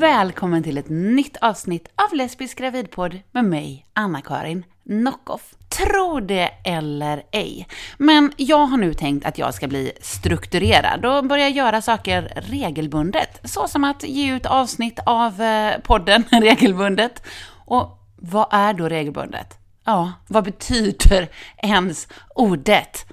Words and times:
Välkommen 0.00 0.62
till 0.62 0.78
ett 0.78 0.88
nytt 0.88 1.36
avsnitt 1.40 1.88
av 1.94 2.14
Lesbisk 2.14 2.58
gravidpodd 2.58 3.18
med 3.32 3.44
mig, 3.44 3.86
Anna-Karin 3.92 4.64
Knockoff. 4.84 5.54
Tro 5.68 6.20
det 6.20 6.50
eller 6.64 7.22
ej, 7.32 7.68
men 7.98 8.32
jag 8.36 8.66
har 8.66 8.76
nu 8.76 8.94
tänkt 8.94 9.26
att 9.26 9.38
jag 9.38 9.54
ska 9.54 9.68
bli 9.68 9.92
strukturerad 10.00 11.06
och 11.06 11.24
börja 11.24 11.48
göra 11.48 11.82
saker 11.82 12.32
regelbundet. 12.36 13.40
Så 13.44 13.68
som 13.68 13.84
att 13.84 14.02
ge 14.02 14.36
ut 14.36 14.46
avsnitt 14.46 14.98
av 15.06 15.42
eh, 15.42 15.78
podden 15.80 16.24
regelbundet. 16.30 17.22
Och 17.66 17.98
vad 18.16 18.46
är 18.50 18.74
då 18.74 18.88
regelbundet? 18.88 19.58
Ja, 19.84 20.12
vad 20.26 20.44
betyder 20.44 21.28
ens 21.56 22.08
ordet? 22.34 23.06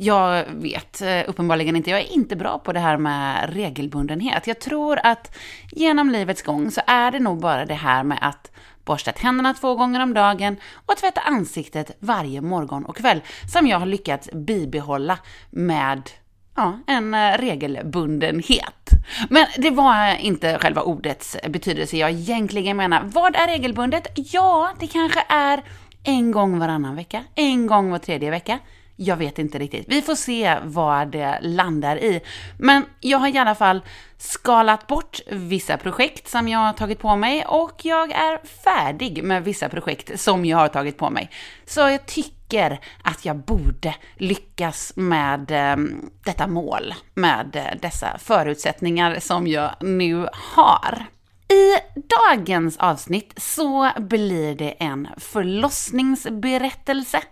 Jag 0.00 0.44
vet 0.44 1.02
eh, 1.02 1.20
uppenbarligen 1.26 1.76
inte, 1.76 1.90
jag 1.90 2.00
är 2.00 2.12
inte 2.12 2.36
bra 2.36 2.58
på 2.58 2.72
det 2.72 2.80
här 2.80 2.96
med 2.96 3.54
regelbundenhet. 3.54 4.46
Jag 4.46 4.60
tror 4.60 4.98
att 5.02 5.36
genom 5.70 6.10
livets 6.10 6.42
gång 6.42 6.70
så 6.70 6.80
är 6.86 7.10
det 7.10 7.18
nog 7.18 7.40
bara 7.40 7.66
det 7.66 7.74
här 7.74 8.04
med 8.04 8.18
att 8.20 8.50
borsta 8.84 9.12
tänderna 9.12 9.54
två 9.54 9.74
gånger 9.74 10.02
om 10.02 10.14
dagen 10.14 10.56
och 10.86 10.96
tvätta 10.96 11.20
ansiktet 11.20 11.96
varje 11.98 12.40
morgon 12.40 12.84
och 12.84 12.96
kväll 12.96 13.20
som 13.52 13.66
jag 13.66 13.78
har 13.78 13.86
lyckats 13.86 14.30
bibehålla 14.32 15.18
med 15.50 16.10
ja, 16.56 16.78
en 16.86 17.14
eh, 17.14 17.38
regelbundenhet. 17.38 18.90
Men 19.30 19.46
det 19.56 19.70
var 19.70 20.16
inte 20.16 20.58
själva 20.58 20.82
ordets 20.82 21.36
betydelse 21.48 21.96
jag 21.96 22.10
egentligen 22.10 22.76
menar. 22.76 23.02
Vad 23.04 23.36
är 23.36 23.46
regelbundet? 23.46 24.06
Ja, 24.14 24.70
det 24.80 24.86
kanske 24.86 25.24
är 25.28 25.62
en 26.04 26.30
gång 26.30 26.58
varannan 26.58 26.96
vecka, 26.96 27.24
en 27.34 27.66
gång 27.66 27.90
var 27.90 27.98
tredje 27.98 28.30
vecka. 28.30 28.58
Jag 29.00 29.16
vet 29.16 29.38
inte 29.38 29.58
riktigt. 29.58 29.84
Vi 29.88 30.02
får 30.02 30.14
se 30.14 30.56
vad 30.62 31.08
det 31.08 31.38
landar 31.42 31.96
i. 31.96 32.20
Men 32.58 32.84
jag 33.00 33.18
har 33.18 33.34
i 33.34 33.38
alla 33.38 33.54
fall 33.54 33.80
skalat 34.16 34.86
bort 34.86 35.20
vissa 35.30 35.76
projekt 35.76 36.28
som 36.28 36.48
jag 36.48 36.58
har 36.58 36.72
tagit 36.72 36.98
på 36.98 37.16
mig 37.16 37.44
och 37.46 37.80
jag 37.82 38.12
är 38.12 38.46
färdig 38.64 39.24
med 39.24 39.44
vissa 39.44 39.68
projekt 39.68 40.20
som 40.20 40.44
jag 40.44 40.58
har 40.58 40.68
tagit 40.68 40.98
på 40.98 41.10
mig. 41.10 41.30
Så 41.66 41.80
jag 41.80 42.06
tycker 42.06 42.80
att 43.02 43.24
jag 43.24 43.36
borde 43.36 43.94
lyckas 44.16 44.92
med 44.96 45.50
ehm, 45.50 46.10
detta 46.24 46.46
mål, 46.46 46.94
med 47.14 47.56
eh, 47.56 47.80
dessa 47.80 48.18
förutsättningar 48.18 49.20
som 49.20 49.46
jag 49.46 49.70
nu 49.80 50.28
har. 50.32 51.06
I 51.48 51.76
dagens 52.08 52.76
avsnitt 52.76 53.32
så 53.36 53.90
blir 53.98 54.54
det 54.54 54.70
en 54.70 55.08
förlossningsberättelse 55.16 57.22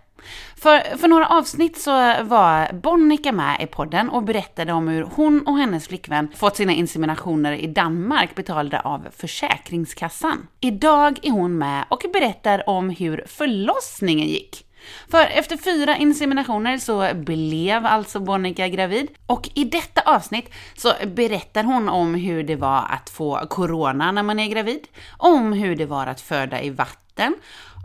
för, 0.57 0.97
för 0.97 1.07
några 1.07 1.27
avsnitt 1.27 1.77
så 1.77 1.91
var 2.23 2.73
Bonnica 2.73 3.31
med 3.31 3.61
i 3.61 3.67
podden 3.67 4.09
och 4.09 4.23
berättade 4.23 4.73
om 4.73 4.87
hur 4.87 5.03
hon 5.03 5.47
och 5.47 5.57
hennes 5.57 5.87
flickvän 5.87 6.31
fått 6.35 6.55
sina 6.55 6.73
inseminationer 6.73 7.53
i 7.53 7.67
Danmark 7.67 8.35
betalda 8.35 8.79
av 8.79 9.07
Försäkringskassan. 9.17 10.47
Idag 10.59 11.19
är 11.21 11.31
hon 11.31 11.57
med 11.57 11.85
och 11.89 12.03
berättar 12.13 12.69
om 12.69 12.89
hur 12.89 13.23
förlossningen 13.27 14.27
gick. 14.27 14.63
För 15.11 15.25
efter 15.25 15.57
fyra 15.57 15.97
inseminationer 15.97 16.77
så 16.77 17.13
blev 17.13 17.85
alltså 17.85 18.19
Bonnika 18.19 18.67
gravid. 18.67 19.07
Och 19.25 19.49
i 19.53 19.63
detta 19.63 20.01
avsnitt 20.05 20.53
så 20.75 20.93
berättar 21.05 21.63
hon 21.63 21.89
om 21.89 22.15
hur 22.15 22.43
det 22.43 22.55
var 22.55 22.87
att 22.89 23.09
få 23.09 23.47
corona 23.49 24.11
när 24.11 24.23
man 24.23 24.39
är 24.39 24.47
gravid, 24.47 24.87
om 25.17 25.53
hur 25.53 25.75
det 25.75 25.85
var 25.85 26.07
att 26.07 26.21
föda 26.21 26.61
i 26.61 26.69
vatten, 26.69 27.35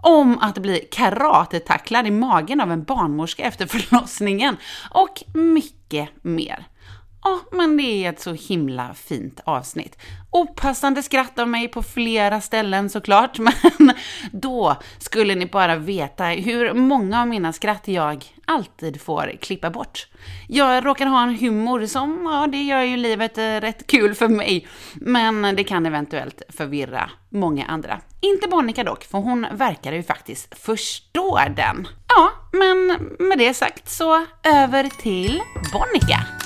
om 0.02 0.38
att 0.38 0.58
bli 0.58 0.88
karatetacklad 0.90 2.06
i 2.06 2.10
magen 2.10 2.60
av 2.60 2.72
en 2.72 2.84
barnmorska 2.84 3.42
efter 3.42 3.66
förlossningen 3.66 4.56
och 4.90 5.22
mycket 5.34 6.08
mer. 6.22 6.66
Ja, 7.24 7.40
men 7.52 7.76
det 7.76 7.82
är 7.82 8.10
ett 8.10 8.20
så 8.20 8.32
himla 8.32 8.94
fint 8.94 9.40
avsnitt. 9.44 9.98
Opassande 10.30 11.02
skratt 11.02 11.38
av 11.38 11.48
mig 11.48 11.68
på 11.68 11.82
flera 11.82 12.40
ställen 12.40 12.90
såklart, 12.90 13.38
men 13.78 13.92
då 14.32 14.76
skulle 14.98 15.34
ni 15.34 15.46
bara 15.46 15.76
veta 15.76 16.24
hur 16.24 16.74
många 16.74 17.20
av 17.20 17.28
mina 17.28 17.52
skratt 17.52 17.88
jag 17.88 18.24
alltid 18.44 19.00
får 19.00 19.32
klippa 19.40 19.70
bort. 19.70 20.06
Jag 20.48 20.86
råkar 20.86 21.06
ha 21.06 21.22
en 21.22 21.38
humor 21.38 21.86
som, 21.86 22.28
ja, 22.32 22.46
det 22.46 22.62
gör 22.62 22.82
ju 22.82 22.96
livet 22.96 23.38
eh, 23.38 23.42
rätt 23.42 23.86
kul 23.86 24.14
för 24.14 24.28
mig, 24.28 24.68
men 24.94 25.56
det 25.56 25.64
kan 25.64 25.86
eventuellt 25.86 26.42
förvirra 26.48 27.10
många 27.28 27.66
andra. 27.66 28.00
Inte 28.20 28.48
Monica 28.48 28.84
dock, 28.84 29.04
för 29.04 29.18
hon 29.18 29.46
verkar 29.52 29.92
ju 29.92 30.02
faktiskt 30.02 30.58
förstå 30.58 31.40
den. 31.56 31.88
Ja, 32.08 32.30
men 32.52 32.86
med 33.28 33.38
det 33.38 33.54
sagt 33.54 33.90
så 33.90 34.26
över 34.44 34.88
till 35.02 35.40
Bonica. 35.72 36.42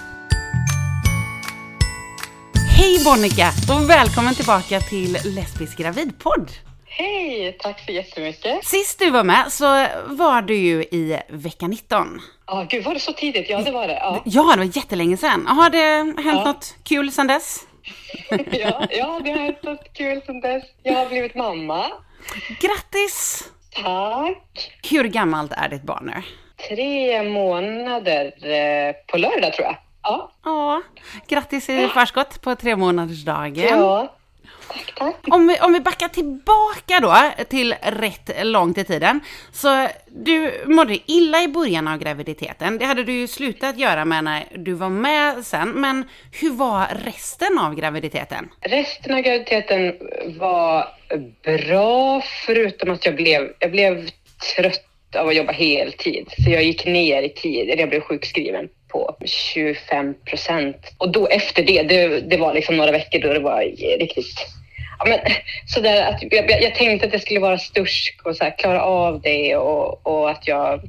Hej 2.79 3.05
Bonnica 3.05 3.49
och 3.75 3.91
välkommen 3.91 4.35
tillbaka 4.35 4.81
till 4.81 5.13
Lesbisk 5.13 5.79
gravidpodd. 5.79 6.51
Hej, 6.87 7.57
tack 7.59 7.85
så 7.87 7.93
jättemycket. 7.93 8.65
Sist 8.65 8.99
du 8.99 9.11
var 9.11 9.25
med 9.25 9.53
så 9.53 9.65
var 10.07 10.43
du 10.43 10.57
ju 10.57 10.83
i 10.83 11.21
vecka 11.29 11.67
19. 11.67 12.21
Ja, 12.47 12.63
oh, 12.63 12.69
gud 12.69 12.85
var 12.85 12.95
det 12.95 13.01
så 13.01 13.13
tidigt? 13.13 13.51
Ja, 13.51 13.61
det 13.61 13.71
var 13.71 13.89
det. 13.89 13.95
Ja, 13.95 14.23
ja 14.25 14.43
det 14.53 14.59
var 14.59 14.77
jättelänge 14.77 15.17
sedan. 15.17 15.47
Har 15.47 15.71
det 15.71 16.23
hänt 16.23 16.39
ja. 16.39 16.45
något 16.45 16.75
kul 16.83 17.13
sedan 17.13 17.27
dess? 17.27 17.61
ja, 18.51 18.87
ja, 18.91 19.21
det 19.25 19.31
har 19.31 19.39
hänt 19.39 19.63
något 19.63 19.93
kul 19.93 20.23
sedan 20.27 20.41
dess. 20.41 20.65
Jag 20.83 20.95
har 20.95 21.07
blivit 21.07 21.35
mamma. 21.35 21.87
Grattis! 22.61 23.45
Tack! 23.75 24.73
Hur 24.91 25.05
gammalt 25.05 25.53
är 25.53 25.69
ditt 25.69 25.83
barn 25.83 26.13
nu? 26.15 26.23
Tre 26.69 27.23
månader 27.23 28.25
eh, 28.27 28.95
på 29.07 29.19
lördag 29.19 29.53
tror 29.53 29.67
jag. 29.67 29.77
Ja. 30.07 30.33
ja. 30.45 30.83
Grattis 31.29 31.69
i 31.69 31.89
förskott 31.89 32.41
på 32.41 32.55
tre 32.55 32.77
månadersdagen. 32.77 33.81
Ja. 33.81 34.17
Tack, 34.69 34.95
tack. 34.97 35.17
Om 35.31 35.49
vi, 35.49 35.61
om 35.61 35.73
vi 35.73 35.81
backar 35.81 36.09
tillbaka 36.09 37.01
då 37.01 37.45
till 37.45 37.75
rätt 37.83 38.31
långt 38.43 38.79
i 38.79 38.85
tiden. 38.85 39.21
Så 39.53 39.89
du 40.07 40.65
mådde 40.67 40.99
illa 41.07 41.43
i 41.43 41.49
början 41.49 41.89
av 41.89 41.99
graviditeten. 41.99 42.79
Det 42.79 42.85
hade 42.85 43.05
du 43.05 43.13
ju 43.13 43.27
slutat 43.27 43.79
göra 43.79 44.05
med 44.05 44.25
när 44.25 44.45
du 44.55 44.73
var 44.73 44.89
med 44.89 45.47
sen. 45.47 45.69
Men 45.69 46.05
hur 46.33 46.51
var 46.51 46.87
resten 47.05 47.59
av 47.59 47.75
graviditeten? 47.75 48.49
Resten 48.61 49.15
av 49.15 49.21
graviditeten 49.21 49.95
var 50.39 50.89
bra 51.43 52.23
förutom 52.47 52.91
att 52.91 53.07
jag 53.07 53.17
blev, 53.17 53.53
jag 53.59 53.71
blev 53.71 54.11
trött 54.57 54.83
av 55.17 55.29
att 55.29 55.37
jobba 55.37 55.53
heltid. 55.53 56.27
Så 56.45 56.51
jag 56.51 56.65
gick 56.65 56.87
ner 56.87 57.23
i 57.23 57.29
tid, 57.29 57.71
eller 57.71 57.81
jag 57.81 57.89
blev 57.89 58.01
sjukskriven 58.01 58.69
på 58.89 59.17
25 59.25 60.15
procent. 60.25 60.95
Och 60.99 61.13
då 61.13 61.27
efter 61.27 61.63
det, 61.63 61.83
det, 61.83 62.21
det, 62.21 62.37
var 62.37 62.55
liksom 62.55 62.77
några 62.77 62.93
veckor 62.93 63.19
då 63.19 63.33
det 63.33 63.41
var 63.41 63.61
riktigt 63.99 64.47
Ja, 64.99 65.05
men, 65.09 65.19
så 65.67 65.81
där 65.81 66.03
att 66.11 66.23
jag, 66.31 66.63
jag 66.63 66.75
tänkte 66.75 67.07
att 67.07 67.13
det 67.13 67.21
skulle 67.21 67.41
vara 67.41 67.59
stursk 67.59 68.21
och 68.25 68.37
så 68.37 68.45
här, 68.45 68.59
klara 68.59 68.83
av 68.83 69.21
det 69.21 69.57
och, 69.57 70.07
och 70.07 70.31
att 70.31 70.49
jag, 70.49 70.81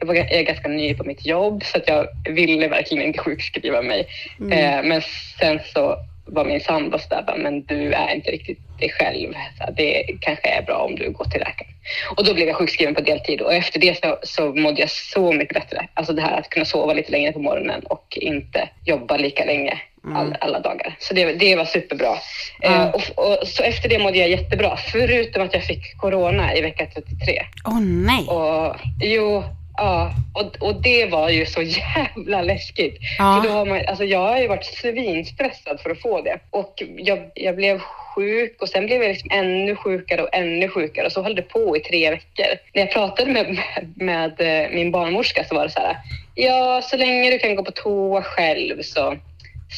jag, 0.00 0.06
var, 0.06 0.14
jag 0.14 0.32
är 0.32 0.42
ganska 0.42 0.68
ny 0.68 0.94
på 0.94 1.04
mitt 1.04 1.26
jobb 1.26 1.64
så 1.64 1.78
att 1.78 1.88
jag 1.88 2.06
ville 2.30 2.68
verkligen 2.68 3.04
inte 3.04 3.18
sjukskriva 3.18 3.82
mig. 3.82 4.06
Mm. 4.40 4.52
Eh, 4.52 4.88
men 4.88 5.02
sen 5.40 5.60
så 5.74 5.96
var 6.34 6.44
min 6.44 6.60
sambo 6.60 6.98
sådär, 6.98 7.34
men 7.36 7.64
du 7.64 7.92
är 7.92 8.14
inte 8.14 8.30
riktigt 8.30 8.58
dig 8.78 8.90
själv. 8.90 9.32
Så 9.58 9.72
det 9.72 10.04
kanske 10.20 10.48
är 10.48 10.62
bra 10.62 10.76
om 10.76 10.96
du 10.96 11.10
går 11.10 11.24
till 11.24 11.40
läkaren. 11.40 11.72
Och 12.16 12.24
då 12.24 12.34
blev 12.34 12.48
jag 12.48 12.56
sjukskriven 12.56 12.94
på 12.94 13.00
deltid 13.00 13.40
och 13.40 13.54
efter 13.54 13.80
det 13.80 13.98
så, 14.02 14.18
så 14.22 14.54
mådde 14.54 14.80
jag 14.80 14.90
så 14.90 15.32
mycket 15.32 15.54
bättre. 15.54 15.88
Alltså 15.94 16.12
det 16.12 16.22
här 16.22 16.38
att 16.38 16.50
kunna 16.50 16.64
sova 16.64 16.92
lite 16.92 17.12
längre 17.12 17.32
på 17.32 17.38
morgonen 17.38 17.80
och 17.80 18.18
inte 18.20 18.68
jobba 18.84 19.16
lika 19.16 19.44
länge 19.44 19.80
mm. 20.04 20.16
all, 20.16 20.36
alla 20.40 20.60
dagar. 20.60 20.96
Så 20.98 21.14
det, 21.14 21.32
det 21.32 21.56
var 21.56 21.64
superbra. 21.64 22.18
Mm. 22.62 22.80
Eh, 22.80 22.88
och, 22.88 23.02
och, 23.16 23.48
så 23.48 23.62
efter 23.62 23.88
det 23.88 23.98
mådde 23.98 24.18
jag 24.18 24.30
jättebra, 24.30 24.76
förutom 24.76 25.42
att 25.42 25.54
jag 25.54 25.64
fick 25.64 25.96
corona 25.96 26.56
i 26.56 26.60
vecka 26.60 26.86
33. 26.94 27.42
Åh 27.64 27.72
oh, 27.72 27.80
nej! 27.80 28.26
Och, 28.28 28.76
jo, 29.00 29.44
Ja, 29.76 30.12
och, 30.34 30.68
och 30.68 30.82
det 30.82 31.06
var 31.06 31.30
ju 31.30 31.46
så 31.46 31.62
jävla 31.96 32.42
läskigt. 32.42 32.98
Ja. 33.18 33.40
För 33.42 33.48
då 33.48 33.54
har 33.54 33.66
man, 33.66 33.80
alltså 33.88 34.04
jag 34.04 34.18
har 34.18 34.38
ju 34.38 34.48
varit 34.48 34.64
svinstressad 34.64 35.80
för 35.80 35.90
att 35.90 36.00
få 36.00 36.20
det. 36.20 36.38
Och 36.50 36.82
jag, 36.96 37.30
jag 37.34 37.56
blev 37.56 37.78
sjuk 37.78 38.62
och 38.62 38.68
sen 38.68 38.86
blev 38.86 39.02
jag 39.02 39.08
liksom 39.08 39.30
ännu 39.32 39.76
sjukare 39.76 40.22
och 40.22 40.34
ännu 40.34 40.68
sjukare 40.68 41.06
och 41.06 41.12
så 41.12 41.22
höll 41.22 41.34
det 41.34 41.42
på 41.42 41.76
i 41.76 41.80
tre 41.80 42.10
veckor. 42.10 42.46
När 42.72 42.82
jag 42.82 42.92
pratade 42.92 43.32
med, 43.32 43.46
med, 43.54 43.92
med 44.38 44.64
eh, 44.64 44.70
min 44.70 44.90
barnmorska 44.90 45.44
så 45.44 45.54
var 45.54 45.64
det 45.64 45.70
så 45.70 45.80
här, 45.80 45.96
ja 46.34 46.82
så 46.82 46.96
länge 46.96 47.30
du 47.30 47.38
kan 47.38 47.56
gå 47.56 47.64
på 47.64 47.72
toa 47.72 48.22
själv 48.22 48.82
så 48.82 49.16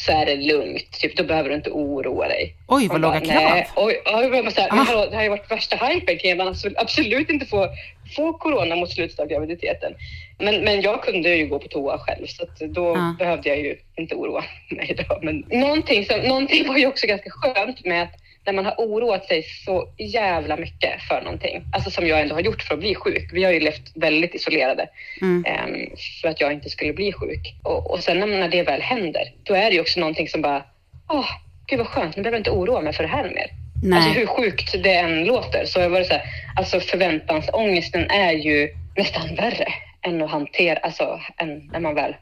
så 0.04 0.12
är 0.12 0.26
det 0.26 0.36
lugnt. 0.36 0.90
Typ, 0.90 1.16
då 1.16 1.24
behöver 1.24 1.48
du 1.48 1.54
inte 1.54 1.70
oroa 1.70 2.28
dig. 2.28 2.54
Oj, 2.68 2.88
vad 2.88 3.00
låga 3.00 3.20
krav. 3.20 3.62
Oj, 3.76 4.02
oj, 4.06 4.42
men 4.42 4.52
så 4.52 4.60
här, 4.60 4.70
hallå, 4.70 5.06
det 5.10 5.16
har 5.16 5.22
ju 5.22 5.28
varit 5.28 5.50
värsta 5.50 5.76
hypen 5.76 6.40
att 6.40 6.46
man 6.46 6.74
absolut 6.76 7.30
inte 7.30 7.46
får 7.46 7.68
få 8.16 8.32
corona 8.32 8.76
mot 8.76 8.90
slutet 8.90 9.20
av 9.20 9.26
graviditeten. 9.26 9.94
Men, 10.38 10.64
men 10.64 10.80
jag 10.80 11.02
kunde 11.02 11.36
ju 11.36 11.46
gå 11.46 11.58
på 11.58 11.68
toa 11.68 11.98
själv 11.98 12.26
så 12.26 12.46
då 12.66 12.96
ah. 12.96 13.14
behövde 13.18 13.48
jag 13.48 13.58
ju 13.58 13.76
inte 13.96 14.14
oroa 14.14 14.44
mig. 14.70 14.96
Då. 15.08 15.18
Men 15.22 15.44
någonting, 15.50 16.04
som, 16.04 16.20
någonting 16.20 16.68
var 16.68 16.76
ju 16.76 16.86
också 16.86 17.06
ganska 17.06 17.30
skönt 17.30 17.84
med 17.84 18.02
att 18.02 18.12
när 18.46 18.52
man 18.52 18.64
har 18.64 18.74
oroat 18.78 19.24
sig 19.24 19.42
så 19.42 19.88
jävla 19.98 20.56
mycket 20.56 21.02
för 21.08 21.22
någonting, 21.22 21.62
alltså 21.72 21.90
som 21.90 22.06
jag 22.06 22.20
ändå 22.20 22.34
har 22.34 22.40
gjort 22.40 22.62
för 22.62 22.74
att 22.74 22.80
bli 22.80 22.94
sjuk. 22.94 23.30
Vi 23.32 23.44
har 23.44 23.52
ju 23.52 23.60
levt 23.60 23.92
väldigt 23.94 24.34
isolerade 24.34 24.88
mm. 25.22 25.36
um, 25.36 25.96
för 26.22 26.28
att 26.28 26.40
jag 26.40 26.52
inte 26.52 26.70
skulle 26.70 26.92
bli 26.92 27.12
sjuk. 27.12 27.54
Och, 27.62 27.90
och 27.90 27.98
sen 27.98 28.20
när 28.20 28.48
det 28.48 28.62
väl 28.62 28.80
händer, 28.80 29.32
då 29.42 29.54
är 29.54 29.70
det 29.70 29.74
ju 29.74 29.80
också 29.80 30.00
någonting 30.00 30.28
som 30.28 30.42
bara, 30.42 30.64
oh, 31.08 31.28
gud 31.66 31.78
vad 31.78 31.88
skönt, 31.88 32.16
nu 32.16 32.22
behöver 32.22 32.36
jag 32.36 32.40
inte 32.40 32.50
oroa 32.50 32.80
mig 32.80 32.92
för 32.92 33.02
det 33.02 33.08
här 33.08 33.30
mer. 33.30 33.65
Nej. 33.82 33.98
Alltså 33.98 34.18
hur 34.20 34.26
sjukt 34.26 34.82
det 34.82 34.94
än 34.94 35.24
låter 35.24 35.64
så 35.64 35.88
var 35.88 35.98
det 35.98 36.04
så 36.04 36.12
här, 36.12 36.22
alltså 36.56 36.80
förväntansångesten 36.80 38.10
är 38.10 38.32
ju 38.32 38.68
nästan 38.96 39.34
värre 39.34 39.66
än 40.02 40.22
att 40.22 40.30
hantera, 40.30 40.78
alltså 40.78 41.20
än 41.36 41.66
när 41.72 41.80
man 41.80 41.94
väl 41.94 42.14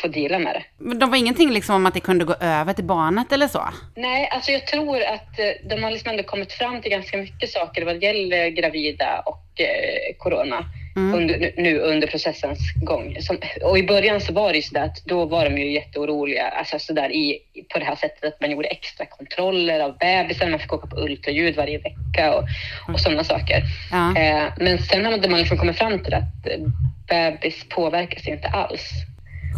får 0.00 0.08
dela 0.08 0.38
med 0.38 0.54
det. 0.54 0.84
Men 0.84 0.98
de 0.98 1.10
var 1.10 1.16
ingenting 1.16 1.50
liksom 1.50 1.74
om 1.74 1.86
att 1.86 1.94
det 1.94 2.00
kunde 2.00 2.24
gå 2.24 2.34
över 2.40 2.72
till 2.72 2.84
barnet 2.84 3.32
eller 3.32 3.48
så? 3.48 3.68
Nej, 3.96 4.28
alltså 4.32 4.52
jag 4.52 4.66
tror 4.66 5.02
att 5.02 5.38
eh, 5.38 5.68
de 5.68 5.82
har 5.82 5.90
liksom 5.90 6.10
ändå 6.10 6.22
kommit 6.22 6.52
fram 6.52 6.82
till 6.82 6.90
ganska 6.90 7.16
mycket 7.16 7.50
saker 7.50 7.84
vad 7.84 8.02
gäller 8.02 8.48
gravida 8.48 9.22
och 9.26 9.60
eh, 9.60 10.16
corona 10.18 10.64
Mm. 10.96 11.14
under, 11.14 11.52
nu- 11.56 11.78
under 11.78 12.06
processens 12.06 12.58
gång. 12.74 13.16
Som, 13.20 13.38
och 13.62 13.78
i 13.78 13.82
början 13.82 14.20
så 14.20 14.32
var 14.32 14.50
det 14.50 14.56
ju 14.56 14.62
så 14.62 14.74
där 14.74 14.82
att 14.82 15.04
då 15.04 15.24
var 15.24 15.44
de 15.44 15.58
ju 15.58 15.72
jätteoroliga, 15.72 16.48
alltså 16.48 16.78
så 16.78 16.92
där 16.92 17.12
i, 17.12 17.38
på 17.72 17.78
det 17.78 17.84
här 17.84 17.96
sättet 17.96 18.24
att 18.24 18.40
man 18.40 18.50
gjorde 18.50 18.68
extra 18.68 19.06
kontroller 19.06 19.80
av 19.80 19.98
bebisen, 19.98 20.50
man 20.50 20.60
fick 20.60 20.72
åka 20.72 20.86
på 20.86 20.96
ultraljud 20.96 21.56
varje 21.56 21.78
vecka 21.78 22.34
och, 22.34 22.44
och 22.88 23.00
sådana 23.00 23.24
saker. 23.24 23.62
Ja. 23.90 24.16
Eh, 24.16 24.44
men 24.56 24.78
sen 24.78 25.04
hade 25.04 25.28
man 25.28 25.38
liksom 25.40 25.58
kommit 25.58 25.78
fram 25.78 26.04
till 26.04 26.14
att 26.14 26.46
eh, 26.46 26.60
bebis 27.08 27.64
påverkas 27.68 28.28
inte 28.28 28.48
alls. 28.48 28.90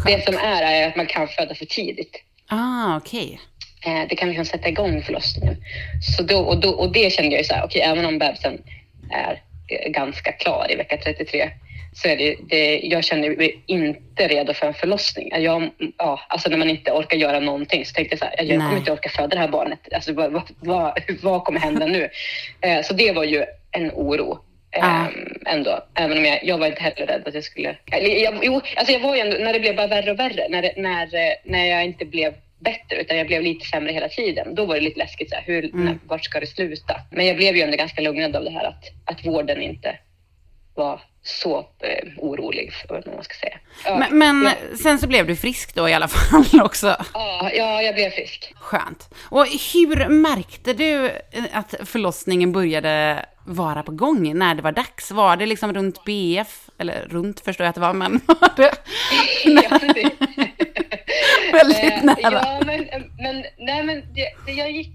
Det 0.06 0.24
som 0.24 0.34
är 0.36 0.62
är 0.62 0.88
att 0.88 0.96
man 0.96 1.06
kan 1.06 1.28
föda 1.28 1.54
för 1.54 1.64
tidigt. 1.64 2.22
Ah, 2.48 2.96
okej. 2.96 3.40
Eh, 3.86 4.08
det 4.08 4.16
kan 4.16 4.28
liksom 4.28 4.44
sätta 4.44 4.68
igång 4.68 5.02
förlossningen. 5.02 5.56
Så 6.16 6.22
då, 6.22 6.38
och, 6.38 6.60
då, 6.60 6.70
och 6.70 6.92
det 6.92 7.12
kände 7.12 7.30
jag 7.30 7.40
ju 7.40 7.44
så 7.44 7.54
här, 7.54 7.64
okej, 7.64 7.80
även 7.80 8.06
om 8.06 8.18
bebisen 8.18 8.58
är 9.10 9.42
ganska 9.86 10.32
klar 10.32 10.66
i 10.70 10.74
vecka 10.74 10.96
33 10.96 11.50
så 11.94 12.08
är 12.08 12.16
det, 12.16 12.36
det 12.48 12.80
jag 12.82 13.04
känner 13.04 13.36
mig 13.36 13.62
inte 13.66 14.28
redo 14.28 14.54
för 14.54 14.66
en 14.66 14.74
förlossning. 14.74 15.30
Jag, 15.32 15.70
ja, 15.98 16.20
alltså 16.28 16.50
när 16.50 16.56
man 16.56 16.70
inte 16.70 16.92
orkar 16.92 17.16
göra 17.16 17.40
någonting 17.40 17.86
så 17.86 17.94
tänkte 17.94 18.12
jag 18.12 18.18
så 18.18 18.24
här, 18.24 18.34
jag 18.38 18.58
Nej. 18.58 18.66
kommer 18.66 18.78
inte 18.78 18.92
orka 18.92 19.08
föda 19.08 19.28
det 19.28 19.38
här 19.38 19.48
barnet. 19.48 19.78
Alltså, 19.92 20.12
vad, 20.12 20.42
vad, 20.60 21.00
vad, 21.22 21.44
kommer 21.44 21.60
hända 21.60 21.86
nu? 21.86 22.08
Eh, 22.60 22.82
så 22.82 22.94
det 22.94 23.12
var 23.12 23.24
ju 23.24 23.44
en 23.70 23.90
oro. 23.90 24.38
Ehm, 24.70 25.36
ändå, 25.46 25.84
även 25.94 26.18
om 26.18 26.24
jag, 26.24 26.44
jag 26.44 26.58
var 26.58 26.66
inte 26.66 26.82
heller 26.82 27.06
rädd 27.06 27.22
att 27.28 27.34
jag 27.34 27.44
skulle... 27.44 27.76
Jag, 27.86 28.34
jo, 28.42 28.60
alltså 28.76 28.92
jag 28.92 29.00
var 29.00 29.14
ju 29.14 29.20
ändå, 29.20 29.36
när 29.36 29.52
det 29.52 29.60
blev 29.60 29.76
bara 29.76 29.86
värre 29.86 30.10
och 30.10 30.18
värre, 30.18 30.48
när, 30.48 30.72
när, 30.76 31.02
eh, 31.02 31.34
när 31.44 31.64
jag 31.64 31.84
inte 31.84 32.04
blev 32.04 32.34
bättre 32.58 33.00
utan 33.00 33.16
jag 33.16 33.26
blev 33.26 33.42
lite 33.42 33.66
sämre 33.66 33.92
hela 33.92 34.08
tiden, 34.08 34.54
då 34.54 34.66
var 34.66 34.74
det 34.74 34.80
lite 34.80 34.98
läskigt. 34.98 35.30
Så 35.30 35.36
här, 35.36 35.42
hur, 35.46 35.64
Mm. 35.64 35.84
när, 35.84 35.98
vart 36.06 36.24
ska 36.24 36.40
det 36.40 36.46
sluta? 36.46 37.00
Men 37.10 37.26
jag 37.26 37.36
blev 37.36 37.56
ju 37.56 37.62
ändå 37.62 37.76
ganska 37.76 38.00
lugnad 38.00 38.36
av 38.36 38.44
det 38.44 38.50
här 38.50 38.64
att, 38.64 38.84
att 39.04 39.26
vården 39.26 39.62
inte 39.62 39.98
var 40.74 41.00
så 41.22 41.58
eh, 41.58 42.08
orolig 42.18 42.72
för 42.72 42.88
vad 42.88 43.14
man 43.14 43.24
ska 43.24 43.34
säga. 43.34 43.58
Ja, 43.84 43.96
Men, 43.98 44.18
men 44.18 44.42
ja, 44.70 44.76
sen 44.76 44.98
så 44.98 45.06
blev 45.08 45.26
du 45.26 45.36
frisk 45.36 45.74
då 45.74 45.88
i 45.88 45.92
alla 45.92 46.08
fall 46.18 46.60
också. 46.62 46.96
ja, 47.14 47.50
ja, 47.54 47.82
jag 47.82 47.94
blev 47.94 48.10
frisk. 48.10 48.52
Skönt. 48.56 49.14
Och 49.30 49.46
hur 49.46 50.08
märkte 50.08 50.72
du 50.72 51.10
att 51.52 51.74
förlossningen 51.84 52.52
började 52.52 53.24
vara 53.46 53.82
på 53.82 53.92
gång 53.92 54.38
när 54.38 54.54
det 54.54 54.62
var 54.62 54.72
dags? 54.72 55.10
Var 55.10 55.36
det 55.36 55.46
liksom 55.46 55.72
runt 55.74 56.04
BF? 56.04 56.63
Eller 56.78 57.06
runt 57.08 57.40
förstår 57.40 57.64
jag 57.64 57.68
att 57.68 57.74
det 57.74 57.80
var, 57.80 57.92
men 57.92 58.20
var 58.26 58.56
det 58.56 58.72
ja, 59.44 59.78
väldigt 59.78 60.12
Eh, 61.52 62.04
nära? 62.04 62.16
Ja, 62.22 62.62
men, 62.66 62.88
men, 63.18 63.44
nej, 63.58 63.82
men 63.82 64.02
det, 64.14 64.52
jag 64.52 64.70
gick 64.70 64.92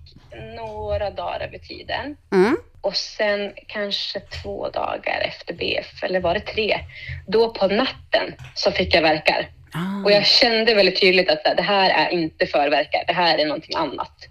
några 0.56 1.10
dagar 1.10 1.40
över 1.40 1.58
tiden. 1.58 2.18
Mm. 2.32 2.58
Och 2.82 2.96
sen 2.96 3.54
kanske 3.68 4.20
två 4.20 4.70
dagar 4.70 5.22
efter 5.22 5.54
BF, 5.54 6.04
eller 6.04 6.20
var 6.20 6.34
det 6.34 6.40
tre? 6.40 6.80
Då 7.28 7.54
på 7.54 7.68
natten 7.68 8.34
så 8.56 8.72
fick 8.72 8.96
jag 8.96 9.02
verkar. 9.02 9.50
Ah. 9.72 10.04
Och 10.06 10.12
jag 10.12 10.26
kände 10.26 10.74
väldigt 10.74 11.00
tydligt 11.00 11.30
att 11.30 11.58
det 11.58 11.64
här 11.64 11.90
är 11.90 12.10
inte 12.10 12.46
förverkar, 12.46 13.04
det 13.08 13.14
här 13.14 13.38
är 13.38 13.46
någonting 13.46 13.76
annat. 13.76 14.29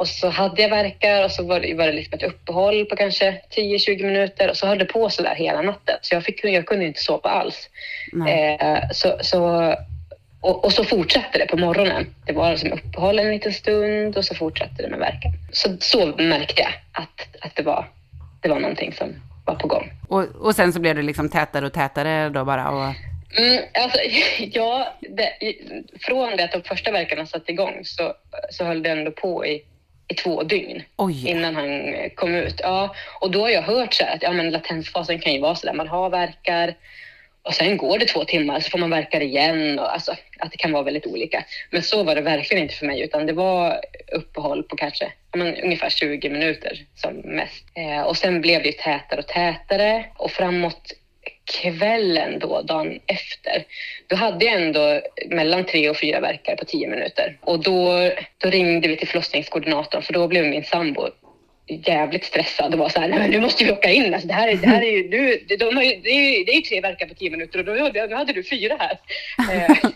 Och 0.00 0.08
så 0.08 0.28
hade 0.28 0.62
jag 0.62 0.68
verkar 0.68 1.24
och 1.24 1.30
så 1.30 1.42
var 1.42 1.60
det, 1.60 1.74
var 1.74 1.86
det 1.86 1.92
liksom 1.92 2.14
ett 2.14 2.22
uppehåll 2.22 2.84
på 2.84 2.96
kanske 2.96 3.40
10-20 3.56 4.04
minuter 4.04 4.50
och 4.50 4.56
så 4.56 4.66
höll 4.66 4.78
det 4.78 4.84
på 4.84 5.10
så 5.10 5.22
där 5.22 5.34
hela 5.34 5.62
natten. 5.62 5.98
Så 6.00 6.14
jag, 6.14 6.24
fick, 6.24 6.44
jag 6.44 6.66
kunde 6.66 6.84
inte 6.84 7.00
sova 7.00 7.30
alls. 7.30 7.68
Eh, 8.28 8.80
så, 8.92 9.16
så, 9.20 9.74
och, 10.40 10.64
och 10.64 10.72
så 10.72 10.84
fortsatte 10.84 11.38
det 11.38 11.46
på 11.46 11.56
morgonen. 11.56 12.14
Det 12.26 12.32
var 12.32 12.50
liksom 12.50 12.72
uppehåll 12.72 13.18
en 13.18 13.30
liten 13.30 13.52
stund 13.52 14.16
och 14.16 14.24
så 14.24 14.34
fortsatte 14.34 14.82
det 14.82 14.88
med 14.88 14.98
verkan. 14.98 15.32
Så, 15.52 15.76
så 15.80 16.06
märkte 16.06 16.62
jag 16.62 16.72
att, 16.92 17.44
att 17.46 17.56
det, 17.56 17.62
var, 17.62 17.88
det 18.40 18.48
var 18.48 18.60
någonting 18.60 18.92
som 18.92 19.14
var 19.44 19.54
på 19.54 19.68
gång. 19.68 19.90
Och, 20.08 20.24
och 20.40 20.54
sen 20.54 20.72
så 20.72 20.80
blev 20.80 20.96
det 20.96 21.02
liksom 21.02 21.28
tätare 21.28 21.66
och 21.66 21.72
tätare 21.72 22.28
då 22.28 22.44
bara? 22.44 22.70
Och... 22.70 22.94
Mm, 23.38 23.64
alltså, 23.74 23.98
ja, 24.38 24.94
det, 25.00 25.32
från 26.00 26.36
det 26.36 26.44
att 26.44 26.52
de 26.52 26.62
första 26.62 26.90
verkarna 26.90 27.26
satte 27.26 27.52
igång 27.52 27.80
så, 27.84 28.14
så 28.50 28.64
höll 28.64 28.82
det 28.82 28.90
ändå 28.90 29.10
på 29.10 29.46
i, 29.46 29.62
i 30.10 30.14
två 30.14 30.42
dygn 30.42 30.82
Oj! 30.96 31.28
innan 31.28 31.54
han 31.54 31.94
kom 32.14 32.34
ut. 32.34 32.60
Ja, 32.62 32.94
och 33.20 33.30
då 33.30 33.40
har 33.40 33.48
jag 33.48 33.62
hört 33.62 33.94
så 33.94 34.04
här 34.04 34.14
att 34.14 34.22
ja, 34.22 34.32
men 34.32 34.50
latensfasen 34.50 35.18
kan 35.18 35.32
ju 35.32 35.40
vara 35.40 35.54
så 35.54 35.66
där, 35.66 35.74
man 35.74 35.88
har 35.88 36.10
verkar 36.10 36.74
och 37.42 37.54
sen 37.54 37.76
går 37.76 37.98
det 37.98 38.06
två 38.06 38.24
timmar 38.24 38.60
så 38.60 38.70
får 38.70 38.78
man 38.78 38.90
verkar 38.90 39.20
igen 39.20 39.78
och 39.78 39.94
alltså 39.94 40.12
att 40.38 40.50
det 40.50 40.56
kan 40.56 40.72
vara 40.72 40.82
väldigt 40.82 41.06
olika. 41.06 41.44
Men 41.70 41.82
så 41.82 42.02
var 42.02 42.14
det 42.14 42.20
verkligen 42.20 42.62
inte 42.62 42.74
för 42.74 42.86
mig 42.86 43.00
utan 43.00 43.26
det 43.26 43.32
var 43.32 43.80
uppehåll 44.12 44.62
på 44.62 44.76
kanske 44.76 45.04
ja, 45.04 45.38
men, 45.38 45.56
ungefär 45.56 45.90
20 45.90 46.30
minuter 46.30 46.86
som 46.94 47.14
mest. 47.14 47.64
Eh, 47.74 48.02
och 48.02 48.16
sen 48.16 48.40
blev 48.40 48.62
det 48.62 48.72
tätare 48.72 49.20
och 49.20 49.26
tätare 49.26 50.04
och 50.16 50.30
framåt 50.30 50.92
kvällen 51.52 52.38
då, 52.38 52.62
dagen 52.62 53.00
efter, 53.06 53.64
då 54.06 54.16
hade 54.16 54.44
jag 54.44 54.54
ändå 54.54 55.00
mellan 55.26 55.64
tre 55.64 55.90
och 55.90 56.00
fyra 56.00 56.20
verkar 56.20 56.56
på 56.56 56.64
tio 56.64 56.88
minuter. 56.88 57.38
Och 57.40 57.62
då, 57.62 58.10
då 58.38 58.50
ringde 58.50 58.88
vi 58.88 58.96
till 58.96 59.08
förlossningskoordinatorn 59.08 60.02
för 60.02 60.12
då 60.12 60.28
blev 60.28 60.44
min 60.44 60.64
sambo 60.64 61.08
jävligt 61.66 62.24
stressad 62.24 62.72
och 62.74 62.78
var 62.78 62.88
så 62.88 63.00
här, 63.00 63.28
nu 63.28 63.40
måste 63.40 63.64
vi 63.64 63.72
åka 63.72 63.90
in. 63.90 64.14
Alltså, 64.14 64.28
det, 64.28 64.34
här 64.34 64.48
är, 64.48 64.56
det 64.56 64.66
här 64.66 64.82
är 64.82 64.90
ju, 64.90 65.08
nu, 65.08 65.56
de 65.56 65.76
har 65.76 65.82
ju, 65.82 66.00
det, 66.00 66.10
är 66.10 66.44
det 66.46 66.52
är 66.52 66.56
ju 66.56 66.62
tre 66.62 66.80
verkar 66.80 67.06
på 67.06 67.14
tio 67.14 67.30
minuter 67.30 67.58
och 67.58 67.64
då, 67.64 67.72
nu 67.72 68.14
hade 68.14 68.32
du 68.32 68.44
fyra 68.44 68.76
här. 68.78 68.98
Eh, 69.54 69.90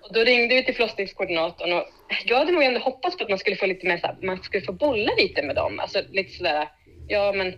och 0.00 0.12
då 0.12 0.20
ringde 0.20 0.54
vi 0.54 0.64
till 0.64 0.74
förlossningskoordinatorn 0.74 1.72
och 1.72 1.84
jag 2.24 2.38
hade 2.38 2.52
nog 2.52 2.62
ändå 2.62 2.80
hoppats 2.80 3.16
på 3.16 3.24
att 3.24 3.30
man 3.30 3.38
skulle 3.38 3.56
få 3.56 3.66
lite 3.66 3.86
mer 3.86 3.98
så 3.98 4.06
här, 4.06 4.16
man 4.22 4.42
skulle 4.42 4.64
få 4.64 4.72
bolla 4.72 5.12
lite 5.18 5.42
med 5.42 5.56
dem. 5.56 5.80
Alltså 5.80 6.02
lite 6.10 6.32
sådär, 6.32 6.68
ja 7.08 7.32
men 7.32 7.54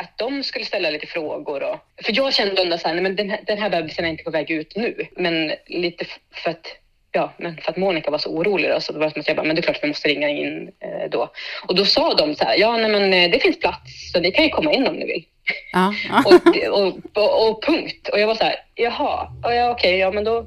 att 0.00 0.18
de 0.18 0.42
skulle 0.42 0.64
ställa 0.64 0.90
lite 0.90 1.06
frågor. 1.06 1.62
Och, 1.62 1.78
för 2.04 2.16
jag 2.16 2.34
kände 2.34 2.62
ändå 2.62 2.78
så 2.78 2.88
här, 2.88 2.94
nej, 2.94 3.02
men 3.02 3.16
den 3.16 3.30
här, 3.30 3.40
den 3.46 3.58
här 3.58 3.70
bebisen 3.70 4.04
är 4.04 4.08
inte 4.08 4.24
på 4.24 4.30
väg 4.30 4.50
ut 4.50 4.76
nu. 4.76 5.06
Men 5.16 5.52
lite 5.66 6.04
för 6.34 6.50
att, 6.50 6.66
ja, 7.12 7.32
men 7.36 7.56
för 7.56 7.70
att 7.70 7.76
Monica 7.76 8.10
var 8.10 8.18
så 8.18 8.30
orolig 8.30 8.70
då, 8.70 8.80
så 8.80 8.92
det 8.92 8.98
var 8.98 9.10
som 9.10 9.20
att 9.20 9.28
jag 9.28 9.36
bara, 9.36 9.46
men 9.46 9.56
det 9.56 9.60
är 9.60 9.62
klart 9.62 9.78
vi 9.82 9.88
måste 9.88 10.08
ringa 10.08 10.28
in 10.28 10.70
eh, 10.80 11.10
då. 11.10 11.30
Och 11.68 11.74
då 11.74 11.84
sa 11.84 12.14
de 12.14 12.34
så 12.34 12.44
här, 12.44 12.56
ja 12.58 12.76
nej, 12.76 12.90
men 12.90 13.12
eh, 13.14 13.30
det 13.30 13.38
finns 13.42 13.58
plats 13.60 14.12
så 14.12 14.20
ni 14.20 14.32
kan 14.32 14.44
ju 14.44 14.50
komma 14.50 14.72
in 14.72 14.86
om 14.86 14.94
ni 14.96 15.06
vill. 15.06 15.24
Ja. 15.72 15.94
Och, 16.26 16.78
och, 16.78 16.96
och, 17.14 17.48
och 17.50 17.64
punkt. 17.64 18.08
Och 18.08 18.20
jag 18.20 18.26
var 18.26 18.34
så 18.34 18.44
här, 18.44 18.56
jaha, 18.74 19.32
ja, 19.42 19.54
ja, 19.54 19.70
okej, 19.70 19.98
ja 19.98 20.10
men 20.10 20.24
då 20.24 20.46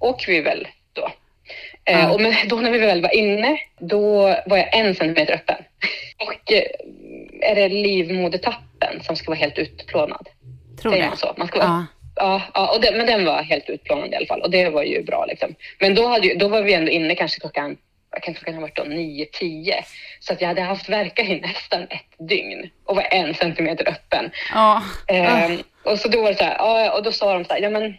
åker 0.00 0.32
vi 0.32 0.40
väl 0.40 0.68
då. 0.92 1.10
Eh, 1.84 2.00
Ja. 2.00 2.12
och 2.12 2.20
men 2.20 2.34
då 2.48 2.56
när 2.56 2.70
vi 2.70 2.78
väl 2.78 3.02
var 3.02 3.14
inne, 3.14 3.58
då 3.78 4.22
var 4.46 4.56
jag 4.56 4.76
en 4.76 4.94
centimeter 4.94 5.34
öppen. 5.34 5.56
Och 6.26 6.52
eh, 6.52 6.62
är 7.40 7.54
det 7.54 7.68
livmodertappen 7.68 9.02
som 9.02 9.16
ska 9.16 9.30
vara 9.30 9.38
helt 9.38 9.58
utplånad? 9.58 10.28
tror 10.82 10.92
Säger 10.92 11.04
det. 11.04 11.08
man 11.08 11.18
så? 11.18 11.34
Man 11.36 11.48
ska 11.48 11.58
vara, 11.58 11.68
Ja. 11.68 11.86
Ja, 12.16 12.42
ja 12.54 12.74
och 12.74 12.80
den, 12.80 12.96
men 12.96 13.06
den 13.06 13.24
var 13.24 13.42
helt 13.42 13.70
utplånad 13.70 14.12
i 14.12 14.16
alla 14.16 14.26
fall 14.26 14.40
och 14.40 14.50
det 14.50 14.68
var 14.70 14.82
ju 14.82 15.02
bra. 15.02 15.24
Liksom. 15.26 15.54
Men 15.80 15.94
då, 15.94 16.06
hade, 16.06 16.34
då 16.34 16.48
var 16.48 16.62
vi 16.62 16.74
ändå 16.74 16.90
inne 16.90 17.14
kanske 17.14 17.40
klockan, 17.40 17.76
kan 18.22 18.34
klockan 18.34 18.54
ha 18.54 18.60
varit 18.60 18.76
då, 18.76 18.82
9-10. 18.82 19.72
Så 20.20 20.32
att 20.32 20.40
jag 20.40 20.48
hade 20.48 20.62
haft 20.62 20.88
verkar 20.88 21.24
i 21.24 21.40
nästan 21.40 21.82
ett 21.82 22.28
dygn 22.28 22.70
och 22.84 22.96
var 22.96 23.06
en 23.10 23.34
centimeter 23.34 23.88
öppen. 23.88 24.30
Ja. 24.52 24.82
Ehm, 25.08 25.62
och 25.84 25.98
så 25.98 26.08
då 26.08 26.22
var 26.22 26.28
det 26.28 26.38
så 26.38 26.44
här, 26.44 26.56
ja, 26.58 26.96
och 26.96 27.02
då 27.02 27.12
sa 27.12 27.34
de 27.34 27.44
så 27.44 27.52
här, 27.52 27.60
ja 27.60 27.70
men 27.70 27.94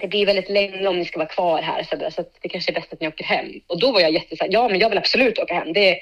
det 0.00 0.08
blir 0.08 0.26
väldigt 0.26 0.48
länge 0.50 0.86
om 0.86 0.98
ni 0.98 1.04
ska 1.04 1.18
vara 1.18 1.28
kvar 1.28 1.62
här 1.62 1.82
så, 1.82 1.96
där, 1.96 2.10
så 2.10 2.24
det 2.42 2.48
kanske 2.48 2.70
är 2.70 2.74
bäst 2.74 2.92
att 2.92 3.00
ni 3.00 3.08
åker 3.08 3.24
hem. 3.24 3.46
Och 3.66 3.80
då 3.80 3.92
var 3.92 4.00
jag 4.00 4.12
jätte 4.12 4.36
så 4.36 4.44
här, 4.44 4.52
ja 4.52 4.68
men 4.68 4.78
jag 4.78 4.88
vill 4.88 4.98
absolut 4.98 5.38
åka 5.38 5.54
hem. 5.54 5.72
Det, 5.72 5.98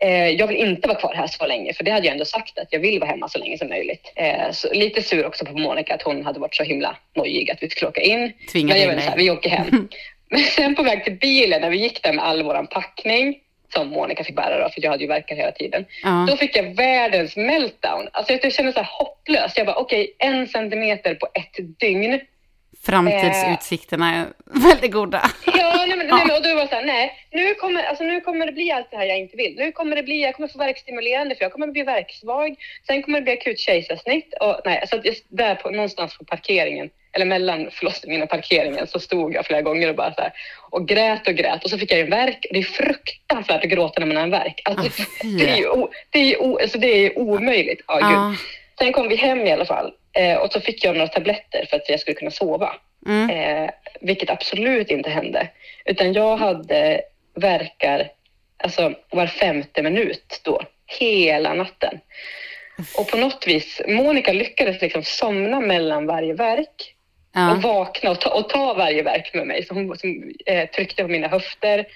eh, 0.00 0.28
jag 0.28 0.46
vill 0.46 0.56
inte 0.56 0.88
vara 0.88 0.98
kvar 0.98 1.14
här 1.14 1.26
så 1.26 1.46
länge 1.46 1.72
för 1.72 1.84
det 1.84 1.90
hade 1.90 2.06
jag 2.06 2.12
ändå 2.12 2.24
sagt 2.24 2.58
att 2.58 2.68
jag 2.70 2.80
vill 2.80 3.00
vara 3.00 3.10
hemma 3.10 3.28
så 3.28 3.38
länge 3.38 3.58
som 3.58 3.68
möjligt. 3.68 4.12
Eh, 4.16 4.50
så 4.52 4.72
lite 4.72 5.02
sur 5.02 5.26
också 5.26 5.44
på 5.44 5.58
Monica 5.58 5.94
att 5.94 6.02
hon 6.02 6.24
hade 6.24 6.40
varit 6.40 6.56
så 6.56 6.62
himla 6.62 6.96
nojig 7.16 7.50
att 7.50 7.62
vi 7.62 7.70
skulle 7.70 7.88
åka 7.88 8.00
in. 8.00 8.32
Tvinga 8.52 8.72
Men 8.72 8.82
jag 8.82 8.90
in 8.90 8.94
var 8.94 9.02
så 9.02 9.08
här, 9.10 9.16
dig. 9.16 9.24
vi 9.24 9.30
åker 9.30 9.50
hem. 9.50 9.88
Men 10.30 10.40
sen 10.40 10.74
på 10.74 10.82
väg 10.82 11.04
till 11.04 11.12
bilen 11.12 11.60
när 11.60 11.70
vi 11.70 11.76
gick 11.76 12.02
där 12.02 12.12
med 12.12 12.24
all 12.24 12.42
våran 12.42 12.66
packning 12.66 13.38
som 13.72 13.88
Monica 13.88 14.24
fick 14.24 14.36
bära 14.36 14.62
då, 14.62 14.68
för 14.68 14.84
jag 14.84 14.90
hade 14.90 15.02
ju 15.02 15.08
verkar 15.08 15.36
hela 15.36 15.52
tiden. 15.52 15.84
Ja. 16.02 16.26
Då 16.30 16.36
fick 16.36 16.56
jag 16.56 16.74
världens 16.74 17.36
meltdown. 17.36 18.08
Alltså 18.12 18.32
jag 18.32 18.52
kände 18.52 18.72
så 18.72 18.78
här 18.78 18.88
hopplös. 18.90 19.52
Jag 19.56 19.66
bara 19.66 19.76
okej, 19.76 20.16
en 20.18 20.48
centimeter 20.48 21.14
på 21.14 21.28
ett 21.34 21.80
dygn. 21.80 22.20
Framtidsutsikterna 22.86 24.14
är 24.14 24.26
väldigt 24.70 24.92
goda. 24.92 25.30
Ja, 25.46 25.84
nej, 25.88 25.96
men, 25.96 26.06
nej, 26.06 26.36
och 26.36 26.42
då 26.42 26.54
var 26.54 26.66
så 26.66 26.74
här, 26.74 26.84
nej, 26.84 27.12
nu 27.32 27.54
kommer, 27.54 27.82
alltså, 27.82 28.04
nu 28.04 28.20
kommer 28.20 28.46
det 28.46 28.52
bli 28.52 28.72
allt 28.72 28.90
det 28.90 28.96
här 28.96 29.04
jag 29.04 29.18
inte 29.18 29.36
vill. 29.36 29.54
Nu 29.56 29.72
kommer 29.72 29.96
det 29.96 30.02
bli, 30.02 30.22
jag 30.22 30.34
kommer 30.34 30.48
få 30.48 30.58
verkstimulerande 30.58 31.34
för 31.34 31.44
jag 31.44 31.52
kommer 31.52 31.66
bli 31.66 31.82
verksvag. 31.82 32.54
Sen 32.86 33.02
kommer 33.02 33.18
det 33.20 33.24
bli 33.24 33.32
akut 33.32 33.58
kejsarsnitt. 33.58 34.34
Och, 34.40 34.60
nej, 34.64 34.84
så 34.90 35.00
just 35.04 35.24
där 35.28 35.54
på, 35.54 35.70
någonstans 35.70 36.18
på 36.18 36.24
parkeringen, 36.24 36.90
eller 37.12 37.26
mellan 37.26 37.68
förlossningen 37.72 38.22
och 38.22 38.28
parkeringen, 38.28 38.86
så 38.86 38.98
stod 39.00 39.34
jag 39.34 39.46
flera 39.46 39.62
gånger 39.62 39.88
och 39.88 39.94
bara 39.94 40.14
så 40.14 40.20
här, 40.20 40.32
och 40.70 40.88
grät 40.88 41.28
och 41.28 41.34
grät. 41.34 41.64
Och 41.64 41.70
så 41.70 41.78
fick 41.78 41.92
jag 41.92 42.00
en 42.00 42.10
verk. 42.10 42.46
Det 42.50 42.58
är 42.58 42.62
fruktansvärt 42.62 43.64
att 43.64 43.70
gråta 43.70 44.00
när 44.00 44.06
man 44.06 44.16
har 44.16 44.24
en 44.24 44.30
verk. 44.30 44.60
Alltså, 44.64 45.02
Ah, 45.02 45.06
det, 45.38 45.48
är 45.50 45.56
ju, 45.56 45.86
det, 46.10 46.18
är 46.18 46.24
ju, 46.24 46.36
alltså, 46.62 46.78
det 46.78 47.06
är 47.06 47.18
omöjligt. 47.18 47.80
Ja, 47.86 47.94
gud. 47.94 48.02
Ja. 48.04 48.34
Sen 48.78 48.92
kom 48.92 49.08
vi 49.08 49.16
hem 49.16 49.46
i 49.46 49.52
alla 49.52 49.64
fall 49.64 49.92
och 50.42 50.52
så 50.52 50.60
fick 50.60 50.84
jag 50.84 50.96
några 50.96 51.08
tabletter 51.08 51.66
för 51.70 51.76
att 51.76 51.88
jag 51.88 52.00
skulle 52.00 52.14
kunna 52.14 52.30
sova. 52.30 52.74
Mm. 53.06 53.30
Eh, 53.30 53.70
vilket 54.00 54.30
absolut 54.30 54.90
inte 54.90 55.10
hände. 55.10 55.48
Utan 55.84 56.12
jag 56.12 56.36
hade 56.36 57.00
verkar 57.34 58.08
alltså, 58.56 58.94
var 59.10 59.26
femte 59.26 59.82
minut 59.82 60.40
då, 60.44 60.62
hela 60.86 61.54
natten. 61.54 62.00
Och 62.98 63.08
på 63.08 63.16
något 63.16 63.46
vis, 63.46 63.80
Monica 63.88 64.32
lyckades 64.32 64.80
liksom 64.80 65.02
somna 65.02 65.60
mellan 65.60 66.06
varje 66.06 66.34
verk 66.34 66.94
och 67.34 67.40
Ja. 67.40 67.60
vakna 67.62 68.10
och 68.10 68.20
ta, 68.20 68.30
och 68.30 68.48
ta 68.48 68.74
varje 68.74 69.02
verk 69.02 69.34
med 69.34 69.46
mig. 69.46 69.64
Så 69.64 69.74
hon 69.74 69.98
som, 69.98 70.30
eh, 70.46 70.68
tryckte 70.68 71.02
på 71.02 71.08
mina 71.08 71.28
höfter 71.28 71.86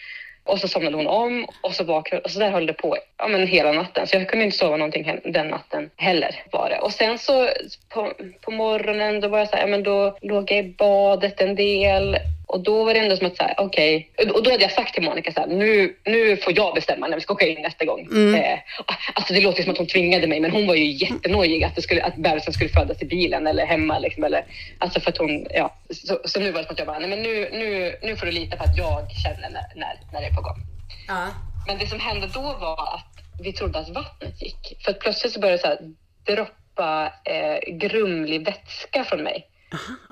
och 0.44 0.58
så 0.58 0.68
somnade 0.68 0.96
hon 0.96 1.06
om 1.06 1.46
och 1.60 1.72
så 1.72 1.84
vaknade 1.84 2.22
och 2.22 2.30
så 2.30 2.38
där 2.38 2.50
höll 2.50 2.66
det 2.66 2.72
på 2.72 2.96
ja, 3.18 3.28
men 3.28 3.46
hela 3.46 3.72
natten. 3.72 4.06
Så 4.06 4.16
jag 4.16 4.28
kunde 4.28 4.44
inte 4.44 4.56
sova 4.56 4.76
någonting 4.76 5.20
den 5.24 5.48
natten 5.48 5.90
heller. 5.96 6.42
Var 6.52 6.70
det. 6.70 6.78
Och 6.78 6.92
sen 6.92 7.18
så 7.18 7.48
på, 7.88 8.12
på 8.40 8.50
morgonen 8.50 9.20
då 9.20 9.28
var 9.28 9.38
jag 9.38 9.48
så 9.48 9.56
här, 9.56 9.62
ja, 9.62 9.66
men 9.66 9.82
då 9.82 10.16
låg 10.20 10.50
jag 10.50 10.58
i 10.58 10.74
badet 10.78 11.40
en 11.40 11.54
del 11.54 12.18
och 12.52 12.60
då 12.60 12.84
var 12.84 12.94
det 12.94 13.00
ändå 13.00 13.16
som 13.16 13.26
att 13.26 13.58
okej. 13.58 14.10
Och 14.34 14.42
då 14.42 14.50
hade 14.50 14.62
jag 14.62 14.72
sagt 14.72 14.94
till 14.94 15.02
Monica 15.02 15.32
så 15.32 15.40
här, 15.40 15.46
nu, 15.46 15.96
nu 16.04 16.36
får 16.36 16.52
jag 16.56 16.74
bestämma 16.74 17.08
när 17.08 17.16
vi 17.16 17.20
ska 17.20 17.32
åka 17.34 17.46
in 17.46 17.62
nästa 17.62 17.84
gång. 17.84 18.00
Mm. 18.00 18.34
Eh, 18.34 18.58
alltså 19.14 19.34
det 19.34 19.40
låter 19.40 19.62
som 19.62 19.72
att 19.72 19.78
hon 19.78 19.86
tvingade 19.86 20.26
mig, 20.26 20.40
men 20.40 20.50
hon 20.50 20.66
var 20.66 20.74
ju 20.74 20.92
jättenojig 20.92 21.64
att, 21.64 21.76
det 21.76 21.82
skulle, 21.82 22.02
att 22.02 22.16
bebisen 22.16 22.52
skulle 22.52 22.70
födas 22.70 23.02
i 23.02 23.04
bilen 23.04 23.46
eller 23.46 23.66
hemma. 23.66 23.98
Liksom, 23.98 24.24
eller, 24.24 24.44
alltså 24.78 25.00
för 25.00 25.10
att 25.10 25.18
hon, 25.18 25.46
ja, 25.50 25.76
så, 25.90 26.18
så 26.24 26.40
nu 26.40 26.52
var 26.52 26.58
det 26.58 26.66
som 26.66 26.72
att 26.72 26.78
jag 26.78 26.86
bara, 26.88 26.98
nej 26.98 27.08
men 27.08 27.22
nu, 27.22 27.48
nu, 27.52 27.96
nu 28.02 28.16
får 28.16 28.26
du 28.26 28.32
lita 28.32 28.56
på 28.56 28.64
att 28.64 28.76
jag 28.76 29.10
känner 29.24 29.50
när, 29.50 29.66
när, 29.76 30.00
när 30.12 30.20
det 30.20 30.26
är 30.26 30.34
på 30.34 30.42
gång. 30.42 30.58
Ja. 31.08 31.26
Men 31.66 31.78
det 31.78 31.86
som 31.86 32.00
hände 32.00 32.26
då 32.34 32.40
var 32.40 32.94
att 32.94 33.12
vi 33.42 33.52
trodde 33.52 33.78
att 33.78 33.88
vattnet 33.88 34.42
gick. 34.42 34.84
För 34.84 34.90
att 34.90 35.00
plötsligt 35.00 35.32
så 35.32 35.40
började 35.40 35.56
det 35.56 35.62
så 35.62 35.68
här 35.68 35.78
droppa 36.26 37.12
eh, 37.24 37.74
grumlig 37.74 38.44
vätska 38.44 39.04
från 39.04 39.22
mig. 39.22 39.46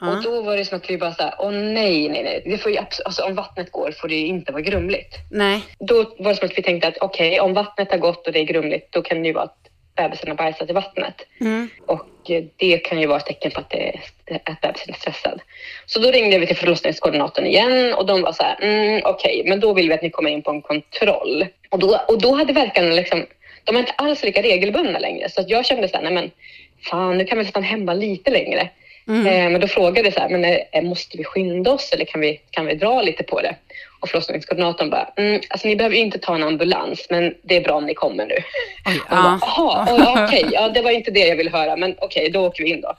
Och 0.00 0.06
Ja. 0.06 0.20
då 0.24 0.42
var 0.42 0.56
det 0.56 0.64
som 0.64 0.76
att 0.76 0.90
vi 0.90 0.98
bara 0.98 1.14
så 1.14 1.22
här, 1.22 1.34
åh 1.38 1.50
nej, 1.50 2.08
nej, 2.08 2.22
nej. 2.22 2.42
Det 2.44 2.58
får 2.58 2.72
ju 2.72 2.78
alltså, 2.78 3.22
om 3.22 3.34
vattnet 3.34 3.72
går 3.72 3.92
får 3.92 4.08
det 4.08 4.14
ju 4.14 4.26
inte 4.26 4.52
vara 4.52 4.62
grumligt. 4.62 5.14
Nej. 5.30 5.62
Då 5.78 5.94
var 6.18 6.30
det 6.30 6.36
som 6.36 6.46
att 6.48 6.58
vi 6.58 6.62
tänkte 6.62 6.88
att 6.88 6.98
okej, 7.00 7.40
om 7.40 7.54
vattnet 7.54 7.90
har 7.90 7.98
gått 7.98 8.26
och 8.26 8.32
det 8.32 8.38
är 8.38 8.44
grumligt, 8.44 8.92
då 8.92 9.02
kan 9.02 9.22
det 9.22 9.26
ju 9.28 9.32
vara 9.34 9.44
att 9.44 9.56
bebisen 9.96 10.28
har 10.28 10.36
bajsat 10.36 10.70
i 10.70 10.72
vattnet. 10.72 11.14
Mm. 11.40 11.68
Och 11.86 12.30
eh, 12.30 12.44
det 12.56 12.78
kan 12.78 13.00
ju 13.00 13.06
vara 13.06 13.18
ett 13.18 13.26
tecken 13.26 13.50
på 13.50 13.60
att, 13.60 13.70
det, 13.70 13.92
att 14.44 14.60
bebisen 14.60 14.94
är 14.94 14.98
stressad. 14.98 15.40
Så 15.86 16.00
då 16.00 16.10
ringde 16.10 16.38
vi 16.38 16.46
till 16.46 16.56
förlossningskoordinatorn 16.56 17.46
igen 17.46 17.94
och 17.94 18.06
de 18.06 18.22
var 18.22 18.32
så 18.32 18.42
här, 18.42 18.56
mm, 18.62 19.02
okej, 19.04 19.42
men 19.46 19.60
då 19.60 19.72
vill 19.74 19.88
vi 19.88 19.94
att 19.94 20.02
ni 20.02 20.10
kommer 20.10 20.30
in 20.30 20.42
på 20.42 20.50
en 20.50 20.62
kontroll. 20.62 21.46
Och 21.70 21.78
då, 21.78 22.00
och 22.08 22.20
då 22.20 22.34
hade 22.34 22.52
verkarna 22.52 22.88
liksom, 22.94 23.26
de 23.64 23.72
var 23.74 23.80
inte 23.80 23.92
alls 23.92 24.22
lika 24.24 24.42
regelbundna 24.42 24.98
längre. 24.98 25.28
Så 25.28 25.44
jag 25.48 25.66
kände 25.66 25.88
så 25.88 25.96
här, 25.96 26.02
nej 26.04 26.12
men 26.12 26.30
fan, 26.90 27.18
nu 27.18 27.24
kan 27.24 27.38
vi 27.38 27.44
stanna 27.44 27.66
hemma 27.66 27.94
lite 27.94 28.30
längre. 28.30 28.68
Mm. 29.08 29.26
Eh, 29.26 29.50
men 29.50 29.60
då 29.60 29.66
frågade 29.66 30.06
jag 30.06 30.14
så 30.14 30.20
här, 30.20 30.28
men 30.28 30.44
eh, 30.44 30.82
måste 30.82 31.16
vi 31.16 31.24
skynda 31.24 31.72
oss 31.72 31.92
eller 31.92 32.04
kan 32.04 32.20
vi, 32.20 32.40
kan 32.50 32.66
vi 32.66 32.74
dra 32.74 33.02
lite 33.02 33.22
på 33.22 33.40
det? 33.40 33.56
Och 34.00 34.08
förlossningskoordinatorn 34.08 34.90
bara, 34.90 35.12
mm, 35.16 35.40
alltså 35.48 35.68
ni 35.68 35.76
behöver 35.76 35.96
inte 35.96 36.18
ta 36.18 36.34
en 36.34 36.42
ambulans, 36.42 37.06
men 37.10 37.34
det 37.42 37.56
är 37.56 37.60
bra 37.60 37.74
om 37.74 37.86
ni 37.86 37.94
kommer 37.94 38.26
nu. 38.26 38.36
Ja. 39.10 39.38
Jaha, 39.42 40.24
okej, 40.26 40.48
ja, 40.52 40.68
det 40.68 40.82
var 40.82 40.90
inte 40.90 41.10
det 41.10 41.26
jag 41.26 41.36
ville 41.36 41.50
höra, 41.50 41.76
men 41.76 41.94
okej, 41.98 42.30
då 42.30 42.46
åker 42.46 42.64
vi 42.64 42.70
in 42.70 42.80
då. 42.80 42.96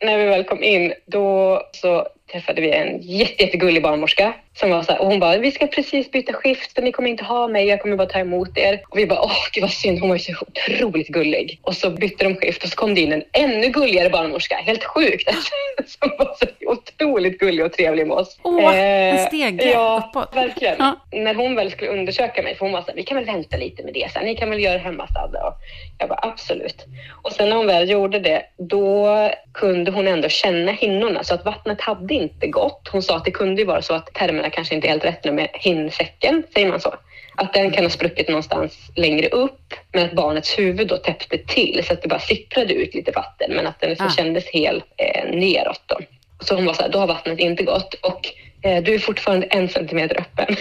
När 0.00 0.18
vi 0.18 0.24
väl 0.24 0.44
kom 0.44 0.62
in, 0.62 0.92
då 1.06 1.62
så 1.72 2.06
träffade 2.32 2.60
vi 2.60 2.70
en 2.72 3.00
jätte, 3.02 3.42
jättegullig 3.42 3.82
barnmorska 3.82 4.34
som 4.54 4.70
var 4.70 4.82
så 4.82 4.92
här, 4.92 5.00
och 5.00 5.06
hon 5.06 5.20
bara, 5.20 5.38
vi 5.38 5.50
ska 5.52 5.66
precis 5.66 6.10
byta 6.10 6.32
skift 6.32 6.74
för 6.74 6.82
ni 6.82 6.92
kommer 6.92 7.08
inte 7.10 7.24
ha 7.24 7.48
mig, 7.48 7.66
jag 7.66 7.80
kommer 7.82 7.96
bara 7.96 8.08
ta 8.08 8.18
emot 8.18 8.58
er. 8.58 8.82
Och 8.88 8.98
vi 8.98 9.06
bara, 9.06 9.22
åh 9.22 9.36
gud 9.52 9.62
vad 9.62 9.70
synd, 9.70 10.00
hon 10.00 10.08
var 10.08 10.16
ju 10.16 10.22
så 10.22 10.32
otroligt 10.46 11.08
gullig. 11.08 11.60
Och 11.62 11.76
så 11.76 11.90
bytte 11.90 12.24
de 12.24 12.36
skift 12.36 12.62
och 12.64 12.68
så 12.70 12.76
kom 12.76 12.94
det 12.94 13.00
in 13.00 13.12
en 13.12 13.22
ännu 13.32 13.66
gulligare 13.68 14.10
barnmorska, 14.10 14.56
helt 14.56 14.84
sjukt, 14.84 15.28
som 15.86 16.10
var 16.18 16.34
så 16.38 16.46
otroligt 16.66 17.38
gullig 17.38 17.64
och 17.64 17.72
trevlig 17.72 18.06
med 18.06 18.16
oss. 18.16 18.38
Åh, 18.42 18.74
en 18.76 18.90
Eh, 18.90 19.26
stege 19.26 19.70
ja, 19.72 20.08
uppåt. 20.10 20.36
verkligen. 20.36 20.76
Ja. 20.78 20.96
När 21.12 21.34
hon 21.34 21.54
väl 21.54 21.70
skulle 21.70 21.90
undersöka 21.90 22.42
mig, 22.42 22.54
för 22.54 22.64
hon 22.64 22.72
var 22.72 22.80
så 22.80 22.86
här, 22.86 22.94
vi 22.94 23.02
kan 23.02 23.16
väl 23.16 23.26
vänta 23.26 23.56
lite 23.56 23.82
med 23.82 23.94
det 23.94 24.12
sen, 24.12 24.24
ni 24.24 24.36
kan 24.36 24.50
väl 24.50 24.60
göra 24.62 24.78
hemmastadda. 24.78 25.46
Och 25.46 25.54
jag 25.98 26.08
bara, 26.08 26.20
absolut. 26.22 26.84
Och 27.22 27.32
sen 27.32 27.48
när 27.48 27.56
hon 27.56 27.66
väl 27.66 27.90
gjorde 27.90 28.18
det, 28.18 28.42
då 28.58 29.08
kunde 29.54 29.90
hon 29.90 30.06
ändå 30.08 30.28
känna 30.28 30.72
hinnorna, 30.72 31.24
så 31.24 31.34
att 31.34 31.44
vattnet 31.44 31.80
hade 31.80 32.14
inte 32.20 32.46
gått. 32.46 32.88
Hon 32.92 33.02
sa 33.02 33.16
att 33.16 33.24
det 33.24 33.30
kunde 33.30 33.60
ju 33.60 33.66
vara 33.66 33.82
så 33.82 33.94
att 33.94 34.14
termerna 34.14 34.50
kanske 34.50 34.74
inte 34.74 34.86
är 34.86 34.90
helt 34.90 35.04
rätt 35.04 35.24
nu 35.24 35.32
med 35.32 35.48
hinnsäcken, 35.52 36.42
säger 36.54 36.68
man 36.68 36.80
så? 36.80 36.94
Att 37.36 37.52
den 37.52 37.70
kan 37.70 37.84
ha 37.84 37.90
spruckit 37.90 38.28
någonstans 38.28 38.90
längre 38.96 39.28
upp, 39.28 39.74
men 39.92 40.04
att 40.04 40.12
barnets 40.12 40.58
huvud 40.58 40.88
då 40.88 40.96
täppte 40.96 41.38
till 41.38 41.84
så 41.86 41.92
att 41.92 42.02
det 42.02 42.08
bara 42.08 42.20
sipprade 42.20 42.74
ut 42.74 42.94
lite 42.94 43.10
vatten, 43.12 43.54
men 43.54 43.66
att 43.66 43.80
den 43.80 43.90
liksom 43.90 44.06
Ah. 44.06 44.10
kändes 44.10 44.44
helt 44.52 44.84
eh, 44.96 45.30
neråt. 45.30 45.82
Då. 45.86 45.98
Så 46.40 46.54
hon 46.54 46.64
var 46.66 46.74
så 46.74 46.82
här, 46.82 46.88
då 46.88 46.98
har 46.98 47.06
vattnet 47.06 47.38
inte 47.38 47.62
gått 47.62 47.94
och 47.94 48.28
eh, 48.62 48.82
du 48.82 48.94
är 48.94 48.98
fortfarande 48.98 49.46
en 49.46 49.68
centimeter 49.68 50.20
öppen. 50.20 50.56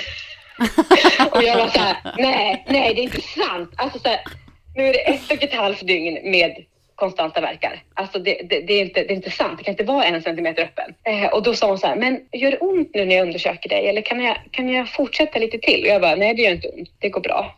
och 1.31 1.43
jag 1.43 1.57
var 1.57 1.67
så 1.67 1.79
här, 1.79 1.97
nej, 2.17 2.65
nej, 2.67 2.93
det 2.93 3.01
är 3.01 3.03
inte 3.03 3.21
sant. 3.21 3.73
Alltså 3.75 3.99
så 3.99 4.09
här, 4.09 4.19
nu 4.75 4.87
är 4.87 4.93
det 4.93 4.99
ett 4.99 5.31
och 5.31 5.43
ett 5.43 5.53
halvt 5.53 5.87
dygn 5.87 6.31
med 6.31 6.55
konstanta 6.99 7.41
verkar. 7.41 7.83
Alltså 7.93 8.19
det, 8.19 8.41
det, 8.49 8.59
det, 8.59 8.73
är 8.73 8.81
inte, 8.81 9.03
det 9.03 9.13
är 9.13 9.15
inte 9.15 9.31
sant, 9.31 9.57
det 9.57 9.63
kan 9.63 9.71
inte 9.71 9.83
vara 9.83 10.03
en 10.03 10.21
centimeter 10.21 10.63
öppen. 10.63 10.93
Eh, 11.03 11.33
och 11.33 11.43
då 11.43 11.53
sa 11.55 11.67
hon 11.67 11.77
så 11.77 11.87
här, 11.87 11.95
men 11.95 12.21
gör 12.31 12.51
det 12.51 12.57
ont 12.57 12.91
nu 12.93 13.05
när 13.05 13.15
jag 13.15 13.27
undersöker 13.27 13.69
dig 13.69 13.89
eller 13.89 14.01
kan 14.01 14.23
jag, 14.23 14.37
kan 14.51 14.69
jag 14.69 14.89
fortsätta 14.89 15.39
lite 15.39 15.57
till? 15.57 15.81
Och 15.81 15.87
jag 15.87 16.01
bara, 16.01 16.15
nej 16.15 16.33
det 16.33 16.41
gör 16.41 16.51
inte 16.51 16.67
ont, 16.67 16.89
det 16.99 17.09
går 17.09 17.21
bra. 17.21 17.55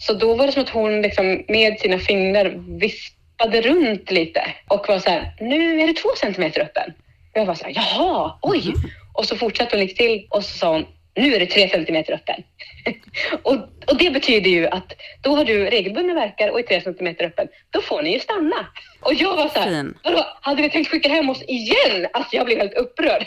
Så 0.00 0.14
då 0.14 0.34
var 0.34 0.46
det 0.46 0.52
som 0.52 0.62
att 0.62 0.68
hon 0.68 1.02
liksom 1.02 1.44
med 1.48 1.80
sina 1.80 1.98
fingrar 1.98 2.54
vispade 2.78 3.60
runt 3.60 4.10
lite 4.10 4.42
och 4.68 4.88
var 4.88 4.98
så 4.98 5.10
här, 5.10 5.36
nu 5.40 5.80
är 5.80 5.86
det 5.86 5.92
två 5.92 6.08
centimeter 6.20 6.62
öppen. 6.62 6.92
Och 7.32 7.40
jag 7.40 7.46
var 7.46 7.54
så 7.54 7.64
här, 7.64 7.72
jaha, 7.76 8.38
oj. 8.42 8.74
Och 9.16 9.24
så 9.24 9.36
fortsatte 9.36 9.76
hon 9.76 9.80
lite 9.80 9.94
till 9.94 10.26
och 10.30 10.44
så 10.44 10.58
sa 10.58 10.72
hon, 10.72 10.86
nu 11.16 11.34
är 11.34 11.40
det 11.40 11.46
tre 11.46 11.68
centimeter 11.68 12.12
öppen. 12.12 12.42
och, 13.42 13.54
och 13.86 13.98
det 13.98 14.10
betyder 14.10 14.50
ju 14.50 14.66
att 14.66 14.92
då 15.20 15.36
har 15.36 15.44
du 15.44 15.64
regelbundna 15.64 16.14
verkar 16.14 16.50
och 16.50 16.58
är 16.58 16.62
tre 16.62 16.80
centimeter 16.80 17.24
öppen. 17.24 17.48
Då 17.70 17.80
får 17.80 18.02
ni 18.02 18.12
ju 18.12 18.20
stanna. 18.20 18.66
Och 19.00 19.14
jag 19.14 19.36
var 19.36 19.48
så 19.48 19.60
här, 19.60 19.94
vadå, 20.04 20.26
hade 20.40 20.62
vi 20.62 20.70
tänkt 20.70 20.90
skicka 20.90 21.08
hem 21.08 21.30
oss 21.30 21.42
igen? 21.42 22.06
Alltså 22.12 22.36
jag 22.36 22.46
blev 22.46 22.58
helt 22.58 22.74
upprörd. 22.74 23.26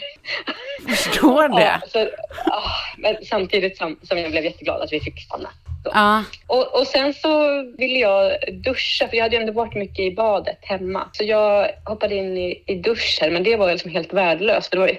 Förstår 0.88 1.50
det. 1.50 1.62
Ja, 1.68 1.82
så, 1.88 2.10
ah, 2.46 2.72
men 2.98 3.16
samtidigt 3.26 3.78
som, 3.78 4.00
som 4.04 4.18
jag 4.18 4.32
blev 4.32 4.44
jätteglad 4.44 4.82
att 4.82 4.94
vi 4.94 5.00
fick 5.00 5.22
stanna. 5.22 5.50
Så. 5.88 5.92
Ja. 5.94 6.24
Och, 6.48 6.80
och 6.80 6.88
sen 6.88 7.14
så 7.14 7.64
ville 7.78 8.00
jag 8.00 8.32
duscha, 8.54 9.08
för 9.08 9.18
jag 9.18 9.24
hade 9.24 9.36
ju 9.36 9.42
ändå 9.42 9.54
varit 9.54 9.76
mycket 9.76 10.00
i 10.00 10.12
badet 10.12 10.58
hemma. 10.62 11.10
Så 11.12 11.24
jag 11.24 11.70
hoppade 11.86 12.16
in 12.16 12.38
i, 12.38 12.64
i 12.66 12.76
duschen, 12.76 13.34
men 13.34 13.44
det 13.44 13.56
var 13.56 13.72
liksom 13.72 13.92
helt 13.92 14.14
värdelöst. 14.14 14.70
För 14.70 14.78
det 14.78 14.82
var 14.82 14.92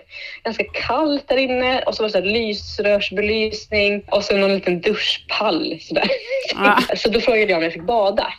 ganska 0.45 0.65
kallt 0.65 1.29
där 1.29 1.37
inne 1.37 1.83
och 1.83 1.95
så 1.95 2.03
var 2.03 2.09
det 2.09 2.13
så 2.13 2.21
lysrörsbelysning 2.21 4.05
och 4.11 4.25
så 4.25 4.37
någon 4.37 4.55
liten 4.55 4.81
duschpall. 4.81 5.79
Sådär. 5.81 6.11
Ah. 6.57 6.81
Så 6.97 7.09
då 7.09 7.21
frågade 7.21 7.51
jag 7.51 7.57
om 7.57 7.63
jag 7.63 7.73
fick 7.73 7.87
bada. 7.87 8.33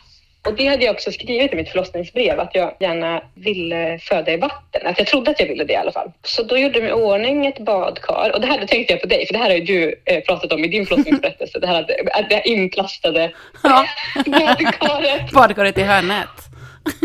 Och 0.46 0.54
det 0.54 0.66
hade 0.66 0.84
jag 0.84 0.94
också 0.94 1.12
skrivit 1.12 1.52
i 1.52 1.56
mitt 1.56 1.68
förlossningsbrev, 1.68 2.40
att 2.40 2.54
jag 2.54 2.76
gärna 2.80 3.22
ville 3.34 3.98
föda 3.98 4.32
i 4.32 4.36
vatten. 4.36 4.86
Att 4.86 4.98
jag 4.98 5.06
trodde 5.06 5.30
att 5.30 5.40
jag 5.40 5.46
ville 5.46 5.64
det 5.64 5.72
i 5.72 5.76
alla 5.76 5.92
fall. 5.92 6.12
Så 6.22 6.42
då 6.42 6.58
gjorde 6.58 6.80
de 6.80 6.86
i 6.88 6.92
ordning 6.92 7.46
ett 7.46 7.58
badkar. 7.58 8.30
Och 8.34 8.40
det 8.40 8.46
här 8.46 8.66
tänkte 8.66 8.92
jag 8.92 9.00
på 9.00 9.06
dig, 9.06 9.26
för 9.26 9.32
det 9.32 9.38
här 9.38 9.46
har 9.50 9.56
ju 9.56 9.64
du 9.64 9.94
eh, 10.04 10.20
pratat 10.24 10.52
om 10.52 10.64
i 10.64 10.68
din 10.68 10.86
förlossningsberättelse. 10.86 11.58
Det 11.58 11.66
här, 11.66 11.86
det 12.28 12.34
här 12.34 12.46
inplastade 12.46 13.32
Ja. 13.62 13.84
badkaret. 14.26 15.30
Badkaret 15.32 15.78
i 15.78 15.82
hörnet. 15.82 16.28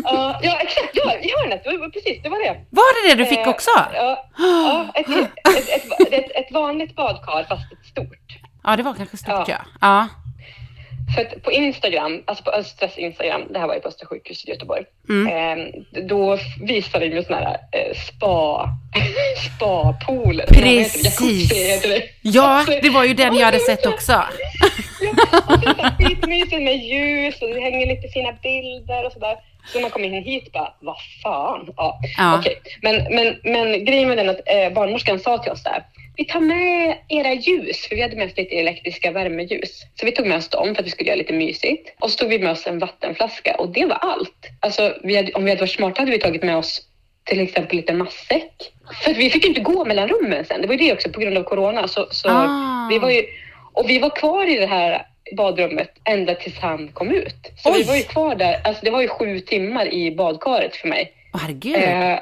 Ja, 0.04 0.40
ja, 0.44 0.58
exakt. 0.62 0.90
Ja, 0.94 1.14
i 1.22 1.32
hörnet. 1.32 1.64
Det 1.64 1.78
var, 1.78 1.90
precis, 1.90 2.24
det 2.24 2.30
var 2.30 2.40
det. 2.40 2.56
Var 2.70 3.08
det 3.10 3.16
det 3.16 3.24
du 3.24 3.30
fick 3.30 3.40
Eh, 3.40 3.50
också? 3.50 3.70
Ja, 3.94 4.26
ja 4.38 4.88
ett, 4.96 5.10
ett, 5.10 5.70
ett, 5.70 6.14
ett, 6.14 6.32
ett 6.36 6.52
vanligt 6.52 6.96
badkar, 6.96 7.46
fast 7.50 7.72
ett 7.72 7.86
stort. 7.86 8.38
Ja, 8.64 8.76
det 8.76 8.84
var 8.84 8.94
kanske 8.94 9.18
stort 9.18 9.48
ja. 9.48 9.58
Ja. 9.82 10.08
För 11.16 11.22
att 11.22 11.44
på 11.44 11.52
Instagram, 11.52 12.24
alltså 12.28 12.44
på 12.44 12.52
Östras 12.52 12.98
Instagram, 12.98 13.42
det 13.50 13.60
här 13.60 13.68
var 13.68 13.76
ju 13.76 13.82
på 13.82 13.88
Östra 13.88 14.08
sjukhuset 14.08 14.48
i 14.48 14.52
Göteborg, 14.52 14.84
Mm. 15.10 15.60
eh, 15.60 15.66
då 16.02 16.38
visade 16.62 17.10
de 17.10 17.16
ju 17.16 17.24
sådana 17.24 17.46
här 17.46 17.58
eh, 17.72 17.96
spa, 18.08 18.70
spapooler. 19.56 20.46
Precis. 20.48 21.54
Heter 21.54 21.90
det. 21.90 22.04
Ja, 22.22 22.66
det 22.82 22.90
var 22.90 23.04
ju 23.04 23.14
den 23.14 23.36
jag 23.36 23.46
hade 23.46 23.60
sett 23.60 23.86
också. 23.86 24.12
Ja, 24.12 24.24
och 25.48 25.64
så 25.64 26.04
skitmysigt 26.04 26.62
med 26.62 26.76
ljus 26.78 27.42
och 27.42 27.48
det 27.50 27.60
hänger 27.60 27.88
lite 27.88 28.08
fina 28.08 28.32
bilder 28.44 29.06
och 29.06 29.12
sådär. 29.12 29.36
Så 29.74 29.80
man 29.80 29.90
kom 29.90 30.04
in 30.04 30.14
hit 30.14 30.52
bara, 30.54 30.74
vad 30.80 30.96
fan? 31.24 31.74
Ja, 31.78 32.00
Ja. 32.18 32.40
okej. 32.40 32.56
Men, 32.82 32.96
men, 33.16 33.36
men 33.44 33.86
grejen 33.86 34.08
med 34.10 34.18
den 34.18 34.30
att 34.30 34.40
eh, 34.46 34.74
barnmorskan 34.74 35.20
sa 35.20 35.38
till 35.38 35.52
oss 35.52 35.64
där, 35.64 35.84
vi 36.18 36.26
tar 36.26 36.40
med 36.40 36.98
era 37.10 37.34
ljus, 37.34 37.88
för 37.88 37.96
vi 37.96 38.02
hade 38.02 38.16
med 38.16 38.28
oss 38.32 38.38
lite 38.38 38.56
elektriska 38.56 39.12
värmeljus. 39.12 39.82
Så 40.00 40.06
vi 40.06 40.12
tog 40.12 40.26
med 40.28 40.38
oss 40.38 40.50
dem 40.50 40.76
för 40.76 40.82
att 40.82 40.88
vi 40.88 40.92
skulle 40.92 41.08
göra 41.10 41.18
lite 41.18 41.34
mysigt. 41.34 41.96
Och 42.00 42.12
så 42.12 42.18
tog 42.18 42.30
vi 42.30 42.40
med 42.40 42.52
oss 42.52 42.68
en 42.68 42.80
vattenflaska 42.80 43.56
och 43.56 43.70
det 43.70 43.86
var 43.86 43.96
allt. 43.96 44.48
Alltså, 44.60 44.96
vi 45.04 45.16
hade, 45.16 45.32
om 45.32 45.44
vi 45.46 45.52
hade 45.52 45.62
varit 45.62 45.72
smarta 45.72 46.02
hade 46.02 46.12
vi 46.12 46.20
tagit 46.20 46.44
med 46.44 46.58
oss 46.58 46.82
till 47.24 47.40
exempel 47.40 47.78
lite 47.78 47.94
matsäck. 47.94 48.52
För 49.04 49.14
vi 49.14 49.30
fick 49.30 49.46
inte 49.46 49.62
gå 49.62 49.86
mellan 49.86 50.08
rummen 50.08 50.46
sen. 50.46 50.62
Det 50.62 50.68
var 50.68 50.74
ju 50.76 50.80
det 50.88 50.94
också 50.94 51.10
på 51.10 51.20
grund 51.20 51.38
av 51.38 51.44
corona. 51.44 51.88
Så, 51.88 52.08
så 52.12 52.30
Ah. 52.30 52.88
vi 52.92 53.00
var 53.00 53.10
ju, 53.10 53.24
och 53.74 53.90
vi 53.90 54.00
var 54.00 54.10
kvar 54.16 54.50
i 54.56 54.60
det 54.60 54.66
här 54.68 55.06
badrummet 55.38 55.90
ända 56.04 56.36
tills 56.36 56.58
han 56.60 56.88
kom 56.88 57.12
ut. 57.12 57.52
Så 57.58 57.72
Oj. 57.72 57.78
vi 57.78 57.84
var 57.84 57.96
ju 57.96 58.02
kvar 58.04 58.36
där. 58.36 58.62
Alltså 58.64 58.86
det 58.86 58.92
var 58.92 59.02
ju 59.02 59.08
sju 59.08 59.40
timmar 59.40 59.94
i 59.94 60.12
badkaret 60.16 60.76
för 60.76 60.88
mig. 60.88 61.12
Herregud. 61.42 61.76
Eh, 61.76 62.20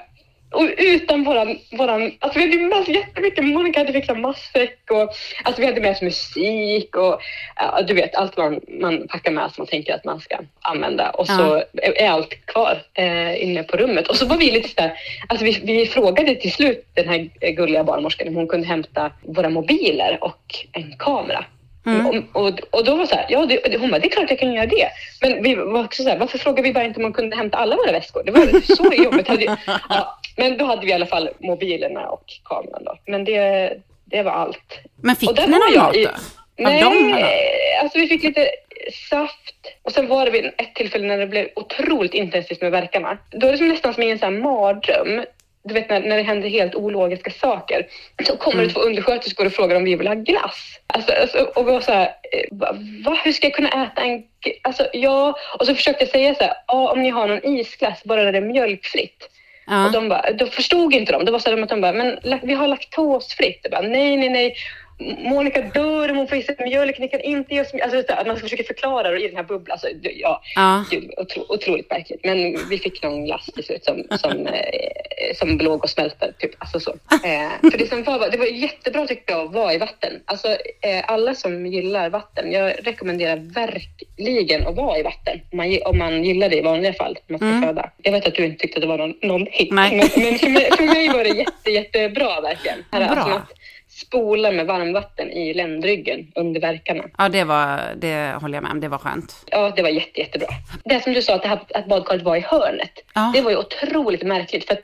och 0.54 0.70
utan 0.78 1.24
våran, 1.24 1.58
våran, 1.72 2.12
alltså 2.20 2.40
vi 2.40 2.64
hade 2.64 2.76
oss 2.76 2.88
jättemycket, 2.88 3.46
Monica 3.46 3.80
hade 3.80 3.94
fixat 3.94 4.20
matsäck 4.20 4.92
och 4.92 5.14
alltså 5.44 5.62
vi 5.62 5.66
hade 5.66 5.82
med 5.82 5.92
oss 5.92 6.02
musik 6.02 6.96
och 6.96 7.22
ja, 7.56 7.82
du 7.88 7.94
vet 7.94 8.16
allt 8.16 8.38
man, 8.38 8.60
man 8.68 9.08
packar 9.08 9.32
med 9.32 9.52
som 9.52 9.62
man 9.62 9.68
tänker 9.68 9.94
att 9.94 10.06
man 10.06 10.20
ska 10.20 10.38
använda 10.62 11.10
och 11.10 11.28
så 11.28 11.56
är, 11.56 12.02
är 12.02 12.10
allt 12.10 12.46
kvar 12.46 12.84
eh, 12.94 13.44
inne 13.44 13.64
på 13.64 13.78
rummet. 13.78 14.08
Och 14.08 14.16
så 14.16 14.26
var 14.26 14.38
vi 14.38 14.52
lite 14.52 14.70
sådär, 14.70 14.94
alltså 15.28 15.46
vi, 15.46 15.62
vi 15.64 15.86
frågade 15.86 16.36
till 16.36 16.52
slut 16.52 16.88
den 16.94 17.10
här 17.10 17.52
gulliga 17.52 17.84
barnmorskan 17.84 18.28
om 18.28 18.36
hon 18.36 18.48
kunde 18.48 18.68
hämta 18.68 19.12
våra 19.22 19.50
mobiler 19.50 20.18
och 20.24 20.56
en 20.72 20.96
kamera. 20.98 21.46
Mm. 21.86 22.06
Och, 22.06 22.16
och, 22.42 22.60
och 22.72 22.86
då 22.86 22.96
var 22.96 23.06
så 23.06 23.16
här, 23.16 23.26
ja, 23.30 23.46
det, 23.46 23.78
hon 23.78 23.92
bara, 23.92 24.00
det 24.00 24.08
är 24.08 24.12
klart 24.12 24.30
jag 24.30 24.40
kan 24.40 24.54
göra 24.54 24.66
det. 24.66 24.90
Men 25.22 25.44
vi 25.44 25.56
var 25.56 25.84
också 25.84 26.04
så 26.04 26.10
här, 26.10 26.18
varför 26.18 26.38
frågar 26.38 26.64
vi 26.64 26.74
bara 26.74 26.84
inte 26.84 26.98
om 26.98 27.04
man 27.04 27.14
kunde 27.14 27.36
hämta 27.36 27.58
alla 27.58 27.76
våra 27.76 27.92
väskor? 27.92 28.24
Det 28.24 28.32
var 28.32 28.76
så 28.76 28.94
jobbigt. 29.04 29.28
Hade, 29.28 29.58
ja, 29.90 30.20
men 30.38 30.58
då 30.58 30.66
hade 30.66 30.86
vi 30.86 30.92
i 30.92 30.94
alla 30.94 31.06
fall 31.06 31.30
mobilerna 31.40 32.10
och 32.10 32.26
kameran 32.44 32.84
då. 32.84 32.98
Men 33.06 33.26
det, 33.26 33.74
det 34.06 34.24
var 34.24 34.32
allt. 34.32 34.80
Men 35.02 35.16
fick 35.16 35.30
ni 35.30 35.48
någon 35.48 35.84
mat 35.84 35.94
då? 35.94 36.10
Nej, 36.58 37.78
alltså 37.82 38.00
vi 38.00 38.08
fick 38.08 38.24
lite 38.24 38.50
saft. 39.10 39.56
Och 39.84 39.92
sen 39.92 40.08
var 40.08 40.26
det 40.26 40.32
vid 40.32 40.46
ett 40.46 40.76
tillfälle 40.76 41.08
när 41.08 41.18
det 41.18 41.28
blev 41.28 41.48
otroligt 41.56 42.14
intensivt 42.14 42.62
med 42.62 42.72
verkarna. 42.72 43.18
Då 43.32 43.48
är 43.48 43.52
det 43.52 43.58
som 43.58 43.68
nästan 43.68 43.94
som 43.94 44.04
i 44.04 44.12
en 44.12 44.20
sån 44.20 44.34
här 44.34 44.42
mardröm. 44.42 45.26
Du 45.64 45.74
vet 45.74 45.90
när, 45.90 46.00
när 46.00 46.18
det 46.18 46.24
händer 46.24 46.50
helt 46.50 46.76
ologiska 46.76 47.32
saker. 47.32 47.88
Så 48.28 48.38
kommer 48.38 48.56
Mm. 48.56 48.68
det 48.68 48.74
två 48.74 48.80
undersköterskor 48.82 49.46
och 49.46 49.54
frågar 49.54 49.76
om 49.76 49.84
vi 49.84 49.96
vill 49.96 50.08
ha 50.08 50.16
glass. 50.16 50.80
Alltså, 50.88 51.14
alltså, 51.14 51.38
och 51.38 51.66
var 51.66 51.82
så 51.82 51.92
här, 51.92 52.06
eh, 52.06 52.58
va, 53.06 53.18
hur 53.24 53.32
ska 53.32 53.48
jag 53.48 53.56
kunna 53.56 53.70
äta 53.70 54.02
en... 54.02 54.24
Alltså 54.62 54.88
ja, 54.94 55.36
och 55.60 55.66
så 55.66 55.76
försökte 55.76 56.04
jag 56.04 56.12
säga 56.12 56.36
så 56.36 56.44
här, 56.44 56.54
ja 56.68 56.92
om 56.92 57.02
ni 57.02 57.10
har 57.10 57.28
någon 57.28 57.46
isglass, 57.46 58.04
bara 58.04 58.24
när 58.24 58.32
det 58.32 58.38
är 58.38 58.42
mjölkfritt. 58.42 59.30
Ja. 59.68 59.86
Och 59.86 59.92
de 59.92 60.10
bara, 60.10 60.32
då 60.32 60.46
förstod 60.46 60.94
inte 60.94 61.12
de. 61.12 61.26
Det 61.26 61.32
var 61.32 61.40
så 61.40 61.64
att 61.64 61.70
de 61.70 61.82
bara, 61.82 61.94
men 61.94 62.20
vi 62.44 62.54
har 62.54 62.68
laktosfritt. 62.68 63.60
Jag 63.64 63.72
bara, 63.72 63.82
nej, 63.82 64.18
nej, 64.18 64.30
nej. 64.30 64.56
Monica 65.20 65.62
dör 65.62 66.12
om 66.12 66.18
hon 66.18 66.28
får 66.28 66.38
i 66.38 66.44
sig 66.44 66.56
mjölk. 66.60 67.00
Ni 67.00 67.08
kan 67.08 67.22
inte 67.22 67.62
oss 67.62 67.74
mjölk. 67.74 67.94
Alltså, 67.96 68.14
att 68.14 68.28
man 68.28 68.36
ska 68.38 68.46
försöka 68.46 68.64
förklara 68.64 69.10
det 69.12 69.24
i 69.24 69.28
den 69.28 69.36
här 69.36 69.44
bubblan. 69.44 69.72
Alltså, 69.74 69.88
ja, 70.02 70.42
Ja. 70.56 70.86
Otro, 71.18 71.46
otroligt 71.50 71.90
märkligt. 71.90 72.20
Men 72.24 72.70
vi 72.70 72.78
fick 72.78 73.04
någon 73.04 73.26
glass 73.26 73.46
till 73.46 73.64
slut 73.64 73.86
som, 73.86 74.04
som, 74.20 74.48
eh, 74.48 75.36
som 75.36 75.58
låg 75.58 75.84
och 75.84 75.90
smälte. 75.90 76.34
Typ. 76.40 76.52
Alltså 76.58 76.80
så. 76.80 76.92
Eh, 77.24 77.72
för 77.72 77.78
det, 77.78 77.88
som 77.90 78.04
var, 78.04 78.30
det 78.30 78.38
var 78.38 78.46
jättebra 78.46 79.08
tyckte 79.08 79.34
jag 79.34 79.46
att 79.48 79.54
vara 79.54 79.74
i 79.74 79.78
vatten. 79.78 80.14
Alltså, 80.26 80.48
eh, 80.82 81.04
alla 81.08 81.36
som 81.36 81.66
gillar 81.66 82.10
vatten, 82.10 82.52
jag 82.52 82.74
rekommenderar 82.88 83.36
verkligen 83.38 84.68
att 84.68 84.76
vara 84.76 84.98
i 85.00 85.04
vatten. 85.04 85.42
Om 85.52 85.58
man, 85.58 85.80
om 85.86 85.98
man 85.98 86.24
gillar 86.24 86.50
det 86.50 86.58
i 86.58 86.62
vanliga 86.62 86.94
fall, 86.94 87.18
man 87.28 87.40
ska 87.40 87.48
Mm. 87.48 87.62
föda. 87.64 87.90
Jag 88.04 88.12
vet 88.12 88.28
att 88.28 88.36
du 88.36 88.46
inte 88.46 88.60
tyckte 88.62 88.78
att 88.78 88.82
det 88.82 88.88
var 88.88 88.98
någon, 88.98 89.14
någon 89.22 89.48
hit, 89.52 89.72
men, 89.72 89.98
men 89.98 90.08
för, 90.08 90.20
mig, 90.50 90.70
för 90.78 90.84
mig 90.84 91.10
var 91.10 91.24
det 91.24 91.30
jätte, 91.30 91.72
jättebra 91.72 92.42
verkligen. 92.42 92.78
Här, 92.92 93.00
Bra. 93.00 93.10
Alltså, 93.10 93.36
att 93.38 93.52
spola 94.00 94.52
med 94.52 94.66
varmvatten 94.66 95.32
i 95.32 95.54
ländryggen 95.54 96.32
under 96.36 96.62
verkarna. 96.62 97.04
ja, 97.18 97.30
det 97.30 97.44
var, 97.44 97.80
det 97.96 98.34
håller 98.42 98.54
jag 98.56 98.64
med 98.64 98.72
om. 98.72 98.80
Det 98.80 98.88
var 98.88 98.98
skönt. 98.98 99.36
Ja, 99.52 99.74
det 99.76 99.82
var 99.82 99.90
jätte, 99.90 100.20
jättebra. 100.20 100.48
Det 100.86 101.04
som 101.04 101.14
du 101.14 101.22
sa, 101.22 101.36
att, 101.36 101.46
här, 101.46 101.60
att 101.74 101.86
badkaret 101.88 102.22
var 102.22 102.36
i 102.36 102.40
hörnet, 102.40 102.92
Ja. 103.16 103.32
det 103.36 103.42
var 103.42 103.52
ju 103.52 103.58
otroligt 103.58 104.24
märkligt. 104.24 104.68
För 104.68 104.74
att 104.74 104.82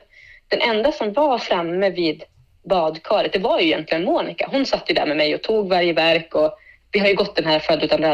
den 0.48 0.60
enda 0.60 0.92
som 0.92 1.12
var 1.12 1.38
framme 1.38 1.90
vid 1.90 2.22
badkaret, 2.70 3.32
det 3.32 3.38
var 3.38 3.60
ju 3.60 3.66
egentligen 3.66 4.04
Monica. 4.04 4.48
Hon 4.50 4.66
satt 4.66 4.90
ju 4.90 4.94
där 4.94 5.06
med 5.06 5.16
mig 5.16 5.34
och 5.34 5.42
tog 5.42 5.68
varje 5.68 5.92
verk. 5.92 6.34
Och 6.34 6.58
vi 6.92 6.98
har 7.00 7.08
ju 7.08 7.14
gått 7.14 7.36
den 7.36 7.46
här 7.46 7.58
Född 7.58 7.82
utan 7.82 8.04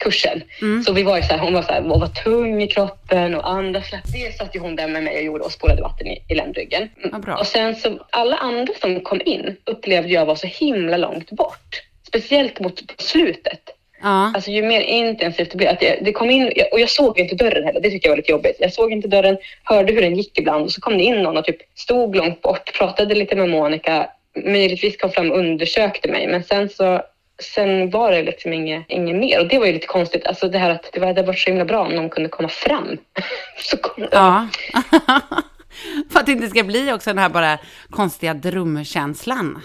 rädsla-kursen. 0.00 0.42
Mm. 0.62 0.82
Så 0.82 0.92
vi 0.92 1.02
var 1.02 1.16
ju 1.16 1.22
så 1.22 1.28
här, 1.28 1.38
hon 1.38 1.54
var 1.54 1.62
så 1.62 1.72
här, 1.72 1.80
var 1.80 2.06
tung 2.06 2.62
i 2.62 2.66
kroppen 2.66 3.34
och 3.34 3.50
andas 3.50 3.92
lätt. 3.92 4.12
Det 4.12 4.36
satt 4.36 4.56
ju 4.56 4.60
hon 4.60 4.76
där 4.76 4.88
med 4.88 5.02
mig 5.02 5.16
och 5.16 5.24
gjorde 5.24 5.44
och 5.44 5.52
spolade 5.52 5.82
vatten 5.82 6.06
i, 6.06 6.22
i 6.28 6.34
ländryggen. 6.34 6.88
Vad 7.12 7.20
bra. 7.20 7.36
Och 7.36 7.46
sen 7.46 7.76
så, 7.76 7.98
alla 8.10 8.36
andra 8.36 8.74
som 8.80 9.00
kom 9.00 9.20
in 9.24 9.56
upplevde 9.64 10.08
jag 10.08 10.26
var 10.26 10.34
så 10.34 10.46
himla 10.46 10.96
långt 10.96 11.30
bort. 11.30 11.82
Speciellt 12.06 12.60
mot 12.60 12.82
slutet. 12.98 13.60
Ja. 14.02 14.32
Alltså 14.34 14.50
ju 14.50 14.62
mer 14.62 14.80
intensivt 14.80 15.50
det 15.50 15.56
blev. 15.56 15.70
Att 15.70 15.80
det, 15.80 15.98
det 16.00 16.12
kom 16.12 16.30
in, 16.30 16.52
och 16.72 16.80
jag 16.80 16.90
såg 16.90 17.18
inte 17.18 17.34
dörren 17.34 17.64
heller, 17.64 17.80
det 17.80 17.90
tycker 17.90 18.08
jag 18.08 18.12
var 18.12 18.16
lite 18.16 18.32
jobbigt. 18.32 18.56
Jag 18.60 18.72
såg 18.72 18.92
inte 18.92 19.08
dörren, 19.08 19.38
hörde 19.64 19.92
hur 19.92 20.02
den 20.02 20.16
gick 20.16 20.38
ibland 20.38 20.64
och 20.64 20.72
så 20.72 20.80
kom 20.80 20.98
det 20.98 21.04
in 21.04 21.22
någon 21.22 21.36
och 21.36 21.44
typ 21.44 21.56
stod 21.74 22.16
långt 22.16 22.42
bort, 22.42 22.78
pratade 22.78 23.14
lite 23.14 23.36
med 23.36 23.48
Monica, 23.48 24.10
möjligtvis 24.44 24.96
kom 24.96 25.10
fram 25.10 25.30
och 25.30 25.38
undersökte 25.38 26.08
mig. 26.08 26.26
Men 26.26 26.44
sen 26.44 26.68
så 26.68 27.02
sen 27.42 27.90
var 27.90 28.12
det 28.12 28.22
liksom 28.22 28.52
inget, 28.52 28.84
inget 28.88 29.16
mer 29.16 29.40
och 29.40 29.48
det 29.48 29.58
var 29.58 29.66
ju 29.66 29.72
lite 29.72 29.86
konstigt. 29.86 30.26
Alltså 30.26 30.48
det 30.48 30.58
här 30.58 30.70
att 30.70 30.90
det 30.92 31.06
hade 31.06 31.22
varit 31.22 31.38
så 31.38 31.50
himla 31.50 31.64
bra 31.64 31.86
om 31.86 31.92
någon 31.92 32.10
kunde 32.10 32.28
komma 32.28 32.48
fram. 32.48 32.96
så 33.58 33.76
kom, 33.76 34.06
Ja. 34.12 34.48
För 36.10 36.20
att 36.20 36.26
det 36.26 36.32
inte 36.32 36.48
ska 36.48 36.62
bli 36.62 36.92
också 36.92 37.10
den 37.10 37.18
här 37.18 37.28
bara 37.28 37.58
konstiga 37.90 38.34
drömkänslan. 38.34 39.62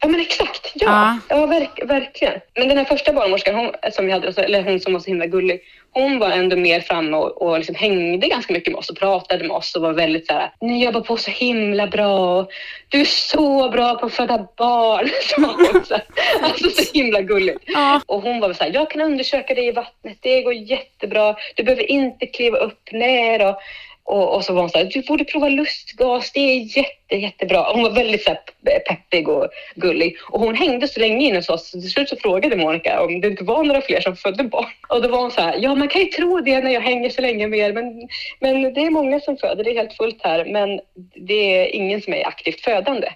Ja 0.00 0.08
men 0.08 0.20
exakt, 0.20 0.72
ja. 0.74 0.86
Ja. 1.28 1.36
Ja, 1.36 1.46
verk, 1.46 1.80
verkligen. 1.84 2.40
Men 2.54 2.68
den 2.68 2.78
här 2.78 2.84
första 2.84 3.12
barnmorskan, 3.12 3.54
hon, 3.54 3.70
som 3.92 4.06
vi 4.06 4.12
hade, 4.12 4.26
alltså, 4.26 4.42
eller 4.42 4.62
hon 4.64 4.80
som 4.80 4.92
var 4.92 5.00
så 5.00 5.06
himla 5.06 5.26
gullig, 5.26 5.60
hon 5.94 6.18
var 6.18 6.30
ändå 6.30 6.56
mer 6.56 6.80
framme 6.80 7.16
och, 7.16 7.42
och 7.42 7.58
liksom 7.58 7.74
hängde 7.74 8.28
ganska 8.28 8.52
mycket 8.52 8.72
med 8.72 8.78
oss 8.78 8.90
och 8.90 8.98
pratade 8.98 9.44
med 9.44 9.56
oss 9.56 9.76
och 9.76 9.82
var 9.82 9.92
väldigt 9.92 10.26
så 10.26 10.32
här, 10.32 10.50
ni 10.60 10.84
jobbar 10.84 11.00
på 11.00 11.16
så 11.16 11.30
himla 11.30 11.86
bra, 11.86 12.46
du 12.88 13.00
är 13.00 13.04
så 13.04 13.70
bra 13.70 13.94
på 13.94 14.06
att 14.06 14.12
föda 14.12 14.46
barn. 14.56 15.10
Alltså 16.42 16.70
så 16.70 16.92
himla 16.94 17.20
gulligt. 17.20 17.64
Ja. 17.66 18.00
Och 18.06 18.22
hon 18.22 18.40
var 18.40 18.52
så 18.52 18.64
här, 18.64 18.70
jag 18.74 18.90
kan 18.90 19.00
undersöka 19.00 19.54
dig 19.54 19.66
i 19.66 19.72
vattnet, 19.72 20.18
det 20.20 20.42
går 20.42 20.54
jättebra, 20.54 21.36
du 21.54 21.62
behöver 21.62 21.90
inte 21.90 22.26
kliva 22.26 22.58
upp 22.58 22.92
ner 22.92 23.48
och 23.48 23.56
och, 24.04 24.34
och 24.34 24.44
så 24.44 24.52
var 24.52 24.60
hon 24.60 24.70
så 24.70 24.78
här, 24.78 24.84
du 24.84 25.02
borde 25.02 25.24
prova 25.24 25.48
lustgas, 25.48 26.32
det 26.32 26.40
är 26.40 26.76
jätte, 26.76 27.16
jättebra. 27.16 27.72
Hon 27.72 27.82
var 27.82 27.90
väldigt 27.90 28.22
så 28.22 28.30
här, 28.30 28.78
peppig 28.78 29.28
och 29.28 29.48
gullig. 29.74 30.16
Och 30.30 30.40
hon 30.40 30.54
hängde 30.54 30.88
så 30.88 31.00
länge 31.00 31.26
inne 31.26 31.38
hos 31.38 31.48
oss. 31.48 31.70
Till 31.70 31.90
slut 31.90 32.08
så 32.08 32.16
frågade 32.16 32.56
Monica 32.56 33.02
om 33.02 33.20
det 33.20 33.28
inte 33.28 33.44
var 33.44 33.64
några 33.64 33.80
fler 33.80 34.00
som 34.00 34.16
födde 34.16 34.44
barn. 34.44 34.70
Och 34.88 35.02
då 35.02 35.08
var 35.08 35.18
hon 35.18 35.30
så 35.30 35.40
här, 35.40 35.56
ja 35.60 35.74
man 35.74 35.88
kan 35.88 36.00
ju 36.00 36.06
tro 36.06 36.40
det 36.40 36.60
när 36.60 36.70
jag 36.70 36.80
hänger 36.80 37.10
så 37.10 37.22
länge 37.22 37.46
med 37.46 37.58
er. 37.58 37.72
Men, 37.72 38.08
men 38.40 38.74
det 38.74 38.80
är 38.80 38.90
många 38.90 39.20
som 39.20 39.36
föder, 39.36 39.64
det 39.64 39.70
är 39.70 39.74
helt 39.74 39.96
fullt 39.96 40.22
här. 40.22 40.44
Men 40.44 40.80
det 41.14 41.58
är 41.58 41.74
ingen 41.74 42.02
som 42.02 42.14
är 42.14 42.26
aktivt 42.26 42.60
födande. 42.60 43.08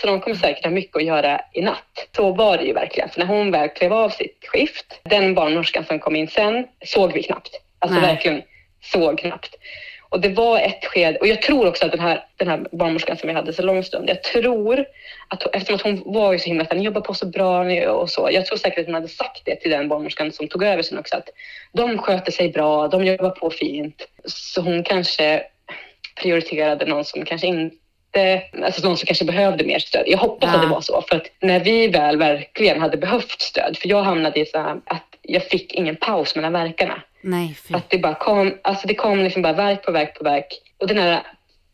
Så 0.00 0.06
de 0.06 0.20
kommer 0.20 0.36
säkert 0.36 0.64
ha 0.64 0.70
mycket 0.70 0.96
att 0.96 1.04
göra 1.04 1.40
i 1.52 1.62
natt. 1.62 2.08
Så 2.16 2.32
var 2.32 2.58
det 2.58 2.64
ju 2.64 2.72
verkligen. 2.72 3.08
För 3.08 3.20
när 3.20 3.26
hon 3.26 3.50
väl 3.50 3.68
klev 3.68 3.92
av 3.92 4.08
sitt 4.08 4.44
skift, 4.46 5.00
den 5.02 5.34
barnmorskan 5.34 5.84
som 5.84 5.98
kom 5.98 6.16
in 6.16 6.28
sen, 6.28 6.66
såg 6.84 7.12
vi 7.12 7.22
knappt. 7.22 7.60
Alltså 7.78 8.00
Nej. 8.00 8.14
verkligen 8.14 8.42
såg 8.82 9.18
knappt. 9.18 9.56
Och 10.12 10.20
det 10.20 10.28
var 10.28 10.58
ett 10.58 10.84
skede, 10.84 11.18
och 11.18 11.26
jag 11.26 11.42
tror 11.42 11.66
också 11.66 11.86
att 11.86 11.92
den 11.92 12.00
här, 12.00 12.24
den 12.36 12.48
här 12.48 12.66
barnmorskan 12.72 13.16
som 13.16 13.28
vi 13.28 13.34
hade 13.34 13.52
så 13.52 13.62
lång 13.62 13.84
stund, 13.84 14.08
jag 14.10 14.22
tror 14.22 14.84
att 15.28 15.54
eftersom 15.54 15.74
att 15.74 15.82
hon 15.82 16.12
var 16.12 16.32
ju 16.32 16.38
så 16.38 16.46
himla, 16.46 16.66
ni 16.74 16.82
jobbar 16.82 17.00
på 17.00 17.14
så 17.14 17.26
bra 17.26 17.64
och 17.90 18.10
så, 18.10 18.28
jag 18.32 18.46
tror 18.46 18.58
säkert 18.58 18.78
att 18.78 18.86
hon 18.86 18.94
hade 18.94 19.08
sagt 19.08 19.42
det 19.44 19.56
till 19.56 19.70
den 19.70 19.88
barnmorskan 19.88 20.32
som 20.32 20.48
tog 20.48 20.62
över 20.62 20.82
sen 20.82 20.98
också, 20.98 21.16
att 21.16 21.28
de 21.72 21.98
sköter 21.98 22.32
sig 22.32 22.48
bra, 22.48 22.88
de 22.88 23.04
jobbar 23.04 23.30
på 23.30 23.50
fint. 23.50 24.08
Så 24.24 24.60
hon 24.60 24.82
kanske 24.82 25.42
prioriterade 26.22 26.86
någon 26.86 27.04
som 27.04 27.24
kanske 27.24 27.46
inte 27.46 27.76
Alltså 28.64 28.88
någon 28.88 28.96
som 28.96 29.06
kanske 29.06 29.24
behövde 29.24 29.64
mer 29.64 29.78
stöd. 29.78 30.04
Jag 30.06 30.18
hoppas 30.18 30.50
Ja. 30.52 30.56
att 30.56 30.62
det 30.62 30.68
var 30.68 30.80
så. 30.80 31.02
För 31.08 31.16
att 31.16 31.26
när 31.40 31.60
vi 31.60 31.88
väl 31.88 32.16
verkligen 32.16 32.80
hade 32.80 32.96
behövt 32.96 33.40
stöd, 33.40 33.78
för 33.78 33.88
jag 33.88 34.02
hamnade 34.02 34.40
i 34.40 34.46
så 34.46 34.58
här 34.58 34.80
att 34.84 35.06
jag 35.22 35.44
fick 35.44 35.74
ingen 35.74 35.96
paus 35.96 36.36
mellan 36.36 36.52
verkarna. 36.52 37.02
Nej, 37.22 37.56
fy. 37.68 37.74
Att 37.74 37.90
det 37.90 37.98
bara 37.98 38.14
kom, 38.14 38.54
alltså 38.62 38.86
det 38.86 38.94
kom 38.94 39.18
liksom 39.18 39.42
bara 39.42 39.52
verk 39.52 39.82
på 39.84 39.92
verk 39.92 40.18
på 40.18 40.24
verk. 40.24 40.46
Och 40.78 40.86
den 40.86 40.98
här, 40.98 41.22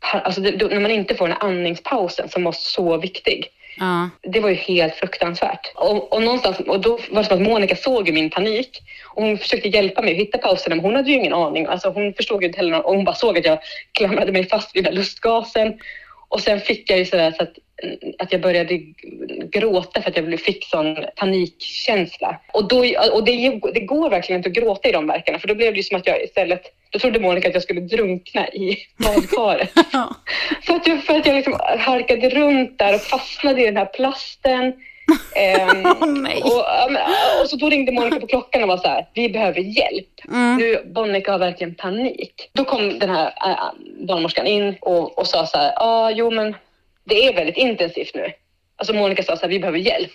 alltså 0.00 0.40
det, 0.40 0.66
när 0.68 0.80
man 0.80 0.90
inte 0.90 1.14
får 1.14 1.28
den 1.28 1.36
här 1.40 1.48
andningspausen 1.48 2.28
som 2.28 2.44
var 2.44 2.52
så 2.52 2.96
viktig. 2.96 3.50
Ja. 3.78 4.10
Det 4.22 4.40
var 4.40 4.48
ju 4.48 4.54
helt 4.54 4.94
fruktansvärt. 4.94 5.72
Och, 5.74 6.12
och, 6.12 6.22
någonstans, 6.22 6.60
och 6.60 6.80
då 6.80 6.98
var 7.10 7.22
det 7.22 7.28
som 7.28 7.36
att 7.36 7.48
Monica 7.48 7.76
såg 7.76 8.12
min 8.12 8.30
panik. 8.30 8.78
Och 9.14 9.22
hon 9.22 9.38
försökte 9.38 9.68
hjälpa 9.68 10.02
mig 10.02 10.12
att 10.12 10.20
hitta 10.20 10.38
pauserna, 10.38 10.76
men 10.76 10.84
hon 10.84 10.94
hade 10.94 11.10
ju 11.10 11.16
ingen 11.16 11.34
aning. 11.34 11.66
Alltså 11.66 11.90
hon 11.90 12.14
förstod 12.14 12.42
ju 12.42 12.46
inte 12.46 12.58
heller. 12.58 12.86
Och 12.86 12.94
hon 12.94 13.04
bara 13.04 13.16
såg 13.16 13.38
att 13.38 13.44
jag 13.44 13.58
klamrade 13.92 14.32
mig 14.32 14.48
fast 14.48 14.76
vid 14.76 14.84
den 14.84 14.92
här 14.92 14.98
lustgasen. 14.98 15.78
Och 16.28 16.40
sen 16.40 16.60
fick 16.60 16.90
jag 16.90 16.98
ju 16.98 17.04
sådär 17.04 17.34
så 17.36 17.42
att 17.42 17.54
att 18.18 18.32
jag 18.32 18.40
började 18.40 18.80
gråta 19.50 20.02
för 20.02 20.10
att 20.10 20.16
jag 20.16 20.40
fick 20.40 20.64
sån 20.64 20.96
panikkänsla. 21.16 22.40
Och, 22.52 22.68
då, 22.68 22.78
och 23.12 23.24
det, 23.24 23.60
det 23.74 23.80
går 23.80 24.10
verkligen 24.10 24.38
inte 24.38 24.48
att 24.48 24.54
gråta 24.54 24.88
i 24.88 24.92
de 24.92 25.06
verkarna 25.06 25.38
för 25.38 25.48
då 25.48 25.54
blev 25.54 25.74
det 25.74 25.82
som 25.82 25.96
att 25.96 26.06
jag 26.06 26.22
istället, 26.22 26.62
då 26.90 26.98
trodde 26.98 27.20
Monica 27.20 27.48
att 27.48 27.54
jag 27.54 27.62
skulle 27.62 27.80
drunkna 27.80 28.48
i 28.48 28.76
badkaret. 28.96 29.70
Ja. 29.92 30.16
För 30.62 30.74
att 30.74 30.86
jag, 30.86 31.04
för 31.04 31.14
att 31.14 31.26
jag 31.26 31.36
liksom 31.36 31.56
harkade 31.78 32.28
runt 32.28 32.78
där 32.78 32.94
och 32.94 33.00
fastnade 33.00 33.62
i 33.62 33.64
den 33.64 33.76
här 33.76 33.86
plasten. 33.86 34.72
Åh, 36.00 36.06
nej. 36.06 36.42
och, 36.42 36.64
och 37.42 37.50
så 37.50 37.56
då 37.56 37.68
ringde 37.68 37.92
Monica 37.92 38.20
på 38.20 38.26
klockan 38.26 38.62
och 38.62 38.68
var 38.68 38.76
så 38.76 38.88
här, 38.88 39.06
vi 39.14 39.28
behöver 39.28 39.60
hjälp. 39.60 40.06
Mm. 40.28 40.56
Nu, 40.56 40.92
Monica 40.94 41.32
har 41.32 41.38
verkligen 41.38 41.74
panik. 41.74 42.50
Då 42.52 42.64
kom 42.64 42.98
den 42.98 43.10
här 43.10 43.26
äh, 43.26 43.56
barnmorskan 44.06 44.46
in 44.46 44.76
och, 44.80 45.18
och 45.18 45.26
sa 45.26 45.46
så 45.46 45.58
här, 45.58 45.72
ja 45.76 45.82
ah, 45.82 46.10
jo 46.10 46.30
men 46.30 46.54
det 47.08 47.26
är 47.26 47.34
väldigt 47.34 47.56
intensivt 47.56 48.14
nu. 48.14 48.32
Alltså 48.76 48.94
Monica 48.94 49.22
sa 49.22 49.36
så 49.36 49.42
här, 49.42 49.48
vi 49.48 49.58
behöver 49.60 49.78
hjälp. 49.78 50.10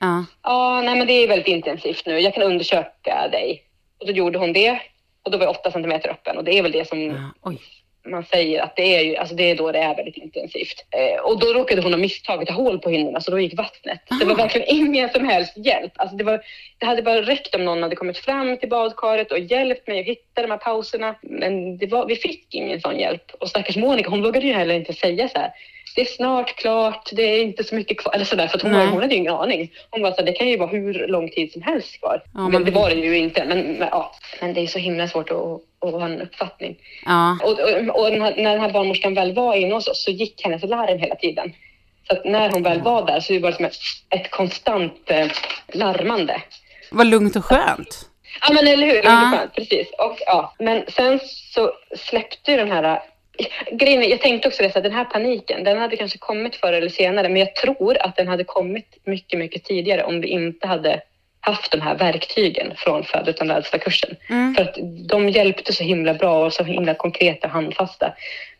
Ja. 0.00 0.24
Ja, 0.42 0.82
nej 0.84 0.96
men 0.96 1.06
det 1.06 1.12
är 1.12 1.28
väldigt 1.28 1.48
intensivt 1.48 2.06
nu. 2.06 2.20
Jag 2.20 2.34
kan 2.34 2.42
undersöka 2.42 3.28
dig. 3.32 3.62
Och 4.00 4.06
då 4.06 4.12
gjorde 4.12 4.38
hon 4.38 4.52
det. 4.52 4.78
Och 5.22 5.30
då 5.30 5.38
var 5.38 5.44
jag 5.44 5.50
åtta 5.56 5.70
centimeter 5.70 6.08
öppen. 6.10 6.36
Och 6.36 6.44
det 6.44 6.58
är 6.58 6.62
väl 6.62 6.72
det 6.72 6.88
som 6.88 7.00
Ja. 7.44 7.52
Man 8.10 8.24
säger 8.24 8.62
att 8.62 8.76
det 8.76 8.96
är, 8.96 9.00
ju, 9.04 9.16
alltså 9.16 9.34
det 9.34 9.50
är 9.50 9.56
då 9.56 9.72
det 9.72 9.78
är 9.78 9.96
väldigt 9.96 10.16
intensivt. 10.16 10.84
Eh, 10.90 11.20
och 11.24 11.38
då 11.40 11.46
råkade 11.46 11.82
hon 11.82 11.92
ha 11.92 11.98
misstagit 11.98 12.50
hål 12.50 12.78
på 12.78 12.90
hinnorna 12.90 13.20
så 13.20 13.30
då 13.30 13.40
gick 13.40 13.54
vattnet. 13.58 14.00
Det 14.20 14.24
var 14.24 14.32
Ah. 14.32 14.36
verkligen 14.36 14.68
ingen 14.68 15.08
som 15.10 15.28
helst 15.28 15.52
hjälp. 15.56 15.92
Alltså 15.96 16.16
det, 16.16 16.24
var, 16.24 16.40
det 16.78 16.86
hade 16.86 17.02
bara 17.02 17.22
räckt 17.22 17.54
om 17.54 17.64
någon 17.64 17.82
hade 17.82 17.96
kommit 17.96 18.18
fram 18.18 18.56
till 18.56 18.68
badkaret 18.68 19.32
och 19.32 19.38
hjälpt 19.38 19.86
mig 19.88 20.00
att 20.00 20.06
hitta 20.06 20.42
de 20.42 20.50
här 20.50 20.58
pauserna. 20.58 21.14
Men 21.22 21.78
det 21.78 21.86
var, 21.86 22.06
vi 22.06 22.16
fick 22.16 22.54
ingen 22.54 22.80
sån 22.80 22.98
hjälp. 22.98 23.30
Och 23.40 23.48
stackars 23.48 23.76
Monica, 23.76 24.10
hon 24.10 24.22
vågade 24.22 24.46
ju 24.46 24.52
heller 24.52 24.74
inte 24.74 24.92
säga 24.92 25.28
så 25.28 25.38
här. 25.38 25.50
Det 25.96 26.02
är 26.02 26.04
snart 26.04 26.56
klart, 26.56 27.10
det 27.12 27.22
är 27.22 27.42
inte 27.42 27.64
så 27.64 27.74
mycket 27.74 27.98
kvar. 27.98 28.14
Eller 28.14 28.24
sådär, 28.24 28.48
för 28.48 28.60
hon, 28.62 28.72
var, 28.72 28.86
hon 28.86 29.00
hade 29.00 29.14
ju 29.14 29.20
ingen 29.20 29.32
aning. 29.32 29.70
Hon 29.90 30.02
var 30.02 30.12
så 30.12 30.22
det 30.22 30.32
kan 30.32 30.48
ju 30.48 30.56
vara 30.56 30.68
hur 30.68 31.08
lång 31.08 31.28
tid 31.30 31.52
som 31.52 31.62
helst 31.62 32.00
kvar. 32.00 32.22
Ja, 32.34 32.40
men 32.40 32.52
man 32.52 32.64
det 32.64 32.70
var 32.70 32.90
det 32.90 32.96
ju 32.96 33.16
inte. 33.18 33.44
Men, 33.44 33.58
men, 33.58 33.88
ja. 33.90 34.14
men 34.40 34.54
det 34.54 34.60
är 34.60 34.66
så 34.66 34.78
himla 34.78 35.08
svårt 35.08 35.30
att, 35.30 35.60
att 35.88 35.92
ha 35.92 36.04
en 36.04 36.20
uppfattning. 36.20 36.76
Ja. 37.06 37.38
Och, 37.44 37.50
och, 37.50 38.00
och 38.00 38.12
när 38.12 38.52
den 38.52 38.60
här 38.60 38.72
barnmorskan 38.72 39.14
väl 39.14 39.34
var 39.34 39.54
inne 39.54 39.74
hos 39.74 39.88
oss 39.88 40.04
så 40.04 40.10
gick 40.10 40.44
hennes 40.44 40.62
larm 40.62 40.98
hela 40.98 41.14
tiden. 41.14 41.52
Så 42.08 42.12
att 42.16 42.24
när 42.24 42.50
hon 42.50 42.62
väl 42.62 42.82
var 42.82 43.06
där 43.06 43.20
så 43.20 43.38
var 43.38 43.50
det 43.50 43.56
som 43.56 43.64
ett, 43.64 43.76
ett 44.10 44.30
konstant 44.30 45.10
eh, 45.10 45.26
larmande. 45.72 46.42
Vad 46.90 47.06
lugnt 47.06 47.36
och 47.36 47.44
skönt. 47.44 48.08
Ja 48.40 48.54
men 48.54 48.66
eller 48.66 48.86
hur, 48.86 49.04
Ja. 49.04 49.38
precis. 49.54 49.88
Och, 49.98 50.18
ja. 50.26 50.54
Men 50.58 50.84
sen 50.88 51.20
så 51.54 51.72
släppte 51.96 52.50
ju 52.50 52.56
den 52.56 52.70
här... 52.70 53.00
Grejen 53.72 54.02
är, 54.02 54.06
jag 54.08 54.20
tänkte 54.20 54.48
också 54.48 54.62
det, 54.62 54.76
att 54.76 54.82
den 54.82 54.92
här 54.92 55.04
paniken, 55.04 55.64
den 55.64 55.78
hade 55.78 55.96
kanske 55.96 56.18
kommit 56.18 56.56
förr 56.56 56.72
eller 56.72 56.88
senare, 56.88 57.28
men 57.28 57.36
jag 57.40 57.54
tror 57.54 57.96
att 58.02 58.16
den 58.16 58.28
hade 58.28 58.44
kommit 58.44 58.98
mycket, 59.04 59.38
mycket 59.38 59.64
tidigare 59.64 60.04
om 60.04 60.20
vi 60.20 60.28
inte 60.28 60.66
hade 60.66 61.00
haft 61.40 61.72
de 61.72 61.80
här 61.80 61.94
verktygen 61.98 62.72
från 62.76 63.04
Född 63.04 63.28
utan 63.28 63.48
rädsla-kursen. 63.48 64.16
Mm. 64.28 64.54
För 64.54 64.62
att 64.62 64.76
de 65.08 65.28
hjälpte 65.28 65.72
så 65.72 65.84
himla 65.84 66.14
bra 66.14 66.44
och 66.46 66.52
så 66.52 66.64
himla 66.64 66.94
konkreta 66.94 67.46
och 67.46 67.52
handfasta. 67.52 68.12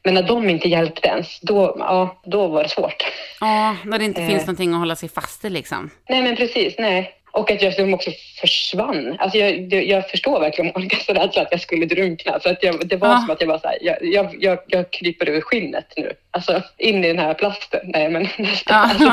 Men 0.02 0.14
när 0.14 0.22
de 0.22 0.50
inte 0.50 0.68
hjälpte 0.68 1.08
ens, 1.08 1.40
då, 1.40 1.76
ja, 1.78 2.20
då 2.24 2.46
var 2.46 2.62
det 2.62 2.68
svårt. 2.68 3.04
Ja, 3.40 3.76
när 3.84 3.98
det 3.98 4.04
inte 4.04 4.20
Eh. 4.22 4.28
finns 4.28 4.42
någonting 4.46 4.72
att 4.72 4.78
hålla 4.78 4.96
sig 4.96 5.08
fast 5.08 5.44
i 5.44 5.50
liksom. 5.50 5.90
Nej, 6.08 6.22
men 6.22 6.36
precis. 6.36 6.74
Nej. 6.78 7.12
Och 7.36 7.50
att 7.50 7.62
jag 7.62 7.68
liksom 7.68 7.94
också 7.94 8.10
försvann. 8.40 9.16
Alltså 9.18 9.38
jag, 9.38 9.72
jag 9.84 10.10
förstår 10.10 10.40
verkligen 10.40 10.72
Monikas 10.74 11.08
rädsla 11.08 11.42
att 11.42 11.48
jag 11.50 11.60
skulle 11.60 11.86
drunkna. 11.86 12.40
För 12.40 12.50
att 12.50 12.62
jag, 12.62 12.88
det 12.88 12.96
var 12.96 13.08
Ja. 13.08 13.18
som 13.18 13.30
att 13.30 13.40
jag 13.40 13.48
var 13.48 13.58
så 13.58 13.68
här, 13.68 13.78
jag, 13.80 14.34
jag, 14.40 14.58
jag, 14.66 14.90
kryper 14.90 15.28
ur 15.28 15.40
skinnet 15.40 15.92
nu. 15.96 16.12
Alltså 16.30 16.62
in 16.78 17.04
i 17.04 17.08
den 17.08 17.18
här 17.18 17.34
plasten. 17.34 17.80
Nej, 17.84 18.08
men 18.08 18.22
nästan. 18.38 18.90
Ja. 19.00 19.12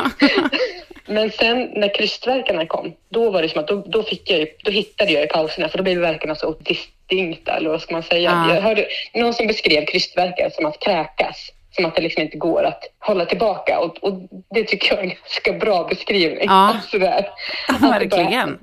men 1.06 1.30
sen 1.30 1.70
när 1.74 1.94
krystverkarna 1.94 2.66
kom, 2.66 2.94
då 3.08 3.30
var 3.30 3.42
det 3.42 3.48
som 3.48 3.60
att 3.60 3.68
då, 3.68 3.84
då, 3.86 4.02
fick 4.02 4.30
jag 4.30 4.48
då 4.64 4.70
hittade 4.70 5.12
jag 5.12 5.24
i 5.24 5.26
pauserna 5.26 5.68
för 5.68 5.78
då 5.78 5.84
blev 5.84 5.98
verkarna 5.98 6.34
så 6.34 6.54
distinkta, 6.60 7.56
eller 7.56 7.70
vad 7.70 7.82
ska 7.82 7.94
man 7.94 8.02
säga? 8.02 8.46
Ja. 8.48 8.54
Jag 8.54 8.62
hörde 8.62 8.86
någon 9.14 9.34
som 9.34 9.46
beskrev 9.46 9.84
krystverkar 9.86 10.50
som 10.50 10.66
att 10.66 10.80
kräkas. 10.80 11.50
Som 11.76 11.84
att 11.84 11.94
det 11.96 12.02
liksom 12.02 12.22
inte 12.22 12.36
går 12.36 12.62
att 12.64 12.84
hålla 12.98 13.24
tillbaka. 13.26 13.78
Och, 13.80 13.98
och 14.04 14.12
det 14.54 14.64
tycker 14.64 14.88
jag 14.94 14.98
är 14.98 15.02
en 15.02 15.08
ganska 15.22 15.52
bra 15.52 15.84
beskrivning. 15.84 16.44
Ja. 16.48 16.76
Sådär. 16.90 17.28
Att 17.68 17.80
bara- 17.80 17.90
Verkligen. 17.98 18.58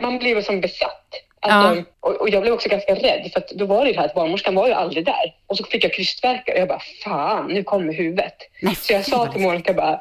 Man 0.00 0.18
blir 0.18 0.40
som 0.40 0.60
besatt. 0.60 1.04
Alltså, 1.40 1.76
Ja. 1.76 1.84
och, 2.00 2.20
och 2.20 2.28
jag 2.28 2.42
blev 2.42 2.54
också 2.54 2.68
ganska 2.68 2.94
rädd 2.94 3.30
för 3.32 3.40
att 3.40 3.48
då 3.48 3.64
var 3.66 3.80
det 3.84 3.86
ju 3.86 3.92
det 3.92 4.00
här 4.00 4.06
att 4.06 4.14
barnmorskan 4.14 4.54
var 4.54 4.66
ju 4.66 4.72
aldrig 4.72 5.04
där. 5.04 5.34
Och 5.46 5.56
så 5.56 5.64
fick 5.64 5.84
jag 5.84 5.92
krystvärkar 5.92 6.52
och 6.54 6.60
jag 6.60 6.68
bara 6.68 6.82
fan, 7.04 7.46
nu 7.46 7.62
kommer 7.62 7.92
huvudet. 7.92 8.34
Nej, 8.62 8.74
Så 8.74 8.92
jag 8.92 9.04
sa 9.04 9.26
till 9.26 9.40
Monica 9.40 9.72
bara, 9.72 10.00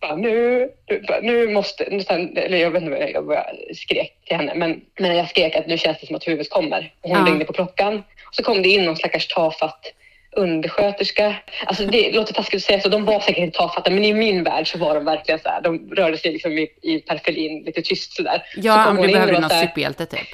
bara 0.00 0.16
nu, 0.16 0.68
nu, 0.88 1.02
bara, 1.08 1.50
måste, 1.50 1.84
eller 1.84 2.58
jag 2.58 2.70
vet 2.70 2.82
inte 2.82 2.96
jag, 3.14 3.32
jag 3.32 3.76
skrek 3.76 4.12
till 4.26 4.36
henne, 4.36 4.54
men, 4.54 4.80
men 4.98 5.16
jag 5.16 5.28
skrek 5.28 5.56
att 5.56 5.66
nu 5.66 5.78
känns 5.78 6.00
det 6.00 6.06
som 6.06 6.16
att 6.16 6.26
huvudet 6.28 6.50
kommer. 6.50 6.92
Och 7.00 7.10
hon 7.10 7.18
Ja. 7.18 7.26
ringde 7.32 7.44
på 7.44 7.52
klockan. 7.52 7.96
Och 8.28 8.34
så 8.34 8.42
kom 8.42 8.62
det 8.62 8.68
in 8.68 8.84
någon 8.84 8.96
stackars 8.96 9.26
tafatt 9.28 9.92
undersköterska. 10.36 11.36
Alltså 11.66 11.86
det 11.86 12.12
låter 12.12 12.34
taskigt 12.34 12.56
att 12.56 12.62
säga 12.62 12.80
så, 12.80 12.88
de 12.88 13.04
var 13.04 13.20
säkert 13.20 13.38
inte 13.38 13.58
tafatta, 13.58 13.90
men 13.90 14.04
i 14.04 14.14
min 14.14 14.44
värld 14.44 14.72
så 14.72 14.78
var 14.78 14.94
de 14.94 15.04
verkligen 15.04 15.40
så 15.40 15.48
här. 15.48 15.60
De 15.60 15.90
rörde 15.94 16.18
sig 16.18 16.32
liksom 16.32 16.52
i, 16.52 16.68
i 16.82 17.00
periferin, 17.00 17.62
lite 17.64 17.82
tyst 17.82 18.16
sådär. 18.16 18.42
så 18.54 18.60
Ja, 18.60 18.84
kom 18.84 18.98
om 18.98 19.06
du 19.06 19.12
behövde 19.12 19.36
så 19.48 19.54
här, 19.54 19.66
superhjälte 19.66 20.06
typ. 20.06 20.28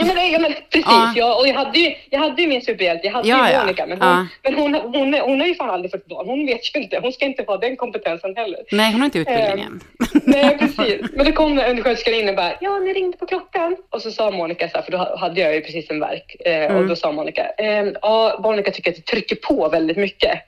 Ja 0.00 0.04
men, 0.14 0.30
ja, 0.32 0.38
men 0.38 0.52
precis, 0.52 0.86
Ja. 0.86 1.12
ja. 1.16 1.34
och 1.40 1.48
jag 1.48 1.54
hade 1.54 1.78
ju, 1.78 1.94
jag 2.10 2.18
hade 2.18 2.42
ju 2.42 2.48
min 2.48 2.62
superhjälte, 2.62 3.06
jag 3.06 3.12
hade 3.12 3.28
Ja, 3.28 3.50
ju. 3.52 3.58
Monica, 3.58 3.86
men, 3.86 4.02
hon, 4.02 4.08
Ja. 4.10 4.26
men 4.42 4.54
hon, 4.54 4.74
hon, 4.74 5.14
hon 5.14 5.40
har 5.40 5.46
ju 5.46 5.54
fan 5.54 5.70
aldrig 5.70 5.90
fått 5.90 6.06
barn, 6.06 6.26
hon 6.28 6.46
vet 6.46 6.74
ju 6.76 6.80
inte, 6.80 6.98
hon 7.02 7.12
ska 7.12 7.24
inte 7.24 7.42
ha 7.46 7.56
den 7.56 7.76
kompetensen 7.76 8.36
heller. 8.36 8.60
Nej, 8.72 8.92
hon 8.92 9.00
har 9.00 9.04
inte 9.06 9.18
utbildningen. 9.18 9.80
Nej, 10.22 10.58
precis. 10.58 11.00
Men 11.12 11.26
då 11.26 11.32
kom 11.32 11.52
undersköterskan 11.58 12.14
in 12.14 12.28
och 12.28 12.34
bara, 12.36 12.52
ja, 12.60 12.78
ni 12.78 12.92
ringde 12.92 13.16
på 13.16 13.26
klockan. 13.26 13.76
Och 13.90 14.02
så 14.02 14.10
sa 14.10 14.30
Monica 14.30 14.68
så 14.68 14.76
här, 14.76 14.82
för 14.84 14.92
då 14.92 15.16
hade 15.18 15.40
jag 15.40 15.54
ju 15.54 15.60
precis 15.60 15.90
en 15.90 16.00
verk. 16.00 16.36
Eh, 16.44 16.64
Och 16.64 16.70
Mm. 16.70 16.88
då 16.88 16.96
sa 16.96 17.12
Monica, 17.12 17.46
eh, 17.58 17.86
ja, 18.02 18.40
Monica 18.42 18.70
tycker 18.70 18.90
att 18.90 18.96
det 18.96 19.02
trycker 19.02 19.36
på 19.36 19.68
väldigt 19.68 19.96
mycket. 19.96 20.38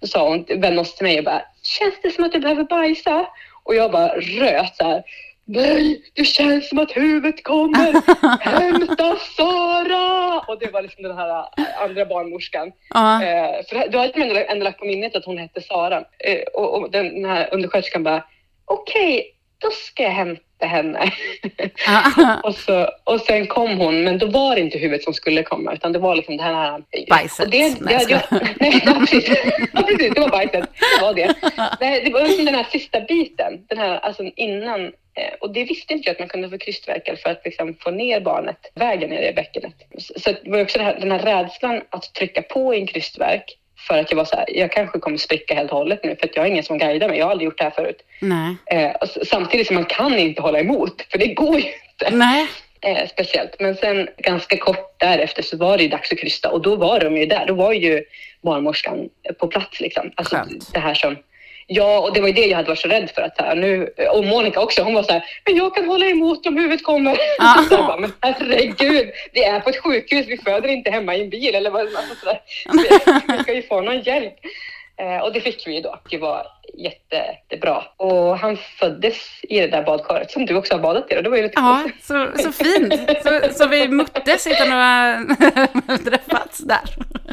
Då 0.00 0.06
sa 0.06 0.28
hon, 0.28 0.44
vände 0.56 0.80
oss 0.80 0.94
till 0.94 1.06
mig 1.06 1.18
och 1.18 1.24
bara, 1.24 1.42
känns 1.62 1.94
det 2.02 2.10
som 2.10 2.24
att 2.24 2.32
du 2.32 2.38
behöver 2.40 2.64
bajsa? 2.64 3.26
Och 3.62 3.74
jag 3.74 3.90
bara 3.92 4.08
röt 4.16 4.76
så 4.76 4.84
här. 4.84 5.02
Nej, 5.50 6.02
det 6.14 6.24
känns 6.24 6.68
som 6.68 6.78
att 6.78 6.96
huvudet 6.96 7.44
kommer. 7.44 7.92
Hämta 8.40 9.16
Sara! 9.36 10.40
Och 10.40 10.58
det 10.58 10.70
var 10.70 10.82
liksom 10.82 11.02
den 11.02 11.16
här 11.16 11.38
eh, 11.38 11.82
andra 11.82 12.06
barnmorskan. 12.06 12.72
Ja. 12.94 13.22
Eh, 13.22 13.64
för 13.68 13.88
då 13.88 13.98
hade 13.98 14.44
ändå, 14.44 14.64
lagt 14.64 14.78
på 14.78 14.84
minnet 14.84 15.16
att 15.16 15.24
hon 15.24 15.38
hette 15.38 15.60
Sara. 15.60 16.04
Eh, 16.18 16.40
och, 16.54 16.74
och 16.74 16.90
den, 16.90 17.24
här 17.24 17.48
undersköterskan 17.54 18.02
bara, 18.02 18.24
okej, 18.64 19.34
då 19.58 19.70
ska 19.70 20.02
jag 20.02 20.10
hämta 20.10 20.66
henne. 20.66 21.12
Ja. 21.86 22.40
och, 22.44 22.54
så, 22.54 22.88
och 23.04 23.20
sen 23.20 23.46
kom 23.46 23.78
hon, 23.78 24.04
men 24.04 24.18
då 24.18 24.26
var 24.26 24.54
det 24.54 24.60
inte 24.60 24.78
huvudet 24.78 25.04
som 25.04 25.14
skulle 25.14 25.42
komma, 25.42 25.72
utan 25.72 25.92
det 25.92 25.98
var 25.98 26.16
liksom 26.16 26.36
det 26.36 26.42
här... 26.42 26.82
Bajset. 27.10 27.44
Och 27.44 27.50
det, 27.50 27.80
det, 27.80 28.06
jag 28.08 28.22
nej, 28.60 28.82
ja, 28.86 28.94
precis. 28.94 29.28
ja, 29.72 29.82
precis, 29.82 30.14
det 30.14 30.20
var 30.20 30.28
bajset. 30.28 30.68
Det 30.98 31.02
var 31.04 31.14
det. 31.14 31.34
Nej, 31.80 32.04
det 32.04 32.10
var 32.10 32.22
liksom 32.22 32.44
den 32.44 32.54
här 32.54 32.66
sista 32.70 33.00
biten, 33.00 33.66
den 33.68 33.78
här, 33.78 33.98
alltså 33.98 34.22
innan. 34.22 34.92
Eh, 35.18 35.34
Och 35.40 35.52
det 35.52 35.64
visste 35.64 35.92
inte 35.92 36.08
jag 36.08 36.12
att 36.12 36.18
man 36.18 36.28
kunde 36.28 36.50
få 36.50 36.58
krystverkar 36.58 37.16
för 37.16 37.30
att 37.30 37.44
liksom 37.44 37.74
få 37.80 37.90
ner 37.90 38.20
barnet 38.20 38.70
vägen 38.74 39.10
ner 39.10 39.30
i 39.30 39.32
bäckenet. 39.32 39.74
Så 39.98 40.30
det 40.30 40.50
var 40.50 40.62
också 40.62 40.78
det 40.78 40.84
här, 40.84 41.00
den 41.00 41.10
här 41.10 41.18
rädslan 41.18 41.82
att 41.90 42.14
trycka 42.14 42.42
på 42.42 42.74
i 42.74 42.80
en 42.80 42.86
krystverk 42.86 43.58
för 43.88 43.98
att 43.98 44.10
jag 44.10 44.16
var 44.16 44.24
så 44.24 44.36
här, 44.36 44.44
jag 44.48 44.72
kanske 44.72 44.98
kommer 44.98 45.16
spricka 45.16 45.54
helt 45.54 45.70
och 45.70 45.78
hållet 45.78 46.04
nu 46.04 46.16
för 46.16 46.26
att 46.26 46.36
jag 46.36 46.42
har 46.42 46.48
ingen 46.48 46.64
som 46.64 46.78
guidar 46.78 47.08
mig. 47.08 47.18
Jag 47.18 47.26
har 47.26 47.30
aldrig 47.30 47.44
gjort 47.44 47.58
det 47.58 47.64
här 47.64 47.70
förut. 47.70 48.02
Eh, 48.70 48.92
samtidigt 49.26 49.66
som 49.66 49.74
man 49.74 49.84
kan 49.84 50.18
inte 50.18 50.42
hålla 50.42 50.60
emot, 50.60 51.06
för 51.10 51.18
det 51.18 51.26
går 51.26 51.60
ju 51.60 51.66
inte. 51.66 52.16
Nej. 52.16 52.46
Eh, 52.80 53.08
speciellt. 53.08 53.60
Men 53.60 53.74
sen 53.74 54.08
ganska 54.16 54.56
kort 54.56 54.94
därefter 55.00 55.42
så 55.42 55.56
var 55.56 55.76
det 55.76 55.82
ju 55.82 55.88
dags 55.88 56.12
att 56.12 56.18
krysta 56.18 56.50
och 56.50 56.62
då 56.62 56.76
var 56.76 57.00
de 57.00 57.16
ju 57.16 57.26
där. 57.26 57.46
Då 57.46 57.54
var 57.54 57.72
ju 57.72 58.04
barnmorskan 58.42 59.08
på 59.38 59.46
plats. 59.48 59.80
Liksom. 59.80 60.10
Alltså, 60.14 60.36
Skönt. 60.36 60.74
det 60.74 60.80
här 60.80 60.94
som, 60.94 61.16
ja, 61.68 61.98
och 61.98 62.14
det 62.14 62.20
var 62.20 62.28
ju 62.28 62.34
det 62.34 62.46
jag 62.46 62.56
hade 62.56 62.68
varit 62.68 62.78
så 62.78 62.88
rädd 62.88 63.10
för. 63.14 63.22
Att, 63.22 63.40
här, 63.40 63.56
nu, 63.56 63.94
och 64.12 64.24
Monica 64.24 64.60
också, 64.60 64.82
hon 64.82 64.94
var 64.94 65.02
så 65.02 65.12
här, 65.12 65.24
men 65.44 65.56
jag 65.56 65.74
kan 65.74 65.88
hålla 65.88 66.06
emot 66.06 66.46
om 66.46 66.56
huvudet 66.56 66.84
kommer. 66.84 67.14
Så 67.68 67.74
jag 67.74 67.86
bara, 67.86 67.96
men 67.96 68.12
herregud, 68.20 69.10
vi 69.32 69.44
är 69.44 69.60
på 69.60 69.70
ett 69.70 69.82
sjukhus, 69.82 70.26
vi 70.28 70.38
föder 70.38 70.68
inte 70.68 70.90
hemma 70.90 71.16
i 71.16 71.22
en 71.22 71.30
bil. 71.30 71.54
Eller 71.54 71.70
vad, 71.70 71.80
alltså, 71.80 72.14
så 72.20 72.26
där. 72.26 72.40
Vi 73.36 73.42
ska 73.42 73.54
ju 73.54 73.62
få 73.62 73.80
någon 73.80 74.00
hjälp. 74.00 74.34
Eh, 75.00 75.18
och 75.18 75.32
det 75.32 75.40
fick 75.40 75.66
vi 75.66 75.74
ju 75.74 75.80
då. 75.80 76.00
Det 76.10 76.18
var 76.18 76.46
jättebra. 76.74 77.82
Och 77.96 78.38
han 78.38 78.56
föddes 78.56 79.16
i 79.42 79.60
det 79.60 79.66
där 79.66 79.82
badkaret 79.82 80.30
som 80.30 80.46
du 80.46 80.54
också 80.54 80.74
har 80.74 80.80
badat 80.80 81.12
i. 81.12 81.18
Och 81.18 81.22
det 81.22 81.30
var 81.30 81.36
ju 81.36 81.42
lite 81.42 81.60
Ja, 81.60 81.84
så, 82.02 82.28
så 82.36 82.52
fint. 82.52 82.94
Så, 83.22 83.40
så 83.52 83.68
vi 83.68 83.88
möttes 83.88 84.46
utan 84.46 84.72
att 84.72 85.28
ha 85.86 85.98
träffats 85.98 86.58
där. 86.58 86.80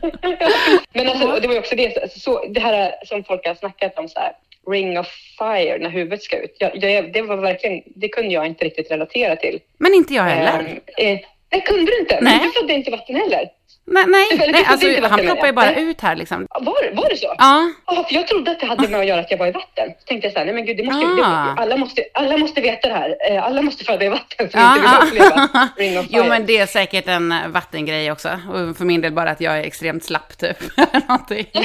Men 0.94 1.08
alltså, 1.10 1.40
det 1.42 1.48
var 1.48 1.54
ju 1.54 1.60
också 1.60 1.76
det, 1.76 2.12
så, 2.12 2.46
det 2.50 2.60
här 2.60 2.96
som 3.06 3.24
folk 3.24 3.48
har 3.48 3.56
snackat 3.56 4.00
om 4.00 4.10
så 4.10 4.20
här, 4.20 4.32
ring 4.72 5.00
of 5.00 5.08
fire 5.40 5.78
när 5.78 5.90
huvudet 5.90 6.24
ska 6.24 6.38
ut. 6.38 6.56
Jag, 6.60 6.84
jag, 6.84 7.14
det 7.14 7.22
var 7.22 7.38
verkligen, 7.38 7.82
det 7.96 8.08
kunde 8.08 8.34
jag 8.34 8.46
inte 8.46 8.66
riktigt 8.66 8.92
relatera 8.92 9.36
till. 9.36 9.60
Men 9.78 9.94
inte 9.94 10.14
jag 10.14 10.24
heller. 10.24 10.80
Ehm, 10.98 11.16
eh, 11.16 11.20
det 11.50 11.62
kunde 11.62 11.92
du 11.92 12.00
inte, 12.00 12.20
Nej. 12.22 12.40
du 12.44 12.52
födde 12.52 12.74
inte 12.74 12.92
vatten 12.92 13.16
heller. 13.16 13.50
Nej, 13.88 14.04
nej, 14.08 14.28
nej 14.52 14.66
alltså, 14.68 14.88
han 15.10 15.20
ploppar 15.20 15.48
ju 15.48 15.54
bara 15.54 15.66
Nej. 15.66 15.84
ut 15.84 16.02
här 16.02 16.16
liksom. 16.16 16.48
Var, 16.62 16.92
var 16.96 17.10
det 17.10 17.18
så? 17.18 17.36
Ja, 17.38 17.70
Ja, 17.88 18.04
för 18.10 18.16
jag 18.16 18.28
trodde 18.28 18.52
att 18.52 18.60
det 18.60 18.66
hade 18.66 18.88
med 18.88 19.00
att 19.00 19.06
göra 19.06 19.20
att 19.20 19.32
jag 19.32 19.38
var 19.38 19.48
i 19.48 19.52
vatten. 19.52 19.90
Så 20.00 20.06
tänkte 20.06 20.28
jag 20.28 20.34
så 20.34 20.40
här, 20.40 20.46
nej 20.46 20.56
men 20.56 20.66
gud, 20.66 20.78
det 20.78 20.84
måste, 20.84 21.06
Ah. 21.08 21.54
det, 21.56 21.62
alla, 21.62 21.78
måste, 21.78 22.04
alla 22.14 22.38
måste 22.38 22.62
veta 22.62 22.88
det 22.88 22.94
här. 22.94 23.16
Eh, 23.32 23.44
Alla 23.44 23.62
måste 23.62 23.84
föda 23.86 24.06
i 24.06 24.10
vatten 24.10 24.50
för 24.50 24.58
Ja, 24.60 24.72
att 24.72 25.04
inte 25.04 25.14
vill 25.16 25.24
ja. 25.24 25.44
uppleva 25.46 25.70
Ring 25.78 26.00
of 26.00 26.06
Fire. 26.06 26.18
Jo, 26.18 26.24
men 26.30 26.46
det 26.46 26.58
är 26.58 26.66
säkert 26.66 27.08
en 27.08 27.32
eh, 27.32 27.48
vattengrej 27.48 28.12
också. 28.12 28.30
Och 28.30 28.78
för 28.78 28.86
min 28.86 29.02
del 29.02 29.12
bara 29.14 29.30
att 29.30 29.42
jag 29.42 29.58
är 29.60 29.64
extremt 29.64 30.04
slapp 30.04 30.38
typ. 30.38 30.58
Någonting. 31.08 31.46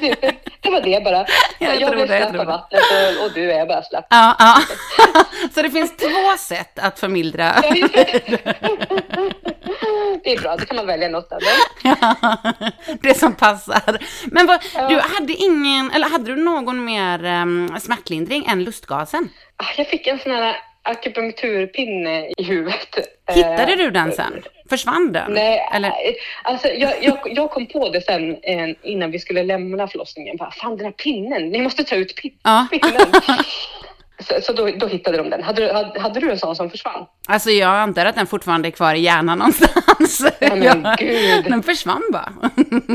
Det- 0.00 0.34
det 0.60 0.70
var 0.70 0.80
det 0.80 1.04
bara. 1.04 1.26
Jag 1.58 1.80
Jag, 1.80 1.90
blev 1.92 2.06
slapp 2.06 2.34
av 2.40 2.46
vattnet 2.46 2.82
och, 3.18 3.24
och 3.24 3.32
du 3.34 3.52
är 3.52 3.66
bara 3.66 3.82
slapp. 3.82 4.06
Ja, 4.10 4.36
ja. 4.38 4.56
Så 5.54 5.62
det 5.62 5.70
finns 5.70 5.96
två 5.96 6.36
sätt 6.38 6.78
att 6.78 6.98
förmildra. 7.00 7.54
Ja. 7.62 7.74
Det 10.24 10.32
är 10.32 10.40
bra, 10.42 10.56
då 10.56 10.64
kan 10.64 10.76
man 10.76 10.86
välja 10.86 11.08
något 11.08 11.23
av 11.32 11.40
dem. 11.40 12.52
det 13.02 13.14
som 13.18 13.34
passar. 13.34 13.98
Men 14.26 14.46
vad, 14.46 14.60
Ja. 14.74 14.88
du 14.88 15.00
hade 15.00 15.32
ingen, 15.32 15.90
eller 15.90 16.08
hade 16.08 16.24
du 16.24 16.36
någon 16.36 16.84
mer 16.84 17.24
um, 17.42 17.76
smärtlindring 17.80 18.46
än 18.46 18.64
lustgasen? 18.64 19.28
Ah, 19.56 19.64
Jag 19.76 19.86
fick 19.88 20.06
en 20.06 20.18
sån 20.18 20.32
här 20.32 20.56
akupunkturpinne 20.82 22.26
i 22.36 22.42
huvudet. 22.42 22.96
Hittade 23.34 23.72
Eh, 23.72 23.78
du 23.78 23.90
den 23.90 24.12
sen? 24.12 24.42
Försvann 24.70 25.12
den? 25.12 25.32
Nej, 25.32 25.68
Eller? 25.74 25.88
eh, 25.88 25.94
alltså 26.42 26.68
jag, 26.68 27.04
jag, 27.04 27.18
jag 27.24 27.50
kom 27.50 27.66
på 27.66 27.88
det 27.88 28.00
sen 28.00 28.30
eh, 28.42 28.68
innan 28.82 29.10
vi 29.10 29.18
skulle 29.18 29.42
lämna 29.42 29.88
förlossningen. 29.88 30.36
Bara, 30.36 30.50
Fan 30.50 30.76
den 30.76 30.84
här 30.86 30.92
pinnen, 30.92 31.48
ni 31.48 31.62
måste 31.62 31.84
ta 31.84 31.94
ut 31.94 32.14
pin- 32.22 32.38
Ja. 32.42 32.66
så 34.28 34.34
så 34.42 34.52
då, 34.52 34.70
då 34.76 34.86
hittade 34.86 35.16
de 35.16 35.30
den. 35.30 35.42
Hade, 35.42 35.66
du- 35.66 35.72
hade, 35.72 36.00
hade 36.00 36.20
du 36.20 36.30
en 36.30 36.38
sån 36.38 36.56
som 36.56 36.70
försvann? 36.70 37.06
Alltså 37.28 37.50
jag 37.50 37.70
antar 37.74 38.06
att 38.06 38.14
den 38.14 38.26
fortfarande 38.26 38.68
är 38.68 38.70
kvar 38.70 38.94
i 38.94 39.00
hjärnan 39.00 39.38
någonstans. 39.38 40.20
Ja, 40.40 40.54
men 40.54 40.86
gud. 40.98 41.44
Den 41.44 41.62
försvann 41.62 42.02
bara. 42.12 42.32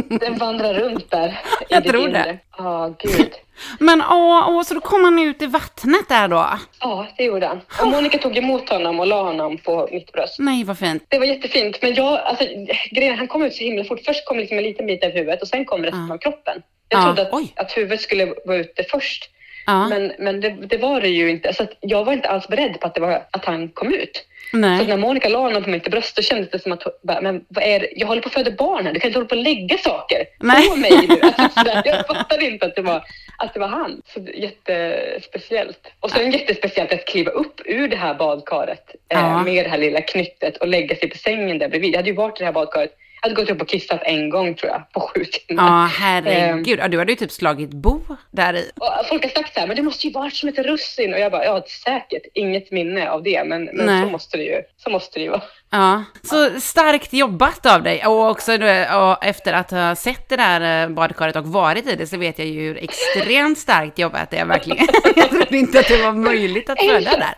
Den 0.20 0.38
vandrar 0.38 0.74
runt 0.74 1.12
där. 1.12 1.28
i 1.28 1.34
Jag 1.70 1.84
tror 1.86 2.08
inre. 2.10 2.24
det. 2.24 2.38
Ja, 2.58 2.94
gud. 3.00 3.30
Men 3.80 4.02
åh, 4.02 4.50
åh, 4.50 4.64
så 4.64 4.74
då 4.74 4.80
kom 4.82 5.04
han 5.04 5.20
ut 5.20 5.42
i 5.42 5.46
vattnet 5.46 6.10
där 6.10 6.28
då? 6.28 6.50
Ja, 6.80 7.08
det 7.18 7.24
gjorde 7.24 7.48
han. 7.48 7.62
Och 7.82 7.88
Monica 7.88 8.18
tog 8.18 8.38
emot 8.38 8.70
honom 8.70 9.00
och 9.00 9.08
la 9.08 9.24
honom 9.24 9.58
på 9.58 9.90
mitt 9.92 10.12
bröst. 10.12 10.36
Nej, 10.40 10.64
vad 10.64 10.78
fint. 10.78 11.04
Det 11.08 11.20
var 11.20 11.26
jättefint, 11.26 11.82
men 11.82 11.94
jag, 11.94 12.20
alltså, 12.20 12.46
grejen, 12.92 13.18
han 13.18 13.28
kom 13.28 13.44
ut 13.44 13.54
så 13.56 13.64
himla 13.64 13.84
fort. 13.84 14.00
Först 14.06 14.26
kom 14.26 14.38
liksom 14.38 14.58
en 14.58 14.64
liten 14.64 14.86
bit 14.88 15.04
av 15.04 15.10
huvudet 15.12 15.42
och 15.42 15.48
sen 15.48 15.66
kom 15.66 15.84
resten 15.84 16.06
Ja. 16.08 16.14
av 16.14 16.18
kroppen. 16.18 16.62
Jag 16.90 17.00
Ja, 17.02 17.04
trodde 17.06 17.22
att, 17.22 17.60
att 17.66 17.78
huvudet 17.78 18.02
skulle 18.02 18.34
vara 18.46 18.58
ute 18.58 18.84
först, 18.92 19.30
Ja, 19.70 19.88
men, 19.88 20.12
men 20.20 20.42
det, 20.42 20.50
det 20.50 20.78
var 20.78 21.02
det 21.02 21.08
ju 21.10 21.30
inte. 21.30 21.54
Så 21.54 21.68
jag 21.80 22.06
var 22.06 22.14
inte 22.14 22.30
alls 22.30 22.48
beredd 22.48 22.80
på 22.80 22.88
att, 22.88 22.96
det 22.96 23.02
var, 23.02 23.24
att 23.32 23.46
han 23.46 23.70
kom 23.70 23.94
ut. 23.94 24.26
Så 24.52 24.58
nej. 24.58 24.88
när 24.88 24.98
Monica 24.98 25.30
la 25.30 25.40
honom 25.40 25.64
på 25.64 25.70
mitt 25.70 25.92
bröst 25.92 26.16
så 26.16 26.22
kändes 26.22 26.50
det 26.50 26.60
som 26.60 26.72
att 26.72 26.84
bara, 27.04 27.22
men 27.22 27.46
vad 27.48 27.64
är 27.64 27.80
det? 27.80 27.90
jag 27.96 28.08
håller 28.08 28.22
på 28.22 28.28
att 28.28 28.34
föda 28.34 28.52
barn 28.52 28.86
här, 28.86 28.94
du 28.94 29.00
kan 29.00 29.08
inte 29.08 29.20
hålla 29.20 29.28
på 29.28 29.36
att 29.36 29.44
lägga 29.44 29.78
saker 29.78 30.26
Nej. 30.40 30.70
på 30.70 30.76
mig 30.76 30.92
nu. 31.08 31.20
Alltså, 31.22 31.60
sådär. 31.60 31.82
jag 31.86 32.08
fattade 32.08 32.46
inte 32.46 32.66
att 32.66 32.76
det 32.76 32.82
var, 32.82 33.04
att 33.38 33.54
det 33.54 33.60
var 33.60 33.68
han. 33.68 34.02
Så 34.14 34.20
jättespeciellt. 34.34 35.88
Och 36.00 36.12
sen 36.12 36.32
jättespeciellt 36.32 36.94
att 36.94 37.06
kliva 37.06 37.32
upp 37.32 37.62
ur 37.66 37.88
det 37.88 37.96
här 37.96 38.14
badkaret 38.14 38.96
Ja. 39.08 39.18
eh, 39.18 39.44
med 39.44 39.66
det 39.66 39.70
här 39.70 39.78
lilla 39.78 40.02
knyttet 40.02 40.58
och 40.58 40.68
lägga 40.68 40.96
sig 40.96 41.10
på 41.10 41.18
sängen 41.18 41.58
där 41.58 41.70
bredvid. 41.70 41.94
Jag 41.94 41.98
hade 41.98 42.10
ju 42.10 42.16
varit 42.16 42.38
i 42.38 42.40
det 42.40 42.46
här 42.46 42.54
badkaret. 42.54 42.96
Jag 43.22 43.30
hade 43.30 43.42
gått 43.42 43.50
upp 43.50 43.62
och 43.62 43.68
kissat 43.68 44.02
en 44.04 44.30
gång 44.30 44.56
tror 44.56 44.72
jag, 44.72 44.92
på 44.92 45.00
sju 45.00 45.26
timmar. 45.26 45.64
Ja, 45.64 45.90
herregud. 46.00 46.80
Ja, 46.80 46.88
du 46.88 46.98
hade 46.98 47.12
ju 47.12 47.16
typ 47.16 47.32
slagit 47.32 47.70
bo 47.70 48.02
där 48.32 48.54
i. 48.54 48.72
Och 48.76 49.08
folk 49.10 49.24
har 49.24 49.30
sagt 49.30 49.54
så 49.54 49.60
här, 49.60 49.68
men 49.68 49.76
det 49.76 49.82
måste 49.82 50.08
ju 50.08 50.14
varit 50.14 50.36
som 50.36 50.50
ett 50.50 50.60
russin. 50.60 51.14
Och 51.14 51.20
jag 51.20 51.32
bara, 51.32 51.46
ja 51.46 51.64
säkert, 51.86 52.24
inget 52.34 52.72
minne 52.72 53.10
av 53.10 53.24
det. 53.24 53.44
Men, 53.44 53.70
men 53.74 54.04
så 54.06 54.12
måste 54.12 54.38
det 54.38 54.44
ju, 54.44 54.62
så 54.78 54.90
måste 54.90 55.20
det 55.20 55.24
ju 55.24 55.30
vara. 55.30 55.42
Ja, 55.72 56.04
så 56.24 56.60
starkt 56.60 57.14
jobbat 57.14 57.66
av 57.66 57.84
dig. 57.84 58.06
Och 58.06 58.30
också 58.30 58.52
och 58.54 59.26
efter 59.26 59.54
att 59.54 59.72
ha 59.72 59.96
sett 59.96 60.30
det 60.30 60.36
där 60.36 60.84
eh, 60.84 60.90
badkaret 60.90 61.36
och 61.36 61.46
varit 61.46 61.88
i 61.88 61.96
det 61.96 62.08
så 62.08 62.18
vet 62.18 62.40
jag 62.40 62.48
ju 62.48 62.62
hur 62.62 62.84
extremt 62.84 63.58
starkt 63.58 64.00
jobbat 64.00 64.32
det 64.32 64.38
är 64.38 64.46
verkligen. 64.46 64.88
Jag 65.16 65.30
trodde 65.30 65.58
inte 65.58 65.80
att 65.80 65.88
det 65.88 66.04
var 66.04 66.12
möjligt 66.12 66.70
att 66.70 66.80
föda 66.80 67.12
där. 67.12 67.36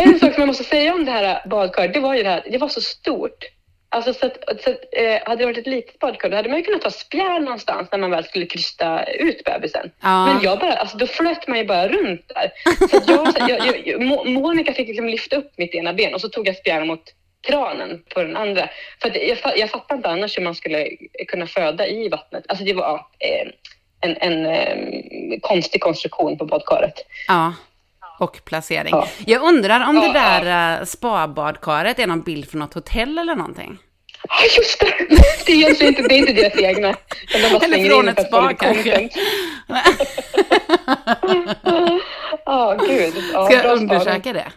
En 0.00 0.20
sak 0.20 0.34
som 0.34 0.40
jag 0.40 0.46
måste 0.46 0.64
säga 0.64 0.94
om 0.94 1.04
det 1.04 1.10
här 1.10 1.48
badkaret, 1.48 1.94
det 1.94 2.00
var 2.00 2.14
ju 2.14 2.22
det 2.22 2.28
här, 2.28 2.44
det 2.50 2.58
var 2.58 2.68
så 2.68 2.80
stort. 2.80 3.44
Alltså 3.96 4.12
så 4.14 4.26
att, 4.26 4.62
så 4.62 4.70
att 4.70 4.76
eh, 4.92 5.28
hade 5.28 5.36
det 5.42 5.44
varit 5.46 5.58
ett 5.58 5.66
litet 5.66 5.98
badkar, 5.98 6.30
då 6.30 6.36
hade 6.36 6.48
man 6.48 6.58
ju 6.58 6.64
kunnat 6.64 6.82
ta 6.82 6.90
spjärn 6.90 7.44
någonstans 7.44 7.88
när 7.90 7.98
man 7.98 8.10
väl 8.10 8.24
skulle 8.24 8.46
krysta 8.46 9.04
ut 9.04 9.44
bebisen. 9.44 9.90
Ja. 10.00 10.26
Men 10.26 10.42
jag 10.42 10.58
bara, 10.58 10.72
alltså 10.72 10.96
då 10.98 11.06
flöt 11.06 11.48
man 11.48 11.58
ju 11.58 11.64
bara 11.64 11.88
runt 11.88 12.28
där. 12.28 12.50
Så 12.88 13.12
jag, 13.12 13.32
så 13.32 13.38
jag, 13.48 13.66
jag, 13.66 13.86
jag, 13.86 14.00
Mo- 14.02 14.28
Monica 14.28 14.72
fick 14.72 14.88
liksom 14.88 15.08
lyfta 15.08 15.36
upp 15.36 15.52
mitt 15.58 15.74
ena 15.74 15.92
ben 15.92 16.14
och 16.14 16.20
så 16.20 16.28
tog 16.28 16.48
jag 16.48 16.56
spjärn 16.56 16.86
mot 16.86 17.02
kranen 17.40 18.02
på 18.14 18.22
den 18.22 18.36
andra. 18.36 18.68
För 19.02 19.28
jag, 19.28 19.58
jag 19.58 19.70
fattar 19.70 19.94
inte 19.96 20.08
annars 20.08 20.38
hur 20.38 20.42
man 20.42 20.54
skulle 20.54 20.88
kunna 21.28 21.46
föda 21.46 21.86
i 21.86 22.08
vattnet. 22.08 22.44
Alltså 22.48 22.64
det 22.64 22.72
var 22.72 22.82
ja, 22.84 23.10
eh, 23.18 23.48
en, 24.00 24.16
en 24.16 24.46
eh, 24.46 25.38
konstig 25.40 25.80
konstruktion 25.80 26.38
på 26.38 26.44
badkaret. 26.44 26.94
Ja. 27.28 27.54
Och 28.18 28.44
placering. 28.44 28.90
Ja. 28.92 29.08
Jag 29.26 29.42
undrar 29.42 29.88
om 29.88 29.96
Ja, 29.96 30.02
det 30.02 30.12
där 30.12 30.78
eh, 30.80 30.84
spa-badkaret 30.84 31.98
är 31.98 32.06
någon 32.06 32.20
bild 32.22 32.50
från 32.50 32.58
något 32.58 32.74
hotell 32.74 33.18
eller 33.18 33.34
någonting. 33.34 33.78
Ja, 34.28 34.36
just 34.56 34.80
det! 34.80 34.94
Det 35.46 35.52
är 35.52 35.56
egentligen 35.56 35.94
inte, 35.94 36.08
det 36.08 36.14
är 36.14 36.18
inte 36.18 36.32
deras 36.32 36.58
egna. 36.58 36.94
de 37.32 37.50
bara 37.52 37.64
Eller 37.64 37.88
från 37.88 38.08
ett 38.08 38.26
spa 38.26 38.52
kanske. 38.54 39.08
Ja, 42.46 42.76
gud. 42.88 43.14
Ja, 43.32 43.44
Ska 43.46 43.54
jag 43.54 43.76
undersöka 43.78 44.32
det? 44.32 44.46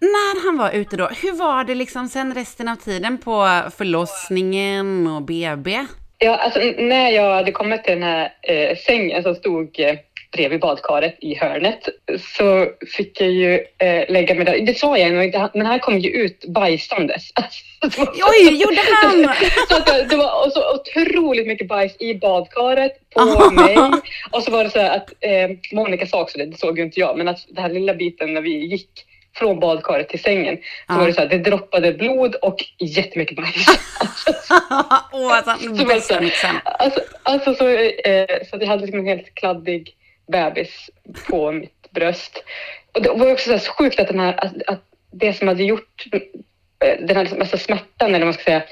När 0.00 0.46
han 0.46 0.58
var 0.58 0.70
ute 0.70 0.96
då, 0.96 1.08
hur 1.22 1.32
var 1.32 1.64
det 1.64 1.74
liksom 1.74 2.08
sen 2.08 2.34
resten 2.34 2.68
av 2.68 2.76
tiden 2.76 3.18
på 3.18 3.60
förlossningen 3.76 5.06
och 5.06 5.22
BB? 5.22 5.86
Ja, 6.18 6.36
alltså, 6.36 6.60
när 6.78 7.10
jag 7.10 7.34
hade 7.34 7.52
kommit 7.52 7.84
till 7.84 7.94
den 7.94 8.02
här 8.02 8.32
eh, 8.42 8.76
sängen 8.76 9.22
som 9.22 9.34
stod 9.34 9.80
eh, 9.80 9.94
bredvid 10.32 10.60
badkaret 10.60 11.16
i 11.20 11.34
hörnet 11.34 11.88
så 12.36 12.66
fick 12.96 13.20
jag 13.20 13.30
ju 13.30 13.54
eh, 13.78 14.04
lägga 14.08 14.34
mig 14.34 14.44
där. 14.44 14.60
Det 14.66 14.78
sa 14.78 14.98
jag 14.98 15.24
inte, 15.24 15.50
men 15.54 15.66
han 15.66 15.80
kom 15.80 15.98
ju 15.98 16.10
ut 16.10 16.44
bajsandes. 16.48 17.30
Alltså, 17.80 18.02
Oj, 18.02 18.62
gjorde 18.62 18.80
han? 19.02 19.34
Så 19.68 19.76
att 19.76 20.10
det, 20.10 20.16
var 20.16 20.50
så 20.50 20.74
otroligt 20.74 21.46
mycket 21.46 21.68
bajs 21.68 21.96
i 22.00 22.14
badkaret, 22.14 22.92
på 23.14 23.50
mig. 23.50 23.76
Och 24.30 24.42
så 24.42 24.50
var 24.50 24.64
det 24.64 24.70
så 24.70 24.78
här 24.78 24.96
att 24.96 25.12
eh, 25.20 25.50
Monica 25.72 26.06
sa 26.06 26.20
också 26.22 26.38
det, 26.38 26.46
det 26.46 26.58
såg 26.58 26.78
ju 26.78 26.84
inte 26.84 27.00
jag, 27.00 27.18
men 27.18 27.28
att 27.28 27.38
den 27.48 27.62
här 27.62 27.70
lilla 27.70 27.94
biten 27.94 28.34
när 28.34 28.40
vi 28.40 28.66
gick 28.66 28.90
från 29.36 29.60
badkaret 29.60 30.08
till 30.08 30.22
sängen 30.22 30.56
så 30.56 30.62
Ja. 30.88 30.98
var 30.98 31.06
det 31.06 31.12
så 31.12 31.20
här, 31.20 31.28
det 31.28 31.38
droppade 31.38 31.92
blod 31.92 32.34
och 32.34 32.64
jättemycket 32.78 33.36
bajs. 33.36 33.66
Åh, 35.12 35.32
alltså, 35.36 35.76
Så 36.00 36.14
här, 36.14 36.60
alltså, 36.64 37.00
alltså 37.22 37.54
så, 37.54 37.68
eh, 37.68 38.26
så 38.50 38.56
att 38.56 38.62
jag 38.62 38.68
hade 38.68 38.82
liksom 38.82 39.00
en 39.00 39.06
helt 39.06 39.34
kladdig 39.34 39.94
bebis 40.28 40.90
på 41.28 41.52
mitt 41.52 41.90
bröst. 41.90 42.44
Och 42.92 43.02
det 43.02 43.08
var 43.08 43.32
också 43.32 43.58
så, 43.58 43.72
sjukt 43.72 44.00
att, 44.00 44.08
den 44.08 44.20
här, 44.20 44.44
att, 44.44 44.62
att 44.66 44.82
det 45.10 45.32
som 45.32 45.48
hade 45.48 45.64
gjort 45.64 46.04
eh, 46.12 46.98
den 47.00 47.16
här 47.16 47.24
liksom, 47.24 47.40
alltså 47.40 47.58
smärtan, 47.58 48.08
eller 48.08 48.18
vad 48.18 48.26
man 48.26 48.34
ska 48.34 48.44
säga, 48.44 48.62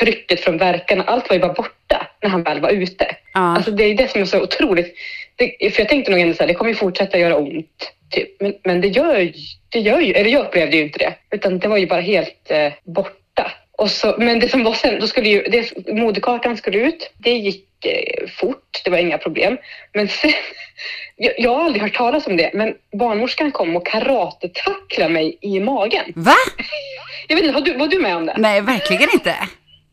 trycket 0.00 0.40
från 0.40 0.58
verkarna, 0.58 1.04
allt 1.04 1.28
var 1.28 1.34
ju 1.34 1.40
bara 1.40 1.52
borta 1.52 2.06
när 2.22 2.30
han 2.30 2.42
väl 2.42 2.60
var 2.60 2.70
ute. 2.70 3.16
Ja. 3.34 3.40
Alltså 3.40 3.70
det 3.70 3.84
är 3.84 3.94
det 3.94 4.10
som 4.10 4.20
är 4.20 4.24
så 4.24 4.42
otroligt. 4.42 4.94
Det, 5.36 5.74
för 5.74 5.80
jag 5.80 5.88
tänkte 5.88 6.10
nog 6.10 6.20
ändå 6.20 6.34
så 6.34 6.42
här, 6.42 6.48
det 6.48 6.54
kommer 6.54 6.70
ju 6.70 6.76
fortsätta 6.76 7.18
göra 7.18 7.36
ont. 7.36 7.92
Typ. 8.10 8.40
Men, 8.40 8.54
men 8.64 8.80
det 8.80 8.88
gör 8.88 9.32
det 9.68 9.78
gör 9.78 10.00
ju, 10.00 10.12
eller 10.12 10.30
jag 10.30 10.46
upplevde 10.46 10.76
ju 10.76 10.82
inte 10.82 10.98
det. 10.98 11.14
Utan 11.30 11.58
det 11.58 11.68
var 11.68 11.76
ju 11.76 11.86
bara 11.86 12.00
helt 12.00 12.50
eh, 12.50 12.72
borta. 12.84 13.52
Och 13.72 13.90
så, 13.90 14.14
men 14.18 14.40
det 14.40 14.48
som 14.48 14.64
var 14.64 14.72
sen, 14.72 15.00
då 15.00 15.06
skulle 15.06 15.28
ju, 15.28 15.42
det, 15.42 15.92
moderkakan 15.92 16.56
skulle 16.56 16.78
ut. 16.78 17.10
Det 17.18 17.32
gick 17.32 17.67
eh, 17.86 18.28
fort, 18.40 18.80
det 18.84 18.90
var 18.90 18.98
inga 18.98 19.18
problem. 19.18 19.58
Men 19.94 20.08
sen, 20.08 20.32
jag, 21.16 21.32
jag 21.38 21.54
har 21.54 21.64
aldrig 21.64 21.82
hört 21.82 21.94
talas 21.94 22.26
om 22.26 22.36
det, 22.36 22.50
men 22.54 22.74
barnmorskan 22.98 23.52
kom 23.52 23.76
och 23.76 23.86
karatetacklade 23.86 25.12
mig 25.12 25.38
i 25.40 25.60
magen. 25.60 26.12
Va? 26.16 26.34
Jag 27.28 27.36
vet 27.36 27.44
inte, 27.44 27.54
var 27.54 27.66
du, 27.66 27.76
var 27.76 27.88
du 27.88 27.98
med 27.98 28.16
om 28.16 28.26
det? 28.26 28.34
Nej, 28.38 28.60
verkligen 28.60 29.08
inte. 29.12 29.34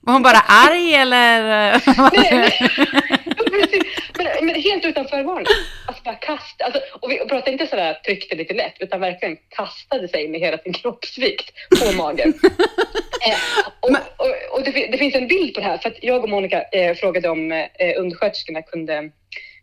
Var 0.06 0.14
hon 0.14 0.24
bara 0.24 0.40
arg 0.48 0.94
eller? 0.96 1.42
Nej, 2.32 2.52
Precis. 3.52 3.84
men, 4.18 4.46
men 4.46 4.56
helt 4.62 4.86
utan 4.86 5.08
förvarning. 5.08 5.46
Alltså 5.88 6.04
bara 6.04 6.16
kast, 6.16 6.62
alltså, 6.62 6.80
och 7.00 7.12
vi 7.12 7.18
pratade 7.18 7.52
inte 7.52 7.68
sådär 7.68 7.94
tryckte 7.94 8.36
lite 8.36 8.54
lätt, 8.54 8.74
utan 8.80 9.00
verkligen 9.00 9.38
kastade 9.50 10.08
sig 10.08 10.28
med 10.28 10.40
hela 10.40 10.58
sin 10.58 10.74
kroppsvikt 10.74 11.52
på 11.80 11.92
magen. 11.92 12.34
eh, 13.28 13.38
och 13.80 13.90
och, 14.18 14.58
och 14.58 14.64
det, 14.64 14.88
det 14.92 14.98
finns 14.98 15.16
en 15.16 15.28
bild 15.28 15.54
på 15.54 15.60
det 15.60 15.66
här, 15.66 15.78
för 15.78 15.90
att 15.90 16.04
jag 16.04 16.24
och 16.24 16.30
Monica 16.30 16.62
eh, 16.62 16.96
frågade 16.96 17.30
om 17.30 17.52
eh, 17.52 17.68
undersköterskorna 17.98 18.62
kunde 18.62 19.12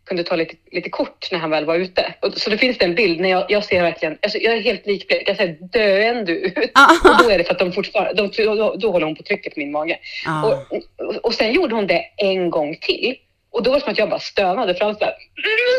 kunde 0.05 0.23
ta 0.23 0.35
lite, 0.35 0.55
lite 0.71 0.89
kort 0.89 1.31
när 1.31 1.39
han 1.39 1.49
väl 1.49 1.65
var 1.65 1.75
ute. 1.75 2.13
Och, 2.19 2.33
så 2.33 2.49
det 2.49 2.57
finns 2.57 2.77
det 2.77 2.85
en 2.85 2.95
bild 2.95 3.19
när 3.19 3.29
jag, 3.29 3.45
jag 3.49 3.63
ser 3.63 3.81
verkligen, 3.81 4.17
alltså 4.21 4.37
jag 4.37 4.53
är 4.53 4.61
helt 4.61 4.85
likblek, 4.85 5.23
jag 5.29 5.37
ser 5.37 5.57
döende 5.61 6.31
ut. 6.31 6.57
Och 7.03 7.23
då 7.23 7.29
är 7.29 7.37
det 7.37 7.43
för 7.43 7.53
att 7.53 7.59
de 7.59 7.71
fortfarande, 7.71 8.13
de, 8.13 8.43
då, 8.45 8.75
då 8.75 8.91
håller 8.91 9.05
hon 9.05 9.15
på 9.15 9.23
trycket 9.23 9.53
på 9.53 9.59
min 9.59 9.71
mage. 9.71 9.99
Ja. 10.25 10.65
Och, 10.69 10.77
och, 11.07 11.15
och 11.15 11.33
sen 11.33 11.53
gjorde 11.53 11.75
hon 11.75 11.87
det 11.87 12.01
en 12.17 12.49
gång 12.49 12.77
till. 12.81 13.15
Och 13.53 13.63
då 13.63 13.69
var 13.69 13.77
det 13.77 13.83
som 13.83 13.91
att 13.91 13.97
jag 13.97 14.09
bara 14.09 14.19
stönade 14.19 14.75
fram 14.75 14.95
såhär, 14.95 15.13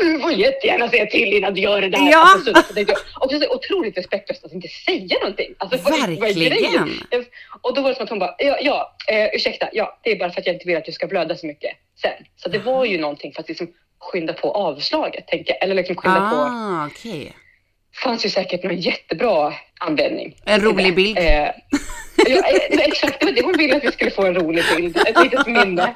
mm, 0.02 0.20
får 0.20 0.32
jättegärna 0.32 0.88
säga 0.88 1.06
till 1.06 1.32
innan 1.32 1.54
du 1.54 1.60
gör 1.60 1.80
det 1.80 1.88
där. 1.88 2.10
Ja. 2.10 2.32
Alltså, 2.34 2.54
så, 2.54 2.62
så, 2.62 2.74
tänkte 2.74 2.94
jag, 2.94 3.22
och 3.24 3.30
så 3.30 3.54
otroligt 3.54 3.98
respektlöst 3.98 4.44
att 4.44 4.52
inte 4.52 4.68
säga 4.68 5.18
någonting. 5.20 5.54
Alltså, 5.58 5.90
Verkligen. 5.90 6.88
Och 7.60 7.74
då 7.74 7.82
var 7.82 7.88
det 7.88 7.94
som 7.94 8.04
att 8.04 8.10
hon 8.10 8.18
bara, 8.18 8.34
ja, 8.38 8.58
ja 8.60 8.96
eh, 9.08 9.28
ursäkta, 9.32 9.68
ja, 9.72 9.98
det 10.02 10.12
är 10.12 10.16
bara 10.16 10.30
för 10.30 10.40
att 10.40 10.46
jag 10.46 10.56
inte 10.56 10.66
vill 10.66 10.76
att 10.76 10.84
du 10.84 10.92
ska 10.92 11.06
blöda 11.06 11.36
så 11.36 11.46
mycket 11.46 11.70
sen. 12.02 12.26
Så 12.36 12.48
det 12.48 12.58
var 12.58 12.84
ju 12.84 12.98
någonting 12.98 13.32
för 13.32 13.40
att 13.40 13.48
liksom 13.48 13.68
skynda 14.12 14.32
på 14.32 14.50
avslaget, 14.52 15.26
tänker 15.26 15.54
jag. 15.54 15.62
Eller 15.62 15.74
liksom 15.74 15.96
skynda 15.96 16.30
på. 16.30 16.36
Ah, 16.36 16.86
okej. 16.86 17.32
fanns 18.04 18.26
ju 18.26 18.30
säkert 18.30 18.62
någon 18.62 18.80
jättebra 18.80 19.54
anledning. 19.80 20.36
En 20.44 20.60
rolig 20.60 20.94
bild. 20.94 21.18
Eh, 21.18 21.24
ja, 21.24 21.52
eh, 22.26 22.80
exakt, 22.80 23.20
det 23.20 23.26
var 23.26 23.32
det 23.32 23.42
hon 23.42 23.58
ville 23.58 23.76
att 23.76 23.84
vi 23.84 23.92
skulle 23.92 24.10
få 24.10 24.26
en 24.26 24.34
rolig 24.34 24.64
bild. 24.76 24.96
Ett 24.96 25.22
litet 25.24 25.46
minne. 25.46 25.94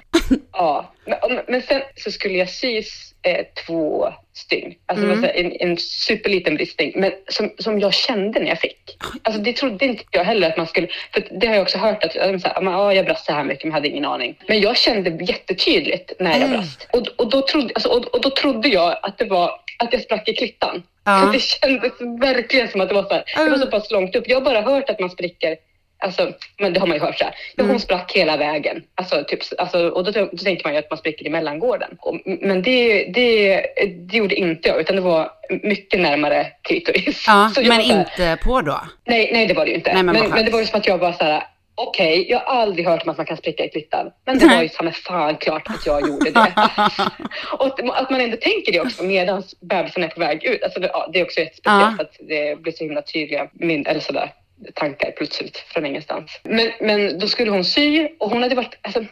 Ja. 0.59 0.93
Men, 1.07 1.41
men 1.49 1.63
sen 1.63 1.83
så 1.97 2.11
skulle 2.11 2.39
jag 2.39 2.49
sys 2.51 3.15
eh, 3.23 3.47
två 3.67 4.13
stygn. 4.35 4.75
Alltså 4.87 5.07
Mm. 5.07 5.25
en, 5.35 5.53
en 5.71 5.77
superliten 5.77 6.55
bristning, 6.55 6.93
men 6.97 7.13
som, 7.29 7.51
som 7.59 7.81
jag 7.81 7.95
kände 7.95 8.41
när 8.41 8.49
jag 8.49 8.61
fick. 8.61 8.97
Alltså 9.23 9.41
det 9.43 9.53
trodde 9.53 9.85
inte 9.85 10.05
jag 10.11 10.25
heller 10.25 10.49
att 10.51 10.57
man 10.57 10.67
skulle, 10.67 10.89
för 11.13 11.29
det 11.41 11.47
har 11.47 11.55
jag 11.55 11.63
också 11.63 11.79
hört 11.79 12.05
att 12.05 12.17
äh, 12.17 12.39
så 12.39 12.49
här, 12.49 12.61
men, 12.61 12.73
ja, 12.73 12.95
jag 12.95 13.05
brast 13.07 13.27
så 13.27 13.33
här 13.33 13.45
mycket 13.45 13.65
men 13.65 13.73
hade 13.73 13.89
ingen 13.89 14.05
aning. 14.05 14.39
Men 14.49 14.61
jag 14.61 14.77
kände 14.77 15.25
jättetydligt 15.25 16.13
när 16.19 16.31
jag 16.31 16.39
Mm. 16.43 16.51
brast. 16.51 16.89
Och, 16.93 17.07
och, 17.17 17.31
då 17.31 17.43
trodde, 17.47 17.75
alltså, 17.75 17.89
och, 17.89 18.15
och 18.15 18.21
då 18.21 18.31
trodde 18.31 18.69
jag 18.69 18.99
att 19.03 19.19
det 19.19 19.25
var 19.25 19.51
att 19.79 19.93
jag 19.93 20.03
sprack 20.03 20.29
i 20.29 20.35
klittan. 20.35 20.83
Ja. 21.05 21.31
Det 21.33 21.41
kändes 21.43 21.93
verkligen 22.21 22.69
som 22.69 22.81
att 22.81 22.89
det 22.89 22.95
var 22.95 23.03
så 23.03 23.15
här, 23.15 23.25
det 23.35 23.41
var 23.41 23.47
Mm. 23.47 23.59
så 23.61 23.67
pass 23.67 23.91
långt 23.91 24.17
upp. 24.17 24.25
Jag 24.29 24.37
har 24.37 24.45
bara 24.45 24.61
hört 24.61 24.91
att 24.91 25.01
man 25.01 25.11
spricker 25.11 25.57
Alltså, 26.01 26.33
men 26.59 26.73
det 26.73 26.81
har 26.81 26.87
man 26.87 26.97
ju 26.97 27.03
hört 27.03 27.19
så 27.19 27.25
här. 27.25 27.35
Ja, 27.57 27.63
Mm. 27.63 27.71
hon 27.71 27.81
sprack 27.81 28.13
hela 28.13 28.37
vägen. 28.37 28.83
Alltså, 28.95 29.25
typ, 29.29 29.41
alltså, 29.59 29.89
och 29.89 30.05
då, 30.05 30.11
då 30.33 30.37
tänker 30.45 30.65
man 30.65 30.73
ju 30.73 30.79
att 30.79 30.91
man 30.91 30.99
spricker 30.99 31.27
i 31.27 31.31
mellangården. 31.31 31.97
Och, 32.01 32.17
men 32.25 32.63
det, 32.63 33.05
det, 33.05 33.67
det 34.09 34.17
gjorde 34.17 34.35
inte 34.35 34.69
jag, 34.69 34.81
utan 34.81 34.97
det 34.97 35.03
var 35.03 35.31
mycket 35.63 36.01
närmare 36.01 36.47
klitoris. 36.63 37.25
Ja, 37.27 37.51
Så 37.55 37.61
jag 37.61 37.69
men 37.69 37.77
var 37.77 37.85
inte 38.01 38.39
på 38.45 38.61
då? 38.61 38.81
Nej, 39.05 39.31
nej, 39.33 39.47
det 39.47 39.55
var 39.55 39.65
det 39.65 39.71
ju 39.71 39.77
inte. 39.77 39.95
Nej, 39.95 40.03
men 40.03 40.15
men, 40.17 40.31
men, 40.31 40.45
det 40.45 40.51
var 40.51 40.61
ju 40.61 40.67
som 40.67 40.79
att 40.81 40.87
jag 40.87 41.01
bara 41.01 41.13
så 41.13 41.25
här. 41.25 41.43
Okej, 41.81 42.27
jag 42.31 42.39
har 42.41 42.61
aldrig 42.63 42.87
hört 42.87 43.03
om 43.03 43.09
att 43.09 43.17
man 43.17 43.27
kan 43.27 43.37
spricka 43.37 43.65
i 43.65 43.69
klittan. 43.69 44.11
Men 44.27 44.39
det 44.39 44.47
var 44.47 44.63
ju 44.63 44.69
fan, 44.79 44.93
fan 44.93 45.37
klart 45.37 45.63
att 45.71 45.87
jag 45.87 46.09
gjorde 46.09 46.31
det. 46.31 46.41
och 47.59 47.67
att- 47.67 47.81
att 48.03 48.11
man 48.11 48.21
ändå 48.21 48.37
tänker 48.37 48.73
det 48.73 48.81
också 48.81 49.03
medan 49.05 49.43
bebisen 49.61 50.03
är 50.05 50.09
på 50.09 50.21
väg 50.21 50.45
ut. 50.45 50.63
Alltså 50.63 50.81
det, 50.81 50.91
ja, 50.93 51.11
det 51.13 51.21
är 51.21 51.25
också 51.25 51.41
jättespeciellt 51.41 51.95
Ja. 51.99 52.05
att 52.05 52.17
det 52.29 52.63
blir 52.63 52.73
så 52.73 52.85
himla 52.85 53.03
tydliga 53.03 53.49
min, 53.53 53.87
eller 53.87 54.01
sådär, 54.01 54.31
tankar 54.75 55.11
plötsligt 55.11 55.57
från 55.59 55.87
ingenstans. 55.87 56.41
Men, 56.43 56.71
men 56.81 57.19
då 57.19 57.27
skulle 57.27 57.51
hon 57.51 57.65
sy 57.65 58.09
och 58.19 58.31
hon 58.31 58.43
hade 58.43 58.55
varit, 58.55 58.79
alltså, 58.83 59.05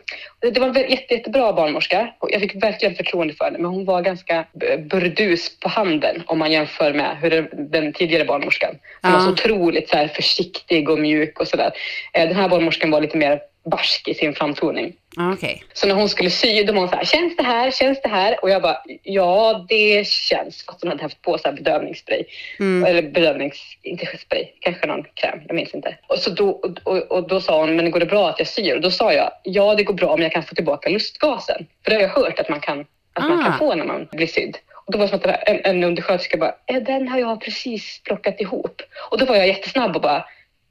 det 0.53 0.61
var 0.61 0.69
en 0.69 0.91
jätte, 0.91 1.15
jättebra 1.15 1.53
barnmorska 1.53 2.09
och 2.19 2.29
jag 2.33 2.41
fick 2.41 2.63
verkligen 2.63 2.95
förtroende 2.95 3.35
för 3.35 3.45
henne 3.45 3.59
men 3.59 3.71
hon 3.71 3.85
var 3.85 4.03
ganska 4.03 4.45
burdus 4.91 5.61
på 5.61 5.69
handen 5.69 6.23
om 6.27 6.39
man 6.39 6.53
jämför 6.53 6.93
med 6.93 7.17
hur 7.23 7.49
den 7.53 7.93
tidigare 7.93 8.25
barnmorskan. 8.25 8.75
Hon 9.03 9.13
var 9.13 9.19
Ja. 9.19 9.25
så 9.25 9.31
otroligt 9.33 9.89
så 9.89 9.97
här, 9.97 10.09
försiktig 10.09 10.89
och 10.91 10.99
mjuk 10.99 11.41
och 11.41 11.49
sådär. 11.49 11.73
Eh, 12.13 12.29
Den 12.29 12.37
här 12.37 12.49
barnmorskan 12.49 12.91
var 12.91 13.01
lite 13.01 13.17
mer 13.17 13.41
barsk 13.71 14.09
i 14.09 14.15
sin 14.15 14.35
framtoning. 14.35 14.93
Ja, 15.17 15.33
Okej. 15.33 15.63
Så 15.73 15.87
när 15.87 15.95
hon 15.95 16.09
skulle 16.09 16.31
sy, 16.31 16.63
då 16.65 16.73
var 16.73 16.81
hon 16.81 16.89
så 16.89 16.97
här, 16.97 17.05
känns 17.05 17.37
det 17.37 17.43
här, 17.43 17.71
känns 17.71 18.03
det 18.03 18.09
här? 18.09 18.37
Och 18.43 18.51
jag 18.51 18.63
bara, 18.63 18.83
ja 19.03 19.67
det 19.69 20.07
känns. 20.07 20.65
Fast 20.67 20.83
hon 20.83 20.91
hade 20.91 21.03
haft 21.03 21.23
på 21.23 21.39
så 21.39 21.49
här 21.49 21.55
bedövningsspray. 21.57 22.25
Mm. 22.61 22.85
Eller 22.91 23.03
bedövnings, 23.03 23.57
inte 23.83 24.07
spray, 24.19 24.45
kanske 24.61 24.87
någon 24.87 25.05
kräm, 25.15 25.39
jag 25.47 25.55
minns 25.55 25.75
inte. 25.75 25.97
Och, 26.07 26.19
så 26.19 26.31
då, 26.31 26.49
och, 26.51 26.71
och, 26.85 26.97
och 27.13 27.29
då 27.29 27.41
sa 27.41 27.61
hon, 27.61 27.77
men 27.77 27.91
går 27.91 28.01
det 28.01 28.07
bra 28.07 28.29
att 28.29 28.39
jag 28.39 28.49
syr? 28.49 28.75
Och 28.75 28.81
då 28.81 28.91
sa 28.91 29.13
jag, 29.13 29.31
ja 29.43 29.75
det 29.75 29.83
går 29.85 29.95
bra 29.95 30.09
om 30.09 30.23
jag 30.23 30.33
kan 30.33 30.43
få 30.43 30.55
tillbaka 30.55 30.89
lustgasen. 30.91 31.67
För 31.85 31.91
det 31.91 31.97
har 31.97 32.03
jag 32.03 32.09
hört 32.09 32.39
att 32.39 32.49
man 32.49 32.61
kan, 32.61 32.81
att 33.13 33.25
man 33.29 33.41
Ah. 33.41 33.45
kan 33.45 33.59
få 33.59 33.75
när 33.75 33.85
man 33.85 34.09
blir 34.13 34.27
sydd. 34.27 34.57
Och 34.87 34.93
då 34.93 34.99
var 34.99 35.07
det 35.07 35.11
som 35.21 35.31
att 35.31 35.49
en, 35.49 35.61
en 35.65 35.85
undersköterska 35.85 36.37
bara, 36.37 36.55
"Eh, 36.67 36.83
den 36.83 37.09
har 37.09 37.19
jag 37.19 37.41
precis 37.41 38.01
plockat 38.05 38.41
ihop. 38.41 38.83
Och 39.11 39.19
då 39.19 39.25
var 39.27 39.37
jag 39.37 39.47
jättesnabb 39.49 39.97
och 39.97 40.03
bara, 40.03 40.25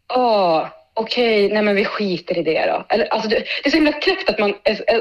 ah, 0.08 0.68
okej, 0.96 1.50
nej 1.50 1.64
men 1.64 1.76
vi 1.76 1.86
skiter 1.86 2.38
i 2.38 2.44
det 2.44 2.66
då. 2.66 2.86
Eller, 2.90 3.06
alltså 3.06 3.30
det, 3.30 3.36
det 3.36 3.68
är 3.68 3.70
så 3.70 3.78
himla 3.78 3.92
knäppt 3.92 4.30
att 4.30 4.40
man, 4.40 4.54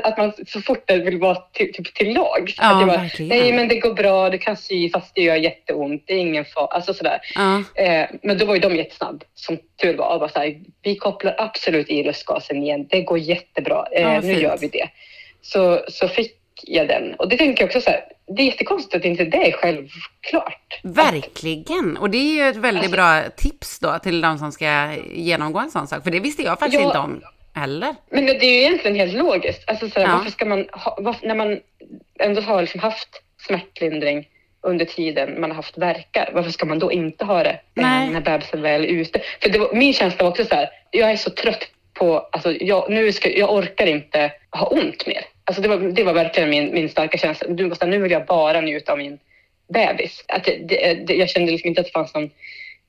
att 0.02 0.18
man 0.18 0.32
så 0.46 0.60
fort 0.60 0.82
det 0.86 0.98
vill 0.98 1.18
vara 1.18 1.34
till, 1.34 1.72
typ 1.72 1.94
till 1.94 2.14
lag. 2.14 2.52
Ja, 2.56 2.74
att 2.74 2.80
jag 2.80 2.88
bara, 2.88 2.98
verkligen. 2.98 3.28
nej 3.28 3.52
men 3.52 3.68
det 3.68 3.78
går 3.78 3.94
bra, 3.94 4.30
du 4.30 4.38
kan 4.38 4.56
sy 4.56 4.90
fast 4.90 5.14
det 5.14 5.22
gör 5.22 5.36
jätteont, 5.36 6.02
det 6.06 6.14
är 6.14 6.18
ingen 6.18 6.44
fara. 6.44 6.66
Alltså 6.66 6.94
sådär. 6.94 7.18
Ja. 7.34 7.62
Eh, 7.82 8.06
men 8.22 8.38
då 8.38 8.46
var 8.46 8.54
ju 8.54 8.60
de 8.60 8.76
jättesnabb, 8.76 9.24
som 9.34 9.58
tur 9.82 9.96
var. 9.96 10.14
Och 10.14 10.20
bara 10.20 10.28
så 10.28 10.38
här, 10.38 10.56
vi 10.82 10.96
kopplar 10.96 11.34
absolut 11.38 11.88
i 11.90 12.02
lustgasen 12.02 12.62
igen, 12.62 12.86
det 12.90 13.02
går 13.02 13.18
jättebra, 13.18 13.86
eh, 13.92 14.02
Ja, 14.02 14.14
nu 14.20 14.28
fint. 14.28 14.42
gör 14.42 14.56
vi 14.60 14.68
det. 14.68 14.88
Så, 15.42 15.84
så 15.88 16.08
fick 16.08 16.32
jag 16.62 16.88
den. 16.88 17.14
Och 17.14 17.28
det 17.28 17.36
tänker 17.36 17.62
jag 17.62 17.68
också 17.68 17.80
så 17.80 17.90
här, 17.90 18.04
det 18.36 18.42
är 18.42 18.46
jättekonstigt 18.46 18.94
att 18.94 19.04
inte 19.04 19.24
det 19.24 19.48
är 19.48 19.52
självklart. 19.52 20.80
Verkligen! 20.82 21.96
Och 21.96 22.10
det 22.10 22.18
är 22.18 22.34
ju 22.34 22.48
ett 22.48 22.56
väldigt 22.56 22.82
Alltså- 22.82 22.96
bra 22.96 23.22
tips 23.36 23.78
då 23.78 23.98
till 23.98 24.20
de 24.20 24.38
som 24.38 24.52
ska 24.52 24.92
genomgå 25.14 25.58
en 25.60 25.70
sån 25.70 25.86
sak. 25.86 26.04
För 26.04 26.10
det 26.10 26.20
visste 26.20 26.42
jag 26.42 26.58
faktiskt 26.58 26.80
Ja. 26.80 26.86
inte 26.86 26.98
om 26.98 27.22
heller. 27.54 27.94
Men 28.10 28.26
det 28.26 28.44
är 28.44 28.50
ju 28.50 28.60
egentligen 28.60 28.96
helt 28.96 29.14
logiskt. 29.14 29.64
Alltså 29.70 29.88
så 29.88 30.00
här, 30.00 30.06
Ja. 30.08 30.16
Varför 30.16 30.30
ska 30.30 30.44
man 30.44 30.66
ha, 30.72 30.98
varför, 31.00 31.26
när 31.26 31.34
man 31.34 31.60
ändå 32.20 32.40
har 32.42 32.60
liksom 32.60 32.80
haft 32.80 33.08
smärtlindring 33.46 34.28
under 34.62 34.84
tiden 34.84 35.40
man 35.40 35.50
har 35.50 35.56
haft 35.56 35.78
verkar, 35.78 36.30
varför 36.34 36.50
ska 36.50 36.66
man 36.66 36.78
då 36.78 36.92
inte 36.92 37.24
ha 37.24 37.42
det 37.42 37.60
Nej. 37.74 38.10
när 38.10 38.20
bebisen 38.20 38.62
väl 38.62 38.84
är 38.84 38.88
ute? 38.88 39.20
För 39.40 39.58
var, 39.58 39.74
min 39.74 39.92
känsla 39.92 40.24
var 40.24 40.30
också 40.30 40.44
så 40.44 40.54
här, 40.54 40.68
jag 40.90 41.10
är 41.10 41.16
så 41.16 41.30
trött 41.30 41.66
på, 41.94 42.28
alltså 42.32 42.52
jag, 42.60 42.90
nu 42.90 43.12
ska, 43.12 43.30
jag 43.30 43.54
orkar 43.54 43.86
inte 43.86 44.32
ha 44.50 44.66
ont 44.66 45.06
mer. 45.06 45.24
Alltså 45.44 45.62
det 45.62 45.68
var, 45.68 45.76
det 45.76 46.04
var 46.04 46.12
verkligen 46.12 46.50
min, 46.50 46.74
min 46.74 46.88
starka 46.88 47.18
känsla. 47.18 47.48
Du, 47.48 47.64
här, 47.64 47.86
nu 47.86 47.98
vill 47.98 48.12
jag 48.12 48.26
bara 48.26 48.60
njuta 48.60 48.92
av 48.92 48.98
min 48.98 49.18
bebis. 49.68 50.24
Att 50.28 50.44
det, 50.44 50.56
det, 50.68 50.94
det, 50.94 51.14
jag 51.14 51.28
kände 51.28 51.52
liksom 51.52 51.68
inte 51.68 51.80
att 51.80 51.86
det 51.86 51.92
fanns 51.92 52.14
någon 52.14 52.30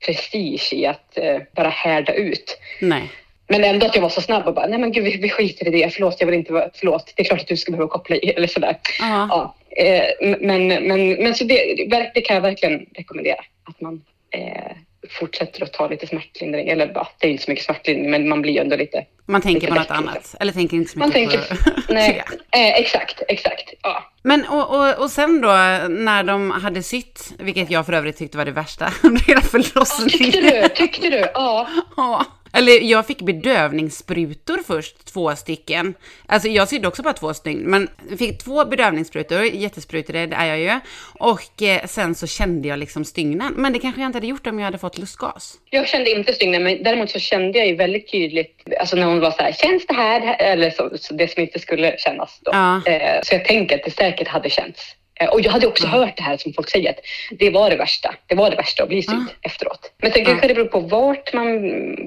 prestige 0.06 0.72
i 0.72 0.86
att 0.86 1.18
eh, 1.18 1.38
bara 1.56 1.68
härda 1.68 2.14
ut. 2.14 2.58
Nej. 2.80 3.10
Men 3.48 3.64
ändå 3.64 3.86
att 3.86 3.94
jag 3.94 4.02
var 4.02 4.08
så 4.08 4.20
snabb 4.20 4.46
och 4.46 4.54
bara, 4.54 4.66
nej 4.66 4.78
men 4.78 4.92
gud 4.92 5.04
vi, 5.04 5.16
vi 5.16 5.28
skiter 5.28 5.66
i 5.68 5.70
det, 5.70 5.94
förlåt 5.94 6.20
jag 6.20 6.26
vill 6.26 6.34
inte 6.34 6.52
vara, 6.52 6.70
förlåt, 6.74 7.12
det 7.16 7.22
är 7.22 7.24
klart 7.24 7.40
att 7.40 7.48
du 7.48 7.56
ska 7.56 7.72
behöva 7.72 7.88
koppla 7.88 8.16
i, 8.16 8.30
eller 8.30 8.46
sådär. 8.46 8.76
Ja. 9.00 9.26
Ja, 9.30 9.54
eh, 9.82 10.36
men, 10.40 10.68
men, 10.68 11.12
men 11.12 11.34
så 11.34 11.44
det, 11.44 11.74
det 12.14 12.20
kan 12.20 12.34
jag 12.34 12.40
verkligen 12.40 12.86
rekommendera, 12.94 13.44
att 13.64 13.80
man 13.80 14.04
eh, 14.30 14.76
fortsätter 15.10 15.62
att 15.62 15.72
ta 15.72 15.88
lite 15.88 16.06
smärtlindring, 16.06 16.68
eller 16.68 16.92
ja, 16.94 17.08
det 17.18 17.26
är 17.26 17.30
inte 17.30 17.44
så 17.44 17.50
mycket 17.50 17.64
smärtlindring, 17.64 18.10
men 18.10 18.28
man 18.28 18.42
blir 18.42 18.52
ju 18.52 18.58
ändå 18.58 18.76
lite, 18.76 19.04
Man 19.26 19.40
tänker 19.40 19.60
Lite 19.60 19.72
på 19.72 19.80
något 19.80 19.90
annat. 19.90 20.34
Eller 20.40 20.52
tänker 20.52 20.76
inte 20.76 20.92
så 20.92 20.98
man 20.98 21.08
mycket 21.08 21.30
tänker, 21.30 21.72
på 21.72 21.82
nej, 21.92 22.22
eh, 22.50 22.80
exakt, 22.80 23.22
exakt, 23.28 23.74
ja. 23.82 24.12
Men 24.22 24.46
och, 24.46 24.74
och, 24.76 25.02
och 25.02 25.10
sen 25.10 25.40
då 25.40 25.48
när 25.88 26.22
de 26.22 26.50
hade 26.50 26.82
sytt, 26.82 27.32
vilket 27.38 27.70
jag 27.70 27.86
för 27.86 27.92
övrigt 27.92 28.16
tyckte 28.18 28.38
var 28.38 28.44
det 28.44 28.50
värsta 28.50 28.92
under 29.02 29.20
hela 29.20 29.40
förlossningen. 29.40 30.32
Tyckte 30.32 30.40
du, 30.40 30.68
tyckte 30.68 31.10
du, 31.10 31.30
ja. 31.34 31.68
Ja. 31.96 32.24
Eller 32.56 32.80
jag 32.80 33.06
fick 33.06 33.22
bedövningssprutor 33.22 34.58
först, 34.66 35.04
två 35.04 35.36
stycken. 35.36 35.94
Alltså 36.26 36.48
jag 36.48 36.68
sydde 36.68 36.88
också 36.88 37.02
bara 37.02 37.14
två 37.14 37.34
stycken, 37.34 37.62
men 37.62 37.88
fick 38.18 38.38
två 38.38 38.64
bedövningssprutor, 38.64 39.42
jättesprutor 39.44 40.12
det 40.12 40.34
är 40.36 40.46
jag 40.46 40.58
ju. 40.58 40.80
Och 41.18 41.62
eh, 41.62 41.86
sen 41.86 42.14
så 42.14 42.26
kände 42.26 42.68
jag 42.68 42.78
liksom 42.78 43.04
stygnen. 43.04 43.54
Men 43.56 43.72
det 43.72 43.78
kanske 43.78 44.00
jag 44.00 44.08
inte 44.08 44.16
hade 44.16 44.26
gjort 44.26 44.46
om 44.46 44.58
jag 44.58 44.64
hade 44.64 44.78
fått 44.78 44.98
lustgas. 44.98 45.54
Jag 45.70 45.88
kände 45.88 46.10
inte 46.10 46.32
stygnen, 46.32 46.62
men 46.62 46.82
däremot 46.82 47.10
så 47.10 47.18
kände 47.18 47.58
jag 47.58 47.66
ju 47.66 47.76
väldigt 47.76 48.10
tydligt, 48.10 48.62
alltså 48.80 48.96
när 48.96 49.06
hon 49.06 49.20
var 49.20 49.30
så 49.30 49.42
här, 49.42 49.52
känns 49.52 49.86
det 49.86 49.94
här? 49.94 50.36
Eller 50.38 50.70
så, 50.70 50.90
så 51.00 51.14
det 51.14 51.28
som 51.28 51.42
inte 51.42 51.58
skulle 51.58 51.96
kännas 51.98 52.40
då. 52.42 52.50
Ja. 52.54 52.82
Eh, 52.86 53.20
så 53.22 53.34
jag 53.34 53.44
tänker 53.44 53.74
att 53.74 53.84
det 53.84 53.90
säkert 53.90 54.28
hade 54.28 54.50
känts. 54.50 54.95
Eh, 55.20 55.28
och 55.28 55.40
jag 55.40 55.50
hade 55.50 55.66
också 55.66 55.86
hört 55.86 56.16
det 56.16 56.22
här 56.22 56.36
som 56.36 56.52
folk 56.52 56.70
säger, 56.70 56.90
att 56.90 57.00
det 57.38 57.50
var 57.50 57.70
det 57.70 57.76
värsta. 57.76 58.14
Det 58.26 58.34
var 58.34 58.50
det 58.50 58.56
värsta 58.56 58.82
att 58.82 58.88
bli 58.88 59.02
sydd 59.02 59.26
efteråt. 59.42 59.92
Men 60.02 60.12
sen 60.12 60.24
kanske 60.24 60.48
det 60.48 60.54
beror 60.54 60.66
på 60.66 60.80
vart 60.80 61.32
man 61.32 61.60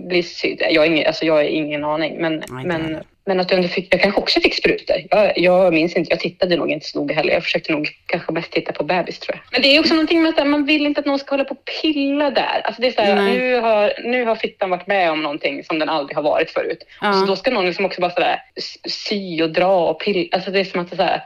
blir 0.07 0.23
sydd. 0.23 0.61
Jag 0.69 0.81
har 0.81 0.85
ingen, 0.85 1.07
alltså 1.07 1.25
jag 1.25 1.33
har 1.33 1.43
ingen 1.43 1.83
aning, 1.83 2.21
men, 2.21 2.33
inte 2.33 2.47
men, 2.51 3.03
men 3.25 3.39
att 3.39 3.51
ändå 3.51 3.67
fick, 3.67 3.93
jag 3.93 4.01
kanske 4.01 4.21
också 4.21 4.39
fick 4.39 4.55
sprutor. 4.55 4.95
Jag, 5.09 5.37
jag 5.37 5.73
minns 5.73 5.95
inte, 5.95 6.11
jag 6.11 6.19
tittade 6.19 6.55
nog 6.55 6.71
inte 6.71 6.85
så 6.85 6.99
noga 6.99 7.15
heller. 7.15 7.33
Jag 7.33 7.43
försökte 7.43 7.71
nog 7.71 7.89
kanske 8.05 8.31
mest 8.31 8.51
titta 8.51 8.73
på 8.73 8.83
bebis 8.83 9.19
tror 9.19 9.35
jag. 9.35 9.43
Men 9.51 9.61
det 9.61 9.75
är 9.75 9.79
också 9.79 9.93
någonting 9.93 10.21
med 10.21 10.39
att 10.39 10.47
man 10.47 10.65
vill 10.65 10.85
inte 10.85 10.99
att 10.99 11.05
någon 11.05 11.19
ska 11.19 11.31
hålla 11.31 11.43
på 11.43 11.51
och 11.53 11.65
pilla 11.81 12.29
där. 12.29 12.61
Alltså 12.63 12.81
det 12.81 12.87
är 12.87 12.91
så 12.91 13.01
här, 13.01 13.15
Nej. 13.15 13.37
nu 13.37 13.59
har, 13.59 13.93
nu 14.03 14.25
har 14.25 14.35
fittan 14.35 14.69
varit 14.69 14.87
med 14.87 15.11
om 15.11 15.23
någonting 15.23 15.63
som 15.63 15.79
den 15.79 15.89
aldrig 15.89 16.17
har 16.17 16.23
varit 16.23 16.51
förut. 16.51 16.83
Och 17.01 17.15
så 17.15 17.25
då 17.25 17.35
ska 17.35 17.51
någon 17.51 17.65
liksom 17.65 17.85
också 17.85 18.01
bara 18.01 18.11
sådär 18.11 18.41
sy 18.87 19.41
och 19.41 19.49
dra 19.49 19.89
och 19.89 19.99
pilla. 19.99 20.27
Alltså 20.31 20.51
det 20.51 20.59
är 20.59 20.63
som 20.65 20.81
att 20.81 20.89
det 20.89 20.95
är 20.95 20.97
så 20.97 21.03
här, 21.03 21.21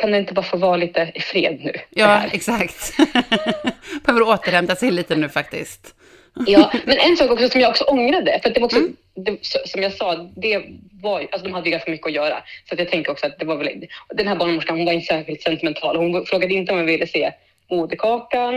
kan 0.00 0.10
det 0.10 0.18
inte 0.18 0.34
bara 0.34 0.42
få 0.42 0.56
vara 0.56 0.76
lite 0.76 1.12
i 1.14 1.20
fred 1.20 1.60
nu? 1.64 1.72
det 1.72 1.80
Ja, 1.90 2.22
exakt. 2.32 2.92
Behöver 4.04 4.22
återhämta 4.28 4.76
sig 4.76 4.90
lite 4.90 5.16
nu 5.16 5.28
faktiskt. 5.28 5.94
Ja, 6.46 6.72
men 6.84 6.98
en 6.98 7.16
sak 7.16 7.30
också 7.30 7.48
som 7.48 7.60
jag 7.60 7.70
också 7.70 7.84
ångrade, 7.84 8.40
för 8.42 8.50
det 8.50 8.60
var 8.60 8.66
också, 8.66 8.80
det, 9.14 9.38
så- 9.42 9.58
som 9.66 9.82
jag 9.82 9.92
sa, 9.92 10.14
det 10.36 10.62
var, 11.02 11.20
alltså 11.20 11.38
de 11.44 11.52
hade 11.54 11.64
ju 11.66 11.70
ganska 11.70 11.90
mycket 11.90 12.06
att 12.06 12.12
göra. 12.12 12.42
Så 12.68 12.74
att 12.74 12.78
jag 12.78 12.88
tänker 12.90 13.12
också 13.12 13.26
att 13.26 13.38
det 13.38 13.44
var 13.44 13.56
väl, 13.56 13.86
den 14.14 14.28
här 14.28 14.36
barnmorskan 14.36 14.76
hon 14.76 14.86
var 14.86 14.92
inte 14.92 15.06
särskilt 15.06 15.42
sentimental. 15.42 15.96
Hon 15.96 16.26
frågade 16.26 16.54
inte 16.54 16.72
om 16.72 16.78
jag 16.78 16.84
ville 16.84 17.06
se 17.06 17.32
moderkakan 17.70 18.54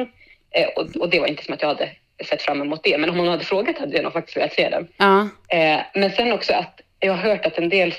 eh, 0.51 0.67
och, 0.75 0.95
och 0.95 1.09
det 1.09 1.19
var 1.19 1.27
inte 1.27 1.43
som 1.43 1.53
att 1.53 1.61
jag 1.61 1.69
hade 1.69 1.89
sett 2.25 2.41
fram 2.41 2.61
emot 2.61 2.83
det. 2.83 2.97
Men 2.97 3.09
om 3.09 3.17
hon 3.17 3.27
hade 3.27 3.43
frågat 3.45 3.77
hade 3.77 3.95
jag 3.95 4.03
nog 4.03 4.13
faktiskt 4.13 4.37
velat 4.37 4.53
se 4.53 4.69
den. 4.69 4.87
Ja, 4.97 5.29
Eh, 5.49 5.79
men 5.93 6.11
sen 6.11 6.31
också 6.33 6.53
att 6.53 6.81
jag 6.99 7.13
har 7.13 7.29
hört 7.29 7.45
att 7.45 7.57
en 7.57 7.69
del 7.69 7.93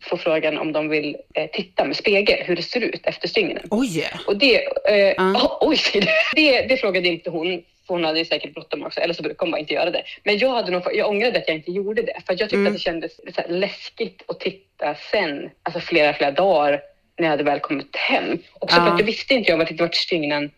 får 0.00 0.16
frågan 0.16 0.58
om 0.58 0.72
de 0.72 0.88
vill 0.88 1.16
eh, 1.34 1.46
titta 1.52 1.84
med 1.84 1.96
spegel 1.96 2.38
hur 2.44 2.56
det 2.56 2.62
ser 2.62 2.80
ut 2.80 3.06
efter 3.06 3.28
stygnen. 3.28 3.62
Oj! 3.70 4.10
Och 4.26 4.36
det, 4.36 4.56
eh, 4.88 5.14
Ja. 5.16 5.32
oh, 5.34 5.58
oj, 5.68 5.78
det, 6.36 6.60
det 6.62 6.76
frågade 6.76 7.08
inte 7.08 7.30
hon. 7.30 7.62
för 7.86 7.94
Hon 7.94 8.04
hade 8.04 8.24
säkert 8.24 8.54
bråttom 8.54 8.82
också, 8.84 9.00
eller 9.00 9.14
så 9.14 9.22
brukar 9.22 9.40
hon 9.46 9.50
bara 9.50 9.58
inte 9.58 9.74
göra 9.74 9.90
det. 9.90 10.02
Men 10.24 10.38
jag, 10.38 10.48
hade 10.50 10.70
nog, 10.72 10.82
jag 10.94 11.08
ångrade 11.08 11.38
att 11.38 11.48
jag 11.48 11.56
inte 11.56 11.70
gjorde 11.72 12.02
det. 12.02 12.20
För 12.26 12.32
jag 12.32 12.38
tyckte 12.38 12.56
Mm. 12.56 12.66
att 12.66 12.72
det 12.72 12.78
kändes 12.82 13.20
läskigt 13.48 14.22
att 14.26 14.40
titta 14.40 14.94
sen, 15.10 15.50
alltså 15.62 15.80
flera, 15.80 16.12
flera 16.14 16.30
dagar 16.30 16.80
när 17.18 17.24
jag 17.24 17.30
hade 17.30 17.44
väl 17.44 17.60
kommit 17.60 17.96
hem. 17.96 18.38
Också 18.58 18.76
Ja. 18.76 18.84
för 18.84 18.92
att 18.92 18.98
jag 18.98 19.06
visste 19.06 19.34
inte 19.34 19.50
jag 19.50 19.58
vart, 19.58 19.70
vart 19.80 19.94
stygnen 19.94 20.50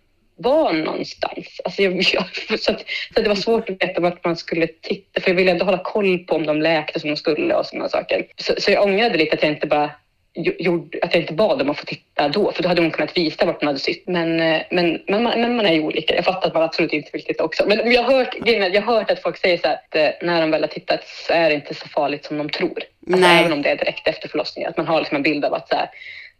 var 0.42 0.72
någonstans. 0.72 1.60
Alltså 1.64 1.82
jag, 1.82 1.92
jag, 2.12 2.24
så, 2.36 2.54
att, 2.54 2.60
så 2.60 2.72
att 2.72 3.24
det 3.24 3.28
var 3.28 3.34
svårt 3.34 3.70
att 3.70 3.82
veta 3.82 4.00
vart 4.00 4.24
man 4.24 4.36
skulle 4.36 4.66
titta, 4.66 5.20
för 5.20 5.30
jag 5.30 5.36
ville 5.36 5.50
ändå 5.50 5.64
hålla 5.64 5.78
koll 5.78 6.18
på 6.18 6.34
om 6.34 6.46
de 6.46 6.62
läkte 6.62 7.00
som 7.00 7.10
de 7.10 7.16
skulle 7.16 7.54
och 7.54 7.66
sådana 7.66 7.88
saker. 7.88 8.26
Så, 8.36 8.52
så 8.58 8.70
jag 8.70 8.84
ångrade 8.84 9.18
lite 9.18 9.36
att 9.36 9.42
jag 9.42 9.52
inte 9.52 9.66
bara 9.66 9.90
gjo- 10.34 10.56
gjorde, 10.58 10.98
att 11.02 11.14
jag 11.14 11.22
inte 11.22 11.32
bad 11.34 11.58
dem 11.58 11.70
att 11.70 11.78
få 11.78 11.86
titta 11.86 12.28
då, 12.28 12.52
för 12.52 12.62
då 12.62 12.68
hade 12.68 12.82
hon 12.82 12.90
kunnat 12.90 13.16
visa 13.16 13.46
vart 13.46 13.60
hon 13.60 13.66
hade 13.66 13.78
sytt. 13.78 14.04
Men, 14.06 14.40
eh, 14.40 14.62
men, 14.70 15.00
men, 15.06 15.22
man, 15.22 15.40
men 15.40 15.56
man 15.56 15.66
är 15.66 15.72
ju 15.72 15.80
olika. 15.80 16.14
Jag 16.14 16.24
fattar 16.24 16.48
att 16.48 16.54
man 16.54 16.62
absolut 16.62 16.92
inte 16.92 17.10
vill 17.12 17.24
titta 17.24 17.44
också. 17.44 17.64
Men 17.66 17.92
jag 17.92 18.02
har 18.02 18.12
hört, 18.12 18.36
jag 18.46 18.82
har 18.82 18.94
hört 18.94 19.10
att 19.10 19.22
folk 19.22 19.36
säger 19.36 19.58
så 19.58 19.66
här 19.68 19.74
att 19.74 19.96
eh, 19.96 20.26
när 20.28 20.40
de 20.40 20.50
väl 20.50 20.62
har 20.62 20.68
tittat 20.68 21.00
så 21.26 21.32
är 21.32 21.48
det 21.48 21.54
inte 21.54 21.74
så 21.74 21.88
farligt 21.88 22.24
som 22.24 22.38
de 22.38 22.48
tror. 22.48 22.82
Alltså. 23.12 23.26
Även 23.28 23.52
om 23.52 23.62
det 23.62 23.70
är 23.70 23.76
direkt 23.76 24.08
efter 24.08 24.28
förlossningen. 24.28 24.70
Att 24.70 24.76
man 24.76 24.86
har 24.86 24.98
liksom 24.98 25.16
en 25.16 25.22
bild 25.22 25.44
av 25.44 25.54
att 25.54 25.68
så 25.68 25.74
här, 25.76 25.88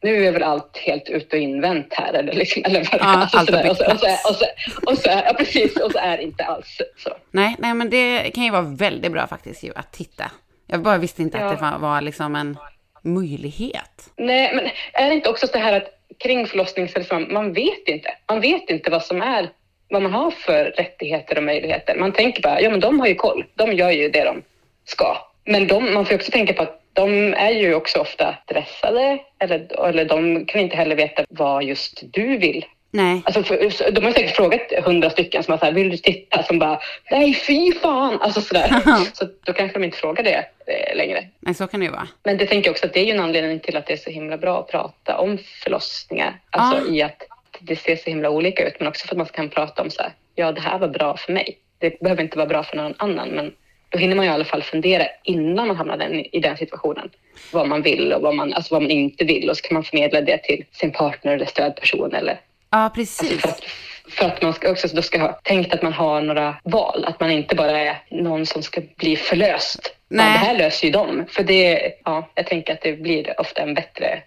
nu 0.03 0.27
är 0.27 0.33
väl 0.33 0.43
allt 0.43 0.77
helt 0.79 1.09
ut 1.09 1.33
och 1.33 1.39
invänt 1.39 1.95
här. 1.95 2.13
Eller, 2.13 2.33
liksom, 2.33 2.63
eller 2.65 2.89
vad 2.93 3.01
Ja, 3.01 3.29
allt 3.33 3.51
och, 3.51 3.57
så, 3.57 3.71
och, 3.71 3.77
så, 3.77 3.93
och, 4.29 4.35
så, 4.37 4.45
och, 4.87 4.99
så, 4.99 5.09
ja, 5.11 5.35
precis, 5.39 5.77
och 5.77 5.93
så 5.93 5.99
är 5.99 6.17
det 6.17 6.23
inte 6.23 6.45
alls 6.45 6.81
så. 6.97 7.11
Nej, 7.31 7.57
nej, 7.59 7.75
men 7.75 7.91
det 7.91 8.31
kan 8.35 8.45
ju 8.45 8.51
vara 8.51 8.63
väldigt 8.63 9.13
bra 9.13 9.27
faktiskt 9.27 9.63
ju 9.65 9.73
att 9.77 9.93
titta. 9.93 10.31
Jag 10.67 10.83
bara 10.83 10.99
visste 10.99 11.23
inte 11.23 11.39
Ja. 11.39 11.45
att 11.45 11.59
det 11.59 11.65
var, 11.65 11.79
var 11.79 12.01
liksom 12.01 12.37
en 12.37 12.57
möjlighet. 13.03 14.11
Nej, 14.17 14.55
men 14.55 14.65
är 15.05 15.09
det 15.09 15.15
inte 15.15 15.31
också 15.31 15.47
så 15.47 15.59
här 15.59 15.73
att 15.77 15.89
kring 16.19 16.47
förlossning 16.47 16.89
så 16.89 16.99
är 16.99 17.01
det 17.03 17.09
så 17.09 17.15
att 17.15 17.31
man 17.31 17.53
vet 17.53 17.89
inte. 17.89 18.15
Man 18.29 18.41
vet 18.41 18.71
inte 18.71 18.91
vad 18.91 19.03
som 19.03 19.23
är, 19.23 19.51
vad 19.91 20.03
man 20.03 20.13
har 20.13 20.31
för 20.31 20.65
rättigheter 20.65 21.37
och 21.37 21.45
möjligheter. 21.45 21.97
Man 21.99 22.13
tänker 22.13 22.43
bara, 22.43 22.61
ja 22.61 22.71
men 22.71 22.81
de 22.81 23.01
har 23.01 23.07
ju 23.07 23.15
koll. 23.15 23.45
De 23.55 23.73
gör 23.73 23.91
ju 23.91 24.09
det 24.09 24.25
de 24.25 24.43
ska. 24.85 25.17
Men 25.45 25.67
de, 25.67 25.95
man 25.95 26.07
får 26.07 26.15
också 26.15 26.31
tänka 26.33 26.53
på 26.53 26.63
att 26.63 26.80
de 27.07 27.35
är 27.35 27.51
ju 27.51 27.75
också 27.75 27.99
ofta 27.99 28.35
stressade 28.45 29.19
eller, 29.39 29.87
eller 29.89 30.05
de 30.05 30.47
kan 30.47 30.61
inte 30.61 30.77
heller 30.77 30.97
veta 30.97 31.25
vad 31.29 31.65
just 31.65 32.03
du 32.13 32.37
vill 32.37 32.65
Nej, 32.93 33.23
Alltså, 33.25 33.43
för, 33.43 33.91
de 33.91 34.05
har 34.05 34.13
säkert 34.13 34.37
frågat 34.37 34.61
hundra 34.85 35.11
stycken 35.11 35.43
som 35.43 35.53
har 35.53 35.59
sagt, 35.59 35.75
vill 35.77 35.91
du 35.91 35.97
titta? 35.97 36.43
Som 36.43 36.59
bara, 36.59 36.81
nej 37.11 37.35
fy 37.35 37.73
fan! 37.73 38.21
Alltså 38.21 38.41
sådär. 38.41 38.69
så 39.13 39.25
då 39.45 39.53
kanske 39.53 39.79
de 39.79 39.85
inte 39.85 39.97
frågar 39.99 40.25
det 40.25 40.45
eh, 40.67 40.97
längre. 40.97 41.25
nej 41.41 41.55
så 41.55 41.67
kan 41.67 41.81
det 41.81 41.87
ju 41.87 41.93
vara. 41.93 42.09
Men 42.25 42.37
det 42.39 42.47
tänker 42.47 42.69
jag 42.69 42.73
också 42.73 42.87
att 42.87 42.93
det 42.93 43.01
är 43.01 43.05
ju 43.05 43.11
en 43.13 43.21
anledning 43.21 43.61
till 43.61 43.77
att 43.77 43.87
det 43.87 43.93
är 43.93 43.97
så 43.97 44.11
himla 44.11 44.37
bra 44.37 44.59
att 44.61 44.69
prata 44.69 45.19
om 45.19 45.39
förlossningar. 45.65 46.41
Alltså 46.51 46.89
Ja. 46.89 46.95
i 46.95 47.03
att 47.03 47.23
det 47.61 47.77
ser 47.77 47.97
så 47.97 48.11
himla 48.11 48.31
olika 48.31 48.69
ut, 48.69 48.75
men 48.79 48.89
också 48.89 49.07
för 49.07 49.15
att 49.15 49.19
man 49.19 49.27
kan 49.27 49.49
prata 49.49 49.83
om 49.83 49.91
så 49.91 50.03
här, 50.03 50.13
ja 50.35 50.53
det 50.53 50.61
här 50.61 50.79
var 50.79 50.89
bra 50.89 51.17
för 51.17 51.33
mig. 51.33 51.59
Det 51.79 52.01
behöver 52.01 52.23
inte 52.23 52.37
vara 52.39 52.49
bra 52.49 52.63
för 52.63 52.77
någon 52.77 52.95
annan, 52.99 53.29
men 53.29 53.53
då 53.91 53.99
hinner 53.99 54.17
man 54.17 54.25
ju 54.25 54.31
i 54.31 54.35
alla 54.35 54.45
fall 54.45 54.63
fundera 54.63 55.07
innan 55.25 55.67
man 55.67 55.77
hamnar 55.77 55.97
den, 55.97 56.15
i 56.37 56.41
den 56.41 56.57
situationen. 56.57 57.11
Vad 57.53 57.69
man 57.69 57.83
vill 57.83 58.13
och 58.13 58.23
vad 58.23 58.35
man, 58.35 58.53
alltså 58.55 58.75
vad 58.75 58.83
man 58.83 58.91
inte 58.91 59.25
vill 59.25 59.51
och 59.51 59.57
så 59.57 59.63
kan 59.63 59.75
man 59.75 59.85
förmedla 59.85 60.21
det 60.21 60.39
till 60.39 60.65
sin 60.73 60.93
partner 60.93 61.33
eller 61.33 61.47
stödperson 61.47 62.15
eller 62.15 62.41
Ja, 62.71 62.91
precis. 62.95 63.41
för 63.41 63.49
att, 63.49 63.65
för 64.09 64.25
att 64.25 64.43
man 64.43 64.53
ska 64.55 64.71
också 64.71 64.89
då 64.89 65.03
ska 65.03 65.21
ha 65.21 65.33
tänkt 65.33 65.75
att 65.75 65.83
man 65.83 65.93
har 65.93 66.21
några 66.23 66.57
val. 66.65 67.05
Att 67.05 67.21
man 67.21 67.31
inte 67.31 67.55
bara 67.55 67.81
är 67.81 68.03
någon 68.11 68.47
som 68.47 68.63
ska 68.63 68.81
bli 68.97 69.17
förlöst. 69.17 69.95
Nej. 70.09 70.27
Ja, 70.27 70.33
det 70.33 70.39
här 70.39 70.59
löser 70.59 70.87
ju 70.87 70.93
de. 70.93 71.25
För 71.29 71.43
det, 71.43 71.93
ja, 72.05 72.31
jag 72.35 72.47
tänker 72.47 72.73
att 72.73 72.83
det 72.83 72.93
blir 72.93 73.41
ofta 73.41 73.63
en 73.63 73.75
bättre 73.75 74.23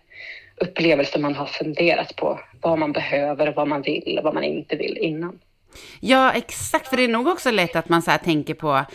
upplevelse 0.57 1.15
om 1.15 1.21
man 1.21 1.35
har 1.35 1.45
funderat 1.45 2.15
på 2.15 2.39
vad 2.61 2.79
man 2.79 2.91
behöver 2.91 3.49
och 3.49 3.55
vad 3.55 3.67
man 3.67 3.81
vill 3.81 4.15
och 4.17 4.23
vad 4.23 4.33
man 4.33 4.43
inte 4.43 4.75
vill 4.75 4.97
innan. 4.97 5.39
Ja, 5.99 6.31
exakt. 6.33 6.87
För 6.87 6.97
det 6.97 7.03
är 7.03 7.07
nog 7.07 7.27
också 7.27 7.51
lätt 7.51 7.75
att 7.75 7.89
man 7.89 8.01
så 8.01 8.11
här 8.11 8.17
tänker 8.17 8.53
på, 8.53 8.85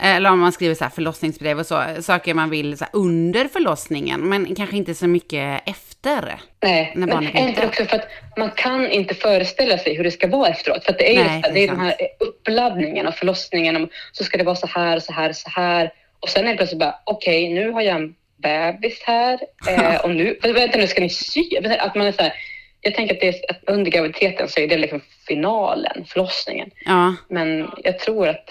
eller 0.00 0.30
om 0.30 0.38
man 0.40 0.52
skriver 0.52 0.74
så 0.74 0.84
här 0.84 0.90
förlossningsbrev 0.90 1.58
och 1.58 1.66
så, 1.66 1.82
saker 2.00 2.34
man 2.34 2.50
vill 2.50 2.78
så 2.78 2.84
under 2.92 3.48
förlossningen, 3.48 4.28
men 4.28 4.54
kanske 4.54 4.76
inte 4.76 4.94
så 4.94 5.06
mycket 5.06 5.68
efter. 5.68 6.34
Nej, 6.62 6.92
När 6.96 7.06
men 7.06 7.26
är 7.26 7.48
inte- 7.48 7.66
också 7.66 7.84
för 7.84 7.96
att 7.96 8.08
man 8.36 8.50
kan 8.50 8.90
inte 8.90 9.14
föreställa 9.14 9.78
sig 9.78 9.94
hur 9.96 10.04
det 10.04 10.10
ska 10.10 10.26
vara 10.28 10.48
efteråt. 10.48 10.84
För 10.84 10.92
det 10.92 11.16
är, 11.16 11.24
Nej, 11.24 11.34
just, 11.36 11.42
det, 11.48 11.54
det 11.54 11.64
är 11.64 11.68
den 11.68 11.80
här 11.80 11.94
uppladdningen 12.20 13.06
av 13.06 13.12
förlossningen. 13.12 13.88
Så 14.12 14.24
ska 14.24 14.38
det 14.38 14.44
vara 14.44 14.56
så 14.56 14.66
här, 14.66 14.98
så 14.98 15.12
här, 15.12 15.32
så 15.32 15.50
här. 15.50 15.90
Och 16.20 16.28
sen 16.28 16.46
är 16.46 16.50
det 16.50 16.56
plötsligt 16.56 16.80
bara, 16.80 16.94
okej, 17.04 17.48
nu 17.54 17.70
har 17.70 17.80
jag 17.82 17.96
en 17.96 18.14
bebis 18.36 19.02
här. 19.06 19.38
Eh, 19.68 19.96
och 20.04 20.10
nu, 20.10 20.38
vänta 20.42 20.78
nu 20.78 20.86
ska 20.86 21.00
ni 21.00 21.10
sy? 21.10 21.42
Att 21.78 21.94
man 21.94 22.06
är 22.06 22.12
så 22.12 22.22
här, 22.22 22.32
jag 22.80 22.94
tänker 22.94 23.14
att, 23.14 23.20
det 23.20 23.28
är, 23.28 23.50
att 23.50 23.60
under 23.66 23.90
graviditeten 23.90 24.48
så 24.48 24.60
är 24.60 24.68
det 24.68 24.76
liksom 24.78 25.00
finalen, 25.28 26.04
förlossningen. 26.08 26.70
Ja, 26.84 27.14
Men 27.28 27.70
jag 27.84 27.98
tror 27.98 28.28
att 28.28 28.44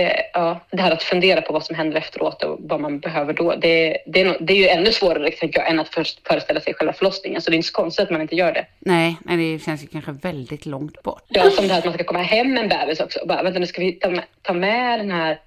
det, 0.00 0.22
ja, 0.34 0.60
det 0.70 0.82
här 0.82 0.90
att 0.90 1.02
fundera 1.02 1.42
på 1.42 1.52
vad 1.52 1.64
som 1.64 1.76
händer 1.76 1.96
efteråt 1.98 2.42
och 2.42 2.56
vad 2.60 2.80
man 2.80 3.00
behöver 3.00 3.32
då, 3.32 3.54
det, 3.56 3.96
det, 4.06 4.20
är, 4.20 4.24
nog- 4.24 4.36
det 4.40 4.52
är 4.52 4.56
ju 4.56 4.68
ännu 4.68 4.92
svårare 4.92 5.30
tänker 5.30 5.60
jag, 5.60 5.70
än 5.70 5.80
att 5.80 5.88
först 5.88 6.28
föreställa 6.28 6.60
sig 6.60 6.74
själva 6.74 6.92
förlossningen. 6.92 7.40
Så 7.42 7.50
det 7.50 7.54
är 7.54 7.56
inte 7.56 7.68
så 7.68 7.74
konstigt 7.74 8.02
att 8.04 8.10
man 8.10 8.20
inte 8.22 8.34
gör 8.36 8.52
det. 8.52 8.66
nej, 8.78 9.16
nej, 9.24 9.52
det 9.52 9.64
känns 9.64 9.82
ju 9.82 9.86
kanske 9.86 10.12
väldigt 10.12 10.66
långt 10.66 11.02
bort. 11.02 11.22
Ja, 11.28 11.50
som 11.50 11.66
det 11.68 11.72
här 11.72 11.78
att 11.78 11.84
man 11.84 11.94
ska 11.94 12.04
komma 12.04 12.22
hem 12.22 12.52
med 12.54 12.62
en 12.62 12.68
bebis 12.68 13.00
också. 13.00 13.18
Bara, 13.26 13.42
vänta, 13.42 13.58
nu 13.58 13.66
ska 13.66 13.80
vi 13.80 13.92
ta 13.92 14.10
med, 14.10 14.24
ta 14.42 14.52
med 14.52 14.98
den 15.00 15.10
här 15.10 15.38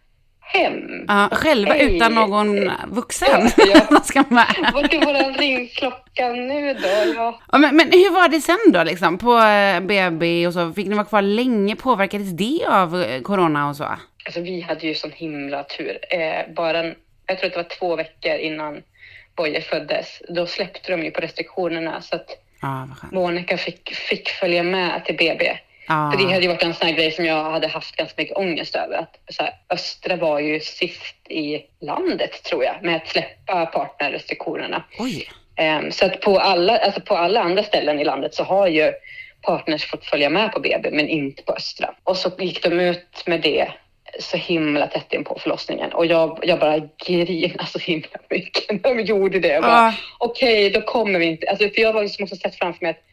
hem. 0.45 1.05
Ja, 1.07 1.29
själva 1.31 1.73
Hej. 1.73 1.95
utan 1.95 2.15
någon 2.15 2.71
vuxen. 2.87 3.49
Ja, 3.57 3.65
ja. 3.89 3.99
Ska 4.03 4.23
med. 4.29 4.45
Vart 4.73 4.93
är 4.93 5.05
vår 5.05 5.37
ringklocka 5.37 6.29
nu 6.29 6.73
då? 6.73 7.13
Ja. 7.15 7.39
Ja, 7.51 7.57
men, 7.57 7.75
men 7.75 7.91
hur 7.91 8.13
var 8.13 8.27
det 8.27 8.41
sen 8.41 8.57
då, 8.73 8.83
liksom, 8.83 9.17
på 9.17 9.37
eh, 9.37 9.79
BB 9.79 10.47
och 10.47 10.53
så? 10.53 10.71
Fick 10.73 10.87
ni 10.87 10.95
vara 10.95 11.05
kvar 11.05 11.21
länge? 11.21 11.75
Påverkades 11.75 12.31
det 12.31 12.65
av 12.69 13.01
eh, 13.03 13.21
corona 13.21 13.69
och 13.69 13.75
så? 13.75 13.85
Alltså, 14.25 14.41
vi 14.41 14.61
hade 14.61 14.87
ju 14.87 14.95
sån 14.95 15.11
himla 15.11 15.63
tur. 15.63 15.99
Eh, 16.09 16.53
bara 16.53 16.79
en, 16.79 16.95
jag 17.27 17.39
tror 17.39 17.47
att 17.47 17.53
det 17.53 17.63
var 17.63 17.77
två 17.77 17.95
veckor 17.95 18.35
innan 18.35 18.83
Boje 19.35 19.61
föddes. 19.61 20.21
Då 20.29 20.47
släppte 20.47 20.91
de 20.91 21.03
ju 21.03 21.11
på 21.11 21.21
restriktionerna 21.21 22.01
så 22.01 22.15
att 22.15 22.29
skönt. 22.61 23.11
Monica 23.11 23.57
fick, 23.57 23.95
fick 23.95 24.29
följa 24.29 24.63
med 24.63 25.05
till 25.05 25.17
BB. 25.17 25.57
Ja, 25.87 26.11
För 26.11 26.17
det 26.17 26.33
hade 26.33 26.41
ju 26.41 26.47
varit 26.47 26.63
en 26.63 26.73
sån 26.73 26.87
här 26.87 26.95
grej 26.95 27.11
som 27.11 27.25
jag 27.25 27.43
hade 27.43 27.67
haft 27.67 27.95
ganska 27.95 28.21
mycket 28.21 28.37
ångest 28.37 28.75
över. 28.75 28.97
Att 28.97 29.19
så 29.29 29.43
här, 29.43 29.53
Östra 29.69 30.15
var 30.15 30.39
ju 30.39 30.59
sist 30.59 31.15
i 31.29 31.61
landet, 31.81 32.43
tror 32.43 32.63
jag, 32.63 32.83
med 32.83 32.95
att 32.95 33.07
släppa 33.07 33.65
partnerrestriktionerna. 33.65 34.83
oj. 34.99 35.29
Ehm, 35.55 35.91
så 35.91 36.05
att 36.05 36.21
på 36.21 36.39
alla, 36.39 36.77
alltså 36.77 37.01
på 37.01 37.17
alla 37.17 37.41
andra 37.41 37.63
ställen 37.63 37.99
i 37.99 38.03
landet 38.03 38.33
så 38.33 38.43
har 38.43 38.67
ju 38.67 38.93
partners 39.41 39.85
fått 39.85 40.05
följa 40.05 40.29
med 40.29 40.51
på 40.51 40.59
BB, 40.59 40.91
men 40.91 41.09
inte 41.09 41.43
på 41.43 41.53
Östra. 41.53 41.93
Och 42.03 42.17
så 42.17 42.31
gick 42.39 42.63
de 42.63 42.79
ut 42.79 43.23
med 43.25 43.41
det 43.41 43.71
så 44.19 44.37
himla 44.37 44.87
tätt 44.87 45.13
in 45.13 45.23
på 45.23 45.39
förlossningen. 45.39 45.93
Och 45.93 46.05
jag, 46.05 46.39
jag 46.43 46.59
bara 46.59 46.79
grinade 47.05 47.65
så 47.65 47.79
himla 47.79 48.19
mycket. 48.29 48.83
När 48.83 48.95
de 48.95 49.01
gjorde 49.01 49.39
det. 49.39 49.47
Jag 49.47 49.61
bara, 49.61 49.71
Ja, 49.71 49.93
okej, 50.17 50.69
då 50.69 50.81
kommer 50.81 51.19
vi 51.19 51.25
inte... 51.25 51.49
Alltså, 51.49 51.69
för 51.69 51.81
jag 51.81 51.93
har 51.93 52.03
liksom 52.03 52.23
också 52.23 52.35
sett 52.35 52.55
framför 52.55 52.85
mig 52.85 52.89
att 52.91 53.03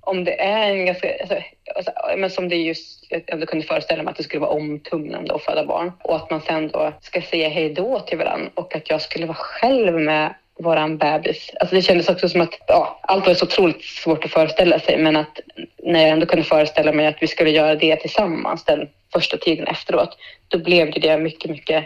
om 0.00 0.24
det 0.24 0.40
är 0.40 0.70
en 0.70 0.86
ganska... 0.86 1.08
Alltså, 1.20 1.36
alltså, 1.76 1.92
men 2.16 2.30
som 2.30 2.48
det 2.48 2.56
just, 2.56 3.04
jag 3.26 3.48
kunde 3.48 3.66
föreställa 3.66 4.02
mig 4.02 4.10
att 4.10 4.16
det 4.16 4.22
skulle 4.22 4.40
vara 4.40 4.50
omtumlande 4.50 5.34
att 5.34 5.42
föda 5.42 5.66
barn. 5.66 5.92
Och 6.02 6.16
att 6.16 6.30
man 6.30 6.40
sen 6.40 6.68
då 6.68 6.92
ska 7.00 7.22
säga 7.22 7.48
hej 7.48 7.74
då 7.74 8.00
till 8.00 8.18
varandra 8.18 8.50
och 8.54 8.74
att 8.76 8.90
jag 8.90 9.02
skulle 9.02 9.26
vara 9.26 9.36
själv 9.36 9.94
med 9.94 10.34
våran 10.58 10.98
bebis. 10.98 11.50
Alltså 11.60 11.76
det 11.76 11.82
kändes 11.82 12.08
också 12.08 12.28
som 12.28 12.40
att 12.40 12.54
ja, 12.66 13.00
allt 13.02 13.26
var 13.26 13.34
så 13.34 13.44
otroligt 13.44 13.84
svårt 13.84 14.24
att 14.24 14.30
föreställa 14.30 14.80
sig 14.80 14.98
men 14.98 15.16
att 15.16 15.40
när 15.82 16.00
jag 16.00 16.10
ändå 16.10 16.26
kunde 16.26 16.44
föreställa 16.44 16.92
mig 16.92 17.06
att 17.06 17.22
vi 17.22 17.26
skulle 17.26 17.50
göra 17.50 17.74
det 17.74 17.96
tillsammans 17.96 18.64
den 18.64 18.88
första 19.12 19.36
tiden 19.36 19.66
efteråt, 19.66 20.18
då 20.48 20.58
blev 20.58 20.90
det 21.00 21.18
mycket, 21.18 21.50
mycket 21.50 21.84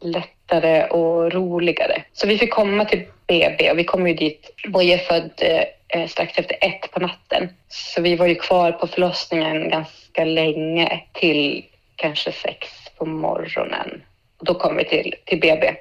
lättare 0.00 0.86
och 0.86 1.32
roligare. 1.32 2.02
Så 2.12 2.26
vi 2.26 2.38
fick 2.38 2.50
komma 2.50 2.84
till 2.84 3.04
BB 3.26 3.70
och 3.70 3.78
vi 3.78 3.84
kom 3.84 4.08
ju 4.08 4.14
dit. 4.14 4.50
Boje 4.68 4.94
är 4.94 4.98
född 4.98 5.30
eh, 5.88 6.06
strax 6.08 6.38
efter 6.38 6.56
ett 6.60 6.90
på 6.92 7.00
natten. 7.00 7.48
Så 7.68 8.02
vi 8.02 8.16
var 8.16 8.26
ju 8.26 8.34
kvar 8.34 8.72
på 8.72 8.86
förlossningen 8.86 9.68
ganska 9.68 10.24
länge 10.24 11.02
till 11.12 11.64
kanske 11.96 12.32
sex 12.32 12.68
på 12.96 13.04
morgonen. 13.04 14.02
Och 14.38 14.44
då 14.44 14.54
kom 14.54 14.76
vi 14.76 14.84
till, 14.84 15.14
till 15.24 15.40
BB. 15.40 15.74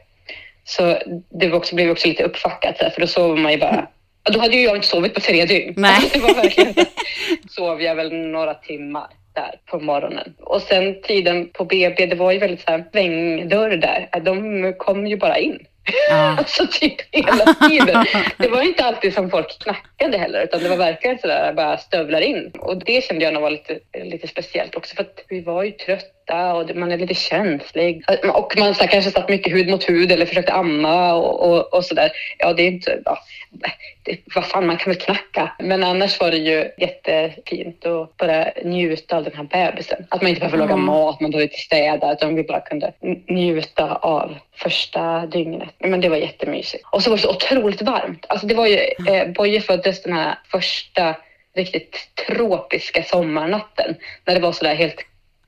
Så 0.63 0.97
det 1.29 1.53
också, 1.53 1.75
blev 1.75 1.91
också 1.91 2.07
lite 2.07 2.23
uppfackat 2.23 2.77
så 2.77 2.83
här, 2.83 2.91
för 2.91 3.01
då 3.01 3.07
sov 3.07 3.37
man 3.37 3.51
ju 3.51 3.57
bara 3.57 3.87
då 4.23 4.39
hade 4.39 4.55
ju 4.55 4.63
jag 4.63 4.75
inte 4.75 4.87
sovit 4.87 5.13
på 5.13 5.19
tre 5.19 5.45
dygn. 5.45 5.73
Nej. 5.77 5.95
Alltså, 5.95 6.19
det 6.19 6.25
var 6.25 6.33
verkligen 6.33 6.73
sov 7.49 7.81
jag 7.81 7.95
väl 7.95 8.13
några 8.13 8.53
timmar 8.53 9.07
där 9.33 9.59
på 9.65 9.79
morgonen. 9.79 10.33
Och 10.39 10.61
sen 10.61 11.01
tiden 11.01 11.49
på 11.53 11.65
BB, 11.65 12.05
det 12.05 12.15
var 12.15 12.31
ju 12.31 12.39
väldigt 12.39 12.61
så 12.61 12.71
här 12.71 12.85
svängdörr 12.91 13.77
där. 13.77 14.19
De 14.19 14.73
kom 14.77 15.07
ju 15.07 15.17
bara 15.17 15.37
in 15.37 15.59
ja. 16.09 16.35
Alltså 16.37 16.67
typ 16.71 16.95
hela 17.11 17.53
tiden. 17.53 18.05
Det 18.37 18.47
var 18.47 18.61
inte 18.61 18.85
alltid 18.85 19.13
som 19.13 19.29
folk 19.29 19.59
knackade 19.59 20.17
heller, 20.17 20.43
utan 20.43 20.63
det 20.63 20.69
var 20.69 20.77
verkligen 20.77 21.17
sådär 21.17 21.53
bara 21.53 21.77
stövlar 21.77 22.21
in. 22.21 22.51
Och 22.59 22.77
det 22.85 23.03
kände 23.03 23.25
jag 23.25 23.33
nog 23.33 23.43
var 23.43 23.49
lite, 23.49 23.79
lite 24.03 24.27
speciellt 24.27 24.75
också, 24.75 24.95
för 24.95 25.03
att 25.03 25.25
vi 25.29 25.41
var 25.41 25.63
ju 25.63 25.71
trötta 25.71 26.53
och 26.53 26.75
man 26.75 26.91
är 26.91 26.97
lite 26.97 27.13
känslig. 27.13 28.03
Och 28.33 28.53
man 28.57 28.75
så 28.75 28.87
kanske 28.87 29.11
satt 29.11 29.29
mycket 29.29 29.53
hud 29.53 29.69
mot 29.69 29.89
hud 29.89 30.11
eller 30.11 30.25
försökte 30.25 30.53
amma 30.53 31.13
och, 31.13 31.51
och, 31.51 31.73
och 31.73 31.85
sådär. 31.85 32.11
Ja, 32.37 32.53
det 32.53 32.63
är 32.63 32.67
inte... 32.67 33.01
Ja, 33.05 33.17
det, 34.03 34.17
vad 34.35 34.45
fan, 34.45 34.67
man 34.67 34.77
kan 34.77 34.93
väl 34.93 35.01
knacka. 35.01 35.51
Men 35.59 35.83
annars 35.83 36.19
var 36.19 36.31
det 36.31 36.37
ju 36.37 36.71
jättefint 36.77 37.85
att 37.85 38.17
bara 38.17 38.51
njuta 38.63 39.17
av 39.17 39.23
den 39.23 39.33
här 39.35 39.43
bebisen. 39.43 40.05
Att 40.09 40.21
man 40.21 40.29
inte 40.29 40.39
behöver 40.39 40.57
laga 40.57 40.75
mat, 40.75 41.21
man 41.21 41.31
behöver 41.31 41.47
inte 41.47 41.59
städa, 41.59 42.13
utan 42.13 42.35
vi 42.35 42.43
bara 42.43 42.61
kunde 42.61 42.93
njuta 43.27 43.95
av 43.95 44.37
första 44.55 45.25
dygnet. 45.25 45.75
Men 45.79 46.01
det 46.01 46.09
var 46.09 46.17
jättemysigt. 46.17 46.83
Och 46.91 47.03
så 47.03 47.09
var 47.09 47.17
det 47.17 47.23
så 47.23 47.29
otroligt 47.29 47.81
varmt. 47.81 48.25
Alltså 48.29 48.47
det 48.47 48.55
var 48.55 48.67
ju, 48.67 48.77
eh, 49.07 49.27
Boje 49.27 49.61
föddes 49.61 50.03
den 50.03 50.13
här 50.13 50.35
första 50.51 51.15
riktigt 51.55 52.09
tropiska 52.27 53.03
sommarnatten 53.03 53.95
när 54.25 54.35
det 54.35 54.41
var 54.41 54.51
sådär 54.51 54.75
helt 54.75 55.05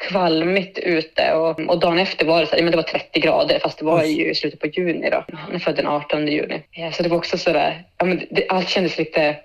kvalmigt 0.07 0.77
ute 0.77 1.33
och, 1.33 1.59
och 1.59 1.79
dagen 1.79 1.99
efter 1.99 2.25
var 2.25 2.41
det, 2.41 2.47
så, 2.47 2.55
men 2.55 2.71
det 2.71 2.77
var 2.77 2.83
30 2.83 3.19
grader 3.19 3.59
fast 3.59 3.79
det 3.79 3.85
var 3.85 4.03
ju 4.03 4.31
i 4.31 4.35
slutet 4.35 4.59
på 4.59 4.67
juni 4.67 5.09
då. 5.09 5.25
Jag 5.51 5.61
född 5.61 5.75
den 5.75 5.87
18 5.87 6.27
juni. 6.27 6.61
Ja, 6.71 6.91
så 6.91 7.03
det 7.03 7.09
var 7.09 7.17
också 7.17 7.37
sådär, 7.37 7.83
ja, 7.97 8.05
men 8.05 8.21
det, 8.31 8.45
allt 8.49 8.69
kändes 8.69 8.97
lite 8.97 9.35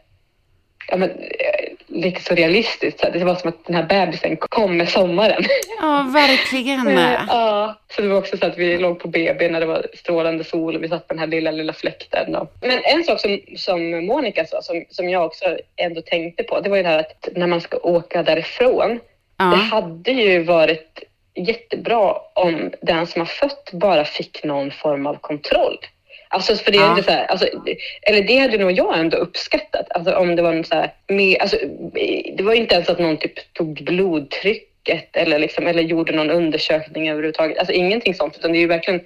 ja, 0.88 0.96
men, 0.96 1.10
eh, 1.10 1.68
lite 1.86 2.22
så 2.22 2.34
realistiskt. 2.34 3.00
Så 3.00 3.10
det 3.10 3.24
var 3.24 3.34
som 3.34 3.48
att 3.48 3.64
den 3.66 3.76
här 3.76 3.82
bebisen 3.82 4.36
kom 4.36 4.76
med 4.76 4.88
sommaren. 4.88 5.44
Ja, 5.80 6.10
verkligen. 6.12 6.98
ja, 7.28 7.74
så 7.94 8.02
det 8.02 8.08
var 8.08 8.18
också 8.18 8.36
så 8.36 8.46
att 8.46 8.58
vi 8.58 8.78
låg 8.78 8.98
på 8.98 9.08
BB 9.08 9.48
när 9.48 9.60
det 9.60 9.66
var 9.66 9.86
strålande 9.94 10.44
sol 10.44 10.76
och 10.76 10.82
vi 10.82 10.88
satt 10.88 11.08
på 11.08 11.14
den 11.14 11.18
här 11.18 11.26
lilla, 11.26 11.50
lilla 11.50 11.72
fläkten. 11.72 12.32
Då. 12.32 12.48
Men 12.60 12.80
en 12.84 13.04
sak 13.04 13.20
som, 13.20 13.40
som 13.56 14.06
Monica 14.06 14.44
sa, 14.44 14.62
som, 14.62 14.84
som 14.90 15.08
jag 15.08 15.26
också 15.26 15.44
ändå 15.76 16.00
tänkte 16.00 16.42
på, 16.42 16.60
det 16.60 16.70
var 16.70 16.76
ju 16.76 16.82
det 16.82 16.88
här 16.88 16.98
att 16.98 17.28
när 17.34 17.46
man 17.46 17.60
ska 17.60 17.76
åka 17.76 18.22
därifrån, 18.22 19.00
ja. 19.38 19.44
det 19.44 19.56
hade 19.56 20.10
ju 20.10 20.42
varit 20.42 21.02
jättebra 21.34 22.14
om 22.34 22.72
den 22.82 23.06
som 23.06 23.20
har 23.20 23.26
fött 23.26 23.70
bara 23.72 24.04
fick 24.04 24.44
någon 24.44 24.70
form 24.70 25.06
av 25.06 25.14
kontroll. 25.14 25.78
Alltså 26.30 26.56
för 26.56 26.72
det 26.72 26.78
är 26.78 26.82
ja. 26.82 26.90
inte 26.90 27.02
så 27.02 27.10
här, 27.10 27.26
alltså, 27.26 27.46
eller 28.02 28.22
det 28.22 28.38
hade 28.38 28.58
nog 28.58 28.72
jag 28.72 28.98
ändå 28.98 29.16
uppskattat. 29.16 29.86
Alltså 29.90 30.14
om 30.14 30.36
det 30.36 30.42
var 30.42 30.62
så 30.62 30.74
här, 30.74 30.92
med, 31.08 31.36
alltså, 31.40 31.56
det 32.36 32.42
var 32.42 32.52
inte 32.52 32.74
ens 32.74 32.88
att 32.88 32.98
någon 32.98 33.16
typ 33.16 33.52
tog 33.52 33.82
blodtrycket 34.88 35.16
eller, 35.16 35.38
liksom, 35.38 35.66
eller 35.66 35.82
gjorde 35.82 36.12
någon 36.12 36.30
undersökning 36.30 37.08
överhuvudtaget. 37.08 37.58
Alltså 37.58 37.72
ingenting 37.72 38.14
sånt, 38.14 38.36
utan 38.38 38.52
det 38.52 38.58
är 38.58 38.60
ju 38.60 38.66
verkligen 38.66 39.00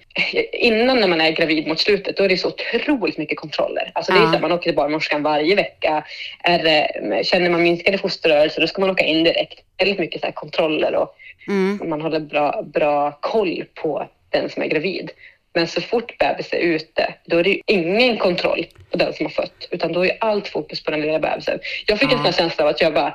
innan 0.52 1.00
när 1.00 1.08
man 1.08 1.20
är 1.20 1.30
gravid 1.30 1.66
mot 1.66 1.80
slutet, 1.80 2.16
då 2.16 2.24
är 2.24 2.28
det 2.28 2.36
så 2.36 2.48
otroligt 2.48 3.18
mycket 3.18 3.38
kontroller. 3.38 3.90
Alltså 3.94 4.12
det 4.12 4.18
är 4.18 4.22
ja. 4.22 4.32
så 4.32 4.38
man 4.38 4.52
åker 4.52 4.62
till 4.62 4.74
barnmorskan 4.74 5.22
varje 5.22 5.54
vecka. 5.54 6.04
Är, 6.44 7.22
känner 7.22 7.50
man 7.50 7.62
minskade 7.62 7.98
fosterrörelser, 7.98 8.60
då 8.60 8.66
ska 8.66 8.80
man 8.80 8.90
åka 8.90 9.04
in 9.04 9.24
direkt. 9.24 9.60
Väldigt 9.78 9.98
mycket 9.98 10.20
så 10.20 10.32
kontroller 10.32 10.94
och 10.94 11.14
mm. 11.48 11.88
man 11.88 12.00
håller 12.00 12.20
bra, 12.20 12.62
bra 12.62 13.18
koll 13.20 13.64
på 13.74 14.08
den 14.30 14.48
som 14.48 14.62
är 14.62 14.66
gravid. 14.66 15.10
Men 15.54 15.68
så 15.68 15.80
fort 15.80 16.18
bebis 16.18 16.52
är 16.52 16.58
ute, 16.58 17.14
då 17.26 17.38
är 17.38 17.44
det 17.44 17.60
ingen 17.66 18.16
kontroll 18.16 18.66
på 18.90 18.96
den 18.96 19.12
som 19.12 19.26
har 19.26 19.30
fött, 19.30 19.68
utan 19.70 19.92
då 19.92 20.06
är 20.06 20.16
allt 20.20 20.48
fokus 20.48 20.84
på 20.84 20.90
den 20.90 21.00
lilla 21.00 21.18
bebisen. 21.18 21.58
Jag 21.86 21.98
fick 21.98 22.12
en 22.12 22.22
sån 22.22 22.32
känsla 22.32 22.64
av 22.64 22.70
att 22.70 22.80
jag 22.80 22.94
bara, 22.94 23.14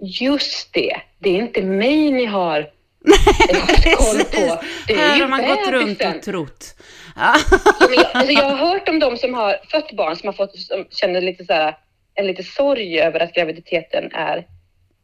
just 0.00 0.72
det, 0.72 1.00
det 1.18 1.30
är 1.30 1.38
inte 1.38 1.62
mig 1.62 2.10
ni 2.10 2.26
har 2.26 2.70
koll 3.96 4.24
på. 4.24 4.60
Det 4.86 4.92
är 4.92 4.98
Här 4.98 5.16
ju 5.16 5.22
har 5.22 5.28
man 5.28 5.46
gått 5.46 5.68
runt 5.68 6.16
och 6.16 6.22
trott. 6.22 6.74
Ja. 7.16 7.34
jag, 7.80 8.06
alltså 8.12 8.32
jag 8.32 8.44
har 8.44 8.56
hört 8.56 8.88
om 8.88 8.98
de 8.98 9.16
som 9.16 9.34
har 9.34 9.56
fött 9.70 9.92
barn 9.92 10.16
som 10.16 10.26
har 10.26 10.32
fått, 10.34 10.58
som 10.58 10.84
känner 10.90 11.20
lite 11.20 11.44
så 11.44 11.52
här, 11.52 11.76
en 12.14 12.26
lite 12.26 12.42
sorg 12.42 13.00
över 13.00 13.20
att 13.20 13.34
graviditeten 13.34 14.12
är 14.12 14.46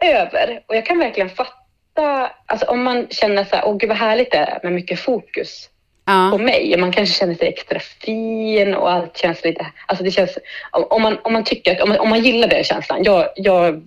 över. 0.00 0.60
Och 0.66 0.76
jag 0.76 0.86
kan 0.86 0.98
verkligen 0.98 1.30
fatta, 1.30 2.30
alltså 2.46 2.66
om 2.66 2.82
man 2.82 3.06
känner 3.10 3.44
så 3.44 3.56
här, 3.56 3.66
åh 3.66 3.76
gud 3.76 3.88
vad 3.88 3.98
härligt 3.98 4.30
det 4.30 4.38
är 4.38 4.60
med 4.62 4.72
mycket 4.72 5.00
fokus 5.00 5.68
ja. 6.06 6.28
på 6.32 6.38
mig. 6.38 6.76
Man 6.78 6.92
kanske 6.92 7.18
känner 7.18 7.34
sig 7.34 7.48
extra 7.48 7.80
fin 7.80 8.74
och 8.74 8.90
allt 8.92 9.16
känns 9.16 9.44
lite... 9.44 9.66
Alltså 9.86 10.04
det 10.04 10.10
känns, 10.10 10.38
om, 10.70 11.02
man, 11.02 11.18
om 11.22 11.32
man 11.32 11.44
tycker 11.44 11.72
att, 11.72 11.82
om 11.82 11.88
man, 11.88 11.98
om 11.98 12.08
man 12.08 12.22
gillar 12.22 12.48
den 12.48 12.64
känslan. 12.64 13.04
Jag, 13.04 13.28
jag 13.36 13.86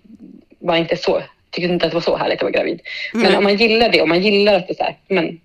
var 0.60 0.76
inte 0.76 0.98
så, 0.98 1.24
tyckte 1.52 1.74
inte 1.74 1.86
att 1.86 1.92
det 1.92 1.96
var 1.96 2.02
så 2.02 2.18
härligt 2.18 2.38
att 2.38 2.44
vara 2.44 2.52
gravid. 2.52 2.82
Mm. 3.14 3.26
Men 3.26 3.36
om 3.36 3.44
man 3.44 3.56
gillar 3.56 3.90
det, 3.90 4.02
om 4.02 4.10
man 4.10 4.22
gillar 4.22 4.56
att 4.56 4.68
det 4.68 4.78
så 4.78 4.84
här, 4.84 4.98
men, 5.08 5.40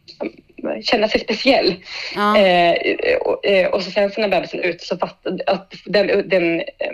känna 0.83 1.09
sig 1.09 1.21
speciell. 1.21 1.75
Ja. 2.15 2.39
Eh, 2.39 3.17
och, 3.17 3.47
eh, 3.47 3.67
och, 3.67 3.83
så 3.83 3.91
sen 3.91 4.11
så 4.11 4.21
när 4.21 4.29
bebisen 4.29 4.61
är 4.61 4.65
ute 4.65 4.85
så 4.85 4.99
fattar 4.99 5.39
att 5.47 5.75
den, 5.85 6.29
den, 6.29 6.61
eh, 6.61 6.93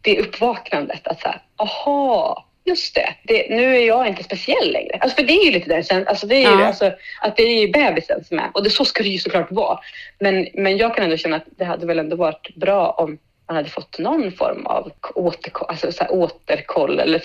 det 0.00 0.20
uppvaknandet 0.20 1.06
att 1.06 1.20
så 1.20 1.28
här, 1.28 1.40
aha, 1.56 2.44
just 2.64 2.94
det, 2.94 3.14
det, 3.22 3.46
nu 3.50 3.76
är 3.76 3.86
jag 3.86 4.08
inte 4.08 4.24
speciell 4.24 4.72
längre. 4.72 4.98
Alltså 5.00 5.16
för 5.16 5.22
det 5.22 5.32
är 5.32 5.44
ju 5.44 5.50
lite 5.50 5.82
den 5.90 6.08
alltså 6.08 6.26
det 6.26 6.36
är 6.36 6.42
ja. 6.42 6.58
ju, 6.58 6.64
alltså, 6.64 6.92
att 7.20 7.36
det 7.36 7.42
är 7.42 7.60
ju 7.60 7.72
bebisen 7.72 8.24
som 8.24 8.38
är, 8.38 8.50
och 8.54 8.64
det, 8.64 8.70
så 8.70 8.84
ska 8.84 9.02
det 9.02 9.08
ju 9.08 9.18
såklart 9.18 9.50
vara. 9.50 9.78
Men, 10.18 10.48
men 10.54 10.76
jag 10.76 10.94
kan 10.94 11.04
ändå 11.04 11.16
känna 11.16 11.36
att 11.36 11.46
det 11.58 11.64
hade 11.64 11.86
väl 11.86 11.98
ändå 11.98 12.16
varit 12.16 12.54
bra 12.54 12.90
om 12.90 13.18
man 13.48 13.56
hade 13.56 13.70
fått 13.70 13.98
någon 13.98 14.32
form 14.32 14.66
av 14.66 14.92
återkoll, 15.14 15.66
alltså 15.68 15.92
så 15.92 16.04
återkoll 16.04 17.00
eller 17.00 17.22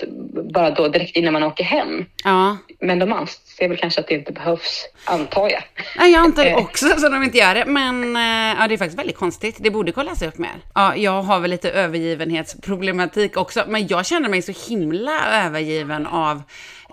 bara 0.52 0.70
då 0.70 0.88
direkt 0.88 1.16
innan 1.16 1.32
man 1.32 1.42
åker 1.42 1.64
hem. 1.64 2.06
Ja. 2.24 2.56
Men 2.80 2.98
de 2.98 3.12
anser 3.12 3.68
väl 3.68 3.76
kanske 3.76 4.00
att 4.00 4.08
det 4.08 4.14
inte 4.14 4.32
behövs, 4.32 4.88
antar 5.04 5.48
jag. 5.48 5.62
Nej, 5.96 6.12
jag 6.12 6.20
antar 6.20 6.54
också 6.56 6.86
så 6.86 7.08
de 7.08 7.22
inte 7.22 7.38
gör 7.38 7.54
det. 7.54 7.64
Men 7.64 8.16
eh, 8.16 8.60
ja, 8.60 8.68
det 8.68 8.74
är 8.74 8.78
faktiskt 8.78 8.98
väldigt 8.98 9.16
konstigt. 9.16 9.56
Det 9.58 9.70
borde 9.70 9.92
kollas 9.92 10.22
upp 10.22 10.38
mer. 10.38 10.60
Ja, 10.74 10.96
jag 10.96 11.22
har 11.22 11.40
väl 11.40 11.50
lite 11.50 11.70
övergivenhetsproblematik 11.70 13.36
också, 13.36 13.64
men 13.68 13.86
jag 13.86 14.06
känner 14.06 14.28
mig 14.28 14.42
så 14.42 14.52
himla 14.68 15.44
övergiven 15.46 16.06
av 16.06 16.42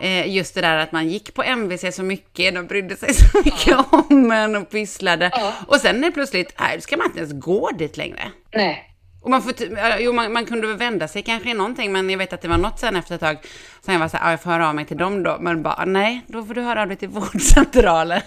eh, 0.02 0.36
just 0.36 0.56
det 0.56 0.62
där 0.62 0.78
att 0.78 0.92
man 0.92 1.10
gick 1.10 1.34
på 1.34 1.44
MVC 1.44 1.96
så 1.96 2.04
mycket, 2.04 2.56
de 2.56 2.68
brydde 2.68 2.96
sig 2.96 3.14
så 3.14 3.38
mycket 3.46 3.68
ja. 3.68 3.86
om 4.10 4.32
en 4.32 4.56
och 4.56 4.70
pysslade. 4.70 5.32
Ja. 5.34 5.54
Och 5.68 5.76
sen 5.76 6.04
är 6.04 6.12
plötsligt, 6.12 6.54
nej, 6.60 6.82
ska 6.82 6.98
man 6.98 7.06
inte 7.06 7.20
ens 7.20 7.34
gå 7.34 7.70
dit 7.72 7.98
längre. 7.98 8.32
Nej. 8.54 8.91
Och 9.22 9.30
man, 9.30 9.42
får, 9.42 9.54
jo, 10.00 10.14
man, 10.14 10.34
man, 10.34 10.46
kunde 10.46 10.68
väl 10.68 10.78
vända 10.78 11.08
sig 11.08 11.22
kanske 11.22 11.50
i 11.50 11.54
någonting, 11.54 11.92
men 11.92 12.10
jag 12.10 12.18
vet 12.18 12.34
att 12.34 12.42
det 12.42 12.48
var 12.48 12.58
något 12.58 12.80
sen 12.80 12.96
efter 12.96 13.16
ett 13.16 13.22
tag. 13.22 13.38
Sen 13.86 13.94
jag 13.94 14.00
var 14.00 14.08
så 14.08 14.18
här, 14.18 14.32
jag 14.32 14.42
får 14.42 14.52
höra 14.52 14.70
av 14.70 14.76
mig 14.76 14.86
till 14.86 14.98
dem 14.98 15.24
då. 15.24 15.38
Men 15.40 15.64
bara, 15.64 15.86
nej, 15.86 16.22
då 16.28 16.44
får 16.44 16.54
du 16.54 16.62
höra 16.62 16.82
av 16.82 16.88
dig 16.88 16.98
till 16.98 17.10
vårdcentralen. 17.20 18.22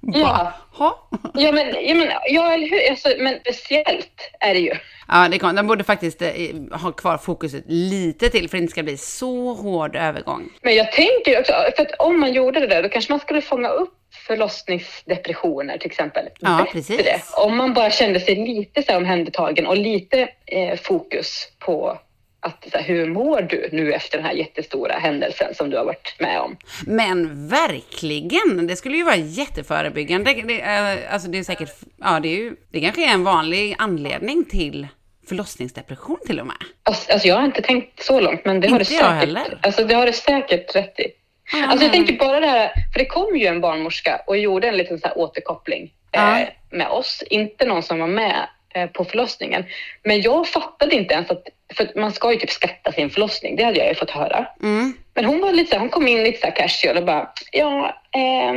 ja. 0.00 0.52
Ha? 0.72 1.08
ja, 1.34 1.52
men, 1.52 1.66
ja, 1.66 1.94
men, 1.94 2.08
ja, 2.28 2.52
eller 2.52 2.70
hur? 2.70 2.90
Alltså, 2.90 3.08
men 3.18 3.38
speciellt 3.40 4.30
är 4.40 4.54
det 4.54 4.60
ju. 4.60 4.74
Ja, 5.08 5.28
det 5.28 5.38
kan, 5.38 5.54
de 5.54 5.66
borde 5.66 5.84
faktiskt 5.84 6.22
eh, 6.22 6.30
ha 6.72 6.92
kvar 6.92 7.18
fokuset 7.18 7.64
lite 7.66 8.28
till 8.28 8.40
för 8.40 8.46
att 8.46 8.50
det 8.50 8.58
inte 8.58 8.70
ska 8.70 8.82
bli 8.82 8.96
så 8.96 9.52
hård 9.52 9.96
övergång. 9.96 10.48
Men 10.62 10.74
jag 10.74 10.92
tänker 10.92 11.40
också, 11.40 11.52
för 11.76 11.82
att 11.82 11.92
om 11.98 12.20
man 12.20 12.32
gjorde 12.32 12.60
det 12.60 12.66
där, 12.66 12.82
då 12.82 12.88
kanske 12.88 13.12
man 13.12 13.20
skulle 13.20 13.42
fånga 13.42 13.68
upp 13.68 13.97
förlossningsdepressioner 14.28 15.78
till 15.78 15.90
exempel. 15.90 16.28
Ja, 16.40 16.66
precis. 16.72 17.34
Om 17.36 17.56
man 17.56 17.74
bara 17.74 17.90
kände 17.90 18.20
sig 18.20 18.34
lite 18.34 18.82
så 18.82 18.92
här 18.92 18.98
omhändertagen 18.98 19.66
och 19.66 19.76
lite 19.76 20.28
eh, 20.46 20.78
fokus 20.78 21.48
på 21.58 21.98
att, 22.40 22.66
så 22.72 22.78
här, 22.78 22.84
hur 22.84 23.06
mår 23.06 23.42
du 23.42 23.68
nu 23.72 23.92
efter 23.92 24.18
den 24.18 24.26
här 24.26 24.32
jättestora 24.32 24.94
händelsen 24.94 25.54
som 25.54 25.70
du 25.70 25.76
har 25.76 25.84
varit 25.84 26.16
med 26.18 26.40
om? 26.40 26.56
Men 26.86 27.48
verkligen! 27.48 28.66
Det 28.66 28.76
skulle 28.76 28.96
ju 28.96 29.04
vara 29.04 29.16
jätteförebyggande. 29.16 30.34
Det, 30.46 30.60
eh, 30.60 31.12
alltså 31.12 31.28
det 31.28 31.38
är 31.38 31.42
säkert, 31.42 31.70
ja 32.00 32.20
det 32.20 32.28
är 32.28 32.36
ju, 32.36 32.56
det 32.72 32.80
kanske 32.80 33.10
är 33.10 33.14
en 33.14 33.24
vanlig 33.24 33.74
anledning 33.78 34.44
till 34.44 34.86
förlossningsdepression 35.28 36.18
till 36.26 36.40
och 36.40 36.46
med. 36.46 36.56
Alltså, 36.82 37.12
alltså 37.12 37.28
jag 37.28 37.36
har 37.36 37.44
inte 37.44 37.62
tänkt 37.62 38.02
så 38.02 38.20
långt, 38.20 38.44
men 38.44 38.60
det 38.60 38.66
inte 38.66 38.74
har 38.74 38.78
du 38.78 38.84
säkert. 38.84 39.04
Heller. 39.04 39.58
Alltså 39.62 39.84
det 39.84 39.94
har 39.94 40.06
du 40.06 40.12
säkert 40.12 40.76
rätt 40.76 41.00
i. 41.00 41.06
Mm. 41.52 41.70
Alltså 41.70 41.84
jag 41.84 41.92
tänker 41.92 42.18
bara 42.18 42.40
det 42.40 42.46
här, 42.46 42.72
för 42.92 42.98
det 42.98 43.04
kom 43.04 43.36
ju 43.36 43.46
en 43.46 43.60
barnmorska 43.60 44.20
och 44.26 44.38
gjorde 44.38 44.68
en 44.68 44.76
liten 44.76 44.98
så 44.98 45.08
återkoppling 45.08 45.92
mm. 46.12 46.42
eh, 46.42 46.48
med 46.70 46.88
oss, 46.88 47.22
inte 47.30 47.64
någon 47.64 47.82
som 47.82 47.98
var 47.98 48.06
med 48.06 48.48
eh, 48.74 48.86
på 48.86 49.04
förlossningen. 49.04 49.64
Men 50.02 50.22
jag 50.22 50.48
fattade 50.48 50.94
inte 50.94 51.14
ens 51.14 51.30
att, 51.30 51.42
för 51.74 52.00
man 52.00 52.12
ska 52.12 52.32
ju 52.32 52.38
typ 52.38 52.50
skatta 52.50 52.92
sin 52.92 53.10
förlossning, 53.10 53.56
det 53.56 53.64
hade 53.64 53.78
jag 53.78 53.88
ju 53.88 53.94
fått 53.94 54.10
höra. 54.10 54.46
Mm. 54.62 54.94
Men 55.14 55.24
hon 55.24 55.40
var 55.40 55.52
lite 55.52 55.70
så 55.70 55.78
hon 55.78 55.88
kom 55.88 56.08
in 56.08 56.24
lite 56.24 56.40
så 56.40 56.46
här 56.46 56.56
casual 56.56 56.96
och 56.96 57.04
bara, 57.04 57.30
ja, 57.52 58.02
eh, 58.14 58.52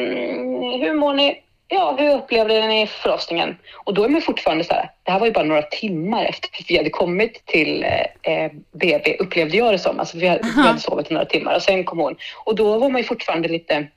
hur 0.79 0.93
mår 0.93 1.13
ni? 1.13 1.43
Ja, 1.73 1.95
hur 1.99 2.15
upplevde 2.15 2.67
ni 2.67 2.87
förlossningen? 2.87 3.57
Och 3.73 3.93
då 3.93 4.03
är 4.03 4.09
man 4.09 4.21
fortfarande 4.21 4.63
så 4.63 4.73
här, 4.73 4.91
det 5.03 5.11
här 5.11 5.19
var 5.19 5.27
ju 5.27 5.33
bara 5.33 5.45
några 5.45 5.61
timmar 5.61 6.25
efter 6.25 6.49
vi 6.67 6.77
hade 6.77 6.89
kommit 6.89 7.45
till 7.45 7.85
eh, 8.21 8.51
BB, 8.71 9.17
upplevde 9.19 9.57
jag 9.57 9.73
det 9.73 9.79
som. 9.79 9.99
Alltså 9.99 10.17
vi 10.17 10.27
hade, 10.27 10.41
vi 10.55 10.61
hade 10.61 10.79
sovit 10.79 11.09
några 11.09 11.25
timmar 11.25 11.55
och 11.55 11.61
sen 11.61 11.83
kom 11.83 11.99
hon. 11.99 12.15
Och 12.45 12.55
då 12.55 12.77
var 12.77 12.89
man 12.89 13.01
ju 13.01 13.07
fortfarande 13.07 13.47
lite 13.47 13.87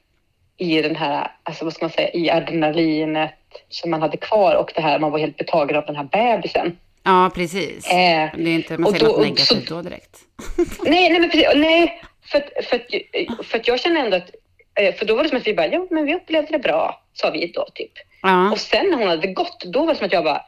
i 0.57 0.83
den 0.83 0.97
här, 0.97 1.33
alltså 1.43 1.65
vad 1.65 1.75
ska 1.75 1.85
man 1.85 1.93
säga, 1.93 2.11
i 2.11 2.31
adrenalinet 2.31 3.35
som 3.69 3.91
man 3.91 4.03
hade 4.03 4.17
kvar 4.17 4.55
och 4.55 4.73
det 4.75 4.81
här, 4.81 4.99
man 4.99 5.11
var 5.11 5.19
helt 5.19 5.37
betagen 5.37 5.77
av 5.77 5.87
den 5.87 5.97
här 5.97 6.05
bebisen. 6.05 6.79
Ja, 7.03 7.31
precis. 7.35 7.87
Eh, 7.87 8.29
det 8.37 8.51
är 8.51 8.55
inte, 8.55 8.79
man 8.79 8.93
säger 8.93 9.05
något 9.05 9.21
negativt 9.21 9.69
då 9.69 9.83
direkt. 9.83 10.19
nej, 10.83 11.11
nej, 11.11 11.21
men 11.21 11.31
precis, 11.31 11.49
nej, 11.55 12.03
för, 12.23 12.41
för, 12.63 12.63
för, 12.63 13.43
för 13.45 13.59
att 13.59 13.69
jag 13.69 13.81
känner 13.81 14.05
ändå 14.05 14.17
att 14.17 14.31
Eh, 14.75 14.95
för 14.95 15.05
då 15.05 15.15
var 15.15 15.23
det 15.23 15.29
som 15.29 15.39
att 15.39 15.47
vi 15.47 15.55
bara, 15.55 15.67
ja 15.67 15.87
men 15.91 16.05
vi 16.05 16.15
upplevde 16.15 16.53
det 16.53 16.59
bra, 16.59 17.01
sa 17.15 17.31
vi 17.31 17.47
då 17.47 17.67
typ. 17.75 17.93
Ja. 18.23 18.53
Och 18.53 18.59
sen 18.59 18.91
när 18.91 18.99
hon 18.99 19.09
hade 19.09 19.33
gått, 19.33 19.65
då 19.65 19.81
var 19.81 19.93
det 19.93 19.99
som 19.99 20.07
att 20.07 20.13
jag 20.13 20.25
bara, 20.25 20.43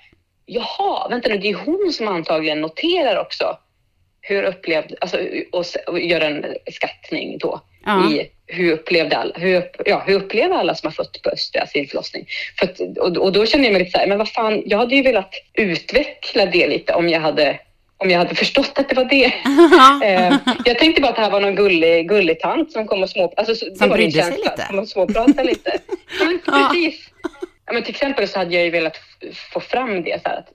jaha, 0.47 1.09
vänta 1.09 1.29
nu, 1.29 1.39
det 1.39 1.49
är 1.49 1.55
hon 1.55 1.93
som 1.93 2.09
antagligen 2.09 2.61
noterar 2.61 3.21
också 3.21 3.59
hur 4.21 4.43
upplevd, 4.43 4.95
alltså 5.01 5.19
och, 5.53 5.64
och 5.87 6.01
gör 6.01 6.21
en 6.21 6.47
skattning 6.73 7.39
då 7.39 7.61
ja. 7.85 8.12
i 8.12 8.31
hur 8.47 8.73
upplevde 8.73 9.17
alla, 9.17 9.33
hur, 9.35 9.71
ja, 9.85 10.03
hur 10.07 10.14
upplever 10.14 10.57
alla 10.57 10.75
som 10.75 10.87
har 10.87 10.93
fått 10.93 11.23
på 11.23 11.31
Östra 11.31 11.67
sin 11.67 11.89
förlossning? 11.89 12.27
För 12.59 12.67
att, 12.67 12.81
och, 12.99 13.17
och 13.17 13.33
då 13.33 13.47
kände 13.47 13.67
jag 13.67 13.73
mig 13.73 13.83
lite 13.83 13.91
så 13.93 13.99
här, 13.99 14.07
men 14.07 14.19
vad 14.19 14.29
fan, 14.29 14.62
jag 14.67 14.79
hade 14.79 14.95
ju 14.95 15.03
velat 15.03 15.35
utveckla 15.55 16.47
det 16.47 16.67
lite 16.67 16.95
om 16.95 17.09
jag 17.09 17.21
hade 17.21 17.59
om 17.99 18.11
jag 18.11 18.18
hade 18.18 18.34
förstått 18.34 18.72
att 18.74 18.88
det 18.88 18.94
var 18.94 19.05
det. 19.05 19.24
eh, 20.07 20.36
jag 20.64 20.78
tänkte 20.78 21.01
bara 21.01 21.11
att 21.11 21.16
det 21.16 21.22
här 21.22 21.30
var 21.30 21.40
någon 21.40 21.55
gullig, 21.55 22.09
gullig 22.09 22.40
tant 22.40 22.72
som 22.72 22.86
kom 22.86 23.03
och 23.03 23.11
små... 23.11 23.32
Alltså, 23.36 23.55
som 23.76 23.90
brydde 23.90 24.22
sig 24.22 24.36
lite? 24.36 24.66
Som 24.66 24.78
och 24.78 24.88
småprata 24.88 25.42
lite. 25.42 25.78
men, 26.20 26.38
precis. 26.38 27.11
Ja, 27.66 27.72
men 27.72 27.82
till 27.82 27.94
exempel 27.94 28.28
så 28.28 28.38
hade 28.38 28.55
jag 28.55 28.64
ju 28.64 28.70
velat 28.70 28.97
få 29.53 29.61
fram 29.61 30.03
det 30.03 30.22
så 30.22 30.28
här 30.28 30.38
att 30.38 30.49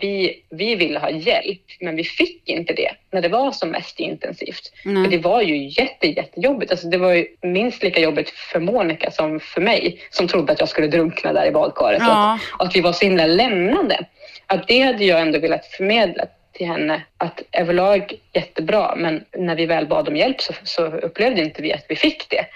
vi, 0.00 0.42
vi 0.50 0.74
ville 0.74 0.98
ha 0.98 1.10
hjälp, 1.10 1.62
men 1.80 1.96
vi 1.96 2.04
fick 2.04 2.48
inte 2.48 2.72
det 2.72 2.90
när 3.10 3.22
det 3.22 3.28
var 3.28 3.52
som 3.52 3.68
mest 3.68 4.00
intensivt. 4.00 4.72
För 4.82 5.10
det 5.10 5.18
var 5.18 5.42
ju 5.42 5.68
jätte, 5.68 6.06
jättejobbigt. 6.06 6.70
Alltså 6.70 6.86
det 6.86 6.98
var 6.98 7.12
ju 7.12 7.26
minst 7.42 7.82
lika 7.82 8.00
jobbigt 8.00 8.30
för 8.30 8.60
Monica 8.60 9.10
som 9.10 9.40
för 9.40 9.60
mig, 9.60 10.00
som 10.10 10.28
trodde 10.28 10.52
att 10.52 10.60
jag 10.60 10.68
skulle 10.68 10.86
drunkna 10.86 11.32
där 11.32 11.46
i 11.46 11.50
badkaret. 11.50 12.02
Ja. 12.02 12.38
Och, 12.54 12.60
och 12.60 12.66
att 12.66 12.76
vi 12.76 12.80
var 12.80 12.92
så 12.92 13.04
himla 13.04 13.26
lämnande. 13.26 14.06
Att 14.52 14.68
det 14.68 14.80
hade 14.80 15.04
jag 15.04 15.20
ändå 15.20 15.38
velat 15.38 15.66
förmedla 15.66 16.24
till 16.52 16.66
henne 16.66 17.02
att 17.16 17.42
överlag 17.52 18.14
jättebra, 18.32 18.94
men 18.96 19.24
när 19.36 19.56
vi 19.56 19.66
väl 19.66 19.86
bad 19.86 20.08
om 20.08 20.16
hjälp 20.16 20.40
så, 20.40 20.52
så 20.64 20.84
upplevde 20.84 21.42
inte 21.42 21.62
vi 21.62 21.72
att 21.72 21.84
vi 21.88 21.96
fick 21.96 22.30
det. 22.30 22.46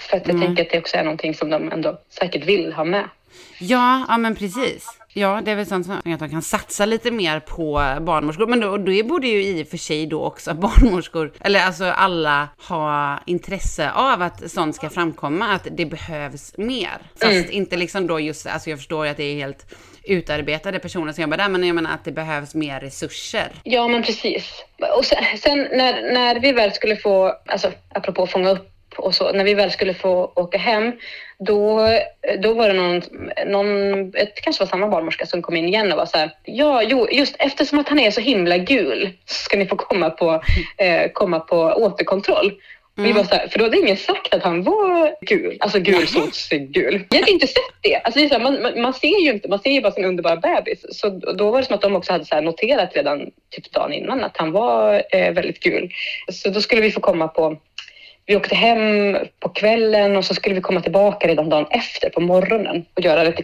För 0.00 0.16
att 0.16 0.26
jag 0.26 0.36
mm. 0.36 0.46
tänker 0.46 0.62
att 0.62 0.70
det 0.70 0.78
också 0.78 0.96
är 0.96 1.04
någonting 1.04 1.34
som 1.34 1.50
de 1.50 1.72
ändå 1.72 2.00
säkert 2.08 2.44
vill 2.44 2.72
ha 2.72 2.84
med. 2.84 3.08
Ja, 3.58 4.06
ja 4.08 4.18
men 4.18 4.36
precis. 4.36 4.99
Ja, 5.12 5.40
det 5.44 5.50
är 5.50 5.54
väl 5.54 5.66
sånt 5.66 5.86
som 5.86 5.94
att 5.94 6.20
de 6.20 6.30
kan 6.30 6.42
satsa 6.42 6.86
lite 6.86 7.10
mer 7.10 7.40
på 7.40 7.72
barnmorskor. 8.00 8.46
Men 8.46 8.60
då, 8.60 8.76
då 8.76 9.04
borde 9.04 9.26
ju 9.26 9.42
i 9.42 9.62
och 9.62 9.68
för 9.68 9.76
sig 9.76 10.06
då 10.06 10.24
också 10.24 10.54
barnmorskor, 10.54 11.32
eller 11.40 11.60
alltså 11.60 11.84
alla 11.84 12.48
ha 12.68 13.18
intresse 13.26 13.90
av 13.90 14.22
att 14.22 14.50
sånt 14.50 14.76
ska 14.76 14.90
framkomma, 14.90 15.48
att 15.48 15.66
det 15.70 15.86
behövs 15.86 16.56
mer. 16.56 16.98
Fast 17.12 17.32
mm. 17.32 17.50
inte 17.50 17.76
liksom 17.76 18.06
då 18.06 18.20
just, 18.20 18.46
alltså 18.46 18.70
jag 18.70 18.78
förstår 18.78 19.04
ju 19.04 19.10
att 19.10 19.16
det 19.16 19.24
är 19.24 19.34
helt 19.34 19.74
utarbetade 20.04 20.78
personer 20.78 21.12
som 21.12 21.22
jobbar 21.22 21.36
där, 21.36 21.48
men 21.48 21.64
jag 21.64 21.74
menar 21.74 21.94
att 21.94 22.04
det 22.04 22.12
behövs 22.12 22.54
mer 22.54 22.80
resurser. 22.80 23.52
Ja, 23.62 23.88
men 23.88 24.02
precis. 24.02 24.64
Och 24.98 25.04
sen, 25.04 25.24
sen 25.38 25.58
när, 25.58 26.14
när 26.14 26.40
vi 26.40 26.52
väl 26.52 26.72
skulle 26.72 26.96
få, 26.96 27.34
alltså 27.46 27.72
apropå 27.94 28.26
fånga 28.26 28.50
upp 28.50 28.79
och 29.00 29.14
så, 29.14 29.32
när 29.32 29.44
vi 29.44 29.54
väl 29.54 29.70
skulle 29.70 29.94
få 29.94 30.32
åka 30.34 30.58
hem, 30.58 30.92
då, 31.38 31.88
då 32.42 32.54
var 32.54 32.68
det 32.68 32.74
någon, 32.74 33.02
någon 33.46 34.02
ett, 34.14 34.40
kanske 34.42 34.64
var 34.64 34.68
samma 34.68 34.88
barnmorska 34.88 35.26
som 35.26 35.42
kom 35.42 35.56
in 35.56 35.68
igen 35.68 35.92
och 35.92 35.98
var 35.98 36.06
så 36.06 36.18
här, 36.18 36.30
ja, 36.44 36.82
jo, 36.82 37.08
just 37.10 37.36
eftersom 37.38 37.78
att 37.78 37.88
han 37.88 37.98
är 37.98 38.10
så 38.10 38.20
himla 38.20 38.58
gul 38.58 39.10
så 39.26 39.34
ska 39.34 39.56
ni 39.56 39.66
få 39.66 39.76
komma 39.76 40.10
på, 40.10 40.42
eh, 40.76 41.10
komma 41.12 41.40
på 41.40 41.56
återkontroll. 41.56 42.52
Mm. 42.98 43.08
Vi 43.08 43.18
var 43.18 43.24
så 43.24 43.34
här, 43.34 43.48
för 43.48 43.58
då 43.58 43.64
hade 43.64 43.78
ingen 43.78 43.96
sagt 43.96 44.34
att 44.34 44.42
han 44.42 44.62
var 44.62 45.14
gul, 45.20 45.56
alltså 45.60 45.78
gulsotsgul. 45.78 47.04
Jag 47.10 47.18
hade 47.18 47.30
inte 47.30 47.46
sett 47.46 47.82
det. 47.82 47.96
Alltså 47.96 48.20
det 48.20 48.32
här, 48.32 48.40
man, 48.40 48.62
man, 48.62 48.80
man, 48.80 48.94
ser 48.94 49.24
ju 49.24 49.30
inte, 49.30 49.48
man 49.48 49.58
ser 49.58 49.70
ju 49.70 49.80
bara 49.80 49.92
sin 49.92 50.04
underbara 50.04 50.36
bebis. 50.36 50.84
Så 50.90 51.08
då 51.08 51.50
var 51.50 51.58
det 51.58 51.66
som 51.66 51.74
att 51.74 51.82
de 51.82 51.96
också 51.96 52.12
hade 52.12 52.24
så 52.24 52.40
noterat 52.40 52.90
redan 52.94 53.30
typ 53.50 53.72
dagen 53.72 53.92
innan 53.92 54.24
att 54.24 54.36
han 54.36 54.52
var 54.52 55.02
eh, 55.10 55.32
väldigt 55.32 55.60
gul. 55.60 55.90
Så 56.32 56.50
då 56.50 56.60
skulle 56.60 56.80
vi 56.80 56.90
få 56.90 57.00
komma 57.00 57.28
på 57.28 57.56
vi 58.30 58.36
åkte 58.36 58.54
hem 58.54 59.16
på 59.40 59.48
kvällen 59.48 60.16
och 60.16 60.24
så 60.24 60.34
skulle 60.34 60.54
vi 60.54 60.60
komma 60.60 60.80
tillbaka 60.80 61.28
redan 61.28 61.48
dagen 61.48 61.66
efter 61.70 62.10
på 62.10 62.20
morgonen 62.20 62.84
och 62.94 63.04
göra 63.04 63.22
lite 63.22 63.42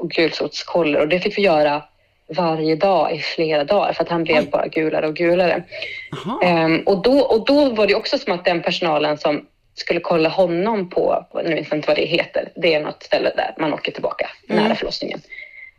gulsotskoller 0.00 1.00
och 1.00 1.08
det 1.08 1.20
fick 1.20 1.38
vi 1.38 1.42
göra 1.42 1.82
varje 2.36 2.76
dag 2.76 3.14
i 3.14 3.18
flera 3.18 3.64
dagar 3.64 3.92
för 3.92 4.02
att 4.02 4.08
han 4.08 4.24
blev 4.24 4.50
bara 4.50 4.66
gulare 4.66 5.06
och 5.06 5.16
gulare. 5.16 5.62
Um, 6.44 6.82
och, 6.86 7.02
då, 7.02 7.20
och 7.20 7.46
då 7.46 7.70
var 7.70 7.86
det 7.86 7.94
också 7.94 8.18
som 8.18 8.32
att 8.32 8.44
den 8.44 8.62
personalen 8.62 9.18
som 9.18 9.46
skulle 9.74 10.00
kolla 10.00 10.28
honom 10.28 10.90
på, 10.90 11.26
nu 11.34 11.54
vet 11.54 11.66
jag 11.70 11.78
inte 11.78 11.88
vad 11.88 11.96
det 11.96 12.06
heter, 12.06 12.48
det 12.56 12.74
är 12.74 12.80
något 12.80 13.02
ställe 13.02 13.32
där 13.36 13.54
man 13.58 13.74
åker 13.74 13.92
tillbaka 13.92 14.30
mm. 14.48 14.62
nära 14.62 14.74
förlossningen, 14.74 15.20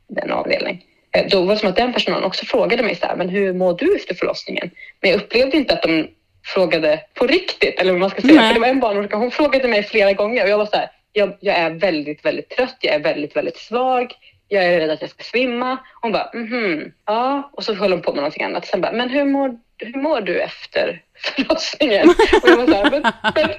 den 0.07 0.31
avdelningen. 0.31 0.81
Eh, 1.11 1.25
då 1.29 1.41
var 1.41 1.53
det 1.53 1.59
som 1.59 1.69
att 1.69 1.75
den 1.75 1.93
personalen 1.93 2.23
också 2.23 2.45
frågade 2.45 2.83
mig 2.83 2.95
så 2.95 3.05
här, 3.05 3.15
men 3.15 3.29
hur 3.29 3.53
mår 3.53 3.77
du 3.77 3.95
efter 3.95 4.15
förlossningen? 4.15 4.71
Men 5.01 5.11
jag 5.11 5.21
upplevde 5.21 5.57
inte 5.57 5.73
att 5.73 5.83
de 5.83 6.07
frågade 6.47 6.99
på 7.13 7.27
riktigt, 7.27 7.79
eller 7.79 7.91
vad 7.91 7.99
man 7.99 8.09
ska 8.09 8.21
säga. 8.21 8.41
För 8.41 8.53
det 8.53 8.59
var 8.59 8.67
en 8.67 8.79
barnmorska, 8.79 9.17
hon 9.17 9.31
frågade 9.31 9.67
mig 9.67 9.83
flera 9.83 10.13
gånger 10.13 10.43
och 10.43 10.49
jag 10.49 10.57
var 10.57 10.65
så 10.65 10.77
här, 10.77 10.89
jag, 11.13 11.37
jag, 11.39 11.55
är 11.55 11.69
väldigt, 11.69 12.25
väldigt 12.25 12.49
trött, 12.49 12.77
jag 12.81 12.95
är 12.95 12.99
väldigt, 12.99 13.35
väldigt 13.35 13.57
svag, 13.57 14.13
jag 14.47 14.65
är 14.65 14.79
rädd 14.79 14.89
att 14.89 15.01
jag 15.01 15.09
ska 15.09 15.23
svimma. 15.23 15.77
Hon 16.01 16.11
bara, 16.11 16.29
mhm, 16.33 16.91
ja. 17.05 17.51
Och 17.53 17.63
så 17.63 17.73
höll 17.73 17.91
hon 17.91 18.01
på 18.01 18.11
med 18.11 18.17
någonting 18.17 18.43
annat. 18.43 18.65
Sen 18.65 18.81
bara, 18.81 18.91
men 18.91 19.09
hur 19.09 19.25
mår, 19.25 19.59
hur 19.77 20.01
mår 20.01 20.21
du 20.21 20.41
efter 20.41 21.01
förlossningen? 21.21 22.09
Och 22.43 22.49
jag 22.49 22.57
var 22.57 22.65
så 22.65 22.73
här, 22.73 22.91
men, 22.91 23.01
men 23.35 23.49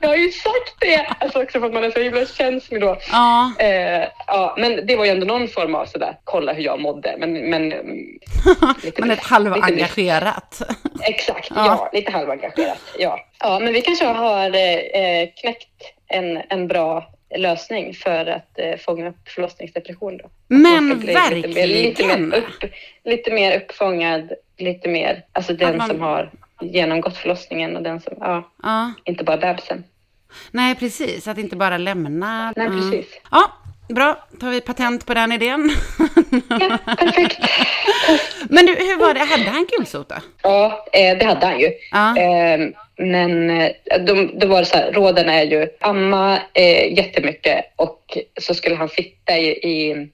jag 0.00 0.08
har 0.08 0.16
ju 0.16 0.30
sagt 0.30 0.74
det! 0.80 1.06
Alltså 1.20 1.42
också 1.42 1.60
för 1.60 1.66
att 1.66 1.74
man 1.74 1.84
är 1.84 1.90
så 1.90 2.00
himla 2.00 2.26
känslig 2.26 2.80
då. 2.80 2.98
Ja. 3.10 3.52
Eh, 3.58 4.08
ja, 4.26 4.54
men 4.58 4.86
det 4.86 4.96
var 4.96 5.04
ju 5.04 5.10
ändå 5.10 5.26
någon 5.26 5.48
form 5.48 5.74
av 5.74 5.86
sådär, 5.86 6.18
kolla 6.24 6.52
hur 6.52 6.62
jag 6.62 6.80
mådde. 6.80 7.16
Men, 7.18 7.50
men 7.50 7.68
lite 8.82 9.00
man 9.00 9.10
är 9.10 9.16
halvengagerat. 9.16 10.62
Exakt, 11.02 11.50
ja. 11.54 11.66
ja. 11.66 11.90
lite 11.92 12.12
halvengagerat. 12.12 12.78
Ja. 12.98 13.20
ja, 13.40 13.58
men 13.58 13.72
vi 13.72 13.82
kanske 13.82 14.04
har 14.04 14.46
eh, 14.46 15.28
knäckt 15.40 15.68
en, 16.08 16.42
en 16.48 16.68
bra 16.68 17.10
lösning 17.36 17.94
för 17.94 18.26
att 18.26 18.58
eh, 18.58 18.76
fånga 18.76 19.08
upp 19.08 19.28
förlossningsdepression. 19.28 20.16
Då. 20.16 20.30
Men 20.48 21.00
verkligen! 21.00 21.68
Lite 21.68 22.04
mer, 22.04 22.16
lite, 22.16 22.26
mer 22.26 22.38
upp, 22.38 22.70
lite 23.04 23.30
mer 23.30 23.56
uppfångad, 23.56 24.32
lite 24.58 24.88
mer, 24.88 25.24
alltså 25.32 25.52
den 25.52 25.76
man... 25.76 25.88
som 25.88 26.00
har 26.00 26.30
genomgått 26.60 27.16
förlossningen 27.16 27.76
och 27.76 27.82
den 27.82 28.00
som, 28.00 28.14
ja, 28.20 28.50
ja. 28.62 28.92
inte 29.04 29.24
bara 29.24 29.36
bebisen. 29.36 29.84
Nej, 30.50 30.74
precis, 30.74 31.28
att 31.28 31.38
inte 31.38 31.56
bara 31.56 31.78
lämna. 31.78 32.52
Nej, 32.56 32.68
precis. 32.68 33.20
Ja, 33.30 33.52
Bra, 33.94 34.26
tar 34.40 34.50
vi 34.50 34.60
patent 34.60 35.06
på 35.06 35.14
den 35.14 35.32
idén. 35.32 35.70
Ja, 36.60 36.78
perfekt. 36.96 37.38
Men 38.48 38.66
du, 38.66 38.72
hur 38.72 38.98
var 38.98 39.14
det? 39.14 39.20
Hade 39.20 39.50
han 39.50 39.66
gulsota? 39.76 40.22
Ja, 40.42 40.86
eh, 40.92 41.18
det 41.18 41.24
hade 41.24 41.46
han 41.46 41.60
ju. 41.60 41.72
Ja. 41.90 42.16
Ehm, 42.16 42.72
men 43.00 43.50
eh, 43.50 43.70
då 44.34 44.46
var 44.46 44.58
det 44.58 44.64
så 44.64 44.76
här, 44.76 44.92
råden 44.92 45.28
är 45.28 45.42
ju 45.42 45.68
amma 45.80 46.38
eh, 46.54 46.92
jättemycket 46.98 47.64
och 47.76 48.18
så 48.40 48.54
skulle 48.54 48.76
han 48.76 48.88
sitta 48.88 49.38
i, 49.38 49.48
i, 49.48 50.08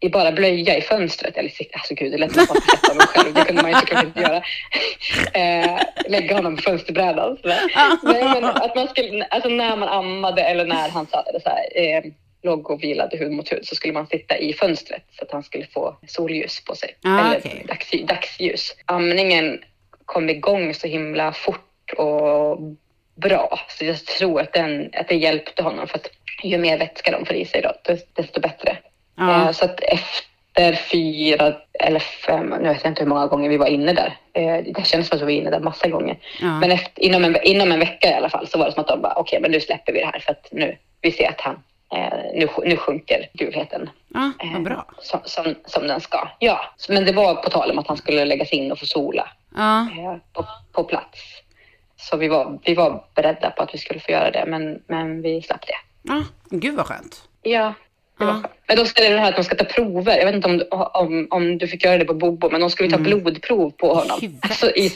i 0.00 0.08
bara 0.08 0.32
blöja 0.32 0.78
i 0.78 0.80
fönstret. 0.80 1.36
Eller 1.36 1.48
sitta, 1.48 1.78
alltså 1.78 1.94
gud, 1.94 2.12
det 2.12 2.18
lät 2.18 2.32
som 2.32 2.42
att 2.42 2.70
sätta 2.70 2.92
honom 2.92 3.06
själv. 3.06 3.34
Det 3.34 3.44
kunde 3.44 3.62
man 3.62 3.70
ju 3.70 3.76
såklart 3.76 4.04
inte 4.04 4.20
göra. 4.20 4.42
Eh, 5.34 5.80
lägga 6.08 6.36
honom 6.36 6.56
på 6.56 6.62
fönsterbrädan. 6.62 7.38
Nej, 7.44 8.24
men 8.24 8.44
att 8.44 8.76
man 8.76 8.88
skulle, 8.88 9.24
alltså 9.24 9.48
när 9.48 9.76
man 9.76 9.88
ammade 9.88 10.42
eller 10.42 10.64
när 10.64 10.88
han 10.88 11.06
så 11.06 11.22
här, 11.44 11.64
eh, 11.74 12.04
låg 12.42 12.70
och 12.70 12.82
vilade 12.82 13.16
hud 13.16 13.32
mot 13.32 13.52
hud 13.52 13.66
så 13.66 13.74
skulle 13.74 13.92
man 13.92 14.06
sitta 14.06 14.38
i 14.38 14.52
fönstret 14.52 15.02
så 15.18 15.24
att 15.24 15.32
han 15.32 15.42
skulle 15.42 15.66
få 15.66 15.96
solljus 16.06 16.64
på 16.64 16.74
sig. 16.74 16.96
Ah, 17.04 17.18
eller 17.18 17.38
okay. 17.38 17.62
dags, 17.66 17.90
dagsljus. 17.90 18.76
Amningen 18.84 19.58
kom 20.04 20.30
igång 20.30 20.74
så 20.74 20.86
himla 20.86 21.32
fort 21.32 21.92
och 21.96 22.58
bra. 23.14 23.60
Så 23.68 23.84
jag 23.84 24.04
tror 24.04 24.40
att, 24.40 24.52
den, 24.52 24.90
att 24.92 25.08
det 25.08 25.16
hjälpte 25.16 25.62
honom 25.62 25.88
för 25.88 25.98
att 25.98 26.08
ju 26.42 26.58
mer 26.58 26.78
vätska 26.78 27.10
de 27.10 27.26
får 27.26 27.36
i 27.36 27.44
sig 27.44 27.62
då, 27.62 27.94
desto 28.14 28.40
bättre. 28.40 28.78
Ja. 29.16 29.46
Eh, 29.46 29.50
så 29.50 29.64
att 29.64 29.80
efter 29.80 30.74
fyra 30.90 31.54
eller 31.80 32.00
fem, 32.00 32.54
nu 32.60 32.68
vet 32.68 32.84
jag 32.84 32.90
inte 32.90 33.02
hur 33.02 33.08
många 33.08 33.26
gånger 33.26 33.48
vi 33.48 33.56
var 33.56 33.66
inne 33.66 33.92
där. 33.92 34.16
Eh, 34.32 34.64
det 34.74 34.86
kändes 34.86 35.08
som 35.08 35.16
att 35.16 35.22
vi 35.22 35.24
var 35.24 35.32
inne 35.32 35.50
där 35.50 35.60
massa 35.60 35.88
gånger. 35.88 36.18
Ja. 36.40 36.60
Men 36.60 36.70
efter, 36.70 37.02
inom, 37.02 37.24
en, 37.24 37.36
inom 37.42 37.72
en 37.72 37.78
vecka 37.78 38.08
i 38.08 38.14
alla 38.14 38.30
fall 38.30 38.46
så 38.46 38.58
var 38.58 38.66
det 38.66 38.72
som 38.72 38.80
att 38.80 38.88
de 38.88 39.02
bara, 39.02 39.12
okej 39.12 39.20
okay, 39.20 39.40
men 39.40 39.50
nu 39.50 39.60
släpper 39.60 39.92
vi 39.92 39.98
det 39.98 40.06
här 40.06 40.18
för 40.18 40.32
att 40.32 40.48
nu, 40.52 40.76
vi 41.00 41.12
ser 41.12 41.28
att 41.28 41.40
han, 41.40 41.62
eh, 41.94 42.18
nu, 42.34 42.48
nu 42.64 42.76
sjunker 42.76 43.28
gulheten. 43.32 43.90
Ja, 44.08 44.32
vad 44.52 44.62
bra. 44.62 44.86
Som, 44.98 45.20
som, 45.24 45.54
som 45.64 45.86
den 45.86 46.00
ska. 46.00 46.28
Ja, 46.38 46.60
men 46.88 47.04
det 47.04 47.12
var 47.12 47.34
på 47.34 47.50
tal 47.50 47.70
om 47.70 47.78
att 47.78 47.88
han 47.88 47.96
skulle 47.96 48.24
läggas 48.24 48.50
in 48.50 48.72
och 48.72 48.78
få 48.78 48.86
sola 48.86 49.28
ja. 49.56 49.88
på, 50.32 50.44
på 50.72 50.84
plats. 50.84 51.20
Så 51.96 52.16
vi 52.16 52.28
var, 52.28 52.58
vi 52.64 52.74
var 52.74 53.04
beredda 53.14 53.50
på 53.50 53.62
att 53.62 53.74
vi 53.74 53.78
skulle 53.78 54.00
få 54.00 54.12
göra 54.12 54.30
det, 54.30 54.44
men, 54.46 54.82
men 54.86 55.22
vi 55.22 55.42
slapp 55.42 55.66
det. 55.66 55.76
Ja, 56.02 56.24
gud 56.50 56.74
vad 56.74 56.86
skönt. 56.86 57.28
Ja, 57.42 57.74
skönt. 58.18 58.46
Men 58.66 58.76
då 58.76 58.84
ställer 58.84 59.14
det 59.14 59.20
här 59.20 59.28
att 59.28 59.36
de 59.36 59.44
ska 59.44 59.56
ta 59.56 59.64
prover. 59.64 60.18
Jag 60.18 60.26
vet 60.26 60.34
inte 60.34 60.48
om, 60.48 60.90
om, 60.94 61.26
om 61.30 61.58
du 61.58 61.68
fick 61.68 61.84
göra 61.84 61.98
det 61.98 62.04
på 62.04 62.14
Bobo, 62.14 62.50
men 62.50 62.60
de 62.60 62.70
skulle 62.70 62.90
ta 62.90 62.96
mm. 62.96 63.10
blodprov 63.10 63.70
på 63.70 63.94
honom. 63.94 64.38
Alltså, 64.42 64.70
i, 64.70 64.90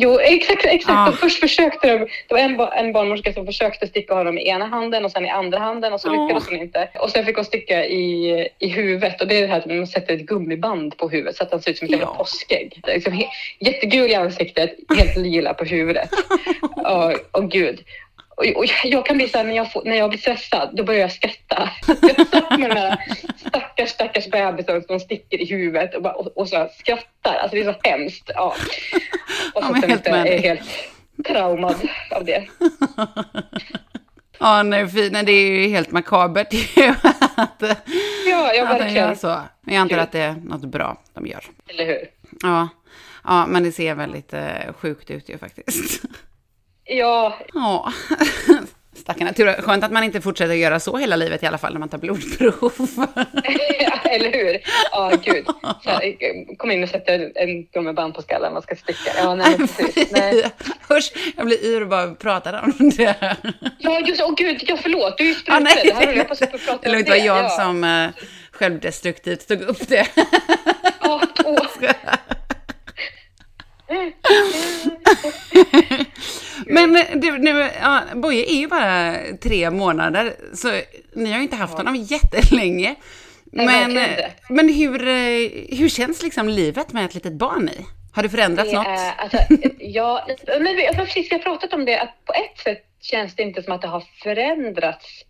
Jo, 0.00 0.18
exakt. 0.20 0.64
exakt. 0.64 1.08
Ah. 1.08 1.12
Först 1.12 1.40
försökte 1.40 1.88
de, 1.88 1.98
det 1.98 2.34
var 2.34 2.38
en, 2.38 2.60
en 2.60 2.92
barnmorska 2.92 3.32
som 3.32 3.46
försökte 3.46 3.86
sticka 3.86 4.14
honom 4.14 4.38
i 4.38 4.48
ena 4.48 4.66
handen 4.66 5.04
och 5.04 5.10
sen 5.10 5.26
i 5.26 5.30
andra 5.30 5.58
handen 5.58 5.92
och 5.92 6.00
så 6.00 6.08
lyckades 6.08 6.48
hon 6.48 6.58
inte. 6.58 6.88
Och 7.00 7.10
sen 7.10 7.24
fick 7.24 7.36
hon 7.36 7.44
sticka 7.44 7.84
i, 7.86 8.48
i 8.58 8.68
huvudet 8.68 9.20
och 9.20 9.28
det 9.28 9.38
är 9.38 9.42
det 9.42 9.48
här 9.48 9.58
att 9.58 9.66
man 9.66 9.86
sätter 9.86 10.14
ett 10.14 10.26
gummiband 10.26 10.96
på 10.96 11.08
huvudet 11.08 11.36
så 11.36 11.42
att 11.42 11.50
han 11.50 11.62
ser 11.62 11.70
ut 11.70 11.78
som 11.78 11.84
ett 11.84 11.90
jävla 11.90 12.06
ja. 12.06 12.14
påskägg. 12.14 12.80
Liksom, 12.86 13.22
jättegul 13.58 14.10
i 14.10 14.14
ansiktet, 14.14 14.74
helt 14.98 15.16
lila 15.16 15.54
på 15.54 15.64
huvudet. 15.64 16.10
och, 16.76 17.40
och 17.40 17.50
gud. 17.50 17.84
Och, 18.38 18.56
och 18.56 18.64
jag 18.84 19.06
kan 19.06 19.16
bli 19.16 19.28
så 19.28 19.38
här, 19.38 19.44
när 19.44 19.56
jag, 19.56 19.72
får, 19.72 19.82
när 19.84 19.96
jag 19.96 20.10
blir 20.10 20.20
stressad, 20.20 20.70
då 20.72 20.84
börjar 20.84 21.00
jag 21.00 21.12
skratta. 21.12 21.70
Jag 21.86 22.26
satt 22.28 22.58
med 22.58 22.70
den 22.70 22.76
här 22.76 23.04
stackars, 23.36 23.90
stackars 23.90 24.26
bebisen 24.26 24.82
som 24.82 25.00
sticker 25.00 25.40
i 25.40 25.44
huvudet 25.44 25.94
och, 25.94 26.02
bara, 26.02 26.14
och, 26.14 26.26
och 26.36 26.48
så 26.48 26.68
skrattar. 26.78 27.34
Alltså 27.34 27.56
det 27.56 27.62
är 27.62 27.72
så 27.72 27.78
hemskt. 27.82 28.30
Ja. 28.34 28.54
Och 29.54 29.62
så 29.64 29.74
ja, 29.82 29.88
helt, 29.88 30.06
är 30.06 30.38
helt 30.38 30.68
traumad 31.26 31.88
av 32.10 32.24
det. 32.24 32.48
Ja, 34.40 34.62
nej, 34.62 34.88
fy, 34.88 35.10
nej, 35.10 35.24
det 35.24 35.32
är 35.32 35.50
ju 35.50 35.68
helt 35.68 35.90
makabert 35.90 36.46
att, 37.34 37.62
Ja, 38.26 38.52
ja 38.54 38.62
att 38.62 38.78
de 38.78 38.78
verkligen. 38.78 38.94
gör 38.94 39.14
så. 39.14 39.40
Men 39.60 39.74
jag 39.74 39.80
antar 39.80 39.98
att 39.98 40.12
det 40.12 40.20
är 40.20 40.32
något 40.34 40.64
bra 40.64 41.02
de 41.14 41.26
gör. 41.26 41.44
Eller 41.68 41.86
hur? 41.86 41.98
Ja, 42.42 42.68
ja 43.24 43.46
men 43.46 43.62
det 43.62 43.72
ser 43.72 43.94
väldigt 43.94 44.32
eh, 44.32 44.72
sjukt 44.78 45.10
ut 45.10 45.28
ju 45.28 45.38
faktiskt. 45.38 46.02
Ja, 46.90 47.38
Ja, 47.54 47.92
stackarna. 48.96 49.32
Tur- 49.32 49.62
Skönt 49.62 49.84
att 49.84 49.92
man 49.92 50.04
inte 50.04 50.20
fortsätter 50.20 50.54
göra 50.54 50.80
så 50.80 50.96
hela 50.96 51.16
livet 51.16 51.42
i 51.42 51.46
alla 51.46 51.58
fall 51.58 51.72
när 51.72 51.80
man 51.80 51.88
tar 51.88 51.98
blodprov. 51.98 52.72
eller 54.04 54.32
hur? 54.32 54.58
Ja, 54.92 55.12
gud. 55.24 55.46
Så 55.84 55.90
här, 55.90 56.56
kom 56.56 56.70
in 56.70 56.82
och 56.82 56.88
sätta 56.88 57.12
en, 57.14 57.64
gummiband 57.72 58.14
på 58.14 58.22
skallen 58.22 58.56
och 58.56 58.62
ska 58.62 58.76
sticka. 58.76 59.10
Ja, 59.16 59.34
nej, 59.34 59.56
precis. 59.58 60.10
Nej. 60.12 60.44
Usch, 60.90 61.12
jag 61.36 61.46
blir 61.46 61.64
yr 61.64 61.80
och 61.82 61.88
bara 61.88 62.14
pratar 62.14 62.62
om 62.64 62.90
det. 62.96 63.36
Ja, 63.78 64.00
just 64.00 64.22
åh 64.22 64.34
gud, 64.36 64.64
ja 64.66 64.76
förlåt, 64.82 65.18
du 65.18 65.24
är 65.24 65.28
ju 65.28 65.34
Ja, 65.34 65.40
spruten. 65.40 65.64
det 65.64 65.94
här 65.94 66.06
höll 66.06 66.16
jag 66.16 66.26
på 66.28 66.32
att 66.32 66.50
prata 66.50 66.72
om 66.72 66.78
Det 66.82 66.90
lugnt, 66.92 67.08
var 67.08 67.16
jag 67.16 67.44
ja. 67.44 67.48
som 67.48 67.84
eh, 67.84 68.08
självdestruktivt 68.52 69.48
tog 69.48 69.60
upp 69.62 69.88
det. 69.88 70.06
Ja, 71.00 71.22
åh. 71.44 71.58
Men 76.68 77.20
du, 77.20 77.38
nu, 77.38 77.70
ja, 77.80 78.00
Boje 78.14 78.52
är 78.52 78.56
ju 78.56 78.68
bara 78.68 79.14
tre 79.42 79.70
månader, 79.70 80.32
så 80.54 80.68
ni 81.12 81.30
har 81.30 81.36
ju 81.36 81.42
inte 81.42 81.56
haft 81.56 81.74
honom 81.76 81.96
jättelänge. 81.96 82.94
Nej, 83.52 83.66
Men, 83.66 84.08
men 84.48 84.74
hur, 84.74 85.08
eh, 85.08 85.78
hur 85.78 85.88
känns 85.88 86.22
liksom 86.22 86.48
livet 86.48 86.92
med 86.92 87.04
ett 87.04 87.14
litet 87.14 87.32
barn 87.32 87.68
i? 87.68 87.86
Har 88.12 88.22
det 88.22 88.28
förändrats 88.28 88.70
Det 88.70 88.76
något? 88.76 88.86
är, 88.86 89.12
alltså, 89.18 89.38
ja, 89.78 90.26
men 90.46 90.76
vi, 90.76 90.88
precis, 90.94 91.30
har 91.30 91.38
pratat 91.38 91.72
om 91.72 91.84
det, 91.84 92.00
att 92.00 92.24
på 92.24 92.32
ett 92.32 92.58
sätt 92.58 92.84
känns 93.00 93.34
det 93.36 93.42
inte 93.42 93.62
som 93.62 93.72
att 93.72 93.82
det 93.82 93.88
har 93.88 94.04
förändrats 94.22 95.24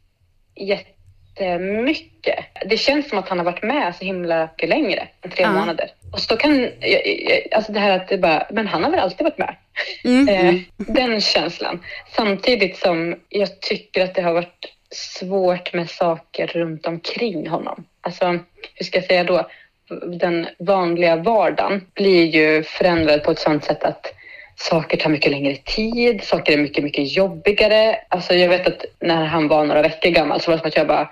jättemycket. 1.41 2.45
Det 2.66 2.76
känns 2.76 3.09
som 3.09 3.18
att 3.18 3.28
han 3.28 3.39
har 3.39 3.45
varit 3.45 3.62
med 3.62 3.95
så 3.97 4.05
himla 4.05 4.43
mycket 4.53 4.68
längre 4.68 5.09
än 5.22 5.30
tre 5.30 5.43
Ja. 5.45 5.53
månader. 5.53 5.91
Och 6.12 6.20
så 6.20 6.36
kan, 6.36 6.68
alltså 7.53 7.72
det 7.72 7.80
här 7.80 7.97
att 7.97 8.09
det 8.09 8.18
bara, 8.18 8.47
men 8.51 8.66
han 8.66 8.84
har 8.84 8.91
väl 8.91 9.01
alltid 9.01 9.24
varit 9.24 9.39
med? 9.39 9.55
Mm, 10.05 10.28
Eh, 10.28 10.49
mm. 10.49 10.64
den 10.76 11.20
känslan. 11.20 11.84
Samtidigt 12.16 12.76
som 12.76 13.16
jag 13.28 13.61
tycker 13.61 14.05
att 14.05 14.14
det 14.14 14.22
har 14.22 14.32
varit 14.32 14.74
svårt 14.91 15.72
med 15.72 15.91
saker 15.91 16.47
runt 16.47 16.86
omkring 16.86 17.49
honom. 17.49 17.84
Alltså, 18.01 18.26
hur 18.74 18.84
ska 18.84 18.99
jag 18.99 19.05
säga 19.07 19.24
då? 19.24 19.49
Den 20.07 20.47
vanliga 20.59 21.16
vardagen 21.16 21.86
blir 21.95 22.24
ju 22.24 22.62
förändrad 22.62 23.22
på 23.24 23.30
ett 23.30 23.39
sådant 23.39 23.64
sätt 23.64 23.84
att 23.84 24.14
saker 24.57 24.97
tar 24.97 25.11
mycket 25.11 25.30
längre 25.30 25.57
tid, 25.57 26.22
saker 26.24 26.53
är 26.53 26.57
mycket, 26.57 26.84
mycket 26.84 27.16
jobbigare. 27.16 27.97
Alltså 28.09 28.34
jag 28.34 28.49
vet 28.49 28.66
att 28.66 28.84
när 29.01 29.24
han 29.24 29.49
var 29.49 29.64
några 29.64 29.82
veckor 29.82 30.11
gammal 30.11 30.41
så 30.41 30.51
var 30.51 30.57
det 30.57 30.61
som 30.61 30.68
att 30.68 30.76
jag 30.76 30.86
bara 30.86 31.11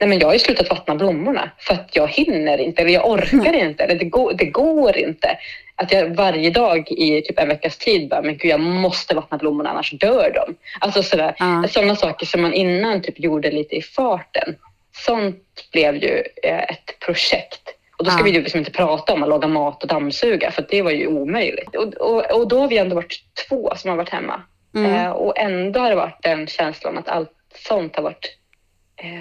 Nej 0.00 0.08
men 0.08 0.18
jag 0.18 0.26
har 0.28 0.32
ju 0.32 0.38
slutat 0.38 0.70
vattna 0.70 0.94
blommorna 0.94 1.50
för 1.58 1.74
att 1.74 1.96
jag 1.96 2.08
hinner 2.08 2.58
inte 2.58 2.82
eller 2.82 2.90
jag 2.92 3.08
orkar 3.10 3.52
inte 3.52 3.84
eller 3.84 3.94
det 3.94 4.04
går, 4.04 4.32
det 4.32 4.44
går 4.44 4.96
inte. 4.96 5.38
Att 5.74 5.92
jag 5.92 6.14
varje 6.14 6.50
dag 6.50 6.90
i 6.90 7.22
typ 7.22 7.38
en 7.38 7.48
veckas 7.48 7.78
tid 7.78 8.08
bara, 8.08 8.22
men 8.22 8.36
gud 8.36 8.50
jag 8.50 8.60
måste 8.60 9.14
vattna 9.14 9.38
blommorna 9.38 9.70
annars 9.70 9.90
dör 9.92 10.32
de. 10.34 10.54
Alltså 10.80 11.02
sådär, 11.02 11.34
Ja. 11.38 11.64
sådana 11.68 11.96
saker 11.96 12.26
som 12.26 12.42
man 12.42 12.54
innan 12.54 13.02
typ 13.02 13.20
gjorde 13.20 13.50
lite 13.50 13.74
i 13.76 13.82
farten. 13.82 14.56
Sånt 15.04 15.68
blev 15.72 15.96
ju 15.96 16.22
eh, 16.42 16.58
ett 16.62 16.98
projekt. 17.06 17.62
Och 17.98 18.04
då 18.04 18.10
ska 18.10 18.20
Ja. 18.20 18.24
vi 18.24 18.30
ju 18.30 18.42
liksom 18.42 18.58
inte 18.58 18.70
prata 18.70 19.12
om 19.12 19.22
att 19.22 19.28
laga 19.28 19.48
mat 19.48 19.82
och 19.82 19.88
dammsuga 19.88 20.50
för 20.50 20.66
det 20.70 20.82
var 20.82 20.90
ju 20.90 21.06
omöjligt. 21.06 21.76
Och, 21.76 21.94
och, 21.94 22.30
och 22.40 22.48
då 22.48 22.60
har 22.60 22.68
vi 22.68 22.78
ändå 22.78 22.94
varit 22.96 23.20
två 23.48 23.72
som 23.76 23.90
har 23.90 23.96
varit 23.96 24.08
hemma. 24.08 24.42
Mm. 24.74 24.94
Eh, 24.94 25.10
och 25.10 25.38
ändå 25.38 25.80
har 25.80 25.88
det 25.90 25.96
varit 25.96 26.22
den 26.22 26.46
känslan 26.46 26.98
att 26.98 27.08
allt 27.08 27.30
sånt 27.68 27.96
har 27.96 28.02
varit 28.02 28.37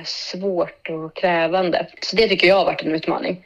svårt 0.05 0.89
och 0.89 1.15
krävande. 1.15 1.87
Så 2.01 2.15
det 2.15 2.27
tycker 2.27 2.47
jag 2.47 2.55
har 2.55 2.65
varit 2.65 2.81
en 2.81 2.95
utmaning. 2.95 3.43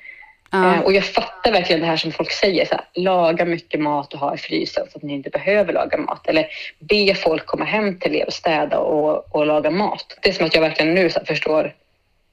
Ja. 0.51 0.75
Eh, 0.75 0.82
och 0.82 0.93
jag 0.93 1.05
fattar 1.05 1.51
verkligen 1.51 1.82
det 1.82 1.88
här 1.88 1.97
som 1.97 2.11
folk 2.11 2.32
säger, 2.32 2.65
så 2.65 2.75
här, 2.75 2.86
laga 2.93 3.45
mycket 3.45 3.79
mat 3.79 4.13
och 4.13 4.19
ha 4.19 4.36
i 4.36 4.38
frysen 4.38 4.88
så 4.91 4.97
att 4.97 5.03
ni 5.03 5.13
inte 5.13 5.29
behöver 5.29 5.73
laga 5.73 5.97
mat. 5.97 6.27
Eller 6.27 6.47
be 6.79 7.15
folk 7.15 7.45
komma 7.45 7.65
hem 7.65 7.99
till 7.99 8.15
er 8.15 8.25
och 8.27 8.34
städa 8.34 8.79
och, 8.79 9.36
och 9.36 9.45
laga 9.45 9.71
mat. 9.71 10.17
Det 10.21 10.29
är 10.29 10.34
som 10.34 10.45
att 10.45 10.55
jag 10.55 10.61
verkligen 10.61 10.93
nu 10.93 11.01
här, 11.01 11.25
förstår 11.25 11.73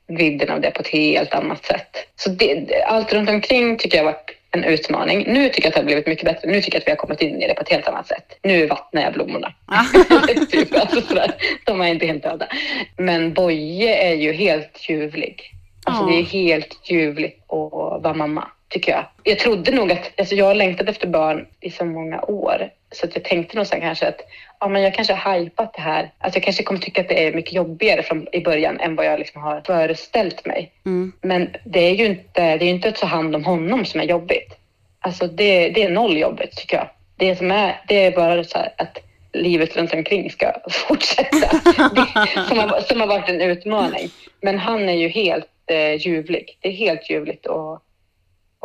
vidden 0.07 0.51
av 0.51 0.61
det 0.61 0.70
på 0.70 0.80
ett 0.80 0.88
helt 0.88 1.34
annat 1.34 1.64
sätt. 1.64 1.96
Så 2.16 2.30
det- 2.30 2.84
allt 2.86 3.12
runt 3.12 3.30
omkring 3.30 3.76
tycker 3.78 3.99
jag 3.99 4.05
har 4.05 4.12
varit 4.12 4.30
en 4.51 4.64
utmaning. 4.64 5.24
Nu 5.32 5.49
tycker 5.49 5.62
jag 5.62 5.68
att 5.68 5.74
det 5.74 5.80
har 5.80 5.84
blivit 5.84 6.07
mycket 6.07 6.24
bättre. 6.24 6.49
Nu 6.49 6.62
tycker 6.62 6.76
jag 6.76 6.80
att 6.80 6.86
vi 6.86 6.90
har 6.90 6.96
kommit 6.96 7.22
in 7.22 7.42
i 7.42 7.49
det 7.49 7.55
på 7.55 7.61
ett 7.62 7.68
helt 7.68 7.88
annat 7.88 8.07
sätt. 8.07 8.38
Nu 8.42 8.66
vattnar 8.66 9.03
jag 9.03 9.12
blommorna. 9.12 9.53
sådär. 11.01 11.34
De 11.64 11.80
är 11.80 11.88
inte 11.88 12.07
helt 12.07 12.22
döda. 12.22 12.49
Men 12.96 13.34
Boje 13.34 13.96
är 14.11 14.14
ju 14.14 14.32
helt 14.32 14.88
ljuvlig. 14.88 15.42
Alltså 15.84 16.03
Ja. 16.03 16.09
det 16.11 16.18
är 16.18 16.22
helt 16.24 16.90
ljuvligt 16.90 17.42
att 17.42 18.03
vara 18.03 18.14
mamma, 18.14 18.49
tycker 18.68 18.92
jag. 18.92 19.05
Jag 19.22 19.38
trodde 19.38 19.70
nog 19.70 19.92
att, 19.92 20.20
alltså 20.20 20.34
jag 20.34 20.44
har 20.44 20.55
längtat 20.55 20.88
efter 20.88 21.07
barn 21.07 21.46
i 21.61 21.70
så 21.70 21.84
många 21.84 22.20
år. 22.22 22.70
Så 22.92 23.07
att 23.07 23.14
jag 23.14 23.24
tänkte 23.24 23.57
nog 23.57 23.66
sen 23.66 23.80
kanske 23.80 24.09
att 24.09 24.20
ja, 24.61 24.68
men 24.68 24.82
jag 24.82 24.94
kanske 24.94 25.14
har 25.14 25.38
hypat 25.38 25.74
det 25.74 25.80
här. 25.80 26.11
Alltså 26.18 26.36
jag 26.38 26.44
kanske 26.44 26.62
kommer 26.62 26.80
tycka 26.80 27.01
att 27.01 27.09
det 27.09 27.26
är 27.26 27.32
mycket 27.32 27.53
jobbigare 27.53 28.03
från, 28.03 28.26
i 28.32 28.40
början 28.40 28.80
än 28.80 28.96
vad 28.96 29.07
jag 29.07 29.18
liksom 29.18 29.42
har 29.42 29.62
föreställt 29.66 30.46
mig. 30.46 30.72
Mm. 30.86 31.12
Men 31.22 31.51
det 31.64 31.80
är 31.80 31.94
ju 31.94 32.07
inte, 32.07 32.57
det 32.57 32.64
är 32.64 32.70
inte 32.70 32.88
att 32.88 32.96
ta 32.96 33.07
hand 33.07 33.36
om 33.36 33.44
honom 33.44 33.84
som 33.84 34.01
är 34.01 34.05
jobbigt. 34.05 34.55
Alltså 35.01 35.26
det, 35.26 35.68
det 35.70 35.82
är 35.82 35.90
noll 35.90 36.18
jobbigt 36.18 36.57
tycker 36.57 36.76
jag. 36.76 36.88
Det 37.16 37.36
som 37.36 37.51
är, 37.51 37.80
det 37.88 38.05
är 38.05 38.11
bara 38.11 38.44
så 38.44 38.59
här 38.59 38.72
att 38.78 38.99
livet 39.33 39.76
runt 39.76 39.95
omkring 39.95 40.31
ska 40.31 40.53
fortsätta. 40.70 41.49
Det, 41.95 42.45
som, 42.49 42.59
har, 42.59 42.81
som 42.81 43.01
har 43.01 43.07
varit 43.07 43.29
en 43.29 43.41
utmaning. 43.41 44.11
Men 44.41 44.59
han 44.59 44.89
är 44.89 44.95
ju 44.95 45.09
helt 45.09 45.49
eh, 45.66 45.95
ljuvlig. 45.95 46.59
Det 46.61 46.68
är 46.68 46.72
helt 46.72 47.11
ljuvligt 47.11 47.47
att, 47.47 47.83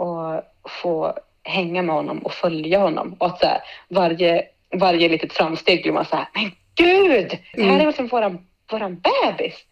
att 0.06 0.54
få 0.82 1.14
hänga 1.44 1.82
med 1.82 1.96
honom 1.96 2.20
och 2.20 2.34
följa 2.34 2.80
honom. 2.80 3.16
Och 3.20 3.28
att 3.28 3.40
så 3.40 3.46
här, 3.46 3.62
varje, 3.90 4.46
varje 4.76 5.10
litet 5.10 5.34
framsteg 5.34 5.82
blir 5.82 5.92
man 5.92 6.06
så 6.06 6.16
här, 6.16 6.28
men 6.34 6.52
gud, 6.76 7.40
det 7.54 7.64
här 7.64 7.80
är 7.80 7.86
väl 7.86 7.94
som 7.94 8.08
våran, 8.08 8.48
våran 8.72 9.02
bebis. 9.02 9.66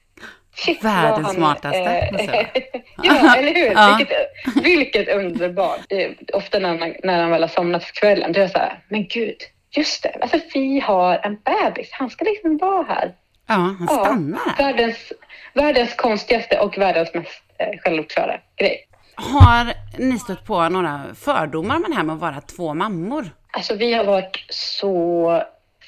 Shit, 0.55 0.83
Världens 0.83 1.25
han, 1.25 1.35
smartaste, 1.35 1.79
eh, 1.79 2.45
ja, 3.03 3.35
eller 3.35 3.53
hur? 3.53 3.71
Ja. 3.71 3.97
Vilket, 3.97 4.17
vilket 4.63 5.15
underbart. 5.15 5.79
Är 5.89 6.15
Ofta 6.33 6.59
när, 6.59 6.77
man, 6.77 6.93
när 7.03 7.21
han 7.21 7.31
väl 7.31 7.41
har 7.41 7.47
somnat 7.47 7.83
för 7.83 7.93
kvällen, 7.93 8.33
då 8.33 8.39
är 8.39 8.41
jag 8.41 8.51
så 8.51 8.57
här, 8.57 8.79
men 8.89 9.07
gud, 9.07 9.37
just 9.71 10.03
det, 10.03 10.17
alltså 10.21 10.37
vi 10.53 10.79
har 10.79 11.19
en 11.23 11.35
bebis, 11.43 11.89
han 11.91 12.09
ska 12.09 12.25
liksom 12.25 12.57
vara 12.57 12.83
här. 12.83 13.13
ja, 13.47 13.53
han 13.53 13.87
Ja, 13.89 14.05
stannar. 14.05 14.57
världens, 14.57 15.13
världens 15.53 15.95
konstigaste 15.95 16.59
och 16.59 16.77
världens 16.77 17.13
mest 17.13 17.43
eh, 17.57 17.79
självklara 17.79 18.39
grej. 18.55 18.87
Har 19.15 19.73
ni 19.99 20.19
stött 20.19 20.45
på 20.45 20.69
några 20.69 21.01
fördomar 21.15 21.79
med 21.79 21.89
det 21.91 21.95
här 21.95 22.03
med 22.03 22.13
att 22.15 22.21
vara 22.21 22.41
två 22.41 22.73
mammor? 22.73 23.29
Alltså 23.51 23.75
vi 23.75 23.93
har 23.93 24.03
varit 24.03 24.45
så 24.49 25.43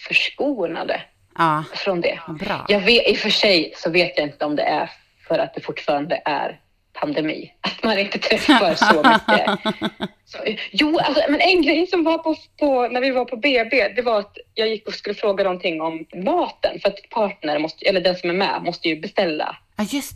förskonade 0.07 1.01
Ja, 1.37 1.63
från 1.73 2.01
det. 2.01 2.19
bra. 2.39 2.65
Jag 2.67 2.79
vet, 2.79 3.07
I 3.07 3.13
och 3.13 3.17
för 3.17 3.29
sig 3.29 3.73
så 3.77 3.89
vet 3.89 4.17
jag 4.17 4.27
inte 4.27 4.45
om 4.45 4.55
det 4.55 4.63
är 4.63 4.91
för 5.27 5.39
att 5.39 5.53
det 5.53 5.61
fortfarande 5.61 6.21
är 6.25 6.59
pandemi. 6.93 7.53
Att 7.61 7.83
man 7.83 7.99
inte 7.99 8.19
träffar 8.19 8.75
så 8.75 8.95
mycket. 8.95 9.75
Så, 10.25 10.37
jo, 10.71 10.99
alltså, 10.99 11.23
men 11.29 11.41
en 11.41 11.61
grej 11.61 11.87
som 11.87 12.03
var 12.03 12.17
på, 12.17 12.35
på, 12.59 12.87
när 12.87 13.01
vi 13.01 13.11
var 13.11 13.25
på 13.25 13.35
BB, 13.35 13.87
det 13.95 14.01
var 14.01 14.19
att 14.19 14.37
jag 14.53 14.67
gick 14.67 14.87
och 14.87 14.93
skulle 14.93 15.15
fråga 15.15 15.43
någonting 15.43 15.81
om 15.81 16.05
maten. 16.13 16.79
För 16.79 16.89
att 16.89 17.09
partner, 17.09 17.59
måste, 17.59 17.85
eller 17.85 18.01
den 18.01 18.15
som 18.15 18.29
är 18.29 18.33
med, 18.33 18.61
måste 18.63 18.87
ju 18.87 18.99
beställa 18.99 19.57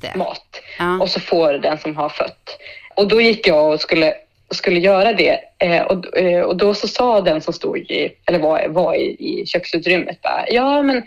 det. 0.01 0.15
mat. 0.15 0.61
Ja. 0.79 1.01
Och 1.01 1.09
så 1.09 1.19
får 1.19 1.53
den 1.53 1.77
som 1.77 1.95
har 1.95 2.09
fött. 2.09 2.59
Och 2.95 3.07
då 3.07 3.21
gick 3.21 3.47
jag 3.47 3.73
och 3.73 3.81
skulle, 3.81 4.13
skulle 4.51 4.79
göra 4.79 5.13
det. 5.13 5.39
Eh, 5.59 5.81
och, 5.81 6.17
eh, 6.17 6.41
och 6.41 6.57
då 6.57 6.73
så 6.73 6.87
sa 6.87 7.21
den 7.21 7.41
som 7.41 7.53
stod 7.53 7.77
i, 7.77 8.15
eller 8.25 8.39
var, 8.39 8.67
var 8.67 8.95
i, 8.95 9.15
i 9.19 9.45
köksutrymmet 9.45 10.21
bara, 10.21 10.45
ja 10.49 10.81
men, 10.81 11.03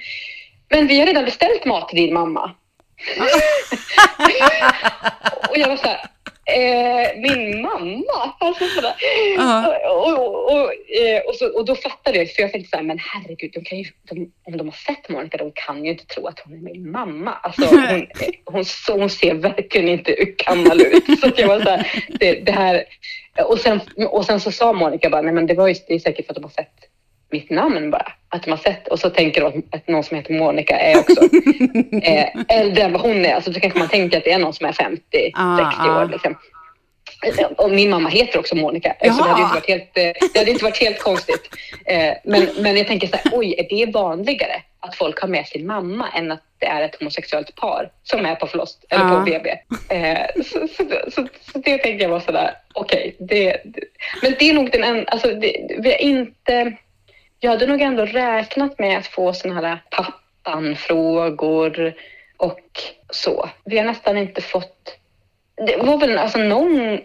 men 0.69 0.87
vi 0.87 0.99
har 0.99 1.07
redan 1.07 1.25
beställt 1.25 1.65
mat 1.65 1.89
till 1.89 1.99
din 1.99 2.15
mamma. 2.15 2.55
och 5.49 5.59
jag 5.59 5.69
var 5.69 5.77
så 5.77 5.89
här, 5.89 6.01
eh, 6.57 7.09
min 7.17 7.63
mamma? 7.63 8.35
Alltså 8.39 8.65
sådär. 8.65 8.95
Ja. 9.37 9.79
och, 9.91 10.19
och, 10.19 10.53
och, 10.53 10.73
eh, 11.03 11.21
och, 11.29 11.35
så, 11.35 11.59
och 11.59 11.65
då 11.65 11.75
fattade 11.75 12.19
jag, 12.19 12.31
för 12.31 12.43
jag 12.43 12.53
tänkte 12.53 12.71
så 12.71 12.77
här, 12.77 12.85
men 12.85 12.99
herregud, 12.99 13.51
de 13.55 13.65
kan 13.65 13.79
ju, 13.79 13.85
de, 14.11 14.33
om 14.45 14.57
de 14.57 14.67
har 14.67 14.77
sett 14.77 15.09
Monica, 15.09 15.37
de 15.37 15.53
kan 15.55 15.85
ju 15.85 15.91
inte 15.91 16.07
tro 16.07 16.27
att 16.27 16.41
hon 16.41 16.55
är 16.55 16.59
min 16.59 16.91
mamma. 16.91 17.33
Alltså, 17.33 17.65
hon, 17.65 18.07
hon, 18.45 18.65
så, 18.65 18.99
hon 18.99 19.11
ser 19.11 19.35
verkligen 19.35 19.89
inte 19.89 20.13
gammal 20.47 20.81
ut. 20.81 21.21
Så 21.21 21.31
jag 21.37 21.49
var 21.49 21.61
så 21.61 21.71
här, 21.71 22.05
det, 22.21 22.41
det 22.41 22.53
här, 22.53 22.85
och, 23.47 23.59
sen, 23.59 23.81
och 24.11 24.27
sen 24.27 24.41
så 24.41 24.53
sa 24.53 24.73
Monica 24.73 25.11
bara, 25.11 25.23
nej 25.23 25.33
men 25.33 25.47
det 25.47 25.55
var 25.55 25.69
ju 25.69 25.75
det 25.89 25.95
är 25.95 25.99
säkert 25.99 26.27
för 26.27 26.33
att 26.33 26.37
de 26.37 26.45
har 26.45 26.51
sett 26.51 26.75
mitt 27.31 27.51
namn 27.51 27.91
bara. 27.91 28.13
Att 28.33 28.43
de 28.43 28.51
har 28.51 28.59
sett 28.59 28.89
och 28.89 28.99
så 28.99 29.11
tänker 29.11 29.41
de 29.41 29.63
att 29.73 29.89
någon 29.89 30.05
som 30.05 30.17
heter 30.17 30.35
Monica 30.39 30.77
är 30.79 30.99
också 30.99 31.21
eh, 32.03 32.27
äldre 32.49 32.83
än 32.85 32.93
vad 32.93 33.03
hon 33.03 33.25
är. 33.27 33.35
Alltså 33.35 33.51
då 33.51 33.61
kanske 33.61 33.79
man 33.79 33.89
tänker 33.89 34.19
att 34.19 34.25
det 34.25 34.33
är 34.33 34.39
någon 34.39 34.55
som 34.55 34.67
är 34.67 34.73
50, 34.73 35.31
Ah, 35.35 35.71
60 35.71 35.89
år. 35.91 35.95
ah. 35.95 36.05
Liksom. 36.05 36.37
Och 37.57 37.71
min 37.71 37.91
mamma 37.91 38.09
heter 38.09 38.39
också 38.39 38.57
Monica, 38.57 38.95
Jaha. 39.01 39.13
så 39.15 39.25
det 39.25 39.31
hade, 39.31 39.43
inte 39.43 39.55
varit 39.55 39.69
helt, 39.69 39.99
eh, 39.99 40.29
det 40.33 40.39
hade 40.39 40.51
inte 40.51 40.65
varit 40.65 40.81
helt 40.83 40.99
konstigt. 41.03 41.49
Eh, 41.87 42.13
Men, 42.25 42.49
men 42.61 42.77
jag 42.77 42.87
tänker 42.87 43.07
så 43.07 43.17
här, 43.17 43.33
oj, 43.33 43.55
är 43.59 43.69
det 43.87 43.93
vanligare 43.93 44.63
att 44.81 44.97
folk 44.97 45.21
har 45.21 45.29
med 45.29 45.47
sin 45.47 45.67
mamma 45.67 46.09
än 46.17 46.33
att 46.33 46.43
det 46.59 46.67
är 46.67 46.83
ett 46.83 46.97
homosexuellt 46.99 47.55
par 47.55 47.91
som 48.03 48.27
är 48.27 48.35
på 48.35 48.47
förloss 48.47 48.79
eller 48.91 49.09
på 49.09 49.21
BB? 49.21 49.51
Eh, 49.89 50.19
Så, 50.45 50.69
så, 50.69 50.85
så, 51.11 51.27
så 51.53 51.59
det 51.59 51.79
tänker 51.79 52.03
jag 52.05 52.11
var 52.11 52.21
sådär, 52.21 52.51
okej, 52.75 53.17
det, 53.19 53.61
det, 53.65 53.81
men 54.23 54.35
det 54.39 54.51
är 54.51 54.55
nog 54.55 54.71
den 54.71 54.85
enda, 54.85 55.05
alltså 55.11 55.29
det, 55.35 55.57
vi 55.79 55.91
har 55.91 55.99
inte, 56.01 56.73
jag 57.41 57.51
hade 57.51 57.67
nog 57.67 57.81
ändå 57.81 58.05
räknat 58.05 58.79
med 58.79 58.99
att 58.99 59.07
få 59.07 59.33
sådana 59.33 59.69
här 59.69 59.79
pappan-frågor 59.91 61.95
och 62.37 62.61
så. 63.11 63.49
Vi 63.65 63.79
har 63.79 63.85
nästan 63.85 64.19
inte 64.19 64.41
fått 64.41 64.97
det 65.67 65.77
var 65.77 65.99
väl 65.99 66.19
alltså 66.19 66.39
någon, 66.39 66.99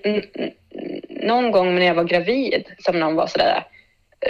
någon 1.09 1.51
gång 1.51 1.75
när 1.75 1.86
jag 1.86 1.95
var 1.95 2.03
gravid 2.03 2.63
som 2.79 2.99
någon 2.99 3.15
var 3.15 3.27
sådär 3.27 3.63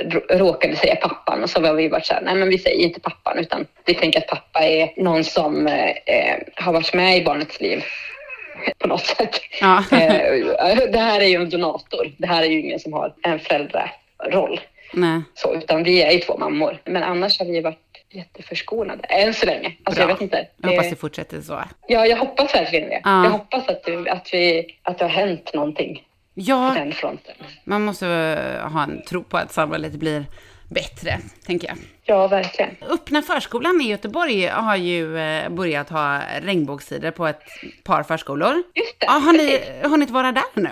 rå- 0.04 0.38
råkade 0.38 0.76
säga 0.76 0.96
pappan 0.96 1.44
och 1.44 1.50
så 1.50 1.62
var 1.62 1.74
vi 1.74 1.88
varit 1.88 2.06
såhär, 2.06 2.22
nej 2.22 2.36
men 2.36 2.50
vi 2.50 2.58
säger 2.58 2.84
inte 2.84 3.00
pappan 3.00 3.40
utan 3.40 3.68
vi 3.86 3.94
tänker 3.94 4.20
att 4.20 4.28
pappa 4.28 4.60
är 4.60 4.94
någon 4.98 5.24
som 5.24 5.68
eh, 5.68 6.38
har 6.56 6.74
varit 6.74 6.94
med 6.94 7.18
i 7.18 7.24
barnets 7.24 7.62
liv 7.62 7.84
på 8.78 8.88
något 8.88 9.06
sätt. 9.06 9.40
Ja. 9.62 9.84
Eh, 9.92 10.78
det 10.92 11.00
här 11.00 11.22
är 11.22 11.28
ju 11.28 11.36
en 11.36 11.50
donator. 11.50 12.12
Det 12.18 12.28
här 12.28 12.44
är 12.44 12.48
ju 12.48 12.60
ingen 12.60 12.80
som 12.80 12.94
har 12.94 13.14
en 13.24 13.40
föräldraroll. 13.40 14.60
Nej. 14.94 15.22
Så, 15.34 15.56
utan 15.56 15.84
vi 15.84 16.02
är 16.04 16.12
ju 16.12 16.20
två 16.20 16.38
mammor. 16.38 16.82
Men 16.86 17.04
annars 17.04 17.40
har 17.40 17.46
vi 17.46 17.62
varit 17.62 17.80
jätteförskonade. 18.12 19.04
Än 19.04 19.34
så 19.34 19.46
länge. 19.46 19.74
Alltså, 19.84 20.02
jag 20.02 20.08
vet 20.08 20.22
inte. 20.22 20.48
Jag 20.58 20.70
hoppas 20.70 20.84
Det- 20.86 20.90
det 20.90 20.96
fortsätter 20.96 21.42
så. 21.42 21.64
Ja, 21.88 22.06
jag 22.06 22.18
hoppas 22.18 22.56
verkligen 22.56 22.90
det. 22.90 23.02
Ja. 23.04 23.24
Jag 23.24 23.32
hoppas 23.32 23.68
att, 23.68 23.84
du, 23.84 24.10
att, 24.10 24.30
vi, 24.34 24.78
att 24.84 24.98
det 25.00 25.06
har 25.06 25.10
hänt 25.10 25.52
någonting 25.54 25.96
på 25.96 26.02
Ja, 26.34 26.74
den 26.76 26.92
fronten. 26.94 27.36
man 27.64 27.82
måste 27.86 28.08
eh, 28.08 28.72
ha 28.72 28.84
en 28.84 29.02
tro 29.06 29.24
på 29.24 29.38
att 29.38 29.52
samhället 29.54 29.94
blir 29.94 30.26
bättre, 30.70 31.20
tänker 31.46 31.68
jag. 31.68 31.78
Ja, 32.04 32.28
verkligen. 32.28 32.76
Öppna 32.90 33.22
förskolan 33.22 33.82
i 33.82 33.90
Göteborg 33.90 34.48
har 34.48 34.76
ju 34.76 35.18
eh, 35.18 35.50
börjat 35.50 35.90
ha 35.90 36.20
regnbågssidor 36.42 37.12
på 37.12 37.28
ett 37.28 37.42
par 37.84 38.04
förskolor. 38.04 38.54
Just 38.74 39.00
det. 39.00 39.06
Ja, 39.06 39.12
har 39.12 39.34
ni 39.34 39.60
hunnit 39.90 40.10
vara 40.10 40.32
där 40.32 40.44
nu? 40.54 40.70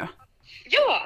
Ja, 0.70 1.02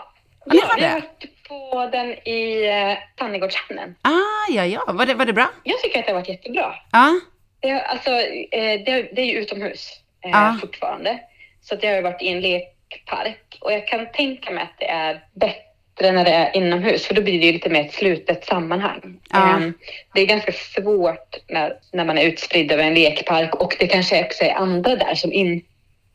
Ja, 0.46 0.54
ni 0.54 0.60
ja 0.60 0.66
har 0.68 0.80
det. 0.80 0.94
varit 0.94 1.37
på 1.48 1.90
den 1.92 2.28
i 2.28 2.68
eh, 2.68 2.98
Tannegårdshamnen. 3.16 3.96
Ah, 4.02 4.52
ja, 4.52 4.66
ja. 4.66 4.84
Var 4.88 5.06
det, 5.06 5.14
var 5.14 5.26
det 5.26 5.34
bra? 5.34 5.50
Jag 5.64 5.80
tycker 5.80 6.00
att 6.00 6.06
det 6.06 6.12
har 6.12 6.20
varit 6.20 6.30
jättebra. 6.30 6.76
Ja. 6.92 7.20
Det, 7.60 7.72
alltså, 7.82 8.10
eh, 8.52 8.82
det, 8.86 9.10
det 9.16 9.22
är 9.22 9.26
ju 9.26 9.32
utomhus 9.40 9.90
Ja. 10.22 10.58
fortfarande. 10.62 11.20
Så 11.62 11.76
att 11.76 11.84
jag 11.84 11.90
har 11.90 11.96
ju 11.96 12.02
varit 12.02 12.22
i 12.22 12.28
en 12.28 12.42
lekpark. 12.42 13.58
Och 13.62 13.74
jag 13.74 13.88
kan 13.88 14.12
tänka 14.12 14.52
mig 14.52 14.64
att 14.64 14.80
det 14.80 14.90
är 14.90 15.24
bättre 15.34 16.12
när 16.12 16.26
det 16.26 16.32
är 16.32 16.56
inomhus. 16.56 17.06
För 17.06 17.14
då 17.14 17.22
blir 17.22 17.40
det 17.40 17.46
ju 17.46 17.52
lite 17.52 17.70
mer 17.70 17.82
ett 17.86 17.94
slutet 17.94 18.46
sammanhang. 18.46 19.20
Ja. 19.30 19.58
Eh, 19.58 19.70
det 20.14 20.22
är 20.22 20.26
ganska 20.26 20.52
svårt 20.52 21.36
när, 21.48 21.74
när 21.94 22.06
man 22.06 22.18
är 22.18 22.24
utspridd 22.24 22.72
över 22.72 22.84
en 22.84 22.94
lekpark. 22.94 23.56
Och 23.56 23.76
det 23.80 23.88
kanske 23.88 24.26
också 24.26 24.44
är 24.44 24.54
andra 24.54 24.96
där 24.96 25.16
som 25.16 25.34
inte 25.34 25.67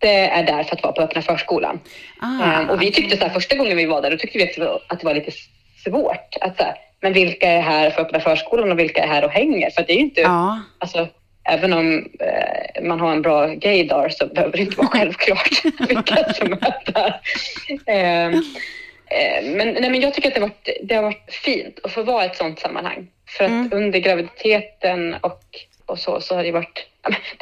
är 0.08 0.42
där 0.42 0.62
för 0.64 0.76
att 0.76 0.82
vara 0.82 0.92
på 0.92 1.02
öppna 1.02 1.22
förskolan. 1.22 1.80
Ah, 2.20 2.60
Eh, 2.62 2.70
och 2.70 2.82
vi 2.82 2.92
tyckte 2.92 3.16
så 3.16 3.22
här, 3.24 3.30
första 3.34 3.56
gången 3.56 3.76
vi 3.76 3.86
var 3.86 4.02
där, 4.02 4.10
då 4.10 4.16
tyckte 4.16 4.38
vi 4.38 4.44
att 4.44 4.54
det 4.54 4.60
var, 4.64 4.80
att 4.88 5.00
det 5.00 5.06
var 5.06 5.14
lite 5.14 5.30
svårt. 5.84 6.36
Att 6.40 6.56
så 6.56 6.62
här, 6.64 6.74
men 7.00 7.12
vilka 7.12 7.48
är 7.50 7.60
här 7.60 7.90
för 7.90 8.02
öppna 8.02 8.20
förskolan 8.20 8.72
och 8.72 8.78
vilka 8.78 9.02
är 9.02 9.08
här 9.08 9.24
och 9.24 9.30
hänger? 9.30 9.70
För 9.70 9.82
det 9.82 9.92
är 9.92 9.96
ju 9.96 10.00
inte, 10.00 10.20
Ja. 10.20 10.60
alltså, 10.78 11.08
även 11.48 11.72
om 11.72 12.08
eh, 12.20 12.82
man 12.82 13.00
har 13.00 13.12
en 13.12 13.22
bra 13.22 13.46
gaydar 13.46 14.08
så 14.08 14.26
behöver 14.26 14.52
det 14.56 14.62
inte 14.62 14.76
vara 14.76 14.88
självklart 14.92 15.50
vilka 15.88 16.32
som 16.32 16.52
är 16.52 16.92
där. 16.92 17.20
Eh, 17.86 18.26
eh, 18.26 19.44
men, 19.44 19.68
nej, 19.68 19.90
men 19.90 20.00
jag 20.00 20.14
tycker 20.14 20.28
att 20.28 20.34
det 20.34 20.40
har, 20.40 20.48
varit, 20.48 20.68
det 20.82 20.94
har 20.94 21.02
varit 21.02 21.34
fint 21.44 21.78
att 21.82 21.92
få 21.92 22.02
vara 22.02 22.24
i 22.24 22.26
ett 22.26 22.36
sånt 22.36 22.60
sammanhang. 22.60 23.06
För 23.28 23.44
att 23.44 23.50
Mm. 23.50 23.68
under 23.72 23.98
graviditeten 23.98 25.14
och, 25.20 25.40
och 25.86 25.98
så, 25.98 26.20
så 26.20 26.34
har 26.36 26.42
det 26.44 26.52
varit... 26.52 26.86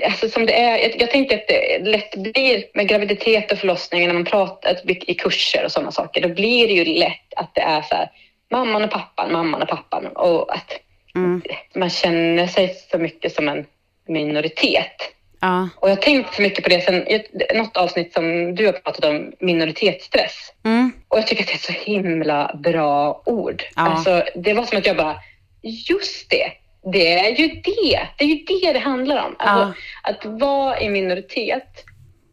Alltså 0.05 0.29
som 0.29 0.47
det 0.47 0.61
är, 0.61 0.79
jag, 0.79 1.01
jag 1.01 1.11
tänker 1.11 1.37
att 1.37 1.49
det 1.49 1.79
lätt 1.85 2.17
blir 2.17 2.65
med 2.75 2.89
graviditet 2.89 3.53
och 3.53 3.59
förlossning 3.59 4.07
när 4.07 4.15
man 4.15 4.25
pratar 4.25 4.77
i 5.11 5.15
kurser 5.15 5.65
och 5.65 5.73
sådana 5.73 5.93
saker. 5.93 6.21
Då 6.21 6.29
blir 6.29 6.67
det 6.67 6.73
ju 6.73 6.85
lätt 6.85 7.35
att 7.37 7.55
det 7.55 7.61
är 7.61 7.83
så 7.83 7.95
här, 7.95 8.11
mamman 8.51 8.85
och 8.85 8.91
pappan, 8.91 9.33
mamman 9.33 9.63
och 9.63 9.69
pappan. 9.69 10.07
Och 10.07 10.55
att 10.55 10.81
Mm. 11.15 11.43
man 11.75 11.91
känner 11.91 12.47
sig 12.47 12.75
så 12.91 12.99
mycket 12.99 13.35
som 13.35 13.49
en 13.49 13.67
minoritet. 14.09 14.97
Ja. 15.41 15.69
Och 15.77 15.91
jag 15.91 15.97
har 15.97 16.03
tänkt 16.03 16.35
så 16.35 16.43
mycket 16.43 16.65
på 16.65 16.71
det 16.71 16.81
sen 16.81 17.07
något 17.55 17.77
avsnitt 17.77 18.13
som 18.13 18.55
du 18.55 18.67
har 18.67 18.73
pratat 18.73 19.05
om, 19.05 19.33
minoritetsstress. 19.41 20.53
Mm. 20.65 20.93
Och 21.09 21.19
jag 21.19 21.27
tycker 21.27 21.43
att 21.43 21.49
det 21.49 21.55
är 21.55 21.73
så 21.73 21.91
himla 21.91 22.51
bra 22.55 23.23
ord. 23.27 23.63
Ja. 23.77 23.83
Alltså, 23.83 24.23
det 24.35 24.55
var 24.55 24.65
som 24.65 24.79
att 24.79 24.87
jag 24.87 24.97
bara, 24.97 25.17
just 25.63 26.31
det, 26.31 26.53
det 26.83 27.18
är 27.18 27.31
ju 27.37 27.49
det. 27.49 28.09
Det 28.16 28.24
är 28.24 28.28
ju 28.28 28.35
det 28.45 28.72
det 28.72 28.78
handlar 28.78 29.26
om. 29.26 29.37
Alltså, 29.39 29.81
Att 30.03 30.24
vara 30.24 30.81
i 30.81 30.89
minoritet 30.89 31.85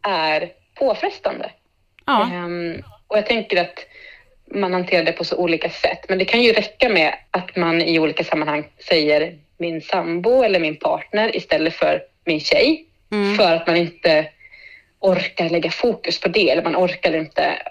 är 0.02 0.48
påfrestande. 0.74 1.50
Ja. 2.06 2.22
Ehm, 2.32 2.82
och 3.06 3.16
jag 3.16 3.26
tänker 3.26 3.60
att 3.60 3.78
man 4.54 4.72
hanterar 4.72 5.04
det 5.04 5.12
på 5.12 5.24
så 5.24 5.36
olika 5.36 5.70
sätt. 5.70 6.04
Men 6.08 6.18
det 6.18 6.24
kan 6.24 6.42
ju 6.42 6.52
räcka 6.52 6.88
med 6.88 7.14
att 7.30 7.56
man 7.56 7.80
i 7.82 7.98
olika 7.98 8.24
sammanhang 8.24 8.68
säger 8.88 9.38
min 9.58 9.80
sambo 9.82 10.42
eller 10.42 10.60
min 10.60 10.76
partner 10.76 11.36
istället 11.36 11.74
för 11.74 12.02
min 12.24 12.40
tjej. 12.40 12.84
Mm. 13.12 13.36
För 13.36 13.54
att 13.54 13.66
man 13.66 13.76
inte 13.76 14.26
orkar 15.00 15.48
lägga 15.48 15.70
fokus 15.70 16.20
på 16.20 16.28
det 16.28 16.50
eller 16.50 16.62
man 16.62 16.76
orkar 16.76 17.16
inte 17.16 17.62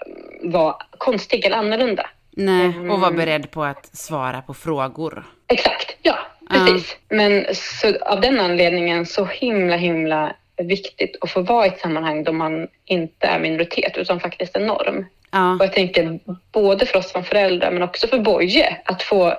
vara 0.42 0.76
konstig 0.98 1.44
eller 1.44 1.56
annorlunda. 1.56 2.10
Nej, 2.30 2.64
Mm. 2.66 2.90
och 2.90 3.00
vara 3.00 3.10
beredd 3.10 3.50
på 3.50 3.64
att 3.64 3.96
svara 3.96 4.42
på 4.42 4.54
frågor. 4.54 5.24
Exakt, 5.48 5.96
ja 6.02 6.18
precis. 6.48 6.96
Men 7.08 7.46
så, 7.54 7.96
av 8.00 8.20
den 8.20 8.40
anledningen 8.40 9.06
så 9.06 9.24
himla 9.24 9.76
himla 9.76 10.32
viktigt 10.62 11.16
att 11.20 11.30
få 11.30 11.40
vara 11.40 11.66
i 11.66 11.68
ett 11.68 11.80
sammanhang 11.80 12.24
då 12.24 12.32
man 12.32 12.68
inte 12.84 13.26
är 13.26 13.38
minoritet 13.38 13.96
utan 13.96 14.20
faktiskt 14.20 14.56
en 14.56 14.66
norm. 14.66 15.06
Ja. 15.30 15.54
Och 15.54 15.64
jag 15.64 15.72
tänker 15.72 16.18
både 16.52 16.86
för 16.86 16.98
oss 16.98 17.10
som 17.10 17.24
föräldrar 17.24 17.70
men 17.70 17.82
också 17.82 18.06
för 18.06 18.18
Boje 18.18 18.76
att 18.84 19.02
få 19.02 19.34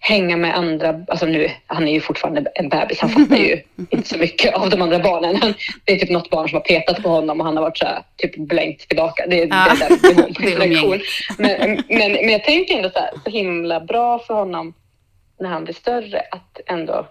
hänga 0.00 0.36
med 0.36 0.56
andra, 0.56 1.04
alltså 1.08 1.26
nu, 1.26 1.50
han 1.66 1.88
är 1.88 1.92
ju 1.92 2.00
fortfarande 2.00 2.50
en 2.54 2.68
bebis, 2.68 3.00
han 3.00 3.10
fattar 3.10 3.36
ju 3.36 3.60
inte 3.90 4.08
så 4.08 4.18
mycket 4.18 4.54
av 4.54 4.70
de 4.70 4.82
andra 4.82 4.98
barnen. 4.98 5.54
Det 5.84 5.92
är 5.92 5.96
typ 5.98 6.10
något 6.10 6.30
barn 6.30 6.48
som 6.48 6.56
har 6.56 6.62
petat 6.62 7.02
på 7.02 7.08
honom 7.08 7.40
och 7.40 7.46
han 7.46 7.56
har 7.56 7.64
varit 7.64 7.78
så 7.78 7.86
här, 7.86 8.02
typ 8.16 8.36
blänkt 8.36 8.88
tillbaka. 8.88 9.26
Det, 9.26 9.42
är- 9.42 9.46
Ja. 9.46 9.66
det 10.02 10.52
är 10.52 10.58
den 10.58 10.68
nivån 10.68 10.98
på 10.98 11.42
Det 11.42 11.50
är. 11.50 11.68
Men, 11.68 11.82
men, 11.88 12.12
men 12.12 12.28
jag 12.28 12.44
tänker 12.44 12.76
ändå 12.76 12.90
så 12.90 12.98
här, 12.98 13.10
så 13.24 13.30
himla 13.30 13.80
bra 13.80 14.18
för 14.18 14.34
honom 14.34 14.74
när 15.38 15.48
han 15.48 15.64
blir 15.64 15.74
större 15.74 16.22
att 16.30 16.60
ändå 16.66 17.06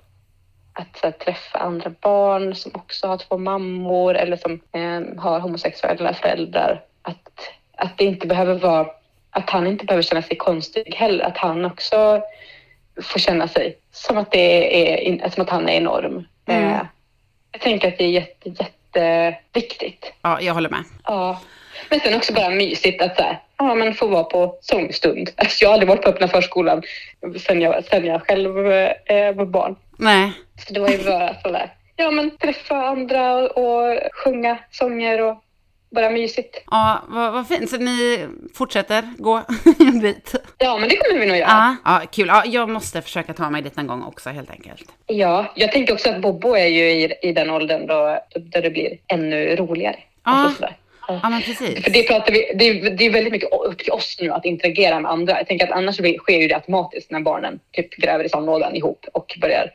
att 0.74 1.00
här, 1.04 1.12
träffa 1.12 1.60
andra 1.60 1.90
barn 2.02 2.56
som 2.56 2.72
också 2.76 3.08
har 3.08 3.18
två 3.18 3.38
mammor 3.38 4.16
eller 4.16 4.38
som 4.38 4.52
eh, 4.72 5.22
har 5.22 5.40
homosexuella 5.40 6.14
föräldrar. 6.14 6.84
Att, 7.02 7.50
att 7.78 7.98
det 7.98 8.06
inte 8.06 8.28
behöver 8.28 8.56
vara, 8.56 8.88
att 9.30 9.50
han 9.50 9.68
inte 9.68 9.86
behöver 9.86 10.04
känna 10.04 10.22
sig 10.22 10.38
konstig 10.38 10.94
heller. 10.96 11.26
Att 11.26 11.38
han 11.38 11.66
också 11.66 12.22
får 13.02 13.20
känna 13.20 13.48
sig 13.48 13.78
som 13.92 14.18
att, 14.18 14.32
det 14.32 15.00
är, 15.08 15.30
som 15.30 15.44
att 15.44 15.50
han 15.50 15.70
är 15.70 15.74
enorm. 15.74 16.28
Mm. 16.46 16.74
Eh, 16.74 16.82
jag 17.52 17.62
tänker 17.62 17.88
att 17.88 17.98
det 17.98 18.04
är 18.04 18.10
jätte, 18.10 18.50
jätteviktigt. 18.50 20.14
ja, 20.22 20.42
jag 20.42 20.54
håller 20.54 20.70
med. 20.70 20.84
Ja. 21.04 21.40
Men 21.90 22.00
sen 22.00 22.16
också 22.16 22.34
bara 22.34 22.50
mysigt 22.50 23.02
att 23.02 23.16
så 23.18 23.24
här, 23.24 23.40
ja, 23.58 23.76
men 23.76 23.94
få 23.94 24.08
vara 24.08 24.24
på 24.24 24.58
sångstund. 24.62 25.30
Alltså, 25.36 25.64
jag 25.64 25.70
har 25.70 25.74
aldrig 25.74 25.90
varit 25.90 26.02
på 26.02 26.10
öppna 26.10 26.28
förskolan 26.28 26.84
sen 27.48 27.62
jag, 27.62 27.86
sen 27.86 28.06
jag 28.06 28.22
själv 28.22 28.72
eh, 28.72 29.36
var 29.36 29.46
barn. 29.46 29.76
Nej. 29.98 30.32
Så 30.68 30.74
det 30.74 30.80
var 30.80 30.90
ju 30.90 31.04
bara 31.04 31.42
sådär, 31.42 31.74
ja 31.96 32.12
men 32.12 32.38
träffa 32.38 32.76
andra 32.76 33.34
och, 33.34 33.58
och 33.58 34.00
sjunga 34.14 34.58
sånger 34.72 35.22
och 35.22 35.44
bara 35.92 36.10
mysigt. 36.10 36.64
Ja, 36.72 37.02
vad, 37.08 37.34
vad 37.34 37.48
fint. 37.48 37.70
Så 37.70 37.78
ni 37.78 38.28
fortsätter 38.54 39.14
gå 39.18 39.42
en 39.80 40.00
bit? 40.00 40.36
Ja, 40.58 40.78
men 40.78 40.90
det 40.90 40.96
kommer 40.96 41.20
vi 41.20 41.26
nog 41.26 41.38
göra. 41.38 41.50
Ja, 41.50 41.76
ja 41.86 42.02
kul. 42.12 42.28
Ja, 42.28 42.44
jag 42.46 42.70
måste 42.70 43.02
försöka 43.02 43.34
ta 43.34 43.50
mig 43.50 43.62
dit 43.62 43.76
någon 43.76 43.88
gång 43.88 44.04
också 44.04 44.30
helt 44.30 44.52
enkelt. 44.52 44.92
Ja, 45.08 45.54
jag 45.56 45.72
tänker 45.72 45.94
också 45.94 46.10
att 46.10 46.22
Bobo 46.22 46.56
är 46.56 46.68
ju 46.68 46.90
i, 46.90 47.14
i 47.22 47.32
den 47.32 47.50
åldern 47.50 47.88
då, 47.88 48.20
där 48.36 48.62
det 48.62 48.70
blir 48.70 48.98
ännu 49.08 49.56
roligare. 49.56 50.00
Ja. 50.24 50.32
Alltså. 50.32 50.68
Ja. 51.08 51.30
Men 51.30 51.42
precis. 51.42 51.84
För 51.84 51.92
det, 51.92 52.08
pratar 52.08 52.32
vi, 52.34 52.52
det, 52.56 52.70
är, 52.70 52.90
det 52.90 53.06
är 53.06 53.10
väldigt 53.12 53.34
mycket 53.34 53.50
upp 53.52 53.78
till 53.78 53.92
oss 53.92 54.18
nu 54.20 54.30
att 54.32 54.46
interagera 54.46 55.00
med 55.00 55.12
andra. 55.12 55.38
Jag 55.38 55.48
tänker 55.48 55.66
att 55.66 55.72
annars 55.72 55.96
sker 55.96 56.42
ju 56.42 56.48
det 56.48 56.56
automatiskt 56.56 57.12
när 57.12 57.20
barnen 57.20 57.60
typ 57.72 57.96
gräver 57.96 58.24
i 58.24 58.30
sandlådan 58.30 58.76
ihop 58.76 59.06
och 59.14 59.38
börjar 59.42 59.72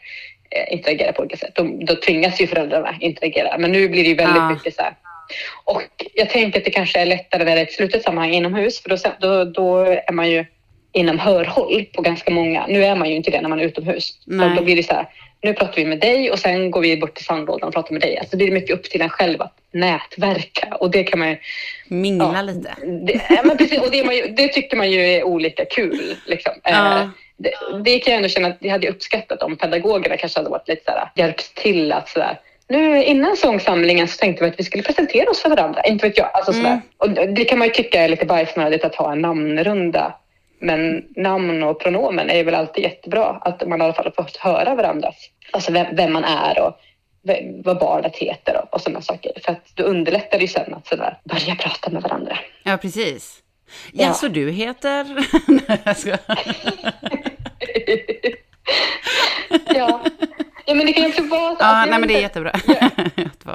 eh, 0.50 0.72
interagera 0.74 1.12
på 1.12 1.20
olika 1.20 1.36
sätt. 1.36 1.54
Då, 1.54 1.62
då 1.80 1.94
tvingas 1.94 2.40
ju 2.40 2.46
föräldrarna 2.46 2.94
interagera. 3.00 3.58
Men 3.58 3.72
nu 3.72 3.88
blir 3.88 4.02
det 4.02 4.08
ju 4.08 4.14
väldigt 4.14 4.36
Ja. 4.36 4.50
mycket 4.50 4.74
så 4.74 4.82
här. 4.82 4.94
Och 5.64 5.82
jag 6.14 6.30
tänker 6.30 6.58
att 6.58 6.64
det 6.64 6.70
kanske 6.70 7.00
är 7.00 7.06
lättare 7.06 7.44
när 7.44 7.54
det 7.54 7.60
är 7.60 7.64
ett 7.64 7.72
slutet 7.72 8.02
sammanhang 8.02 8.32
inomhus 8.34 8.82
för 8.82 8.88
då, 8.88 8.96
då, 9.20 9.44
då 9.44 9.78
är 9.84 10.12
man 10.12 10.30
ju 10.30 10.44
inom 10.92 11.18
hörhåll 11.18 11.84
på 11.94 12.02
ganska 12.02 12.30
många. 12.30 12.66
Nu 12.66 12.84
är 12.84 12.96
man 12.96 13.10
ju 13.10 13.16
inte 13.16 13.30
det 13.30 13.40
när 13.40 13.48
man 13.48 13.60
är 13.60 13.64
utomhus. 13.64 14.10
Nej. 14.26 14.48
Så 14.48 14.54
då 14.54 14.62
blir 14.62 14.76
det 14.76 14.82
så 14.82 14.94
här, 14.94 15.06
nu 15.42 15.54
pratar 15.54 15.76
vi 15.76 15.84
med 15.84 16.00
dig 16.00 16.30
och 16.30 16.38
sen 16.38 16.70
går 16.70 16.80
vi 16.80 16.96
bort 16.96 17.14
till 17.14 17.24
sandlådan 17.24 17.68
och 17.68 17.74
pratar 17.74 17.92
med 17.92 18.00
dig. 18.00 18.18
Alltså 18.18 18.36
det 18.36 18.44
är 18.44 18.52
mycket 18.52 18.76
upp 18.76 18.84
till 18.84 19.02
en 19.02 19.08
själv 19.08 19.42
att 19.42 19.54
nätverka 19.72 20.76
och 20.80 20.90
det 20.90 21.04
kan 21.04 21.18
man 21.18 21.28
ju... 21.28 21.36
Mingla 21.88 22.32
ja, 22.34 22.42
lite. 22.42 22.74
Det, 23.06 23.20
ja, 23.28 23.42
men 23.44 23.56
precis, 23.56 23.78
och 23.78 23.90
det, 23.90 24.04
man 24.04 24.16
ju, 24.16 24.26
det 24.28 24.48
tycker 24.48 24.76
man 24.76 24.90
ju 24.90 25.00
är 25.00 25.24
olika 25.24 25.64
kul. 25.64 26.16
Liksom. 26.26 26.52
Ja. 26.62 27.00
Eh, 27.00 27.08
det, 27.36 27.52
det, 27.84 27.98
kan 27.98 28.12
jag 28.12 28.16
ändå 28.16 28.28
känna 28.28 28.48
att 28.48 28.60
det 28.60 28.68
hade 28.68 28.88
uppskattat 28.88 29.42
om 29.42 29.56
pedagogerna 29.56 30.16
kanske 30.16 30.38
hade 30.38 30.50
varit 30.50 30.68
lite 30.68 30.84
så 30.84 30.90
här, 30.90 31.10
hjälpt 31.14 31.54
till 31.54 31.92
att 31.92 32.08
så 32.08 32.18
där, 32.18 32.40
nu 32.68 33.04
innan 33.04 33.36
sångsamlingen 33.36 34.08
så 34.08 34.18
tänkte 34.18 34.44
vi 34.44 34.50
att 34.50 34.60
vi 34.60 34.64
skulle 34.64 34.82
presentera 34.82 35.30
oss 35.30 35.42
för 35.42 35.48
varandra. 35.48 35.82
Inte 35.82 36.06
vet 36.06 36.18
jag. 36.18 36.30
Alltså, 36.34 36.52
mm. 36.52 36.80
Och 36.98 37.10
det 37.10 37.44
kan 37.44 37.58
man 37.58 37.68
ju 37.68 37.74
tycka 37.74 38.00
är 38.00 38.08
lite 38.08 38.26
bajsnödigt 38.26 38.84
att 38.84 38.94
ha 38.94 39.12
en 39.12 39.20
namnrunda 39.20 40.14
men 40.60 41.04
namn 41.16 41.62
och 41.62 41.80
pronomen 41.80 42.30
är 42.30 42.44
väl 42.44 42.54
alltid 42.54 42.84
jättebra, 42.84 43.26
att 43.26 43.68
man 43.68 43.80
i 43.80 43.84
alla 43.84 43.92
fall 43.92 44.12
fått 44.12 44.36
höra 44.36 44.74
varandras, 44.74 45.16
alltså 45.52 45.72
vem, 45.72 45.96
vem 45.96 46.12
man 46.12 46.24
är 46.24 46.60
och 46.60 46.80
vad 47.64 47.78
barnet 47.78 48.16
heter 48.16 48.62
och, 48.62 48.74
och 48.74 48.80
sådana 48.80 49.00
saker. 49.00 49.32
För 49.44 49.52
att 49.52 49.66
då 49.74 49.82
underlättar 49.82 50.38
det 50.38 50.44
ju 50.44 50.48
sen 50.48 50.74
att 50.74 50.86
sådär, 50.86 51.18
börja 51.24 51.54
prata 51.54 51.90
med 51.90 52.02
varandra. 52.02 52.38
Ja, 52.62 52.76
precis. 52.76 53.42
Ja, 53.92 54.04
ja 54.04 54.12
så 54.12 54.28
du 54.28 54.50
heter... 54.50 55.04
nej, 55.68 55.80
jag 55.84 55.96
ska... 55.96 56.10
ja. 59.74 60.00
ja, 60.66 60.74
men 60.74 60.86
det 60.86 60.92
kan 60.92 61.02
ju 61.02 61.08
också 61.08 61.22
vara... 61.22 61.56
Ja, 61.58 61.86
nej, 61.88 61.98
men 61.98 62.08
det 62.08 62.14
är 62.14 62.20
jättebra. 62.20 62.52
ja, 62.66 62.90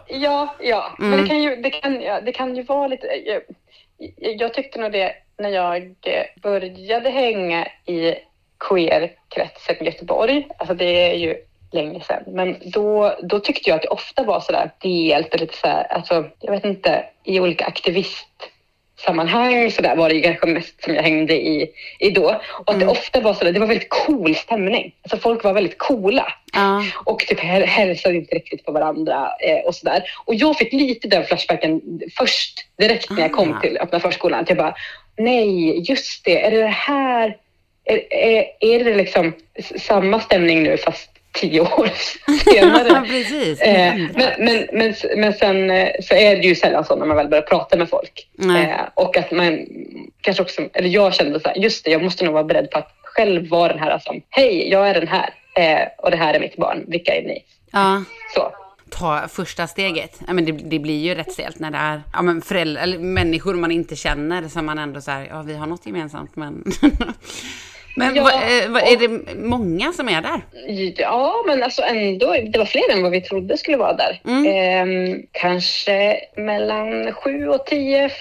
ja, 0.10 0.56
ja. 0.60 0.96
Mm. 1.00 1.12
men 1.12 1.22
det 1.22 1.28
kan, 1.28 1.44
ju, 1.44 1.56
det, 1.56 1.70
kan, 1.70 2.02
ja, 2.02 2.22
det 2.22 2.32
kan 2.32 2.56
ju 2.56 2.64
vara 2.64 2.88
lite... 2.88 3.08
Jag, 4.18 4.54
tyckte 4.54 4.80
nog 4.80 4.92
det 4.92 5.16
när 5.38 5.50
jag 5.50 5.82
eh, 5.84 6.26
började 6.42 7.10
hänga 7.10 7.68
i 7.86 8.16
queer-kretsen 8.60 9.76
i 9.80 9.86
Göteborg, 9.86 10.48
alltså 10.58 10.76
det 10.76 11.12
är 11.12 11.16
ju 11.16 11.36
länge 11.72 12.02
sedan, 12.02 12.24
men 12.28 12.58
då, 12.66 13.18
då 13.24 13.40
tyckte 13.40 13.70
jag 13.70 13.76
att 13.76 13.82
det 13.82 13.88
ofta 13.88 14.24
var 14.24 14.40
sådär 14.40 14.72
delt 14.82 15.34
och 15.34 15.40
lite 15.40 15.58
såhär, 15.58 15.84
alltså 15.84 16.30
jag 16.40 16.52
vet 16.52 16.66
inte, 16.66 17.06
i 17.24 17.40
olika 17.40 17.66
aktivist 17.66 18.50
sammanhang 19.06 19.72
så 19.72 19.82
där 19.82 19.96
var 19.96 20.10
det 20.10 20.16
ju 20.16 20.22
kanske 20.22 20.48
mest 20.48 20.84
som 20.84 20.96
jag 20.96 21.04
hängde 21.04 21.34
i, 21.34 21.70
i 22.00 22.10
då. 22.10 22.42
Och 22.52 22.70
att 22.70 22.76
mm. 22.76 22.80
det 22.80 22.92
ofta 22.92 23.22
var 23.22 23.34
så 23.34 23.44
där, 23.44 23.52
det 23.52 23.60
var 23.60 23.68
väldigt 23.68 23.90
cool 23.90 24.36
stämning. 24.36 24.96
Alltså 25.02 25.18
folk 25.18 25.44
var 25.44 25.54
väldigt 25.54 25.78
coola. 25.78 26.34
Uh. 26.56 26.82
Och 27.06 27.20
typ 27.20 27.40
hälsade 27.40 28.16
inte 28.16 28.36
riktigt 28.36 28.66
på 28.66 28.72
varandra 28.72 29.30
eh, 29.40 29.66
och 29.66 29.76
sådär. 29.76 30.04
Och 30.26 30.36
jag 30.36 30.58
fick 30.58 30.74
lite 30.74 31.08
den 31.08 31.26
flashbacken 31.26 31.82
först, 32.18 32.66
direkt 32.78 33.10
när 33.10 33.22
jag 33.22 33.32
kom 33.32 33.54
ah. 33.54 33.60
till 33.60 33.78
öppna 33.78 34.00
förskolan. 34.00 34.40
Att 34.40 34.50
jag 34.50 34.58
bara, 34.58 34.76
nej, 35.18 35.80
just 35.90 36.26
det, 36.26 36.46
är 36.46 36.52
det 36.52 36.62
det 36.62 36.68
här? 36.68 37.38
Är, 37.86 38.14
är, 38.14 38.46
är 38.60 38.84
det 38.84 38.96
liksom 38.96 39.34
samma 39.78 40.20
stämning 40.20 40.64
nu 40.64 40.78
fast 40.78 41.13
tio 41.34 41.62
år 41.62 41.90
senare. 42.44 43.02
Precis. 43.08 43.62
Eh, 43.62 43.96
men, 43.96 44.32
men, 44.40 44.68
men, 44.74 44.94
men 45.16 45.34
sen 45.34 45.72
eh, 45.72 45.90
så 46.02 46.16
är 46.16 46.36
det 46.36 46.48
ju 46.48 46.56
sällan 46.56 46.86
så 46.86 46.96
när 46.96 47.06
man 47.06 47.18
väl 47.18 47.28
börjar 47.28 47.42
prata 47.42 47.78
med 47.78 47.90
folk. 47.90 48.28
Eh, 48.40 48.82
och 48.94 49.18
att 49.18 49.32
man 49.32 49.66
kanske 50.22 50.44
också, 50.44 50.62
eller 50.74 50.90
jag 50.90 51.14
kände 51.14 51.40
så 51.40 51.50
här, 51.50 51.56
just 51.56 51.86
det, 51.86 51.92
jag 51.92 52.04
måste 52.04 52.26
nog 52.26 52.34
vara 52.34 52.44
beredd 52.44 52.72
på 52.72 52.78
att 52.78 52.92
själv 53.04 53.50
vara 53.50 53.74
den 53.74 53.80
här 53.80 54.00
som, 54.00 54.22
hej, 54.30 54.70
jag 54.72 54.90
är 54.90 54.94
den 54.94 55.08
här 55.08 55.30
eh, 55.56 55.88
och 55.98 56.12
det 56.12 56.18
här 56.18 56.34
är 56.34 56.40
mitt 56.40 56.56
barn, 56.56 56.84
vilka 56.88 57.16
är 57.16 57.22
ni? 57.22 57.44
Ja. 57.72 58.04
Så 58.36 58.52
ta 58.94 59.28
första 59.28 59.68
steget. 59.68 60.22
Ja, 60.28 60.34
men 60.34 60.46
det, 60.46 60.52
det 60.52 60.80
blir 60.80 61.00
ju 61.00 61.16
rätt 61.16 61.32
stelt 61.32 61.60
när 61.60 61.72
det 61.72 61.78
är 61.78 62.04
ja, 62.14 62.22
men 62.22 62.42
föräldrar, 62.42 62.84
eller 62.84 63.00
människor 63.00 63.54
man 63.54 63.72
inte 63.72 63.96
känner 63.96 64.48
som 64.48 64.66
man 64.66 64.80
ändå 64.80 65.02
så 65.02 65.12
här, 65.12 65.28
ja 65.30 65.42
vi 65.42 65.56
har 65.56 65.68
något 65.68 65.86
gemensamt 65.86 66.36
men 66.36 66.64
Men 67.96 68.16
ja, 68.16 68.24
vad, 68.24 68.34
eh, 68.34 68.70
vad, 68.70 68.84
är 68.84 68.98
det 68.98 69.36
många 69.36 69.94
som 69.94 70.10
är 70.10 70.22
där? 70.22 70.42
Ja, 70.98 71.44
men 71.48 71.64
alltså 71.64 71.82
ändå, 71.82 72.36
det 72.48 72.58
var 72.58 72.66
fler 72.66 72.92
än 72.92 73.04
vad 73.04 73.12
vi 73.12 73.22
trodde 73.22 73.58
skulle 73.58 73.78
vara 73.78 73.94
där. 73.94 74.22
Mm. 74.26 74.46
Eh, 74.46 75.18
kanske 75.32 76.20
mellan 76.36 77.14
sju 77.14 77.48
och 77.48 77.66
tio 77.66 78.12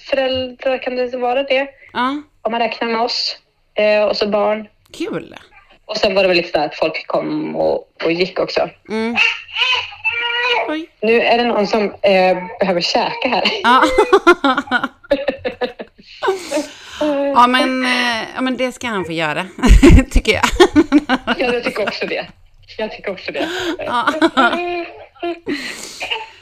föräldrar 0.00 0.82
kan 0.82 0.96
det 0.96 1.16
vara 1.16 1.42
det. 1.42 1.68
Ja. 1.92 2.22
Om 2.42 2.52
man 2.52 2.60
räknar 2.60 2.88
med 2.88 3.00
oss 3.00 3.38
eh, 3.74 4.04
och 4.04 4.16
så 4.16 4.28
barn. 4.28 4.68
Kul! 4.98 5.36
Och 5.84 5.96
sen 5.96 6.14
var 6.14 6.22
det 6.22 6.28
väl 6.28 6.36
lite 6.36 6.50
så 6.52 6.58
att 6.58 6.74
folk 6.74 7.06
kom 7.06 7.56
och, 7.56 7.88
och 8.04 8.12
gick 8.12 8.38
också. 8.38 8.68
Mm. 8.88 9.16
Nu 11.00 11.20
är 11.20 11.38
det 11.38 11.44
någon 11.44 11.66
som 11.66 11.82
eh, 11.84 12.38
behöver 12.60 12.80
käka 12.80 13.28
här. 13.28 13.44
Ja. 13.62 13.82
Ja 17.00 17.46
men, 17.46 17.84
eh, 17.84 18.28
ja, 18.34 18.40
men 18.40 18.56
det 18.56 18.72
ska 18.72 18.86
han 18.86 19.04
få 19.04 19.12
göra, 19.12 19.46
tycker 20.10 20.32
jag. 20.32 20.44
Ja, 21.26 21.34
jag 21.38 21.64
tycker 21.64 21.82
också 21.82 22.06
det. 22.06 22.26
Jag 22.78 22.92
tycker 22.92 23.10
också 23.10 23.32
det. 23.32 23.48
Ja. 23.78 24.12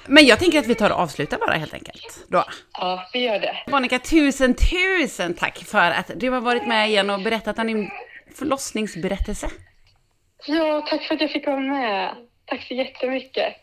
Men 0.06 0.26
jag 0.26 0.38
tänker 0.38 0.58
att 0.58 0.66
vi 0.66 0.74
tar 0.74 0.90
och 0.90 0.98
avslutar 0.98 1.38
bara 1.38 1.54
helt 1.54 1.74
enkelt. 1.74 2.24
Då. 2.28 2.44
Ja, 2.72 3.08
vi 3.12 3.18
gör 3.18 3.38
det. 3.40 3.56
Monica, 3.66 3.98
tusen, 3.98 4.54
tusen 4.54 5.34
tack 5.34 5.58
för 5.58 5.90
att 5.90 6.10
du 6.16 6.30
har 6.30 6.40
varit 6.40 6.66
med 6.66 6.88
igen 6.88 7.10
och 7.10 7.20
berättat 7.20 7.58
om 7.58 7.66
din 7.66 7.90
förlossningsberättelse. 8.34 9.50
Ja, 10.46 10.86
tack 10.90 11.02
för 11.02 11.14
att 11.14 11.20
jag 11.20 11.30
fick 11.30 11.46
vara 11.46 11.60
med. 11.60 12.10
Tack 12.46 12.62
så 12.68 12.74
jättemycket. 12.74 13.54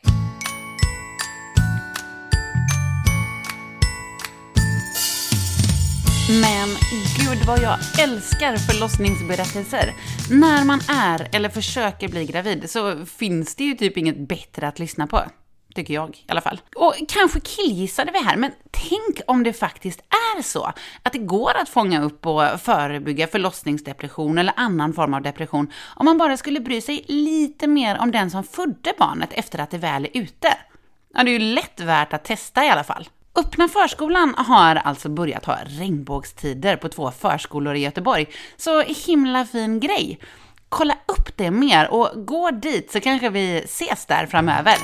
Men 6.42 6.70
gud 7.18 7.46
vad 7.48 7.60
jag 7.60 7.78
älskar 8.00 8.58
förlossningsberättelser. 8.58 9.94
När 10.32 10.66
man 10.66 10.80
är 10.90 11.30
eller 11.36 11.50
försöker 11.50 12.08
bli 12.08 12.26
gravid 12.26 12.70
så 12.70 13.06
finns 13.06 13.56
det 13.56 13.64
ju 13.64 13.74
typ 13.74 13.98
inget 13.98 14.28
bättre 14.28 14.68
att 14.68 14.80
lyssna 14.80 15.08
på. 15.08 15.24
Tycker 15.76 15.94
jag 15.94 16.10
i 16.18 16.26
alla 16.28 16.42
fall. 16.42 16.62
Och 16.76 16.96
kanske 17.08 17.40
killgissade 17.40 18.12
vi 18.12 18.24
här, 18.24 18.36
men 18.38 18.52
tänk 18.72 19.22
om 19.28 19.44
det 19.44 19.54
faktiskt 19.54 20.00
är 20.00 20.42
så 20.42 20.74
att 21.04 21.14
det 21.14 21.20
går 21.20 21.52
att 21.62 21.70
fånga 21.70 22.04
upp 22.04 22.26
och 22.26 22.62
förebygga 22.62 23.28
förlossningsdepression 23.28 24.38
eller 24.38 24.54
annan 24.56 24.94
form 24.94 25.14
av 25.14 25.22
depression 25.22 25.72
om 25.96 26.06
man 26.06 26.18
bara 26.18 26.38
skulle 26.38 26.60
bry 26.60 26.82
sig 26.82 27.06
lite 27.08 27.68
mer 27.68 27.98
om 28.00 28.12
den 28.12 28.32
som 28.32 28.44
födde 28.44 28.94
barnet 29.00 29.30
efter 29.34 29.60
att 29.60 29.72
det 29.72 29.78
väl 29.78 30.06
är 30.06 30.18
ute. 30.22 30.58
Ja, 31.14 31.24
det 31.24 31.32
är 31.32 31.40
ju 31.40 31.54
lätt 31.54 31.80
värt 31.80 32.14
att 32.14 32.24
testa 32.24 32.66
i 32.66 32.70
alla 32.70 32.84
fall. 32.84 33.08
Öppna 33.36 33.68
förskolan 33.68 34.36
har 34.38 34.76
alltså 34.76 35.10
börjat 35.10 35.46
ha 35.46 35.58
regnbågstider 35.66 36.76
på 36.76 36.90
två 36.90 37.12
förskolor 37.12 37.76
i 37.76 37.80
Göteborg. 37.80 38.28
Så 38.58 38.82
himla 38.82 39.46
fin 39.46 39.80
grej. 39.80 40.20
Kolla 40.70 40.98
upp 41.08 41.38
det 41.38 41.52
mer 41.52 41.92
och 41.92 42.26
gå 42.26 42.52
dit 42.52 42.92
så 42.92 43.00
kanske 43.00 43.30
vi 43.30 43.58
ses 43.58 44.06
där 44.06 44.26
framöver. 44.26 44.76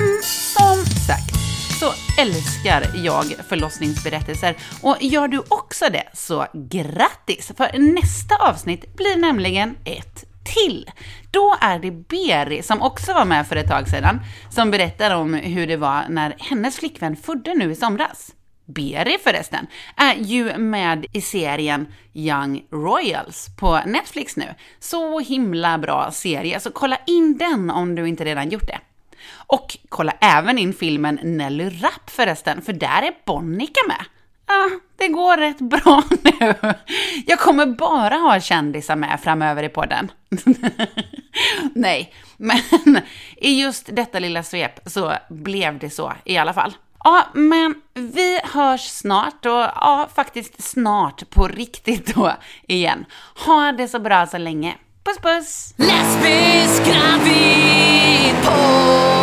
Mm, 0.00 0.22
som 0.22 0.84
sagt 1.06 1.34
så 1.80 2.20
älskar 2.20 3.04
jag 3.04 3.24
förlossningsberättelser 3.48 4.56
och 4.82 4.96
gör 5.00 5.28
du 5.28 5.38
också 5.48 5.84
det 5.92 6.08
så 6.14 6.46
grattis! 6.52 7.52
För 7.56 7.78
nästa 7.78 8.36
avsnitt 8.36 8.96
blir 8.96 9.16
nämligen 9.16 9.76
ett 9.84 10.29
till. 10.44 10.90
Då 11.30 11.56
är 11.60 11.78
det 11.78 11.90
Beri, 11.90 12.62
som 12.62 12.82
också 12.82 13.12
var 13.12 13.24
med 13.24 13.46
för 13.46 13.56
ett 13.56 13.68
tag 13.68 13.88
sedan, 13.88 14.20
som 14.50 14.70
berättar 14.70 15.14
om 15.14 15.34
hur 15.34 15.66
det 15.66 15.76
var 15.76 16.04
när 16.08 16.34
hennes 16.38 16.78
flickvän 16.78 17.16
födde 17.16 17.54
nu 17.54 17.70
i 17.70 17.74
somras. 17.74 18.34
Beri 18.64 19.18
förresten, 19.24 19.66
är 19.96 20.14
ju 20.14 20.58
med 20.58 21.06
i 21.12 21.20
serien 21.20 21.86
Young 22.14 22.62
Royals 22.72 23.48
på 23.56 23.80
Netflix 23.86 24.36
nu. 24.36 24.54
Så 24.78 25.20
himla 25.20 25.78
bra 25.78 26.10
serie, 26.10 26.60
så 26.60 26.70
kolla 26.70 26.98
in 27.06 27.38
den 27.38 27.70
om 27.70 27.94
du 27.94 28.08
inte 28.08 28.24
redan 28.24 28.48
gjort 28.48 28.66
det. 28.66 28.78
Och 29.32 29.78
kolla 29.88 30.12
även 30.20 30.58
in 30.58 30.72
filmen 30.72 31.20
Nelly 31.22 31.68
Rapp 31.68 32.10
förresten, 32.10 32.62
för 32.62 32.72
där 32.72 33.02
är 33.02 33.12
Bonnica 33.26 33.80
med 33.88 34.04
ah, 34.50 34.70
det 34.96 35.08
går 35.08 35.36
rätt 35.36 35.60
bra 35.60 36.02
nu. 36.22 36.54
Jag 37.26 37.38
kommer 37.38 37.66
bara 37.66 38.14
ha 38.14 38.40
kändisar 38.40 38.96
med 38.96 39.20
framöver 39.22 39.62
i 39.62 39.68
podden. 39.68 40.12
Nej, 41.74 42.14
men 42.36 43.00
i 43.36 43.60
just 43.60 43.96
detta 43.96 44.18
lilla 44.18 44.42
svep 44.42 44.80
så 44.86 45.12
blev 45.28 45.78
det 45.78 45.90
så 45.90 46.12
i 46.24 46.36
alla 46.36 46.54
fall. 46.54 46.74
Ja, 47.04 47.26
men 47.34 47.74
vi 47.94 48.40
hörs 48.44 48.80
snart 48.80 49.46
och 49.46 49.52
ja, 49.52 50.08
faktiskt 50.14 50.62
snart 50.62 51.30
på 51.30 51.48
riktigt 51.48 52.14
då 52.14 52.32
igen. 52.68 53.04
Ha 53.46 53.72
det 53.72 53.88
så 53.88 53.98
bra 53.98 54.26
så 54.26 54.38
länge. 54.38 54.74
Puss 55.04 55.18
puss! 55.18 55.74
Lesbisk 55.76 56.84
gravid 56.84 58.34
på 58.44 59.19